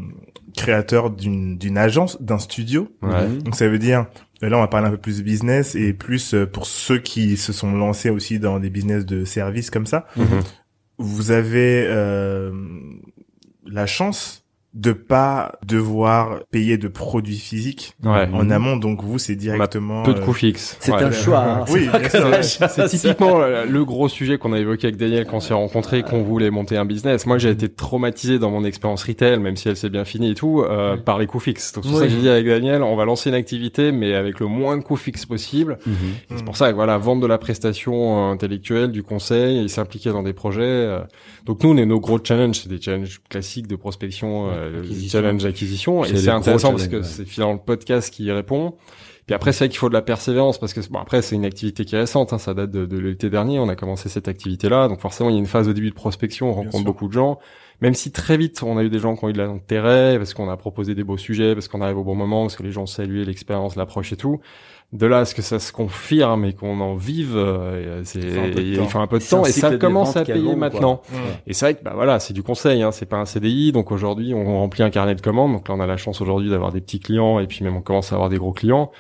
créateur 0.57 1.11
d'une 1.11 1.57
d'une 1.57 1.79
agence, 1.79 2.20
d'un 2.20 2.39
studio? 2.39 2.89
Ouais. 3.03 3.26
Mhm. 3.29 3.43
Donc 3.43 3.55
ça 3.55 3.68
veut 3.68 3.79
dire, 3.79 4.01
euh, 4.01 4.05
là 4.41 4.57
on 4.57 4.61
va 4.61 4.68
parler 4.68 4.89
un 4.89 4.91
peu 4.91 4.99
plus 4.99 5.22
business 5.22 5.74
et 5.74 5.93
plus 5.93 6.34
euh, 6.34 6.47
pour 6.47 6.66
ceux 6.66 6.99
qui 6.99 7.36
se 7.36 7.53
sont 7.53 7.72
lancés 7.72 8.11
aussi 8.11 8.39
dans 8.39 8.61
des 8.61 8.70
business 8.70 9.05
de 9.05 9.24
services 9.24 9.70
comme 9.70 9.86
ça. 9.86 10.07
Mhm. 10.16 10.43
Vous 10.99 11.30
avez 11.30 11.84
euh, 11.86 12.53
la 13.66 13.86
chance 13.86 14.47
de 14.79 14.93
pas 14.93 15.59
devoir 15.66 16.45
payer 16.53 16.79
de 16.79 16.87
produits 16.87 17.37
physiques 17.39 17.95
Ouais. 18.05 18.29
en 18.33 18.49
amont, 18.49 18.76
donc 18.76 19.03
vous 19.03 19.18
c'est 19.18 19.35
directement... 19.35 20.05
Peu 20.05 20.14
de 20.14 20.20
euh, 20.20 20.24
coûts 20.24 20.33
fixes. 20.33 20.76
C'est 20.79 20.93
Ouais. 20.93 21.03
un 21.03 21.11
choix. 21.11 21.41
hein. 21.43 21.64
Oui. 21.68 21.89
C'est 22.43 22.87
typiquement 22.89 23.41
euh, 23.41 23.64
le 23.66 23.85
gros 23.85 24.09
sujet 24.09 24.39
qu'on 24.39 24.53
a 24.53 24.59
évoqué 24.59 24.87
avec 24.87 24.97
Daniel 24.97 25.26
quand 25.26 25.39
on 25.39 25.41
s'est 25.41 25.53
rencontrés, 25.55 26.03
qu'on 26.05 26.22
voulait 26.22 26.51
monter 26.51 26.76
un 26.76 26.85
business. 26.85 27.26
Moi, 27.26 27.39
j'ai 27.39 27.51
été 27.51 27.68
traumatisé 27.68 28.39
dans 28.39 28.51
mon 28.53 28.64
expérience 28.64 29.03
retail, 29.03 29.41
même 29.41 29.57
si 29.57 29.68
elle 29.68 29.76
s'est 29.76 29.91
bien 29.91 30.05
finie 30.05 30.31
et 30.31 30.35
tout, 30.35 30.61
euh, 30.62 30.95
Ouais. 30.95 31.01
par 31.01 31.18
les 31.18 31.26
coûts 31.26 31.41
fixes. 31.41 31.72
Donc 31.72 31.83
c'est 31.85 31.91
pour 31.91 31.99
ça 31.99 32.07
que 32.07 32.12
j'ai 32.12 32.20
dit 32.20 32.29
avec 32.29 32.47
Daniel, 32.47 32.83
on 32.85 32.95
va 32.95 33.05
lancer 33.05 33.31
une 33.31 33.35
activité, 33.35 33.91
mais 33.91 34.14
avec 34.14 34.39
le 34.39 34.47
moins 34.47 34.76
de 34.76 34.83
coûts 34.83 34.97
fixes 34.97 35.26
possible. 35.26 35.79
C'est 36.37 36.45
pour 36.45 36.57
ça 36.57 36.70
que 36.70 36.76
voilà, 36.76 36.99
vendre 36.99 37.20
de 37.22 37.26
la 37.26 37.39
prestation 37.39 38.29
euh, 38.29 38.33
intellectuelle, 38.33 38.93
du 38.93 39.03
conseil, 39.03 39.64
et 39.64 39.68
s'impliquer 39.68 40.11
dans 40.11 40.22
des 40.22 40.33
projets. 40.33 40.62
euh. 40.62 41.01
Donc 41.47 41.64
nous, 41.64 41.70
on 41.70 41.76
est 41.76 41.87
nos 41.87 41.99
gros 41.99 42.18
challenges, 42.22 42.61
c'est 42.62 42.68
des 42.68 42.81
challenges 42.81 43.20
classiques 43.29 43.66
de 43.66 43.74
prospection, 43.76 44.51
euh, 44.51 44.67
Acquisition. 44.76 45.18
challenge 45.20 45.44
acquisition, 45.44 46.04
C'est 46.04 46.12
et 46.12 46.16
c'est 46.16 46.30
intéressant 46.30 46.70
parce 46.70 46.88
que 46.88 46.96
ouais. 46.96 47.02
c'est 47.02 47.24
finalement 47.26 47.54
le 47.54 47.60
podcast 47.60 48.12
qui 48.12 48.24
y 48.24 48.32
répond. 48.32 48.74
Puis 49.26 49.34
après, 49.34 49.52
c'est 49.52 49.64
vrai 49.64 49.68
qu'il 49.68 49.78
faut 49.78 49.90
de 49.90 49.94
la 49.94 50.00
persévérance 50.00 50.58
parce 50.58 50.72
que 50.72 50.80
bon 50.88 50.98
après 51.00 51.20
c'est 51.20 51.34
une 51.34 51.44
activité 51.44 51.84
qui 51.84 51.94
est 51.94 51.98
récente, 51.98 52.32
hein, 52.32 52.38
ça 52.38 52.54
date 52.54 52.70
de, 52.70 52.86
de 52.86 52.98
l'été 52.98 53.28
dernier, 53.28 53.58
on 53.58 53.68
a 53.68 53.76
commencé 53.76 54.08
cette 54.08 54.26
activité-là, 54.26 54.88
donc 54.88 55.00
forcément 55.00 55.28
il 55.28 55.34
y 55.34 55.36
a 55.36 55.38
une 55.38 55.46
phase 55.46 55.68
au 55.68 55.74
début 55.74 55.90
de 55.90 55.94
prospection, 55.94 56.46
on 56.46 56.52
Bien 56.52 56.58
rencontre 56.60 56.76
sûr. 56.78 56.84
beaucoup 56.86 57.08
de 57.08 57.12
gens. 57.12 57.38
Même 57.82 57.94
si 57.94 58.10
très 58.10 58.38
vite 58.38 58.62
on 58.62 58.78
a 58.78 58.82
eu 58.82 58.88
des 58.88 58.98
gens 58.98 59.16
qui 59.16 59.24
ont 59.26 59.28
eu 59.28 59.34
de 59.34 59.38
l'intérêt 59.42 60.16
parce 60.16 60.32
qu'on 60.32 60.48
a 60.48 60.56
proposé 60.56 60.94
des 60.94 61.04
beaux 61.04 61.18
sujets, 61.18 61.54
parce 61.54 61.68
qu'on 61.68 61.82
arrive 61.82 61.98
au 61.98 62.04
bon 62.04 62.14
moment, 62.14 62.44
parce 62.44 62.56
que 62.56 62.62
les 62.62 62.72
gens 62.72 62.86
saluaient 62.86 63.24
l'expérience, 63.26 63.76
l'approche 63.76 64.12
et 64.14 64.16
tout. 64.16 64.40
De 64.91 65.07
là 65.07 65.18
à 65.18 65.24
ce 65.26 65.34
que 65.34 65.43
ça 65.43 65.59
se 65.59 65.70
confirme 65.70 66.47
et 66.47 66.55
qu'on 66.55 66.80
en 66.80 66.95
vive, 66.95 67.36
euh, 67.36 68.01
c'est 68.05 68.20
Il 68.20 68.86
faut 68.86 68.99
un 68.99 69.07
peu 69.07 69.18
de 69.18 69.24
temps. 69.24 69.45
et 69.45 69.53
ça 69.53 69.76
commence 69.76 70.16
à 70.16 70.24
payer 70.24 70.57
maintenant. 70.57 71.03
Et 71.47 71.53
c'est 71.53 71.66
vrai 71.66 71.74
que 71.74 71.84
bah 71.84 71.93
voilà, 71.95 72.18
c'est 72.20 72.32
du 72.32 72.43
conseil, 72.43 72.80
hein, 72.82 72.91
c'est 72.91 73.05
pas 73.05 73.18
un 73.18 73.26
CDI. 73.26 73.72
Donc 73.72 73.93
aujourd'hui, 73.93 74.32
on 74.32 74.47
remplit 74.61 74.82
un 74.82 74.91
carnet 74.91 75.14
de 75.14 75.20
commandes. 75.20 75.53
Donc 75.53 75.68
là, 75.68 75.74
on 75.74 75.80
a 75.80 75.86
la 75.86 75.99
chance 75.99 76.22
aujourd'hui 76.22 76.49
d'avoir 76.49 76.72
des 76.72 76.80
petits 76.80 77.01
clients 77.01 77.39
et 77.39 77.47
puis 77.47 77.64
même 77.64 77.76
on 77.76 77.82
commence 77.82 78.12
à 78.12 78.14
avoir 78.14 78.30
des 78.30 78.39
gros 78.39 78.53
clients. 78.53 78.91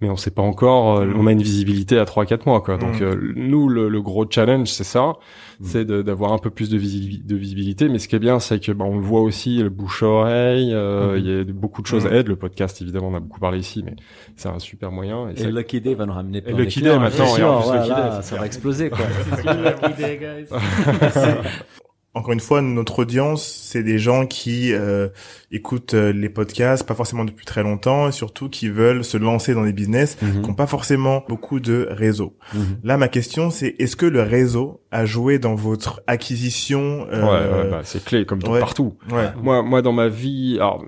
Mais 0.00 0.08
on 0.08 0.14
sait 0.16 0.30
pas 0.30 0.42
encore. 0.42 0.98
euh, 0.98 1.06
Mm. 1.06 1.14
On 1.18 1.26
a 1.26 1.32
une 1.32 1.42
visibilité 1.42 1.98
à 1.98 2.04
3-4 2.04 2.46
mois, 2.46 2.60
quoi. 2.60 2.76
Donc 2.76 3.00
Mm. 3.00 3.04
euh, 3.04 3.32
nous, 3.34 3.68
le, 3.68 3.88
le 3.88 4.00
gros 4.00 4.24
challenge, 4.30 4.68
c'est 4.68 4.84
ça, 4.84 5.14
Mm. 5.58 5.64
c'est 5.64 5.84
de- 5.84 6.02
d'avoir 6.02 6.32
un 6.32 6.38
peu 6.38 6.50
plus 6.50 6.70
de, 6.70 6.78
visi- 6.78 7.20
de 7.24 7.34
visibilité. 7.34 7.88
Mais 7.88 7.98
ce 7.98 8.06
qui 8.06 8.14
est 8.14 8.20
bien, 8.20 8.38
c'est 8.38 8.64
que 8.64 8.70
bah, 8.70 8.84
on 8.86 8.94
le 8.96 9.02
voit 9.04 9.22
aussi, 9.22 9.60
le 9.60 9.70
bouche 9.70 10.04
à 10.04 10.06
oreille. 10.06 10.70
euh, 10.72 11.16
Mm. 11.16 11.18
Il 11.18 11.26
y 11.26 11.40
a 11.40 11.44
beaucoup 11.52 11.82
de 11.82 11.88
choses 11.88 12.06
à 12.06 12.12
aide. 12.14 12.28
Le 12.28 12.36
podcast, 12.36 12.80
évidemment, 12.80 13.08
on 13.08 13.16
a 13.16 13.20
beaucoup 13.20 13.40
parlé 13.40 13.58
ici, 13.58 13.82
mais 13.84 13.96
c'est 14.36 14.48
un 14.48 14.60
super 14.60 14.92
moyen. 14.92 15.30
Et, 15.30 15.32
Et 15.32 15.36
ça- 15.42 15.50
Lucky 15.50 15.80
Day 15.80 15.94
va 15.94 16.06
nous 16.06 16.12
ramener 16.12 16.42
plein 16.42 16.56
Lucky 16.56 16.78
de 16.80 16.84
Day, 16.90 16.98
maintenant, 16.98 17.36
et 17.36 17.42
en 17.42 17.56
plus, 17.58 17.66
voilà, 17.66 17.82
Lucky 17.82 17.94
Day, 17.94 18.10
ça 18.12 18.22
c'est 18.22 18.36
va 18.38 18.46
exploser 18.46 18.90
quoi. 18.90 19.00
Encore 22.14 22.32
une 22.32 22.40
fois, 22.40 22.62
notre 22.62 23.00
audience, 23.00 23.44
c'est 23.46 23.82
des 23.84 23.98
gens 23.98 24.26
qui 24.26 24.72
euh, 24.72 25.08
écoutent 25.52 25.94
euh, 25.94 26.12
les 26.12 26.28
podcasts, 26.28 26.84
pas 26.86 26.94
forcément 26.94 27.24
depuis 27.24 27.44
très 27.44 27.62
longtemps, 27.62 28.08
et 28.08 28.12
surtout 28.12 28.48
qui 28.48 28.68
veulent 28.68 29.04
se 29.04 29.16
lancer 29.18 29.54
dans 29.54 29.64
des 29.64 29.72
business, 29.74 30.16
Mhm. 30.22 30.42
qui 30.42 30.48
n'ont 30.48 30.54
pas 30.54 30.66
forcément 30.66 31.22
beaucoup 31.28 31.60
de 31.60 31.86
réseau. 31.90 32.34
Mhm. 32.54 32.78
Là, 32.82 32.96
ma 32.96 33.08
question, 33.08 33.50
c'est 33.50 33.76
est-ce 33.78 33.94
que 33.94 34.06
le 34.06 34.22
réseau 34.22 34.80
a 34.90 35.04
joué 35.04 35.38
dans 35.38 35.54
votre 35.54 36.00
acquisition 36.06 37.02
ouais, 37.02 37.08
euh, 37.12 37.64
ouais, 37.64 37.70
bah, 37.70 37.80
c'est 37.84 38.02
clé, 38.04 38.24
comme 38.24 38.42
ouais. 38.48 38.58
partout. 38.58 38.94
ouais. 39.12 39.28
Moi, 39.40 39.62
moi, 39.62 39.82
dans 39.82 39.92
ma 39.92 40.08
vie, 40.08 40.56
alors, 40.56 40.84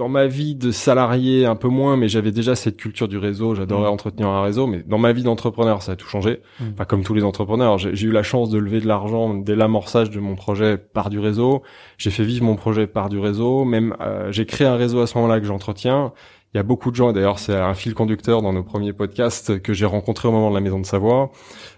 dans 0.00 0.08
ma 0.08 0.26
vie 0.26 0.54
de 0.54 0.70
salarié, 0.70 1.44
un 1.44 1.56
peu 1.56 1.68
moins, 1.68 1.98
mais 1.98 2.08
j'avais 2.08 2.32
déjà 2.32 2.56
cette 2.56 2.78
culture 2.78 3.06
du 3.06 3.18
réseau. 3.18 3.54
J'adorais 3.54 3.90
Mm. 3.90 3.92
entretenir 3.92 4.28
un 4.28 4.42
réseau, 4.42 4.66
mais 4.66 4.82
dans 4.86 4.96
ma 4.96 5.12
vie 5.12 5.22
d'entrepreneur, 5.22 5.82
ça 5.82 5.92
a 5.92 5.96
tout 5.96 6.08
changé. 6.08 6.40
Mm. 6.58 6.64
Enfin, 6.72 6.84
comme 6.86 7.02
tous 7.04 7.12
les 7.12 7.22
entrepreneurs, 7.22 7.76
j'ai 7.76 7.94
j'ai 7.94 8.06
eu 8.06 8.10
la 8.10 8.22
chance 8.22 8.48
de 8.48 8.56
lever 8.58 8.80
de 8.80 8.86
l'argent 8.88 9.34
dès 9.34 9.54
l'amorçage 9.54 10.08
de 10.08 10.18
mon 10.18 10.36
projet 10.36 10.78
par 10.78 11.10
du 11.10 11.18
réseau. 11.18 11.62
J'ai 11.98 12.10
fait 12.10 12.24
vivre 12.24 12.46
mon 12.46 12.56
projet 12.56 12.86
par 12.86 13.10
du 13.10 13.18
réseau. 13.18 13.66
Même, 13.66 13.94
euh, 14.00 14.32
j'ai 14.32 14.46
créé 14.46 14.66
un 14.66 14.76
réseau 14.76 15.00
à 15.02 15.06
ce 15.06 15.18
moment-là 15.18 15.38
que 15.38 15.44
j'entretiens. 15.46 16.12
Il 16.52 16.56
y 16.56 16.60
a 16.60 16.64
beaucoup 16.64 16.90
de 16.90 16.96
gens, 16.96 17.10
et 17.10 17.12
d'ailleurs 17.12 17.38
c'est 17.38 17.54
un 17.54 17.74
fil 17.74 17.94
conducteur 17.94 18.42
dans 18.42 18.52
nos 18.52 18.64
premiers 18.64 18.92
podcasts 18.92 19.60
que 19.62 19.72
j'ai 19.72 19.86
rencontré 19.86 20.26
au 20.26 20.32
moment 20.32 20.50
de 20.50 20.54
la 20.56 20.60
Maison 20.60 20.80
de 20.80 20.84
Savoie. 20.86 21.30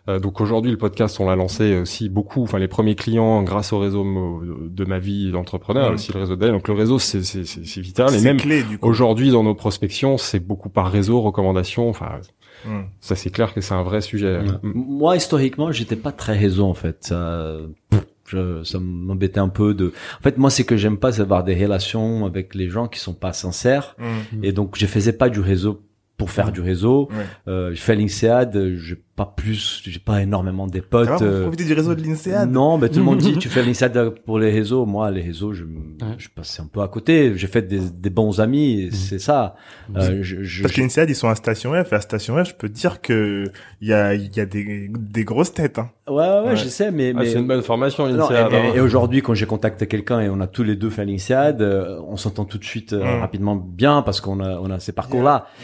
Euh, 0.09 0.19
donc 0.19 0.41
aujourd'hui 0.41 0.71
le 0.71 0.79
podcast 0.79 1.21
on 1.21 1.27
l'a 1.29 1.37
lancé 1.37 1.77
aussi 1.77 2.09
beaucoup, 2.09 2.43
enfin 2.43 2.59
les 2.59 2.69
premiers 2.69 2.95
clients 2.95 3.43
grâce 3.43 3.75
au 3.75 3.79
réseau 3.79 4.03
de 4.71 4.85
ma 4.87 4.99
vie 4.99 5.31
d'entrepreneur, 5.31 5.91
Mm. 5.91 5.95
aussi 5.95 6.13
le 6.15 6.21
réseau 6.21 6.37
d'elle. 6.37 6.53
Donc 6.53 6.69
le 6.69 6.75
réseau 6.75 6.99
c'est 6.99 7.23
c'est 7.23 7.45
c'est 7.45 7.67
c'est 7.67 7.81
vital 7.83 8.09
et 8.15 8.19
C'est 8.19 8.25
même 8.25 8.39
clé 8.39 8.63
du 8.63 8.79
coup. 8.79 8.89
aujourd'hui 8.89 9.31
dans 9.31 9.43
nos 9.43 9.55
prospections 9.55 10.17
c'est 10.17 10.41
beaucoup 10.41 10.71
par 10.71 10.91
réseau, 10.91 11.21
recommandations. 11.21 11.91
Enfin 11.91 12.21
Mm. 12.65 12.83
ça 13.01 13.15
c'est 13.17 13.31
clair 13.31 13.53
que 13.53 13.61
c'est 13.61 13.75
un 13.75 13.83
vrai 13.83 14.01
sujet. 14.01 14.39
Ouais. 14.39 14.47
Mm. 14.63 14.73
Moi, 14.75 15.17
historiquement, 15.17 15.71
j'étais 15.73 15.97
pas 15.97 16.13
très 16.13 16.37
réseau 16.39 16.65
en 16.65 16.75
fait. 16.75 17.13
Je, 18.33 18.63
ça 18.65 18.79
m'embêtait 18.81 19.41
un 19.41 19.49
peu 19.49 19.75
de. 19.75 19.93
En 20.19 20.23
fait, 20.23 20.39
moi, 20.39 20.51
c'est 20.51 20.65
que 20.65 20.77
j'aime 20.77 20.99
pas, 20.99 21.13
c'est 21.13 21.21
avoir 21.21 21.45
des 21.45 21.55
relations 21.55 22.27
avec 22.27 22.55
les 22.55 22.69
gens 22.69 22.89
qui 22.89 22.99
sont 22.99 23.15
pas 23.15 23.33
sincères. 23.33 23.97
Mm. 23.99 24.45
Et 24.45 24.53
donc, 24.53 24.77
je 24.79 24.87
faisais 24.87 25.13
pas 25.13 25.29
du 25.29 25.41
réseau 25.41 25.83
pour 26.17 26.31
faire 26.31 26.53
du 26.53 26.61
réseau. 26.61 27.09
Ouais. 27.11 27.25
Euh, 27.49 27.75
je 27.75 27.81
fais 27.81 27.97
l'INSEAD, 27.97 28.77
pas 29.15 29.27
plus, 29.37 29.83
j'ai 29.85 29.99
pas 29.99 30.23
énormément 30.23 30.67
des 30.67 30.81
potes. 30.81 31.21
Euh, 31.21 31.43
profité 31.43 31.65
du 31.65 31.75
réseau 31.75 31.95
de 31.95 32.03
l'INSEAD? 32.03 32.51
non, 32.51 32.79
mais 32.79 32.89
tout 32.89 32.99
le 32.99 33.05
monde 33.05 33.19
dit 33.19 33.37
tu 33.39 33.49
fais 33.51 33.63
l'INSEAD 33.63 34.11
pour 34.25 34.39
les 34.39 34.51
réseaux. 34.51 34.87
Moi, 34.87 35.11
les 35.11 35.21
réseaux, 35.21 35.53
je, 35.53 35.65
je 36.17 36.29
passais 36.35 36.63
un 36.63 36.67
peu 36.67 36.81
à 36.81 36.89
côté. 36.89 37.33
J'ai 37.37 37.47
fait 37.47 37.63
des, 37.63 37.81
des 37.91 38.09
bons 38.11 38.41
amis, 38.41 38.81
et 38.85 38.91
c'est 38.91 39.19
ça. 39.19 39.55
Euh, 39.97 40.19
je, 40.23 40.43
je, 40.43 40.63
Parce 40.63 40.75
que 40.75 40.81
l'INSEAD, 40.81 41.11
ils 41.11 41.15
sont 41.15 41.29
à 41.29 41.35
Station 41.35 41.73
F, 41.85 41.93
et 41.93 41.97
à 41.97 42.01
Station 42.01 42.43
F, 42.43 42.49
je 42.49 42.55
peux 42.55 42.69
te 42.71 42.75
dire 42.75 43.01
que 43.03 43.45
il 43.83 43.89
y 43.89 43.93
a, 43.93 44.15
y 44.15 44.41
a 44.41 44.47
des, 44.47 44.91
des 44.91 45.25
grosses 45.25 45.53
têtes, 45.53 45.79
hein. 45.79 45.91
ouais, 46.09 46.15
ouais, 46.15 46.41
ouais, 46.47 46.57
je 46.57 46.69
sais, 46.69 46.91
mais, 46.91 47.13
Ah, 47.15 47.21
mais 47.21 47.27
c'est 47.27 47.39
une 47.39 47.47
bonne 47.47 47.63
formation 47.63 48.09
Non, 48.09 48.29
l'INSEAD. 48.31 48.53
et, 48.53 48.57
hein. 48.57 48.73
et- 48.75 48.77
et 48.79 48.81
aujourd'hui, 48.81 49.21
quand 49.21 49.35
j'ai 49.35 49.47
contacté 49.47 49.87
quelqu'un 49.87 50.21
et 50.21 50.31
on 50.31 50.41
a 50.41 50.47
tous 50.47 50.63
les 50.63 50.75
deux 50.77 50.89
fait 50.91 51.05
l'INSEAD, 51.05 51.61
euh, 51.61 52.01
on 52.09 52.17
s'entend 52.17 52.45
tout 52.47 52.59
de 52.59 52.65
suite 52.65 52.93
euh, 52.95 53.03
Mm. 53.19 53.21
rapidement 53.21 53.57
bien 53.57 54.01
parce 54.03 54.21
qu'on 54.23 54.41
a, 54.41 54.59
on 54.59 54.71
a 54.71 54.79
ces 54.81 54.93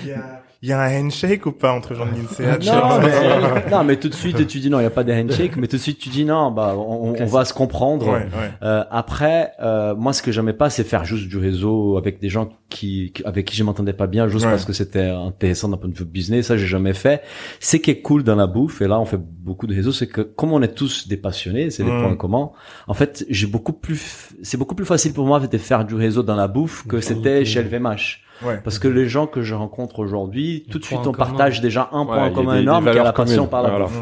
y 0.06 0.10
a, 0.12 0.42
il 0.62 0.68
y 0.68 0.72
a 0.72 0.80
un 0.80 1.04
handshake 1.04 1.46
ou 1.46 1.52
pas 1.52 1.72
entre 1.72 1.94
gens 1.94 2.04
de 2.06 2.10
l'INSEAD 2.10 2.64
Non, 2.64 2.98
mais, 3.00 3.70
non, 3.70 3.84
mais 3.84 3.96
tout 3.96 4.08
de 4.08 4.14
suite 4.14 4.44
tu 4.48 4.58
dis 4.58 4.70
non, 4.70 4.80
il 4.80 4.82
y 4.82 4.86
a 4.86 4.90
pas 4.90 5.04
de 5.04 5.12
handshake, 5.12 5.56
mais 5.56 5.68
tout 5.68 5.76
de 5.76 5.80
suite 5.82 5.98
tu 5.98 6.08
dis 6.08 6.24
non, 6.24 6.50
bah 6.50 6.74
on, 6.76 7.14
on 7.18 7.26
va 7.26 7.44
se 7.44 7.54
comprendre. 7.54 8.06
Ouais, 8.08 8.12
ouais. 8.24 8.50
Euh, 8.62 8.82
après, 8.90 9.52
euh, 9.60 9.94
moi, 9.94 10.12
ce 10.12 10.22
que 10.22 10.32
j'aimais 10.32 10.52
pas, 10.52 10.68
c'est 10.70 10.84
faire 10.84 11.04
juste 11.04 11.28
du 11.28 11.38
réseau 11.38 11.96
avec 11.96 12.18
des 12.20 12.28
gens 12.28 12.48
qui, 12.70 13.12
qui- 13.14 13.24
avec 13.24 13.46
qui 13.46 13.56
je 13.56 13.62
m'entendais 13.64 13.92
pas 13.92 14.06
bien, 14.08 14.26
juste 14.28 14.44
Ouais. 14.44 14.50
parce 14.50 14.64
que 14.64 14.72
c'était 14.72 15.08
intéressant 15.08 15.68
d'un 15.68 15.76
point 15.76 15.88
de 15.90 15.94
vue 15.96 16.04
business. 16.04 16.46
Ça, 16.48 16.56
j'ai 16.56 16.66
jamais 16.66 16.92
fait. 16.94 17.22
Ce 17.60 17.76
qui 17.76 17.90
est 17.90 18.00
cool 18.02 18.24
dans 18.24 18.36
la 18.36 18.46
bouffe, 18.46 18.82
et 18.82 18.88
là, 18.88 18.98
on 19.00 19.04
fait 19.04 19.20
beaucoup 19.20 19.66
de 19.66 19.74
réseaux, 19.74 19.92
c'est 19.92 20.06
que 20.08 20.22
comme 20.22 20.52
on 20.52 20.60
est 20.62 20.74
tous 20.74 21.06
des 21.08 21.16
passionnés, 21.16 21.70
c'est 21.70 21.84
des 21.84 21.90
Mm. 21.92 22.02
points 22.02 22.16
communs. 22.16 22.50
En 22.88 22.94
fait, 22.94 23.24
j'ai 23.30 23.46
beaucoup 23.46 23.72
plus, 23.72 24.30
c'est 24.42 24.56
beaucoup 24.56 24.74
plus 24.74 24.86
facile 24.86 25.12
pour 25.12 25.24
moi 25.24 25.38
de 25.40 25.58
faire 25.58 25.84
du 25.84 25.94
réseau 25.94 26.22
dans 26.22 26.36
la 26.36 26.48
bouffe 26.48 26.86
que 26.86 27.00
c'était 27.00 27.44
chez 27.44 27.60
LVMH. 27.62 28.24
Ouais. 28.44 28.60
Parce 28.62 28.78
que 28.78 28.88
les 28.88 29.08
gens 29.08 29.26
que 29.26 29.42
je 29.42 29.54
rencontre 29.54 29.98
aujourd'hui, 29.98 30.64
tout 30.70 30.78
de 30.78 30.84
point 30.84 30.98
suite, 30.98 31.06
en 31.06 31.10
on 31.10 31.12
commun. 31.12 31.26
partage 31.26 31.60
déjà 31.60 31.88
un 31.92 32.06
point 32.06 32.24
a 32.26 32.30
commun 32.30 32.52
des- 32.52 32.58
des 32.58 32.62
énorme 32.62 32.84
qui 32.84 32.90
est 32.96 33.02
la 33.02 33.12
passion 33.12 33.46
par 33.46 33.62
la 33.62 33.78
bouffe. 33.78 33.98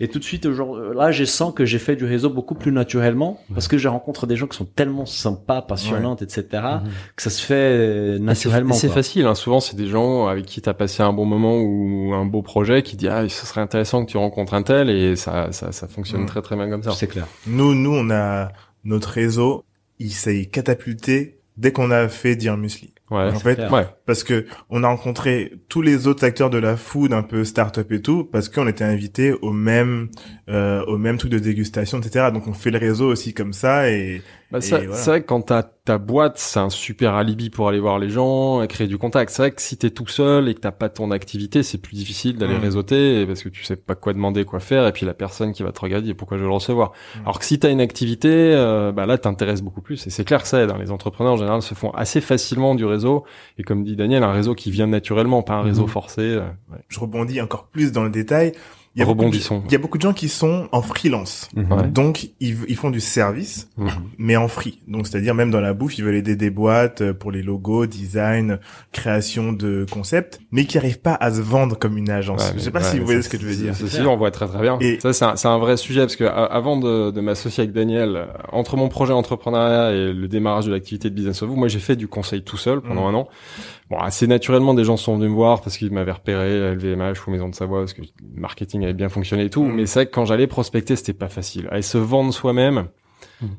Et 0.00 0.08
tout 0.08 0.18
de 0.18 0.24
suite, 0.24 0.46
aujourd'hui, 0.46 0.96
là, 0.96 1.12
je 1.12 1.24
sens 1.24 1.52
que 1.54 1.64
j'ai 1.64 1.78
fait 1.78 1.94
du 1.94 2.04
réseau 2.04 2.28
beaucoup 2.30 2.54
plus 2.54 2.72
naturellement 2.72 3.38
parce 3.52 3.68
que 3.68 3.78
je 3.78 3.86
rencontre 3.88 4.26
des 4.26 4.36
gens 4.36 4.46
qui 4.46 4.56
sont 4.56 4.64
tellement 4.64 5.06
sympas, 5.06 5.62
passionnantes, 5.62 6.22
etc., 6.22 6.44
que 7.14 7.22
ça 7.22 7.30
se 7.30 7.42
fait 7.44 7.54
euh, 7.54 8.18
naturellement. 8.18 8.74
C'est 8.74 8.88
facile, 8.88 9.26
hein. 9.26 9.34
souvent 9.34 9.60
c'est 9.60 9.76
des 9.76 9.86
gens 9.86 10.26
avec 10.26 10.46
qui 10.46 10.60
tu 10.62 10.68
as 10.68 10.74
passé 10.74 11.02
un 11.02 11.12
bon 11.12 11.24
moment 11.26 11.58
ou 11.60 12.12
un 12.14 12.24
beau 12.24 12.42
projet 12.42 12.82
qui 12.82 12.96
dit 12.96 13.06
ah 13.08 13.28
ce 13.28 13.46
serait 13.46 13.60
intéressant 13.60 14.04
que 14.04 14.10
tu 14.10 14.16
rencontres 14.16 14.54
un 14.54 14.62
tel 14.62 14.90
et 14.90 15.14
ça 15.16 15.52
ça, 15.52 15.70
ça 15.72 15.86
fonctionne 15.88 16.22
Mm. 16.22 16.26
très 16.26 16.42
très 16.42 16.56
bien 16.56 16.68
comme 16.70 16.82
ça. 16.82 16.90
C'est 16.92 17.06
clair. 17.06 17.26
Nous, 17.46 17.74
nous, 17.74 17.94
on 17.94 18.10
a 18.10 18.50
notre 18.84 19.10
réseau, 19.10 19.64
il 20.00 20.10
s'est 20.10 20.46
catapulté 20.46 21.38
dès 21.56 21.70
qu'on 21.72 21.90
a 21.92 22.08
fait 22.08 22.34
dire 22.36 22.56
musli. 22.56 22.92
Ouais. 23.10 23.28
en 23.30 23.38
fait, 23.38 23.56
clair. 23.56 23.70
Ouais. 23.72 23.86
parce 24.06 24.24
que 24.24 24.46
on 24.70 24.82
a 24.82 24.88
rencontré 24.88 25.52
tous 25.68 25.82
les 25.82 26.06
autres 26.06 26.24
acteurs 26.24 26.48
de 26.50 26.56
la 26.58 26.76
food 26.76 27.12
un 27.12 27.22
peu 27.22 27.44
start-up 27.44 27.92
et 27.92 28.00
tout 28.00 28.24
parce 28.24 28.48
qu'on 28.48 28.66
était 28.66 28.84
invités 28.84 29.32
au 29.42 29.52
même 29.52 30.08
euh, 30.48 30.82
au 30.86 30.96
même 30.96 31.18
truc 31.18 31.30
de 31.30 31.38
dégustation 31.38 31.98
etc 32.00 32.28
donc 32.32 32.46
on 32.48 32.54
fait 32.54 32.70
le 32.70 32.78
réseau 32.78 33.06
aussi 33.10 33.34
comme 33.34 33.52
ça 33.52 33.90
et 33.90 34.22
Bah, 34.50 34.58
Et 34.62 34.68
voilà. 34.70 34.94
C'est 34.94 35.10
vrai 35.10 35.20
que 35.20 35.26
quand 35.26 35.42
t'as 35.42 35.64
ta 35.84 35.98
boîte, 35.98 36.38
c'est 36.38 36.60
un 36.60 36.70
super 36.70 37.12
alibi 37.14 37.50
pour 37.50 37.68
aller 37.68 37.78
voir 37.80 37.98
les 37.98 38.08
gens 38.08 38.62
et 38.62 38.68
créer 38.68 38.86
du 38.86 38.96
contact. 38.96 39.30
C'est 39.30 39.42
vrai 39.42 39.50
que 39.50 39.60
si 39.60 39.76
t'es 39.76 39.90
tout 39.90 40.06
seul 40.06 40.48
et 40.48 40.54
que 40.54 40.60
t'as 40.60 40.70
pas 40.72 40.88
ton 40.88 41.10
activité, 41.10 41.62
c'est 41.62 41.76
plus 41.76 41.94
difficile 41.94 42.38
d'aller 42.38 42.56
Mm. 42.56 42.62
réseauter 42.62 43.26
parce 43.26 43.42
que 43.42 43.50
tu 43.50 43.64
sais 43.64 43.76
pas 43.76 43.94
quoi 43.94 44.14
demander, 44.14 44.46
quoi 44.46 44.60
faire, 44.60 44.86
et 44.86 44.92
puis 44.92 45.04
la 45.04 45.12
personne 45.12 45.52
qui 45.52 45.62
va 45.62 45.72
te 45.72 45.80
regarder, 45.80 46.14
pourquoi 46.14 46.38
je 46.38 46.42
veux 46.42 46.48
le 46.48 46.54
recevoir. 46.54 46.92
Mm. 47.16 47.20
Alors 47.24 47.38
que 47.38 47.44
si 47.44 47.58
t'as 47.58 47.70
une 47.70 47.82
activité, 47.82 48.30
euh, 48.30 48.92
bah 48.92 49.04
là 49.04 49.18
t'intéresses 49.18 49.60
beaucoup 49.60 49.82
plus 49.82 50.06
et 50.06 50.10
c'est 50.10 50.24
clair 50.24 50.40
que 50.40 50.48
ça 50.48 50.62
aide. 50.62 50.70
hein. 50.70 50.78
Les 50.80 50.90
entrepreneurs 50.90 51.34
en 51.34 51.36
général 51.36 51.60
se 51.60 51.74
font 51.74 51.90
assez 51.90 52.22
facilement 52.22 52.74
du 52.74 52.86
réseau. 52.94 53.24
Et 53.58 53.62
comme 53.62 53.84
dit 53.84 53.96
Daniel, 53.96 54.22
un 54.22 54.32
réseau 54.32 54.54
qui 54.54 54.70
vient 54.70 54.86
naturellement, 54.86 55.42
pas 55.42 55.54
un 55.54 55.62
réseau 55.62 55.82
Mhm. 55.82 55.88
forcé. 55.88 56.22
euh, 56.22 56.40
ouais. 56.72 56.78
Je 56.88 56.98
rebondis 57.00 57.40
encore 57.40 57.66
plus 57.66 57.92
dans 57.92 58.04
le 58.04 58.10
détail. 58.10 58.52
Il 58.96 59.00
y 59.00 59.02
a 59.02 59.06
beaucoup 59.06 59.16
de- 59.18 59.24
Rebondissons. 59.24 59.62
Il 59.66 59.72
y 59.72 59.74
a 59.74 59.78
beaucoup 59.78 59.98
de 59.98 60.02
gens 60.02 60.12
qui 60.12 60.28
sont 60.28 60.68
en 60.70 60.80
freelance. 60.80 61.48
Ouais. 61.56 61.88
Donc, 61.88 62.28
ils, 62.38 62.56
ils 62.68 62.76
font 62.76 62.90
du 62.90 63.00
service, 63.00 63.68
Mhm. 63.76 63.88
mais 64.18 64.36
en 64.36 64.46
free. 64.46 64.78
Donc, 64.86 65.08
c'est-à-dire 65.08 65.34
même 65.34 65.50
dans 65.50 65.60
la 65.60 65.72
bouffe, 65.74 65.98
ils 65.98 66.04
veulent 66.04 66.14
aider 66.14 66.36
des 66.36 66.50
boîtes 66.50 67.00
euh, 67.00 67.12
pour 67.12 67.32
les 67.32 67.42
logos, 67.42 67.86
design, 67.86 68.60
création 68.92 69.52
de 69.52 69.84
concepts, 69.90 70.38
mais 70.52 70.64
qui 70.64 70.78
arrivent 70.78 71.00
pas 71.00 71.14
à 71.14 71.32
se 71.32 71.40
vendre 71.40 71.76
comme 71.76 71.98
une 71.98 72.08
agence. 72.10 72.40
Ouais, 72.46 72.54
je 72.54 72.60
sais 72.60 72.70
pas 72.70 72.78
ouais, 72.80 72.84
si 72.84 72.98
vous 73.00 73.04
voyez 73.04 73.22
ce 73.22 73.28
que 73.28 73.36
je 73.38 73.44
veux 73.46 73.56
dire. 73.56 73.74
c'est- 73.74 73.88
si, 73.88 74.00
on 74.02 74.16
voit 74.16 74.30
très 74.30 74.46
très 74.46 74.60
bien. 74.60 74.78
Et- 74.80 75.00
ça, 75.00 75.12
c'est 75.36 75.48
un, 75.48 75.58
vrai 75.58 75.76
sujet 75.76 76.00
parce 76.02 76.14
que 76.16 76.24
a- 76.24 76.44
avant 76.44 76.76
de, 76.78 77.10
de 77.10 77.20
m'associer 77.20 77.62
avec 77.64 77.74
Daniel, 77.74 78.14
euh, 78.16 78.26
entre 78.52 78.76
mon 78.76 78.88
projet 78.88 79.12
entrepreneuriat 79.12 79.90
et 79.90 80.12
le 80.12 80.28
démarrage 80.28 80.66
de 80.66 80.70
l'activité 80.70 81.10
de 81.10 81.14
Business 81.16 81.42
of 81.42 81.50
You, 81.50 81.56
moi 81.56 81.66
j'ai 81.68 81.80
fait 81.80 81.96
du 81.96 82.06
conseil 82.06 82.42
tout 82.42 82.56
seul 82.58 82.80
pendant 82.80 83.08
Mhm. 83.08 83.14
un 83.16 83.18
an. 83.18 83.28
Bon, 83.90 83.98
assez 83.98 84.26
naturellement, 84.26 84.72
des 84.74 84.84
gens 84.84 84.96
sont 84.96 85.16
venus 85.16 85.30
me 85.30 85.34
voir 85.34 85.60
parce 85.60 85.76
qu'ils 85.76 85.92
m'avaient 85.92 86.12
repéré 86.12 86.66
à 86.66 86.74
LVMH 86.74 87.26
ou 87.26 87.30
Maison 87.30 87.48
de 87.48 87.54
Savoie 87.54 87.80
parce 87.80 87.92
que 87.92 88.02
le 88.02 88.08
marketing 88.34 88.84
avait 88.84 88.94
bien 88.94 89.08
fonctionné 89.08 89.44
et 89.44 89.50
tout. 89.50 89.64
Mhm. 89.64 89.74
Mais 89.74 89.86
c'est 89.86 90.00
vrai 90.00 90.06
que 90.06 90.14
quand 90.14 90.24
j'allais 90.24 90.46
prospecter, 90.46 90.96
c'était 90.96 91.12
pas 91.12 91.28
facile. 91.28 91.68
Aller 91.70 91.82
se 91.82 91.98
vendre 91.98 92.32
soi-même. 92.32 92.88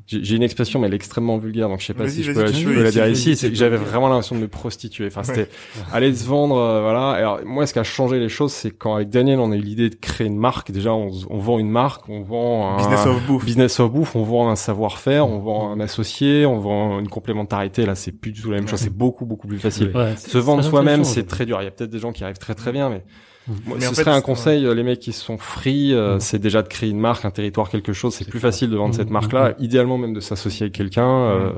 J'ai 0.06 0.24
j'ai 0.24 0.36
une 0.36 0.42
expression, 0.42 0.80
mais 0.80 0.86
elle 0.86 0.94
est 0.94 0.96
extrêmement 0.96 1.38
vulgaire, 1.38 1.68
donc 1.68 1.80
je 1.80 1.86
sais 1.86 1.94
pas 1.94 2.08
si 2.08 2.22
je 2.22 2.32
peux, 2.32 2.46
je 2.46 2.64
peux, 2.64 2.82
la 2.82 2.90
dire 2.90 3.06
ici. 3.08 3.36
C'est 3.36 3.50
que 3.50 3.56
j'avais 3.56 3.76
vraiment 3.76 4.08
l'impression 4.08 4.36
de 4.36 4.40
me 4.40 4.48
prostituer. 4.48 5.06
Enfin, 5.06 5.22
c'était 5.22 5.48
aller 5.92 6.14
se 6.14 6.26
vendre, 6.26 6.56
euh, 6.56 6.80
voilà. 6.80 7.10
Alors 7.10 7.40
moi, 7.44 7.66
ce 7.66 7.72
qui 7.72 7.78
a 7.78 7.84
changé 7.84 8.18
les 8.18 8.28
choses, 8.28 8.52
c'est 8.52 8.70
quand 8.70 8.94
avec 8.94 9.10
Daniel, 9.10 9.38
on 9.38 9.52
a 9.52 9.56
eu 9.56 9.60
l'idée 9.60 9.90
de 9.90 9.94
créer 9.94 10.26
une 10.26 10.38
marque. 10.38 10.70
Déjà, 10.70 10.92
on, 10.92 11.10
on 11.30 11.38
vend 11.38 11.58
une 11.58 11.70
marque, 11.70 12.08
on 12.08 12.22
vend 12.22 12.74
un 12.74 12.76
Business 12.76 13.06
of 13.06 13.26
bouffe. 13.26 13.44
business 13.44 13.80
of 13.80 13.92
bouffe, 13.92 14.16
on 14.16 14.22
vend 14.22 14.50
un 14.50 14.56
savoir-faire, 14.56 15.28
on 15.28 15.38
vend 15.38 15.72
un 15.72 15.80
associé, 15.80 16.46
on 16.46 16.58
vend 16.58 16.98
une 16.98 17.08
complémentarité. 17.08 17.86
Là, 17.86 17.94
c'est 17.94 18.12
plus 18.12 18.32
du 18.32 18.42
tout 18.42 18.50
la 18.50 18.58
même 18.58 18.68
chose. 18.68 18.80
C'est 18.80 18.96
beaucoup 18.96 19.26
beaucoup 19.26 19.46
plus 19.46 19.58
facile. 19.58 19.92
Se 20.16 20.38
vendre 20.38 20.62
soi-même, 20.62 21.04
c'est 21.04 21.26
très 21.26 21.46
dur. 21.46 21.60
Il 21.60 21.64
y 21.64 21.68
a 21.68 21.70
peut-être 21.70 21.90
des 21.90 21.98
gens 21.98 22.12
qui 22.12 22.24
arrivent 22.24 22.38
très 22.38 22.54
très 22.54 22.72
bien, 22.72 22.88
mais 22.88 23.04
moi, 23.66 23.76
Mais 23.78 23.84
ce 23.84 23.90
en 23.90 23.94
fait, 23.94 24.02
serait 24.04 24.10
un 24.16 24.20
conseil, 24.20 24.64
euh, 24.66 24.74
les 24.74 24.82
mecs 24.82 25.00
qui 25.00 25.12
sont 25.12 25.38
free, 25.38 25.92
euh, 25.94 26.16
Mm. 26.16 26.20
c'est 26.20 26.38
déjà 26.38 26.62
de 26.62 26.68
créer 26.68 26.90
une 26.90 26.98
marque, 27.00 27.24
un 27.24 27.30
territoire, 27.30 27.68
quelque 27.70 27.92
chose. 27.92 28.14
C'est 28.14 28.24
plus 28.24 28.40
clair. 28.40 28.52
facile 28.52 28.70
de 28.70 28.76
vendre 28.76 28.94
Mm, 28.94 28.98
cette 28.98 29.10
mm, 29.10 29.12
marque-là. 29.12 29.54
Idéalement 29.58 29.98
même 29.98 30.14
de 30.14 30.20
s'associer 30.20 30.64
avec 30.64 30.74
quelqu'un. 30.74 31.08
euh, 31.08 31.52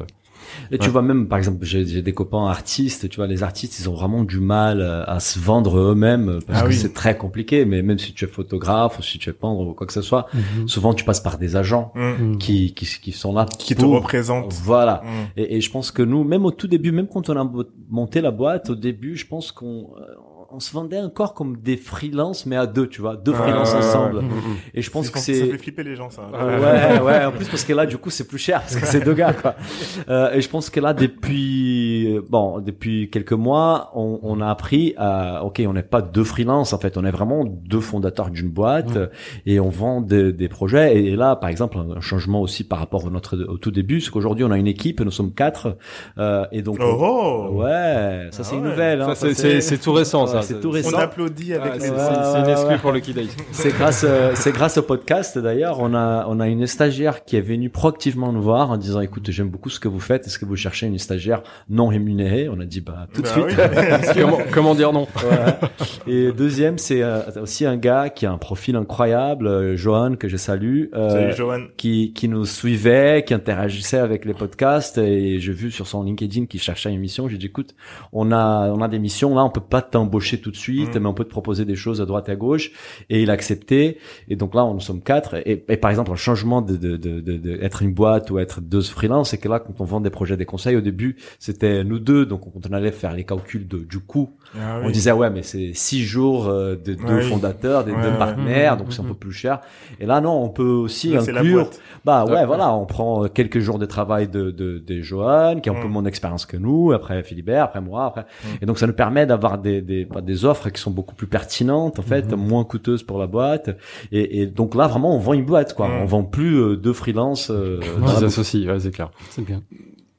Et 0.72 0.78
tu 0.78 0.88
vois 0.88 1.02
même, 1.02 1.28
par 1.28 1.36
exemple, 1.38 1.58
j'ai 1.64 1.84
j'ai 1.86 2.00
des 2.02 2.12
copains 2.14 2.46
artistes, 2.46 3.08
tu 3.10 3.16
vois, 3.16 3.26
les 3.26 3.42
artistes, 3.42 3.78
ils 3.80 3.88
ont 3.88 3.92
vraiment 3.94 4.24
du 4.24 4.40
mal 4.40 4.80
euh, 4.80 5.04
à 5.06 5.20
se 5.20 5.38
vendre 5.38 5.78
eux-mêmes 5.78 6.28
euh, 6.30 6.38
parce 6.46 6.60
Ah 6.60 6.62
que 6.62 6.68
oui. 6.68 6.74
c'est 6.74 6.94
très 6.94 7.16
compliqué. 7.18 7.64
Mais 7.66 7.82
même 7.82 7.98
si 7.98 8.12
tu 8.14 8.24
es 8.24 8.28
photographe 8.28 8.98
ou 8.98 9.02
si 9.02 9.18
tu 9.18 9.28
es 9.28 9.32
pendre 9.34 9.60
ou 9.68 9.74
quoi 9.74 9.86
que 9.86 9.92
ce 9.92 10.00
soit, 10.02 10.26
Mhm. 10.32 10.66
souvent 10.66 10.94
tu 10.94 11.04
passes 11.04 11.20
par 11.20 11.36
des 11.38 11.54
agents 11.56 11.92
Mm. 11.94 12.38
Qui, 12.38 12.72
qui, 12.74 12.86
qui 12.86 13.12
sont 13.12 13.32
là 13.34 13.44
Qui 13.58 13.74
te 13.76 13.82
pour- 13.82 13.92
représente. 13.94 14.52
Voilà. 14.64 15.02
Mm. 15.04 15.08
Et, 15.40 15.56
et 15.56 15.60
je 15.60 15.70
pense 15.70 15.90
que 15.90 16.02
nous, 16.02 16.24
même 16.24 16.44
au 16.46 16.50
tout 16.50 16.66
début, 16.66 16.92
même 16.92 17.08
quand 17.08 17.28
on 17.28 17.36
a 17.36 17.50
monté 17.90 18.20
la 18.22 18.30
boîte, 18.30 18.70
au 18.70 18.74
début, 18.74 19.16
je 19.16 19.26
pense 19.26 19.52
qu'on 19.52 19.90
euh, 19.98 20.14
on 20.50 20.60
se 20.60 20.72
vendait 20.72 21.00
encore 21.00 21.34
comme 21.34 21.58
des 21.58 21.76
freelances, 21.76 22.46
mais 22.46 22.56
à 22.56 22.66
deux, 22.66 22.86
tu 22.86 23.00
vois, 23.02 23.16
deux 23.16 23.34
freelances 23.34 23.74
ensemble. 23.74 24.22
mm, 24.22 24.26
mm. 24.28 24.56
Et 24.74 24.82
je 24.82 24.90
pense 24.90 25.10
que 25.10 25.18
c'est 25.18 25.34
Ça 25.34 25.46
fait 25.46 25.58
flipper 25.58 25.82
les 25.82 25.94
gens, 25.94 26.08
ça. 26.10 26.22
Ouais, 26.32 27.00
ouais, 27.00 27.24
en 27.26 27.32
plus 27.32 27.46
parce 27.48 27.64
que 27.64 27.72
là, 27.74 27.84
du 27.86 27.98
coup, 27.98 28.10
c'est 28.10 28.26
plus 28.26 28.38
cher 28.38 28.60
parce 28.60 28.76
que 28.76 28.86
c'est 28.86 29.00
deux 29.04 29.14
gars, 29.14 29.32
quoi. 29.34 29.54
Euh, 30.08 30.32
et 30.32 30.40
je 30.40 30.48
pense 30.48 30.70
que 30.70 30.80
là, 30.80 30.94
depuis, 30.94 32.16
euh, 32.16 32.22
bon, 32.28 32.60
depuis 32.60 33.10
quelques 33.10 33.32
mois, 33.32 33.90
on, 33.94 34.20
on 34.22 34.40
a 34.40 34.48
appris 34.48 34.94
à, 34.96 35.44
ok, 35.44 35.62
on 35.66 35.72
n'est 35.74 35.82
pas 35.82 36.00
deux 36.02 36.24
freelances, 36.24 36.72
en 36.72 36.78
fait, 36.78 36.96
on 36.96 37.04
est 37.04 37.10
vraiment 37.10 37.44
deux 37.44 37.80
fondateurs 37.80 38.30
d'une 38.30 38.48
boîte 38.48 38.88
Ouais. 38.90 38.96
euh, 38.96 39.06
et 39.46 39.60
on 39.60 39.68
vend 39.68 40.00
des, 40.00 40.32
des 40.32 40.48
projets. 40.48 40.96
Et 41.02 41.16
là, 41.16 41.36
par 41.36 41.50
exemple, 41.50 41.78
un 41.78 42.00
changement 42.00 42.40
aussi 42.40 42.64
par 42.64 42.78
rapport 42.78 43.04
au 43.04 43.10
notre 43.10 43.36
au 43.36 43.58
tout 43.58 43.70
début, 43.70 44.00
c'est 44.00 44.10
qu'aujourd'hui, 44.10 44.44
on 44.44 44.50
a 44.50 44.56
une 44.56 44.66
équipe, 44.66 45.00
nous 45.00 45.10
sommes 45.10 45.32
quatre, 45.34 45.76
euh, 46.18 46.46
et 46.52 46.62
donc, 46.62 46.78
Oh, 46.80 46.96
oh. 47.00 47.48
ouais, 47.62 48.28
ça 48.30 48.38
Ah 48.40 48.44
c'est 48.44 48.56
une 48.56 48.62
nouvelle. 48.64 49.00
Ça, 49.00 49.10
hein, 49.10 49.14
c'est- 49.14 49.34
c'est 49.34 49.60
c'est 49.60 49.78
tout 49.78 49.92
récent, 49.92 50.24
Ouais, 50.26 50.37
ça. 50.42 50.48
c'est 50.54 50.60
tout 50.60 50.72
On 50.74 50.98
applaudit 50.98 51.54
avec 51.54 51.72
Ah, 51.72 51.74
les 51.74 51.80
c'est 51.80 51.90
Ouais, 51.90 51.96
c'est- 51.98 52.04
c'est 52.14 52.32
ouais, 52.32 52.40
une 52.44 52.48
exclu 52.50 52.68
ouais. 52.74 52.78
pour 52.78 52.92
le 52.92 53.00
Kid. 53.00 53.18
C'est 53.52 53.70
grâce, 53.76 54.04
euh, 54.08 54.32
c'est 54.34 54.52
grâce 54.52 54.78
au 54.78 54.82
podcast 54.82 55.38
d'ailleurs. 55.38 55.78
On 55.80 55.94
a, 55.94 56.26
on 56.28 56.38
a 56.40 56.46
une 56.46 56.66
stagiaire 56.66 57.24
qui 57.24 57.36
est 57.36 57.40
venue 57.40 57.68
proactivement 57.70 58.32
nous 58.32 58.42
voir 58.42 58.70
en 58.70 58.76
disant, 58.76 59.00
écoute, 59.00 59.30
j'aime 59.30 59.48
beaucoup 59.48 59.70
ce 59.70 59.80
que 59.80 59.88
vous 59.88 59.98
faites. 60.00 60.26
Est-ce 60.26 60.38
que 60.38 60.44
vous 60.44 60.54
cherchez 60.56 60.86
une 60.86 60.98
stagiaire 60.98 61.42
non 61.68 61.88
rémunérée? 61.88 62.48
On 62.48 62.60
a 62.60 62.64
dit, 62.64 62.80
bah 62.80 63.06
tout 63.12 63.22
de 63.22 63.26
Bah 63.26 63.32
suite. 63.32 63.46
oui. 63.58 64.12
comment, 64.22 64.38
comment 64.52 64.74
dire 64.74 64.92
non? 64.92 65.06
Et 66.06 66.32
deuxième, 66.32 66.78
c'est 66.78 67.02
euh, 67.02 67.20
aussi 67.40 67.66
un 67.66 67.76
gars 67.76 68.08
qui 68.10 68.26
a 68.26 68.30
un 68.32 68.38
profil 68.38 68.76
incroyable, 68.76 69.46
euh, 69.46 69.76
Johan 69.76 70.14
que 70.16 70.28
je 70.28 70.36
salue. 70.36 70.84
euh, 70.94 71.10
Salut, 71.10 71.32
Johan. 71.36 71.60
qui, 71.76 72.12
qui 72.12 72.28
nous 72.28 72.44
suivait, 72.46 73.24
qui 73.26 73.34
interagissait 73.34 73.98
avec 73.98 74.24
les 74.24 74.34
podcasts 74.34 74.98
et 74.98 75.40
j'ai 75.40 75.52
vu 75.52 75.70
sur 75.70 75.86
son 75.86 76.02
LinkedIn 76.02 76.46
qu'il 76.46 76.60
cherchait 76.60 76.90
une 76.92 77.00
mission. 77.00 77.28
J'ai 77.28 77.38
dit 77.38 77.46
écoute, 77.46 77.74
on 78.12 78.30
a 78.32 78.68
on 78.70 78.80
a 78.82 78.88
des 78.88 78.98
missions 78.98 79.34
là, 79.34 79.44
on 79.44 79.50
peut 79.50 79.60
pas 79.60 79.82
t'embaucher 79.82 80.27
tout 80.36 80.50
de 80.50 80.56
suite, 80.56 80.94
Mm. 80.94 80.98
mais 81.00 81.06
on 81.08 81.14
peut 81.14 81.24
te 81.24 81.30
proposer 81.30 81.64
des 81.64 81.76
choses 81.76 82.02
à 82.02 82.04
droite 82.06 82.28
et 82.28 82.32
à 82.32 82.36
gauche. 82.36 82.70
Et 83.08 83.22
il 83.22 83.30
a 83.30 83.32
accepté. 83.32 83.96
Et 84.28 84.36
donc 84.36 84.54
là, 84.54 84.64
on 84.66 84.74
nous 84.74 84.80
sommes 84.80 85.00
quatre. 85.02 85.36
Et, 85.48 85.64
et 85.68 85.76
par 85.78 85.90
exemple, 85.90 86.12
un 86.12 86.16
changement 86.16 86.60
de, 86.60 86.76
de, 86.76 86.96
de, 86.98 87.20
de, 87.20 87.36
de 87.38 87.58
être 87.62 87.80
une 87.82 87.94
boîte 87.94 88.30
ou 88.30 88.38
être 88.38 88.60
deux 88.60 88.82
freelance, 88.82 89.30
c'est 89.30 89.38
que 89.38 89.48
là, 89.48 89.58
quand 89.60 89.80
on 89.80 89.84
vend 89.84 90.00
des 90.02 90.10
projets, 90.10 90.36
des 90.36 90.44
conseils, 90.44 90.76
au 90.76 90.82
début, 90.82 91.16
c'était 91.38 91.82
nous 91.84 91.98
deux. 91.98 92.26
Donc 92.26 92.42
quand 92.52 92.68
on 92.68 92.72
allait 92.74 92.92
faire 92.92 93.14
les 93.14 93.24
calculs 93.24 93.66
de, 93.66 93.78
du 93.78 93.98
coût, 94.00 94.30
Ah 94.56 94.80
on 94.82 94.86
oui. 94.86 94.92
disait 94.92 95.12
ouais, 95.12 95.30
mais 95.30 95.42
c'est 95.42 95.72
six 95.74 96.02
jours 96.04 96.46
euh, 96.48 96.74
de 96.76 96.94
deux 96.94 97.16
oui. 97.16 97.22
fondateurs, 97.28 97.84
des 97.84 97.92
Ouais, 97.92 98.02
deux 98.02 98.08
ouais. 98.10 98.18
partenaires, 98.18 98.76
donc 98.76 98.92
c'est 98.92 99.00
un 99.00 99.04
mhm. 99.04 99.10
peu 99.10 99.14
plus 99.16 99.32
cher. 99.32 99.60
Et 100.00 100.06
là, 100.06 100.20
non, 100.20 100.42
on 100.42 100.48
peut 100.48 100.62
aussi 100.62 101.10
Là, 101.10 101.20
inclure 101.20 101.68
bah 102.04 102.24
ouais, 102.24 102.46
voilà, 102.46 102.72
on 102.74 102.86
prend 102.86 103.24
euh, 103.24 103.28
quelques 103.28 103.58
jours 103.58 103.78
de 103.78 103.84
travail 103.86 104.28
de 104.28 104.50
de, 104.50 104.78
de 104.78 105.00
Johan, 105.02 105.60
qui 105.60 105.68
a 105.68 105.72
un 105.72 105.80
peu 105.82 105.88
Mm. 105.88 105.92
mon 105.92 106.06
expérience 106.06 106.46
que 106.46 106.56
nous, 106.56 106.92
après 106.92 107.22
Philibert, 107.22 107.64
après 107.64 107.80
moi, 107.80 108.06
après. 108.06 108.24
Et 108.62 108.66
donc 108.66 108.78
ça 108.78 108.86
nous 108.86 108.92
permet 108.94 109.26
d'avoir 109.26 109.58
des 109.58 109.82
des 109.82 110.04
bah, 110.06 110.20
des 110.22 110.44
offres 110.44 110.70
qui 110.70 110.80
sont 110.80 110.90
beaucoup 110.92 111.14
plus 111.14 111.26
pertinentes 111.26 111.98
en 111.98 112.02
fait, 112.02 112.30
Mhm. 112.32 112.36
moins 112.38 112.64
coûteuses 112.64 113.02
pour 113.02 113.18
la 113.18 113.26
boîte. 113.26 113.70
Et, 114.12 114.40
et 114.40 114.46
donc 114.46 114.74
là 114.74 114.86
vraiment 114.86 115.14
on 115.14 115.18
vend 115.18 115.34
une 115.34 115.44
boîte 115.44 115.74
quoi. 115.74 115.88
On 116.00 116.04
vend 116.06 116.24
plus 116.24 116.56
euh, 116.56 116.76
deux 116.76 116.92
freelances. 116.92 117.50
euh, 117.50 117.80
bouffe. 117.98 118.22
associent, 118.22 118.66
ouais, 118.70 118.80
c'est 118.80 118.90
clair. 118.92 119.10
C'est 119.30 119.44
bien. 119.44 119.62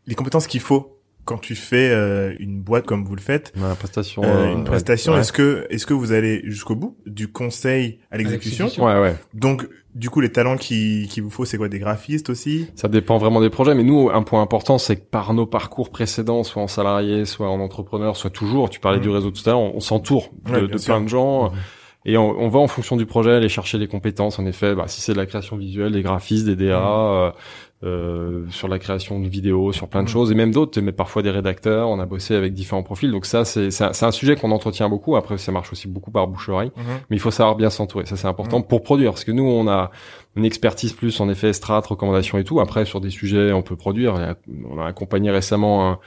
Les 0.05 0.15
compétences 0.15 0.45
qu'il 0.47 0.59
faut 0.61 0.98
quand 1.29 1.37
tu 1.37 1.53
fais 1.55 1.89
euh, 1.91 2.33
une 2.39 2.59
boîte 2.61 2.85
comme 2.87 3.05
vous 3.05 3.15
le 3.15 3.21
faites, 3.21 3.53
Ouais, 3.55 3.75
prestation. 3.77 4.23
euh, 4.23 4.27
euh, 4.27 4.51
une 4.53 4.63
prestation, 4.63 5.13
ouais. 5.13 5.19
est-ce 5.19 5.31
que 5.31 5.67
est-ce 5.69 5.85
que 5.85 5.93
vous 5.93 6.11
allez 6.11 6.41
jusqu'au 6.45 6.75
bout 6.75 6.97
du 7.05 7.31
conseil 7.31 7.99
à 8.11 8.17
l'exécution? 8.17 8.65
Ouais, 8.79 8.99
ouais. 8.99 9.15
Donc 9.35 9.67
du 9.93 10.09
coup 10.09 10.21
les 10.21 10.31
talents 10.31 10.57
qui 10.57 11.07
qu'il 11.09 11.21
vous 11.23 11.29
faut 11.29 11.45
c'est 11.45 11.57
quoi? 11.57 11.69
Des 11.69 11.77
graphistes 11.79 12.29
aussi? 12.31 12.67
Ça 12.75 12.87
dépend 12.87 13.17
vraiment 13.19 13.41
des 13.41 13.49
projets, 13.51 13.75
mais 13.75 13.83
nous, 13.83 14.09
un 14.11 14.23
point 14.23 14.41
important, 14.41 14.77
c'est 14.79 14.95
que 14.97 15.05
par 15.05 15.33
nos 15.35 15.45
parcours 15.45 15.91
précédents, 15.91 16.43
soit 16.43 16.61
en 16.63 16.67
salarié, 16.67 17.25
soit 17.25 17.49
en 17.49 17.59
entrepreneur, 17.59 18.17
soit 18.17 18.29
toujours, 18.31 18.69
tu 18.71 18.79
parlais 18.79 18.97
Mhm. 18.97 19.03
du 19.03 19.09
réseau 19.09 19.29
tout 19.31 19.41
à 19.45 19.51
l'heure, 19.51 19.59
on, 19.59 19.73
on 19.75 19.79
s'entoure 19.79 20.31
de, 20.47 20.51
Ouais, 20.51 20.67
plein 20.83 21.01
de 21.01 21.07
gens, 21.09 21.45
Mhm. 21.51 21.57
et 22.05 22.17
on, 22.17 22.29
on 22.39 22.47
va 22.49 22.59
en 22.59 22.67
fonction 22.67 22.95
du 22.97 23.05
projet 23.05 23.31
aller 23.33 23.49
chercher 23.49 23.77
des 23.77 23.87
compétences. 23.87 24.39
En 24.39 24.45
effet, 24.45 24.73
bah, 24.75 24.85
si 24.87 25.01
c'est 25.01 25.13
de 25.13 25.17
la 25.17 25.25
création 25.25 25.57
visuelle, 25.57 25.91
des 25.91 26.01
graphistes, 26.01 26.45
des 26.45 26.55
DA, 26.55 26.77
euh, 26.81 27.31
euh, 27.83 28.45
sur 28.49 28.67
la 28.67 28.77
création 28.77 29.19
de 29.21 29.27
vidéos, 29.29 29.71
sur 29.71 29.87
plein 29.87 30.01
de 30.01 30.07
Mhm. 30.07 30.11
choses, 30.13 30.31
et 30.31 30.35
même 30.35 30.51
d'autres, 30.51 30.81
mais 30.81 30.91
parfois 30.91 31.21
des 31.21 31.29
rédacteurs. 31.31 31.87
On 31.89 31.99
a 31.99 32.05
bossé 32.05 32.35
avec 32.35 32.53
différents 32.53 32.83
profils, 32.83 33.09
donc 33.09 33.25
ça, 33.25 33.45
c'est 33.45 33.71
c'est 33.71 34.03
un, 34.03 34.11
sujet 34.11 34.35
qu'on 34.35 34.51
entretient 34.51 34.89
beaucoup. 34.89 35.15
Après, 35.15 35.37
ça 35.37 35.51
marche 35.53 35.71
aussi 35.71 35.87
beaucoup 35.87 36.11
par 36.11 36.27
bouche-oreille. 36.27 36.71
Mhm. 36.75 36.83
Mais 37.09 37.15
il 37.15 37.19
faut 37.19 37.31
savoir 37.31 37.55
bien 37.55 37.69
s'entourer, 37.69 38.05
ça 38.05 38.17
c'est 38.17 38.27
important 38.27 38.61
pour 38.61 38.83
produire, 38.83 39.11
parce 39.11 39.23
que 39.23 39.31
nous 39.31 39.43
on 39.45 39.67
a 39.69 39.91
une 40.35 40.43
expertise 40.45 40.93
plus 40.93 41.19
en 41.21 41.29
effet 41.29 41.53
strat, 41.53 41.79
recommandations 41.81 42.37
et 42.37 42.43
tout. 42.43 42.59
Après 42.59 42.83
sur 42.85 42.99
des 43.01 43.09
sujets 43.09 43.51
on 43.53 43.61
peut 43.61 43.75
produire. 43.75 44.15
On 44.69 44.77
a 44.79 44.85
accompagné 44.85 45.31
récemment 45.31 45.89
un, 45.89 45.99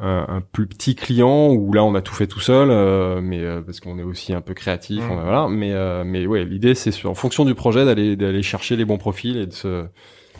un, 0.00 0.26
un 0.28 0.40
plus 0.40 0.66
petit 0.66 0.94
client 0.96 1.48
où 1.52 1.72
là 1.72 1.82
on 1.84 1.94
a 1.94 2.02
tout 2.02 2.14
fait 2.14 2.26
tout 2.26 2.40
seul, 2.40 2.70
euh, 2.70 3.20
mais 3.22 3.38
euh, 3.40 3.60
parce 3.62 3.78
qu'on 3.80 3.98
est 3.98 4.02
aussi 4.02 4.32
un 4.34 4.40
peu 4.40 4.52
créatif, 4.54 5.02
Mm. 5.04 5.10
on 5.12 5.18
a- 5.18 5.22
voilà. 5.22 5.48
Mais 5.48 5.72
euh, 5.72 6.02
mais 6.04 6.26
ouais, 6.26 6.44
l'idée 6.44 6.74
c'est 6.74 6.90
sur- 6.90 7.10
en 7.10 7.14
fonction 7.14 7.44
du 7.44 7.54
projet 7.54 7.84
d'aller 7.84 8.16
d'aller 8.16 8.42
chercher 8.42 8.74
les 8.76 8.84
bons 8.84 8.98
profils 8.98 9.36
et 9.36 9.46
de 9.46 9.52
se 9.52 9.84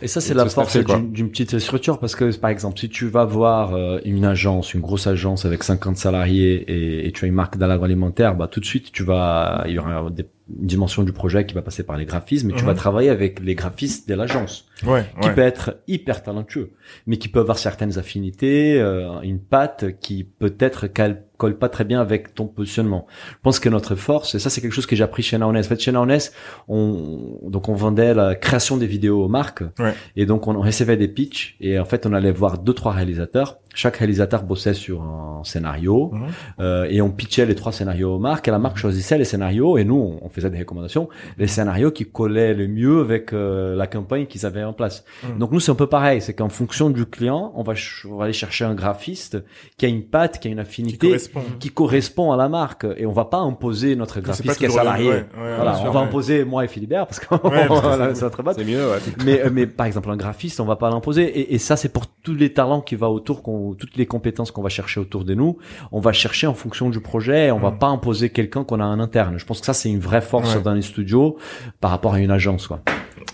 Et 0.01 0.07
ça, 0.07 0.19
c'est 0.21 0.33
Et 0.33 0.35
la 0.37 0.47
force 0.47 0.77
d'une 0.77 1.29
petite 1.29 1.59
structure 1.59 1.99
parce 1.99 2.15
que, 2.15 2.35
par 2.37 2.49
exemple, 2.49 2.79
si 2.79 2.89
tu 2.89 3.07
vas 3.07 3.25
voir 3.25 3.73
euh, 3.75 3.99
une 4.05 4.25
agence, 4.25 4.73
une 4.73 4.81
grosse 4.81 5.07
agence 5.07 5.45
avec 5.45 5.63
50 5.63 5.97
salariés 5.97 6.53
et, 6.55 7.07
et 7.07 7.11
tu 7.11 7.25
as 7.25 7.27
une 7.27 7.33
marque 7.35 7.57
dans 7.57 7.67
l'agroalimentaire, 7.67 8.35
bah 8.35 8.47
tout 8.47 8.59
de 8.59 8.65
suite, 8.65 8.91
tu 8.91 9.03
vas, 9.03 9.63
il 9.67 9.73
y 9.73 9.79
aura 9.79 10.09
des, 10.09 10.25
une 10.59 10.65
dimension 10.67 11.03
du 11.03 11.13
projet 11.13 11.45
qui 11.45 11.53
va 11.53 11.61
passer 11.61 11.83
par 11.83 11.97
les 11.97 12.05
graphismes, 12.05 12.47
mais 12.47 12.53
tu 12.53 12.61
Mhm. 12.61 12.67
vas 12.67 12.73
travailler 12.73 13.09
avec 13.09 13.39
les 13.39 13.55
graphistes 13.55 14.09
de 14.09 14.15
l'agence, 14.15 14.65
Ouais, 14.85 15.05
qui 15.21 15.27
ouais. 15.27 15.35
peut 15.35 15.41
être 15.41 15.77
hyper 15.87 16.23
talentueux, 16.23 16.71
mais 17.05 17.17
qui 17.17 17.27
peut 17.29 17.39
avoir 17.39 17.57
certaines 17.57 17.97
affinités, 17.97 18.79
euh, 18.81 19.21
une 19.21 19.39
patte 19.39 19.97
qui 19.99 20.23
peut-être 20.23 20.87
qu'elle 20.87 21.23
colle 21.41 21.57
pas 21.57 21.69
très 21.69 21.85
bien 21.91 21.99
avec 22.07 22.35
ton 22.35 22.45
positionnement. 22.45 23.07
Je 23.31 23.37
pense 23.41 23.59
que 23.59 23.69
notre 23.77 23.95
force, 23.95 24.35
et 24.35 24.39
ça 24.39 24.49
c'est 24.51 24.61
quelque 24.61 24.73
chose 24.79 24.85
que 24.85 24.95
j'ai 24.95 25.03
appris 25.03 25.23
chez 25.23 25.37
Naonès. 25.39 25.65
En 25.65 25.69
fait, 25.69 25.79
chez 25.79 25.91
Naonès, 25.91 26.33
on, 26.67 27.39
donc 27.55 27.67
on 27.69 27.73
vendait 27.73 28.13
la 28.13 28.35
création 28.35 28.77
des 28.77 28.87
vidéos 28.87 29.23
aux 29.25 29.27
marques, 29.27 29.63
Ouais. 29.79 29.93
et 30.15 30.25
donc 30.25 30.47
on 30.47 30.59
recevait 30.61 30.97
des 30.97 31.07
pitchs, 31.07 31.55
et 31.59 31.79
en 31.79 31.85
fait 31.85 32.05
on 32.05 32.13
allait 32.13 32.31
voir 32.31 32.57
deux 32.59 32.73
trois 32.73 32.91
réalisateurs, 32.91 33.57
chaque 33.73 33.97
réalisateur 33.97 34.43
bossait 34.43 34.73
sur 34.73 35.01
un 35.01 35.41
scénario 35.43 36.09
Mhm. 36.13 36.21
euh, 36.59 36.87
et 36.89 37.01
on 37.01 37.09
pitchait 37.09 37.45
les 37.45 37.55
trois 37.55 37.71
scénarios 37.71 38.15
aux 38.15 38.19
marques 38.19 38.47
et 38.47 38.51
la 38.51 38.59
marque 38.59 38.77
choisissait 38.77 39.17
les 39.17 39.23
scénarios 39.25 39.77
et 39.77 39.83
nous 39.85 40.17
on, 40.21 40.29
faisait 40.29 40.49
des 40.49 40.59
recommandations 40.59 41.07
les 41.37 41.47
scénarios 41.47 41.91
qui 41.91 42.05
collaient 42.05 42.53
le 42.53 42.67
mieux 42.67 42.99
avec 43.01 43.33
euh, 43.33 43.75
la 43.75 43.87
campagne 43.87 44.25
qu'ils 44.25 44.45
avaient 44.45 44.63
en 44.63 44.73
place 44.73 45.03
Mhm. 45.23 45.39
donc 45.39 45.51
nous 45.51 45.59
c'est 45.59 45.71
un 45.71 45.75
peu 45.75 45.87
pareil 45.87 46.21
c'est 46.21 46.33
qu'en 46.33 46.49
fonction 46.49 46.89
du 46.89 47.05
client 47.05 47.51
on 47.55 47.63
va 47.63 47.73
ch- 47.73 48.05
on 48.09 48.15
va 48.17 48.25
aller 48.25 48.33
chercher 48.33 48.65
un 48.65 48.75
graphiste 48.75 49.37
qui 49.77 49.85
a 49.85 49.89
une 49.89 50.03
patte 50.03 50.39
qui 50.39 50.47
a 50.47 50.51
une 50.51 50.57
Qui 50.57 50.61
affinité 50.61 51.07
correspond. 51.07 51.41
qui 51.59 51.69
correspond 51.69 52.31
à 52.31 52.37
la 52.37 52.49
marque 52.49 52.85
et 52.97 53.05
on 53.05 53.11
va 53.13 53.25
pas 53.25 53.39
imposer 53.39 53.95
notre 53.95 54.19
graphiste 54.19 54.57
qui 54.57 54.65
est 54.65 54.69
salarié 54.69 55.09
ouais, 55.09 55.15
ouais, 55.15 55.55
voilà 55.55 55.75
sûr, 55.75 55.87
on 55.87 55.91
va 55.91 56.01
ouais. 56.01 56.05
imposer 56.07 56.43
moi 56.45 56.65
et 56.65 56.67
Philibert 56.67 57.07
parce 57.07 57.19
c'est- 57.21 58.15
c'est 58.15 58.29
très 58.29 58.43
bas 58.43 58.53
C'est 58.55 58.65
mieux, 58.65 58.85
ouais. 58.89 58.97
mais 59.25 59.41
euh, 59.45 59.49
mais 59.51 59.65
par 59.67 59.85
exemple 59.85 60.09
un 60.09 60.17
graphiste 60.17 60.59
on 60.59 60.65
va 60.65 60.75
pas 60.75 60.89
l'imposer 60.89 61.23
et, 61.23 61.53
et 61.53 61.57
ça 61.57 61.75
c'est 61.77 61.89
pour 61.89 62.07
tous 62.07 62.35
les 62.35 62.51
talents 62.53 62.81
qui 62.81 62.95
va 62.95 63.09
autour 63.09 63.41
qu'on 63.43 63.60
toutes 63.77 63.95
les 63.97 64.05
compétences 64.05 64.51
qu'on 64.51 64.61
va 64.61 64.69
chercher 64.69 64.99
autour 64.99 65.23
de 65.25 65.33
nous 65.33 65.57
on 65.91 65.99
va 65.99 66.11
chercher 66.13 66.47
en 66.47 66.53
fonction 66.53 66.89
du 66.89 66.99
projet 66.99 67.47
et 67.47 67.51
on 67.51 67.59
va 67.59 67.71
Mm. 67.71 67.79
pas 67.79 67.87
imposer 67.87 68.29
quelqu'un 68.29 68.63
qu'on 68.63 68.79
a 68.79 68.85
en 68.85 68.99
interne 68.99 69.37
je 69.39 69.45
pense 69.45 69.59
que 69.59 69.65
ça 69.65 69.73
c'est 69.73 69.89
une 69.89 69.99
vraie 69.99 70.21
force 70.21 70.55
Ouais. 70.55 70.61
dans 70.61 70.73
les 70.73 70.81
studios 70.81 71.37
par 71.79 71.91
rapport 71.91 72.13
à 72.15 72.19
une 72.19 72.31
agence 72.31 72.67
quoi 72.67 72.81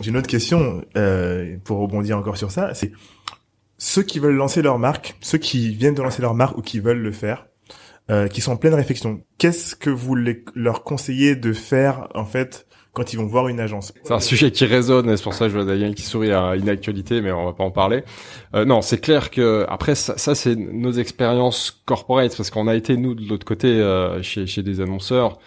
J'ai 0.02 0.10
une 0.12 0.18
autre 0.18 0.28
question 0.28 0.84
euh, 0.96 1.58
pour 1.64 1.80
rebondir 1.80 2.18
encore 2.18 2.38
sur 2.38 2.52
ça. 2.52 2.74
C'est 2.76 2.92
ceux 3.80 4.04
qui 4.04 4.20
veulent 4.20 4.36
lancer 4.36 4.62
leur 4.62 4.78
marque, 4.80 5.16
ceux 5.22 5.38
qui 5.40 5.74
viennent 5.76 5.94
de 5.96 6.02
lancer 6.04 6.22
leur 6.22 6.34
marque 6.36 6.58
ou 6.58 6.62
qui 6.62 6.80
veulent 6.80 7.02
le 7.02 7.12
faire, 7.12 7.48
euh, 8.12 8.28
qui 8.28 8.42
sont 8.42 8.52
en 8.52 8.58
pleine 8.58 8.74
réflexion. 8.76 9.22
Qu'est-ce 9.38 9.76
que 9.76 9.90
vous 9.90 10.16
les- 10.16 10.44
leur 10.56 10.84
conseillez 10.84 11.36
de 11.36 11.52
faire 11.54 12.08
en 12.16 12.26
fait 12.26 12.68
quand 12.98 13.14
ils 13.14 13.18
vont 13.18 13.28
voir 13.28 13.48
une 13.48 13.60
agence 13.60 13.94
C'est 14.04 14.14
un 14.14 14.20
sujet 14.20 14.50
qui 14.50 14.66
résonne, 14.66 15.08
et 15.08 15.18
c'est 15.18 15.24
pour 15.24 15.36
ça 15.36 15.46
que 15.46 15.52
je 15.52 15.56
vois 15.56 15.66
Daniel 15.66 15.94
qui 15.94 16.02
sourit 16.02 16.32
à 16.32 16.56
une 16.56 16.68
actualité, 16.68 17.22
mais 17.22 17.32
on 17.32 17.46
va 17.46 17.54
pas 17.54 17.64
en 17.64 17.70
parler. 17.70 18.04
Euh, 18.56 18.66
non, 18.66 18.82
c'est 18.82 19.00
clair 19.00 19.30
que 19.30 19.66
après 19.70 19.94
ça, 19.94 20.18
ça, 20.18 20.34
c'est 20.34 20.56
nos 20.56 20.92
expériences 20.92 21.80
corporate, 21.86 22.36
parce 22.36 22.50
qu'on 22.50 22.68
a 22.68 22.74
été 22.76 22.98
nous 22.98 23.14
de 23.14 23.30
l'autre 23.30 23.46
côté 23.46 23.68
euh, 23.68 24.24
chez, 24.24 24.48
chez 24.48 24.64
des 24.64 24.82
annonceurs. 24.82 25.38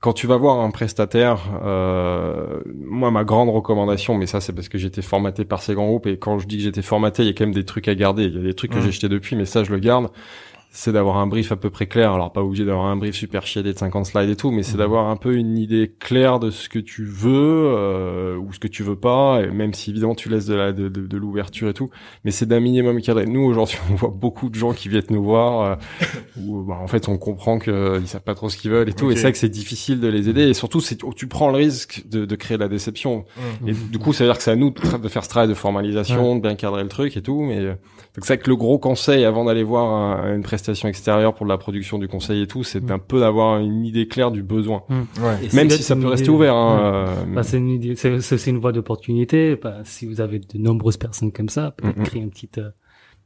Quand 0.00 0.12
tu 0.12 0.26
vas 0.28 0.36
voir 0.36 0.60
un 0.60 0.70
prestataire, 0.70 1.38
euh, 1.64 2.60
moi 2.74 3.10
ma 3.12 3.22
grande 3.24 3.50
recommandation, 3.50 4.14
mais 4.16 4.26
ça 4.26 4.40
c'est 4.40 4.52
parce 4.52 4.68
que 4.68 4.76
j'étais 4.78 5.02
formaté 5.02 5.44
par 5.44 5.62
ces 5.62 5.74
grands 5.74 5.86
groupes 5.86 6.08
et 6.08 6.18
quand 6.18 6.40
je 6.40 6.46
dis 6.48 6.56
que 6.56 6.62
j'étais 6.64 6.82
formaté, 6.82 7.22
il 7.22 7.26
y 7.26 7.30
a 7.30 7.34
quand 7.34 7.44
même 7.44 7.54
des 7.54 7.64
trucs 7.64 7.86
à 7.86 7.94
garder. 7.94 8.24
Il 8.24 8.34
y 8.34 8.38
a 8.38 8.42
des 8.42 8.54
trucs 8.54 8.72
que 8.72 8.78
Mm. 8.78 8.82
j'ai 8.82 8.90
jetés 8.92 9.08
depuis, 9.08 9.36
mais 9.36 9.44
ça 9.44 9.62
je 9.62 9.70
le 9.72 9.78
garde. 9.78 10.08
C'est 10.74 10.90
d'avoir 10.90 11.18
un 11.18 11.26
brief 11.26 11.52
à 11.52 11.56
peu 11.56 11.68
près 11.68 11.86
clair. 11.86 12.12
Alors 12.12 12.32
pas 12.32 12.42
obligé 12.42 12.64
d'avoir 12.64 12.86
un 12.86 12.96
brief 12.96 13.14
super 13.14 13.46
chiadé 13.46 13.74
de 13.74 13.78
50 13.78 14.06
slides 14.06 14.30
et 14.30 14.36
tout, 14.36 14.50
mais 14.50 14.62
c'est 14.62 14.72
Mhm. 14.72 14.78
d'avoir 14.78 15.08
un 15.10 15.16
peu 15.16 15.34
une 15.34 15.58
idée 15.58 15.94
claire 16.00 16.40
de 16.40 16.50
ce 16.50 16.70
que 16.70 16.78
tu 16.78 17.04
veux 17.04 17.30
euh, 17.76 18.38
ou 18.38 18.54
ce 18.54 18.58
que 18.58 18.68
tu 18.68 18.82
veux 18.82 18.96
pas. 18.96 19.42
Et 19.42 19.50
même 19.50 19.74
si 19.74 19.90
évidemment 19.90 20.14
tu 20.14 20.30
laisses 20.30 20.46
de 20.46 20.54
la 20.54 20.72
de, 20.72 20.88
de, 20.88 21.06
de 21.06 21.16
l'ouverture 21.18 21.68
et 21.68 21.74
tout, 21.74 21.90
mais 22.24 22.30
c'est 22.30 22.46
d'un 22.46 22.60
minimum 22.60 23.02
cadré. 23.02 23.26
Nous 23.26 23.42
aujourd'hui, 23.42 23.76
on 23.92 23.96
voit 23.96 24.08
beaucoup 24.16 24.48
de 24.48 24.54
gens 24.54 24.72
qui 24.72 24.88
viennent 24.88 25.02
nous 25.10 25.22
voir 25.22 25.60
euh, 25.62 25.74
où 26.40 26.62
bah, 26.62 26.78
en 26.82 26.86
fait 26.86 27.06
on 27.10 27.18
comprend 27.18 27.58
que 27.58 27.98
ils 28.00 28.08
savent 28.08 28.22
pas 28.22 28.34
trop 28.34 28.48
ce 28.48 28.56
qu'ils 28.56 28.70
veulent 28.70 28.88
et 28.88 28.94
tout. 28.94 29.10
Et 29.10 29.16
c'est 29.16 29.22
vrai 29.22 29.32
que 29.32 29.38
c'est 29.38 29.50
difficile 29.50 30.00
de 30.00 30.08
les 30.08 30.30
aider. 30.30 30.48
Et 30.48 30.54
surtout, 30.54 30.80
c'est 30.80 30.96
tu 31.14 31.26
prends 31.26 31.50
le 31.50 31.56
risque 31.56 32.02
de, 32.08 32.24
de 32.24 32.34
créer 32.36 32.56
la 32.56 32.68
déception. 32.68 33.26
Mmh. 33.62 33.68
Et 33.68 33.72
du 33.74 33.98
coup, 33.98 34.14
ça 34.14 34.24
veut 34.24 34.30
dire 34.30 34.38
que 34.38 34.42
c'est 34.42 34.50
à 34.52 34.56
nous 34.56 34.70
de, 34.70 34.96
de 34.96 35.08
faire 35.08 35.22
ce 35.24 35.28
travail 35.28 35.50
de 35.50 35.54
formalisation, 35.54 36.36
de 36.36 36.40
bien 36.40 36.54
cadrer 36.54 36.82
le 36.82 36.88
truc 36.88 37.14
et 37.18 37.20
tout. 37.22 37.42
Mais 37.42 37.58
euh, 37.58 37.72
donc 38.14 38.24
c'est 38.24 38.34
vrai 38.36 38.38
que 38.38 38.48
le 38.48 38.56
gros 38.56 38.78
conseil 38.78 39.26
avant 39.26 39.44
d'aller 39.44 39.64
voir 39.64 39.84
un- 39.92 40.34
une 40.34 40.42
prestation 40.42 40.61
extérieure 40.88 41.34
pour 41.34 41.46
de 41.46 41.50
la 41.50 41.58
production 41.58 41.98
du 41.98 42.08
conseil 42.08 42.42
et 42.42 42.46
tout, 42.46 42.62
c'est 42.64 42.82
Mm. 42.82 42.92
un 42.92 42.98
peu 42.98 43.20
d'avoir 43.20 43.58
une 43.58 43.84
idée 43.84 44.08
claire 44.08 44.30
du 44.30 44.42
besoin. 44.42 44.82
Ouais. 44.90 45.46
Et 45.50 45.54
Même 45.56 45.68
si 45.70 45.82
ça 45.82 45.94
peut 45.96 46.06
rester 46.06 46.24
idée. 46.26 46.34
ouvert. 46.34 46.54
Hein, 46.54 47.04
Ouais. 47.04 47.08
euh, 47.30 47.34
Bah, 47.34 47.42
c'est 47.42 47.58
une 47.58 47.68
idée, 47.70 47.94
voie 48.58 48.72
d'opportunité. 48.72 49.56
Bah, 49.56 49.78
si 49.84 50.06
vous 50.06 50.20
avez 50.20 50.38
de 50.38 50.58
nombreuses 50.58 50.96
personnes 50.96 51.32
comme 51.32 51.48
ça, 51.48 51.72
peut-être 51.76 52.02
créer 52.04 52.22
une 52.22 52.30
petite. 52.30 52.58
euh, 52.58 52.70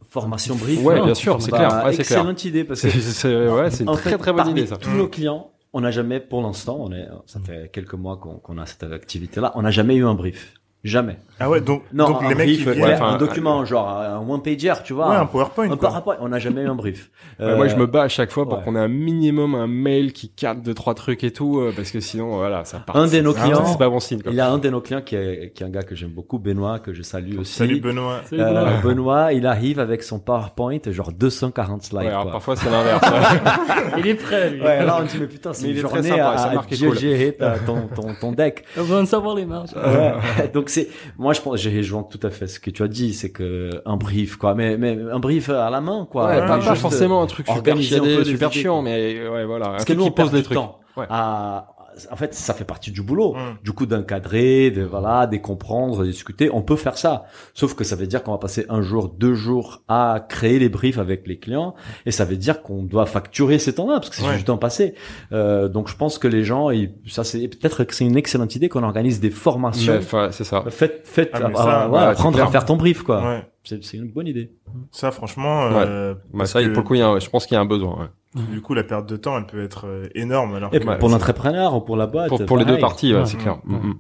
formation 0.09 0.55
brief 0.55 0.83
Ouais, 0.85 0.99
Non, 0.99 1.05
bien 1.07 1.15
sûr, 1.15 1.43
c'est 1.43 1.51
Bah, 1.51 1.57
clair. 1.59 1.71
Ouais, 1.85 1.91
clair. 1.91 2.01
excellente 2.01 2.45
idée 2.45 2.65
parce 2.65 2.81
que 2.83 2.89
C'est 2.91 3.29
ouais, 3.51 3.69
une 3.81 3.87
très 3.87 4.11
fait, 4.11 4.19
très 4.19 4.31
bonne 4.33 4.37
parmi 4.45 4.53
idée 4.53 4.67
ça. 4.67 4.77
Tous 4.77 4.91
nos 4.91 5.09
clients, 5.09 5.51
on 5.73 5.81
n'a 5.81 5.91
jamais, 5.91 6.21
pour 6.21 6.43
l'instant, 6.43 6.77
on 6.81 6.93
est, 6.93 7.07
ça 7.27 7.41
fait 7.41 7.71
quelques 7.73 7.95
mois 7.95 8.17
qu'on 8.17 8.37
qu'on 8.37 8.57
a 8.59 8.67
cette 8.67 8.85
activité-là, 8.85 9.53
on 9.57 9.63
n'a 9.63 9.71
jamais 9.73 9.97
eu 9.97 10.05
un 10.07 10.15
brief. 10.15 10.55
Jamais. 10.87 11.17
Ah 11.39 11.51
ouais, 11.51 11.61
donc, 11.61 11.83
Non, 11.93 12.07
donc 12.09 12.23
un 12.23 12.29
les 12.31 12.35
mecs 12.35 12.47
brief, 12.47 12.61
qui 12.63 12.69
ouais, 12.69 12.75
viennent, 12.77 12.93
enfin, 12.95 13.09
un 13.09 13.19
document, 13.19 13.65
genre 13.67 13.91
un 13.91 14.19
one-pager, 14.27 14.73
tu 14.85 14.93
vois. 14.95 15.11
ouais, 15.11 15.17
un 15.17 15.27
PowerPoint. 15.27 15.71
un. 15.71 15.77
PowerPoint. 15.77 16.17
On 16.21 16.29
n'a 16.29 16.39
jamais 16.39 16.63
eu 16.63 16.67
un 16.69 16.75
brief. 16.75 17.11
Ouais, 17.39 17.55
moi, 17.55 17.69
je 17.69 17.75
Euh, 17.75 17.79
me 17.79 17.87
bats 17.87 18.05
à 18.05 18.09
chaque 18.09 18.31
fois 18.31 18.49
pour 18.49 18.59
ouais. 18.59 18.65
qu'on 18.65 18.75
ait 18.77 18.81
un 18.81 18.89
minimum 18.89 19.55
un 19.55 19.67
mail 19.67 20.15
qui 20.15 20.31
cadre 20.31 20.63
deux 20.63 20.73
trois 20.73 20.95
trucs 20.95 21.23
et 21.25 21.33
tout, 21.33 21.59
euh, 21.61 21.73
parce 21.77 21.91
que 21.91 22.01
sinon, 22.01 22.37
voilà, 22.37 22.65
ça 22.65 22.79
part. 22.79 22.97
Un 22.97 23.07
de 23.09 23.21
nos 23.21 23.35
clients, 23.35 23.59
ouais, 23.61 23.67
c'est 23.67 23.77
pas 23.79 23.91
bon 23.91 24.01
signe. 24.01 24.23
Quoi. 24.23 24.33
il 24.33 24.37
y 24.37 24.41
a 24.41 24.49
un 24.49 24.57
de 24.57 24.71
nos 24.71 24.81
clients 24.81 25.03
qui 25.03 25.17
est, 25.17 25.53
qui 25.55 25.63
est 25.63 25.67
un 25.67 25.69
gars 25.69 25.83
que 25.83 25.95
j'aime 25.95 26.11
beaucoup, 26.11 26.39
Benoît, 26.39 26.79
que 26.79 26.95
je 26.95 27.03
salue 27.03 27.39
aussi. 27.39 27.53
Salut 27.53 27.81
Benoît. 27.81 28.21
Euh. 28.33 28.81
Benoît, 28.83 29.33
il 29.35 29.47
arrive 29.47 29.79
avec 29.81 30.03
son 30.05 30.19
PowerPoint, 30.19 30.79
genre 30.91 31.13
240 31.13 31.83
slides. 31.83 32.01
Ouais, 32.03 32.09
alors 32.09 32.23
quoi. 32.23 32.33
parfois 32.33 32.57
c'est 32.57 32.71
l'inverse. 32.71 33.03
ouais. 33.03 33.53
Il 33.99 34.07
est 34.09 34.15
prêt, 34.15 34.51
lui. 34.51 34.63
Ouais, 34.63 34.85
là 34.85 34.99
on 35.01 35.05
dit 35.05 35.17
mais 35.21 35.27
putain, 35.27 35.53
c'est 35.53 35.65
une 35.69 35.71
il 35.77 35.81
journée 35.81 36.03
sympa, 36.09 36.31
à, 36.31 36.63
cool. 36.69 36.97
gérer 36.99 37.37
ton, 37.67 37.89
ton, 37.95 38.15
ton 38.21 38.33
deck. 38.33 38.65
On 38.79 38.83
va 38.83 38.97
en 39.01 39.07
savoir 39.07 39.35
les 39.35 39.45
marges. 39.47 39.71
Ouais. 39.75 40.49
Donc 40.55 40.69
c'est, 40.77 40.89
moi 41.19 41.33
je 41.33 41.41
pense, 41.41 41.59
j'ai 41.59 41.77
rejoint 41.77 42.03
tout 42.03 42.21
à 42.23 42.31
fait 42.31 42.47
ce 42.47 42.61
que 42.61 42.71
tu 42.71 42.83
as 42.83 42.89
dit, 42.89 43.15
c'est 43.15 43.31
que 43.31 43.71
un 43.85 43.97
brief 43.97 44.37
quoi, 44.37 44.55
mais 44.55 44.77
mais 44.77 44.99
un 45.11 45.19
brief 45.19 45.49
à 45.49 45.71
la 45.71 45.81
main 45.81 46.07
quoi. 46.11 46.27
Ouais, 46.27 46.41
Ouais, 46.41 46.47
pas, 46.47 46.75
forcément 46.75 47.23
un 47.23 47.27
truc 47.27 47.47
super 47.49 47.81
chiadé, 47.81 48.51
chiant, 48.51 48.83
mais 48.83 49.29
ouais, 49.29 49.45
voilà. 49.45 49.71
Parce 49.71 49.85
que 49.85 49.93
nous 49.93 50.05
on 50.05 50.11
pose 50.11 50.31
des 50.31 50.43
trucs. 50.43 50.59
Ouais. 50.97 51.07
À, 51.11 51.76
en 52.11 52.17
fait, 52.17 52.35
ça 52.35 52.55
fait 52.55 52.65
partie 52.65 52.91
du 52.91 53.03
boulot. 53.03 53.35
Mm. 53.35 53.39
Du 53.65 53.73
coup, 53.73 53.87
d'encadrer, 53.87 54.71
de 54.71 54.83
voilà, 54.83 55.27
de 55.27 55.37
comprendre, 55.39 56.01
de 56.01 56.07
discuter, 56.07 56.51
on 56.53 56.63
peut 56.63 56.77
faire 56.77 56.99
ça. 56.99 57.25
Sauf 57.55 57.75
que 57.75 57.85
ça 57.85 57.97
veut 57.97 58.07
dire 58.07 58.23
qu'on 58.23 58.33
va 58.33 58.39
passer 58.39 58.67
un 58.69 58.83
jour, 58.83 59.09
deux 59.09 59.35
jours 59.35 59.83
à 59.89 60.25
créer 60.29 60.59
les 60.59 60.69
briefs 60.69 60.99
avec 60.99 61.27
les 61.27 61.39
clients, 61.39 61.75
et 62.05 62.11
ça 62.11 62.25
veut 62.25 62.37
dire 62.37 62.63
qu'on 62.63 62.83
doit 62.83 63.07
facturer 63.07 63.59
ces 63.59 63.75
temps-là 63.75 63.95
parce 63.95 64.11
que 64.11 64.17
c'est 64.17 64.27
Ouais. 64.29 64.37
du 64.37 64.45
temps 64.45 64.59
passé. 64.59 64.95
Euh, 65.33 65.69
donc, 65.69 65.89
je 65.89 65.97
pense 65.97 66.19
que 66.19 66.29
les 66.29 66.45
gens, 66.45 66.71
ils- 66.71 66.93
ça 67.07 67.25
c'est 67.25 67.49
peut-être 67.49 67.85
que 67.85 67.95
c'est 67.95 68.05
une 68.05 68.17
excellente 68.17 68.55
idée 68.57 68.69
qu'on 68.69 68.83
organise 68.83 69.21
des 69.21 69.31
formations. 69.31 70.01
Ouais, 70.13 70.29
c'est 70.33 70.45
ça. 70.45 70.65
Faites, 70.71 71.03
faites, 71.05 71.31
Ah, 71.33 71.39
euh, 71.39 71.89
ouais, 71.89 71.99
c'est 71.99 72.05
apprendre 72.07 72.43
à 72.43 72.47
faire 72.49 72.65
ton 72.65 72.77
brief, 72.77 73.03
quoi. 73.03 73.23
Ouais. 73.25 73.43
C'est 73.65 73.83
c'est 73.83 73.97
une 73.97 74.09
bonne 74.09 74.29
idée. 74.29 74.53
Ça, 74.93 75.11
franchement, 75.11 75.65
euh, 75.73 76.15
Bah, 76.33 76.47
ça, 76.47 76.63
que, 76.63 76.69
pour 76.69 76.83
le 76.83 76.87
coup, 76.87 76.95
il 76.95 77.01
y 77.01 77.03
a 77.03 77.19
je 77.19 77.29
pense 77.29 77.47
qu'il 77.47 77.57
y 77.57 77.59
a 77.59 77.61
un 77.61 77.65
besoin. 77.67 78.11
Du 78.51 78.61
coup, 78.61 78.75
la 78.75 78.85
perte 78.85 79.09
de 79.09 79.17
temps, 79.17 79.37
elle 79.39 79.47
peut 79.47 79.63
être 79.63 79.87
euh, 79.87 80.09
énorme. 80.15 80.55
Alors 80.55 80.75
Et 80.75 80.79
que, 80.81 80.85
pour, 80.85 80.99
pour 80.99 81.09
l'entrepreneur 81.09 81.75
ou 81.75 81.81
pour 81.81 81.97
la 81.97 82.07
boîte. 82.07 82.29
Pour, 82.29 82.45
pour 82.45 82.59
les 82.59 82.65
deux 82.65 82.79
parties, 82.79 83.15
ouais, 83.15 83.27
c'est 83.27 83.37
clair. 83.39 83.59
Mm, 83.65 83.93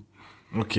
Ok, 0.59 0.78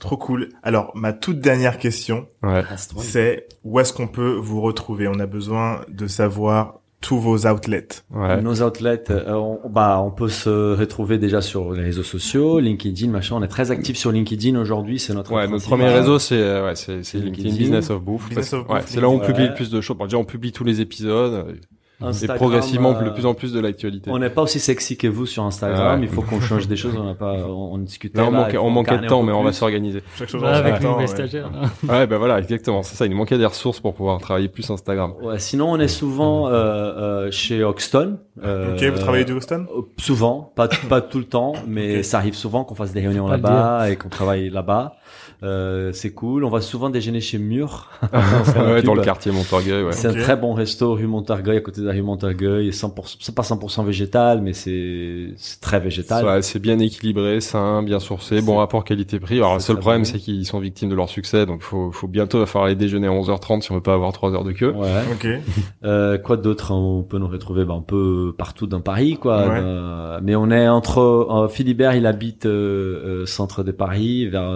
trop 0.00 0.16
cool. 0.16 0.50
Alors, 0.62 0.90
ma 0.94 1.12
toute 1.12 1.38
dernière 1.40 1.78
question. 1.78 2.26
Ouais. 2.42 2.62
c'est 2.98 3.46
où 3.62 3.80
est-ce 3.80 3.92
qu'on 3.92 4.08
peut 4.08 4.34
vous 4.34 4.60
retrouver? 4.60 5.08
On 5.08 5.18
a 5.18 5.26
besoin 5.26 5.80
de 5.88 6.06
savoir 6.06 6.80
tous 7.00 7.18
vos 7.18 7.46
outlets. 7.46 7.86
Ouais. 8.10 8.40
Nos 8.42 8.62
outlets, 8.62 9.04
euh, 9.10 9.32
on, 9.34 9.68
bah, 9.68 10.00
on 10.04 10.10
peut 10.10 10.28
se 10.28 10.74
retrouver 10.74 11.18
déjà 11.18 11.40
sur 11.42 11.72
les 11.72 11.82
réseaux 11.82 12.02
sociaux, 12.02 12.60
LinkedIn, 12.60 13.08
machin. 13.10 13.36
On 13.36 13.42
est 13.42 13.48
très 13.48 13.70
actif 13.70 13.96
sur 13.96 14.10
LinkedIn 14.10 14.58
aujourd'hui. 14.58 14.98
C'est 14.98 15.14
notre 15.14 15.32
Ouais, 15.32 15.46
notre 15.46 15.64
premier 15.66 15.88
réseau, 15.88 16.18
c'est 16.18 16.36
euh, 16.36 16.66
ouais, 16.66 16.74
c'est 16.76 17.02
c'est 17.04 17.18
LinkedIn. 17.18 17.42
LinkedIn 17.48 17.58
Business 17.58 17.90
of 17.90 18.02
Bouffe. 18.02 18.30
Of 18.36 18.68
ouais, 18.68 18.80
c'est 18.86 19.00
là 19.00 19.08
où 19.08 19.12
on 19.12 19.18
publie 19.20 19.42
Ouais. 19.44 19.48
le 19.48 19.54
plus 19.54 19.70
de 19.70 19.80
choses. 19.80 19.96
Bon, 19.96 20.04
déjà, 20.04 20.16
on 20.18 20.24
publie 20.24 20.52
tous 20.52 20.64
les 20.64 20.80
épisodes 20.80 21.56
et 22.04 22.08
Instagram, 22.08 22.36
progressivement 22.36 22.96
euh, 22.96 23.04
de 23.04 23.10
plus 23.10 23.26
en 23.26 23.34
plus 23.34 23.52
de 23.52 23.60
l'actualité. 23.60 24.10
On 24.10 24.18
n'est 24.18 24.30
pas 24.30 24.42
aussi 24.42 24.60
sexy 24.60 24.96
que 24.96 25.06
vous 25.06 25.26
sur 25.26 25.44
Instagram. 25.44 26.00
Ouais. 26.00 26.06
Il 26.06 26.12
faut 26.12 26.22
qu'on 26.22 26.40
change 26.40 26.68
des 26.68 26.76
choses. 26.82 26.94
On 26.96 27.04
n'a 27.04 27.14
pas, 27.14 27.32
on, 27.32 27.74
on 27.74 27.78
discutait. 27.78 28.18
Là, 28.18 28.26
on 28.26 28.30
là, 28.30 28.38
manquait, 28.38 28.58
on 28.58 28.70
manquait 28.70 28.98
de 28.98 29.06
temps, 29.06 29.22
mais 29.22 29.32
on 29.32 29.42
va 29.42 29.52
s'organiser. 29.52 30.02
Son 30.26 30.42
avec 30.42 30.80
les 30.80 30.86
ouais. 30.86 31.06
stagiaires. 31.06 31.50
Ouais, 31.88 32.06
ben 32.06 32.16
voilà, 32.18 32.38
exactement. 32.38 32.82
C'est 32.82 32.96
ça. 32.96 33.04
Il 33.04 33.10
nous 33.10 33.16
manquait 33.16 33.38
des 33.38 33.46
ressources 33.46 33.80
pour 33.80 33.94
pouvoir 33.94 34.18
travailler 34.18 34.48
plus 34.48 34.68
Instagram. 34.70 35.12
Ouais, 35.22 35.38
sinon, 35.38 35.70
on 35.72 35.78
est 35.78 35.88
souvent 35.88 36.48
euh, 36.48 36.52
euh, 36.52 37.30
chez 37.30 37.62
Hoxton. 37.62 38.18
Euh, 38.42 38.74
Ok, 38.74 38.82
vous 38.84 38.98
travaillez 38.98 39.24
du 39.24 39.32
Houston 39.32 39.66
euh, 39.74 39.82
Souvent, 39.98 40.52
pas 40.56 40.68
pas 40.88 41.00
tout 41.00 41.18
le 41.18 41.24
temps, 41.24 41.52
mais 41.66 42.02
ça 42.02 42.18
arrive 42.18 42.34
souvent 42.34 42.64
qu'on 42.64 42.74
fasse 42.74 42.92
des 42.92 43.00
réunions 43.00 43.28
là-bas 43.28 43.90
et 43.90 43.96
qu'on 43.96 44.08
travaille 44.08 44.50
là-bas. 44.50 44.96
Euh, 45.42 45.92
c'est 45.92 46.12
cool. 46.12 46.44
On 46.44 46.50
va 46.50 46.60
souvent 46.60 46.90
déjeuner 46.90 47.20
chez 47.20 47.38
Mur. 47.38 47.90
ouais, 48.56 48.82
dans 48.82 48.94
le 48.94 49.02
quartier 49.02 49.32
Montorgueil, 49.32 49.82
ouais. 49.82 49.92
C'est 49.92 50.08
un 50.08 50.14
très 50.14 50.36
bon 50.36 50.54
resto 50.54 50.94
rue 50.94 51.06
Montargueil, 51.06 51.58
à 51.58 51.60
côté 51.60 51.80
de 51.80 51.86
la 51.86 51.92
rue 51.92 52.02
Montargueil. 52.02 52.70
100%, 52.70 53.16
c'est 53.20 53.34
pas 53.34 53.42
100% 53.42 53.84
végétal, 53.84 54.40
mais 54.40 54.52
c'est, 54.52 55.34
c'est 55.36 55.60
très 55.60 55.80
végétal. 55.80 56.24
Ouais, 56.24 56.42
c'est 56.42 56.58
bien 56.58 56.78
équilibré, 56.78 57.40
sain, 57.40 57.82
bien 57.82 58.00
sourcé, 58.00 58.40
bon 58.40 58.56
rapport 58.56 58.84
qualité-prix. 58.84 59.36
Alors, 59.36 59.54
le 59.54 59.60
seul 59.60 59.78
problème, 59.78 60.02
bon. 60.02 60.08
c'est 60.08 60.18
qu'ils 60.18 60.46
sont 60.46 60.60
victimes 60.60 60.90
de 60.90 60.94
leur 60.94 61.08
succès, 61.08 61.46
donc 61.46 61.62
faut, 61.62 61.90
faut 61.92 62.08
bientôt 62.08 62.38
va 62.38 62.46
falloir 62.46 62.66
aller 62.66 62.76
déjeuner 62.76 63.06
à 63.06 63.10
11h30 63.10 63.62
si 63.62 63.72
on 63.72 63.76
veut 63.76 63.80
pas 63.80 63.94
avoir 63.94 64.12
3 64.12 64.34
heures 64.34 64.44
de 64.44 64.52
queue. 64.52 64.72
Ouais. 64.72 65.02
Ok. 65.12 65.26
Euh, 65.84 66.16
quoi 66.16 66.36
d'autre 66.38 66.72
On 66.72 67.02
peut 67.02 67.18
nous 67.18 67.28
retrouver? 67.28 67.64
Ben, 67.64 67.74
un 67.74 67.82
peu 67.82 68.34
partout 68.36 68.66
dans 68.66 68.80
Paris, 68.80 69.18
quoi. 69.20 69.46
Ouais. 69.48 69.60
Euh, 69.62 70.18
mais 70.22 70.34
on 70.34 70.50
est 70.50 70.68
entre 70.68 70.98
euh, 70.98 71.48
Philibert, 71.48 71.94
il 71.94 72.06
habite 72.06 72.46
euh, 72.46 73.22
euh, 73.22 73.26
centre 73.26 73.62
de 73.62 73.72
Paris, 73.72 74.26
vers 74.26 74.50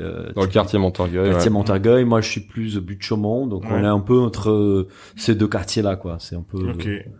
euh, 0.00 0.26
le, 0.28 0.32
Dans 0.32 0.42
le 0.42 0.46
quartier 0.48 0.78
Montorgueil. 0.78 1.30
quartier 1.30 1.48
ouais. 1.50 1.54
Montorgueil. 1.54 2.04
Moi, 2.04 2.20
je 2.20 2.28
suis 2.30 2.40
plus 2.40 2.74
de 2.74 2.82
Chaumont, 3.00 3.46
donc 3.46 3.62
Ouais. 3.64 3.70
on 3.72 3.84
est 3.84 3.86
un 3.86 4.00
peu 4.00 4.18
entre 4.18 4.86
ces 5.16 5.34
deux 5.34 5.48
quartiers-là, 5.48 5.96
quoi. 5.96 6.16
C'est 6.18 6.36
un 6.36 6.42
peu 6.42 6.58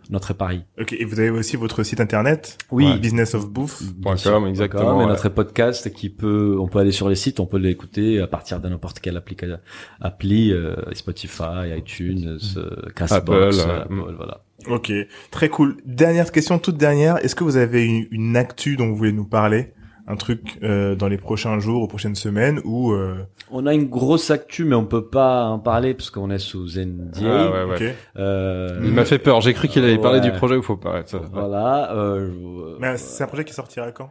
notre 0.09 0.33
Paris. 0.33 0.63
Ok. 0.79 0.93
Et 0.93 1.05
vous 1.05 1.19
avez 1.19 1.29
aussi 1.29 1.55
votre 1.57 1.83
site 1.83 1.99
internet? 2.01 2.57
Oui. 2.71 2.85
Ouais. 2.85 2.99
Exactement, 4.49 5.01
Et 5.01 5.05
ouais. 5.05 5.09
notre 5.09 5.29
podcast 5.29 5.91
qui 5.93 6.09
peut, 6.09 6.57
on 6.59 6.67
peut 6.67 6.79
aller 6.79 6.91
sur 6.91 7.09
les 7.09 7.15
sites, 7.15 7.39
on 7.39 7.45
peut 7.45 7.57
l'écouter 7.57 8.19
à 8.21 8.27
partir 8.27 8.59
de 8.59 8.67
n'importe 8.69 8.99
quelle 8.99 9.17
application, 9.17 9.57
appli, 9.99 10.51
euh, 10.51 10.75
Spotify, 10.93 11.75
iTunes, 11.77 12.37
euh, 12.57 12.69
Castbox, 12.95 13.11
Apple, 13.11 13.31
euh, 13.33 13.51
euh, 13.69 13.81
Apple, 13.83 14.13
voilà. 14.15 14.43
Ok, 14.69 14.91
très 15.31 15.49
cool. 15.49 15.77
Dernière 15.85 16.31
question, 16.31 16.59
toute 16.59 16.77
dernière. 16.77 17.17
Est-ce 17.25 17.35
que 17.35 17.43
vous 17.43 17.57
avez 17.57 17.83
une, 17.85 18.05
une 18.11 18.37
actu 18.37 18.75
dont 18.75 18.87
vous 18.89 18.95
voulez 18.95 19.11
nous 19.11 19.25
parler? 19.25 19.73
Un 20.07 20.15
truc 20.15 20.57
euh, 20.63 20.95
dans 20.95 21.07
les 21.07 21.17
prochains 21.17 21.59
jours 21.59 21.83
ou 21.83 21.87
prochaines 21.87 22.15
semaines 22.15 22.59
ou 22.65 22.91
euh, 22.91 23.17
On 23.51 23.65
a 23.67 23.73
une 23.73 23.87
grosse 23.87 24.31
actu, 24.31 24.65
mais 24.65 24.75
on 24.75 24.85
peut 24.85 25.05
pas 25.07 25.45
en 25.45 25.59
parler 25.59 25.93
parce 25.93 26.09
qu'on 26.09 26.31
est 26.31 26.39
sous 26.39 26.65
NDA. 26.77 27.19
Ah, 27.23 27.51
ouais, 27.51 27.63
ouais. 27.79 27.95
Euh, 28.17 28.81
Il 28.83 28.91
m'a 28.93 29.05
fait 29.05 29.19
peur. 29.19 29.41
J'ai 29.41 29.53
cru 29.53 29.67
qu'il 29.67 29.83
allait 29.83 29.97
parler 29.99 30.19
Ouais. 30.19 30.25
du 30.25 30.31
projet 30.31 30.55
où 30.55 30.61
faut 30.63 30.75
pas. 30.77 31.01
ça- 31.05 31.21
Voilà. 31.31 31.93
Euh, 31.93 32.29
je- 32.31 32.79
Mais 32.79 32.97
c'est 32.97 33.23
un 33.23 33.27
projet 33.27 33.45
qui 33.45 33.53
sortira 33.53 33.91
quand? 33.91 34.09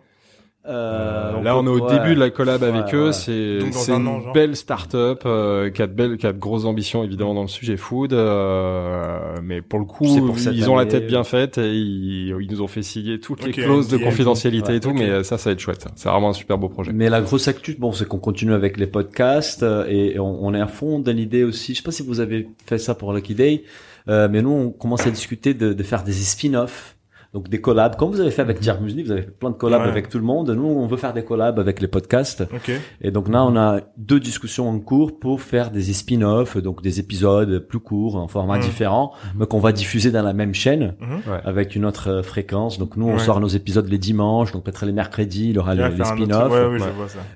Euh, 0.66 1.40
Là, 1.42 1.56
on 1.58 1.64
est 1.64 1.68
au 1.70 1.88
début 1.88 2.14
de 2.14 2.20
la 2.20 2.30
collab 2.30 2.62
Ouais, 2.62 2.68
avec 2.68 2.94
eux. 2.94 3.06
ouais. 3.06 3.12
C'est 3.12 3.58
une 3.92 4.06
an, 4.06 4.32
belle 4.34 4.54
start-up 4.56 5.22
euh, 5.24 5.70
qui 5.70 5.80
a 5.82 5.86
de 5.86 5.92
belles, 5.92 6.16
qui 6.18 6.26
a 6.26 6.32
de 6.32 6.38
grosses 6.38 6.64
ambitions 6.66 7.02
évidemment 7.02 7.34
dans 7.34 7.42
le 7.42 7.48
sujet 7.48 7.76
food. 7.78 8.12
euh, 8.12 9.18
mais 9.42 9.62
pour 9.62 9.78
le 9.78 9.84
coup, 9.86 10.04
pour 10.04 10.36
ils 10.38 10.70
ont 10.70 10.76
la 10.76 10.86
tête 10.86 11.06
bien 11.06 11.24
faite 11.24 11.58
et 11.58 11.72
ils, 11.72 12.28
ils 12.40 12.50
nous 12.50 12.61
ont 12.62 12.66
fait 12.66 12.82
signer 12.82 13.20
toutes 13.20 13.44
les 13.44 13.52
clauses 13.52 13.88
de 13.88 13.96
confidentialité 13.98 14.70
ouais, 14.72 14.76
et 14.76 14.80
tout. 14.80 14.92
Mais 14.92 15.24
ça, 15.24 15.38
ça 15.38 15.50
va 15.50 15.52
être 15.54 15.61
chouette. 15.61 15.86
C'est 15.96 16.08
vraiment 16.08 16.30
un 16.30 16.34
super 16.34 16.58
beau 16.58 16.68
projet. 16.68 16.92
Mais 16.92 17.08
la 17.08 17.20
grosse 17.22 17.48
actu, 17.48 17.74
bon, 17.78 17.92
c'est 17.92 18.06
qu'on 18.06 18.18
continue 18.18 18.52
avec 18.52 18.76
les 18.76 18.86
podcasts 18.86 19.62
euh, 19.62 19.86
et 19.88 20.18
on, 20.18 20.44
on 20.44 20.54
est 20.54 20.61
à 20.61 20.66
fond 20.66 20.98
dans 20.98 21.14
l'idée 21.16 21.44
aussi. 21.44 21.72
Je 21.72 21.78
sais 21.78 21.82
pas 21.84 21.90
si 21.90 22.02
vous 22.02 22.20
avez 22.20 22.48
fait 22.66 22.78
ça 22.78 22.94
pour 22.94 23.12
Lucky 23.12 23.34
Day, 23.34 23.64
euh, 24.08 24.28
mais 24.30 24.42
nous, 24.42 24.50
on 24.50 24.70
commence 24.70 25.06
à 25.06 25.11
discuter 25.11 25.54
de, 25.54 25.72
de 25.72 25.82
faire 25.82 26.02
des 26.04 26.12
spin-offs. 26.12 26.96
Donc 27.32 27.48
des 27.48 27.60
collabs, 27.60 27.94
comme 27.96 28.10
vous 28.10 28.20
avez 28.20 28.32
fait 28.32 28.42
avec 28.42 28.60
Jerk 28.60 28.80
Musli, 28.80 29.04
vous 29.04 29.12
avez 29.12 29.22
fait 29.22 29.30
plein 29.30 29.50
de 29.50 29.54
collabs 29.54 29.82
Ouais. 29.82 29.88
avec 29.88 30.08
tout 30.08 30.18
le 30.18 30.24
monde. 30.24 30.50
Nous, 30.50 30.66
on 30.66 30.88
veut 30.88 30.96
faire 30.96 31.12
des 31.12 31.22
collabs 31.22 31.60
avec 31.60 31.80
les 31.80 31.86
podcasts. 31.86 32.40
Ok. 32.52 32.72
Et 33.02 33.12
donc 33.12 33.28
là, 33.28 33.44
on 33.44 33.56
a 33.56 33.80
deux 33.96 34.18
discussions 34.18 34.68
en 34.68 34.80
cours 34.80 35.16
pour 35.20 35.40
faire 35.40 35.70
des 35.70 35.92
spin-offs, 35.92 36.56
donc 36.56 36.82
des 36.82 36.98
épisodes 36.98 37.60
plus 37.60 37.78
courts, 37.78 38.16
en 38.16 38.26
format 38.26 38.56
Mhm. 38.56 38.62
différent, 38.64 39.12
mais 39.36 39.46
qu'on 39.46 39.60
va 39.60 39.70
diffuser 39.70 40.10
dans 40.10 40.22
la 40.24 40.32
même 40.32 40.54
chaîne 40.54 40.96
Mhm. 41.00 41.20
Avec 41.44 41.76
une 41.76 41.84
autre 41.84 42.08
euh, 42.10 42.22
fréquence. 42.24 42.78
Donc 42.80 42.96
nous, 42.96 43.06
on 43.08 43.12
Ouais. 43.12 43.18
sort 43.20 43.38
nos 43.38 43.46
épisodes 43.48 43.88
les 43.88 43.98
dimanches, 43.98 44.50
donc 44.50 44.64
peut-être 44.64 44.84
les 44.84 44.92
mercredis, 44.92 45.50
il 45.50 45.54
y 45.54 45.58
aura 45.58 45.76
les, 45.76 46.04
spin-offs. 46.04 46.50
Ouais, 46.52 46.78
oui. 46.80 46.84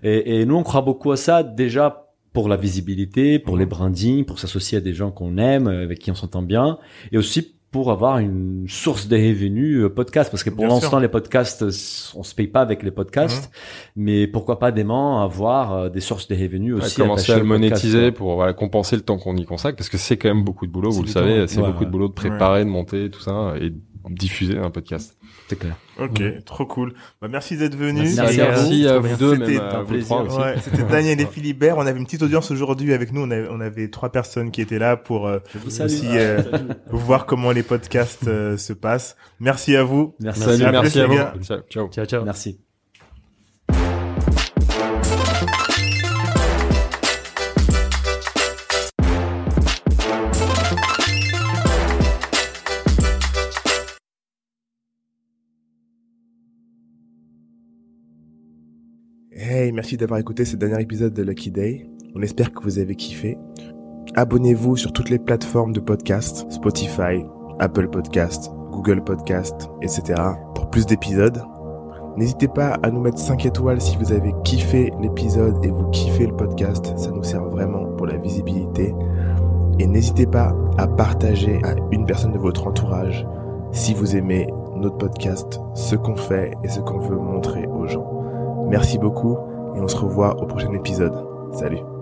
Et, 0.02 0.40
et 0.40 0.44
nous, 0.46 0.56
on 0.56 0.64
croit 0.64 0.82
beaucoup 0.82 1.12
à 1.12 1.16
ça 1.16 1.44
déjà 1.44 2.00
pour 2.32 2.48
la 2.48 2.56
visibilité, 2.56 3.38
pour 3.38 3.54
Mhm. 3.54 3.60
les 3.60 3.66
brandings, 3.66 4.24
pour 4.24 4.40
s'associer 4.40 4.78
à 4.78 4.80
des 4.80 4.92
gens 4.92 5.12
qu'on 5.12 5.38
aime, 5.38 5.68
euh, 5.68 5.84
avec 5.84 6.00
qui 6.00 6.10
on 6.10 6.16
s'entend 6.16 6.42
bien, 6.42 6.78
et 7.12 7.16
aussi 7.16 7.54
pour 7.74 7.90
avoir 7.90 8.18
une 8.20 8.66
source 8.68 9.08
de 9.08 9.16
revenus 9.16 9.82
euh, 9.82 9.88
podcast, 9.88 10.30
parce 10.30 10.44
que 10.44 10.50
pour 10.50 10.64
l'instant, 10.64 11.00
les 11.00 11.08
podcasts, 11.08 11.62
euh, 11.62 11.72
on 12.14 12.22
se 12.22 12.32
paye 12.32 12.46
pas 12.46 12.60
avec 12.60 12.84
les 12.84 12.92
podcasts, 12.92 13.50
mais 13.96 14.28
pourquoi 14.28 14.60
pas 14.60 14.70
demain 14.70 15.24
avoir 15.24 15.72
euh, 15.72 15.88
des 15.88 15.98
sources 15.98 16.28
de 16.28 16.36
revenus 16.36 16.76
Ouais, 16.76 16.84
aussi 16.84 16.94
commencer 16.94 17.32
attachées 17.32 17.32
à 17.32 17.42
le 17.42 17.48
podcast, 17.48 17.60
monétiser 17.62 17.98
ouais. 17.98 18.12
pour 18.12 18.36
voilà, 18.36 18.52
compenser 18.52 18.94
le 18.94 19.02
temps 19.02 19.18
qu'on 19.18 19.36
y 19.36 19.44
consacre 19.44 19.76
parce 19.76 19.88
que 19.88 19.98
c'est 19.98 20.16
quand 20.16 20.28
même 20.28 20.44
beaucoup 20.44 20.68
de 20.68 20.70
boulot, 20.70 20.92
vous 20.92 21.02
le 21.02 21.08
savez, 21.08 21.48
c'est 21.48 21.58
Ouais, 21.58 21.66
beaucoup 21.66 21.80
ouais. 21.80 21.86
de 21.86 21.90
boulot 21.90 22.06
de 22.06 22.12
préparer, 22.12 22.64
de 22.64 22.70
monter, 22.70 23.10
tout 23.10 23.20
ça 23.20 23.54
et 23.60 23.72
diffuser 24.08 24.56
un 24.56 24.70
podcast. 24.70 25.18
C'est 25.48 25.58
clair. 25.58 25.76
Ok, 26.00 26.22
trop 26.46 26.64
cool. 26.66 26.94
Bah, 27.20 27.28
merci 27.30 27.56
d'être 27.56 27.76
venu. 27.76 28.00
Merci 28.00 28.16
Merci, 28.16 28.40
à 28.88 28.98
vous. 28.98 29.16
deux, 29.16 29.32
C'était 29.36 29.46
même 29.52 29.60
un 29.60 29.68
à 29.68 29.80
vous 29.82 29.86
plaisir. 29.88 30.06
trois 30.06 30.22
aussi. 30.22 30.36
Ouais, 30.38 30.54
c'était 30.62 30.82
Daniel 30.90 31.20
et 31.20 31.26
Philibert. 31.26 31.76
On 31.76 31.86
avait 31.86 31.98
une 31.98 32.06
petite 32.06 32.22
audience 32.22 32.50
aujourd'hui 32.50 32.92
avec 32.94 33.12
nous. 33.12 33.20
On 33.22 33.30
avait, 33.30 33.48
on 33.50 33.60
avait 33.60 33.88
trois 33.88 34.10
personnes 34.10 34.50
qui 34.50 34.62
étaient 34.62 34.78
là 34.78 34.96
pour 34.96 35.26
euh, 35.26 35.38
aussi 35.66 36.06
euh, 36.08 36.40
voir 36.90 37.26
comment 37.26 37.52
les 37.52 37.62
podcasts 37.62 38.26
euh, 38.26 38.56
se 38.56 38.72
passent. 38.72 39.16
Merci 39.38 39.76
à 39.76 39.84
vous. 39.84 40.14
Merci. 40.18 40.40
Salut, 40.40 40.64
À 40.64 40.72
merci 40.72 41.00
à 41.00 41.06
vous. 41.06 41.16
ciao. 41.70 41.88
Ciao, 41.88 42.06
ciao. 42.06 42.24
Merci. 42.24 42.73
Merci 59.74 59.96
d'avoir 59.96 60.20
écouté 60.20 60.44
ce 60.44 60.56
dernier 60.56 60.80
épisode 60.80 61.12
de 61.12 61.22
Lucky 61.22 61.50
Day. 61.50 61.90
On 62.14 62.22
espère 62.22 62.52
que 62.52 62.62
vous 62.62 62.78
avez 62.78 62.94
kiffé. 62.94 63.36
Abonnez-vous 64.14 64.76
sur 64.76 64.92
toutes 64.92 65.10
les 65.10 65.18
plateformes 65.18 65.72
de 65.72 65.80
podcast, 65.80 66.46
Spotify, 66.48 67.24
Apple 67.58 67.88
Podcast, 67.88 68.52
Google 68.70 69.02
Podcast, 69.02 69.68
etc. 69.82 70.14
pour 70.54 70.70
plus 70.70 70.86
d'épisodes. 70.86 71.42
N'hésitez 72.16 72.46
pas 72.46 72.78
à 72.84 72.90
nous 72.90 73.00
mettre 73.00 73.18
5 73.18 73.46
étoiles 73.46 73.80
si 73.80 73.96
vous 73.96 74.12
avez 74.12 74.32
kiffé 74.44 74.92
l'épisode 75.00 75.64
et 75.64 75.70
vous 75.70 75.90
kiffez 75.90 76.28
le 76.28 76.36
podcast. 76.36 76.96
Ça 76.96 77.10
nous 77.10 77.24
sert 77.24 77.44
vraiment 77.44 77.86
pour 77.96 78.06
la 78.06 78.16
visibilité. 78.16 78.94
Et 79.80 79.88
n'hésitez 79.88 80.26
pas 80.26 80.54
à 80.78 80.86
partager 80.86 81.58
à 81.64 81.74
une 81.90 82.06
personne 82.06 82.32
de 82.32 82.38
votre 82.38 82.68
entourage 82.68 83.26
si 83.72 83.92
vous 83.92 84.14
aimez 84.14 84.46
notre 84.76 84.98
podcast, 84.98 85.60
ce 85.74 85.96
qu'on 85.96 86.14
fait 86.14 86.52
et 86.62 86.68
ce 86.68 86.78
qu'on 86.78 87.00
veut 87.00 87.18
montrer 87.18 87.66
aux 87.66 87.88
gens. 87.88 88.08
Merci 88.68 88.98
beaucoup 88.98 89.36
et 89.74 89.80
on 89.80 89.88
se 89.88 89.96
revoit 89.96 90.36
au 90.40 90.46
prochain 90.46 90.72
épisode. 90.72 91.14
Salut 91.52 91.93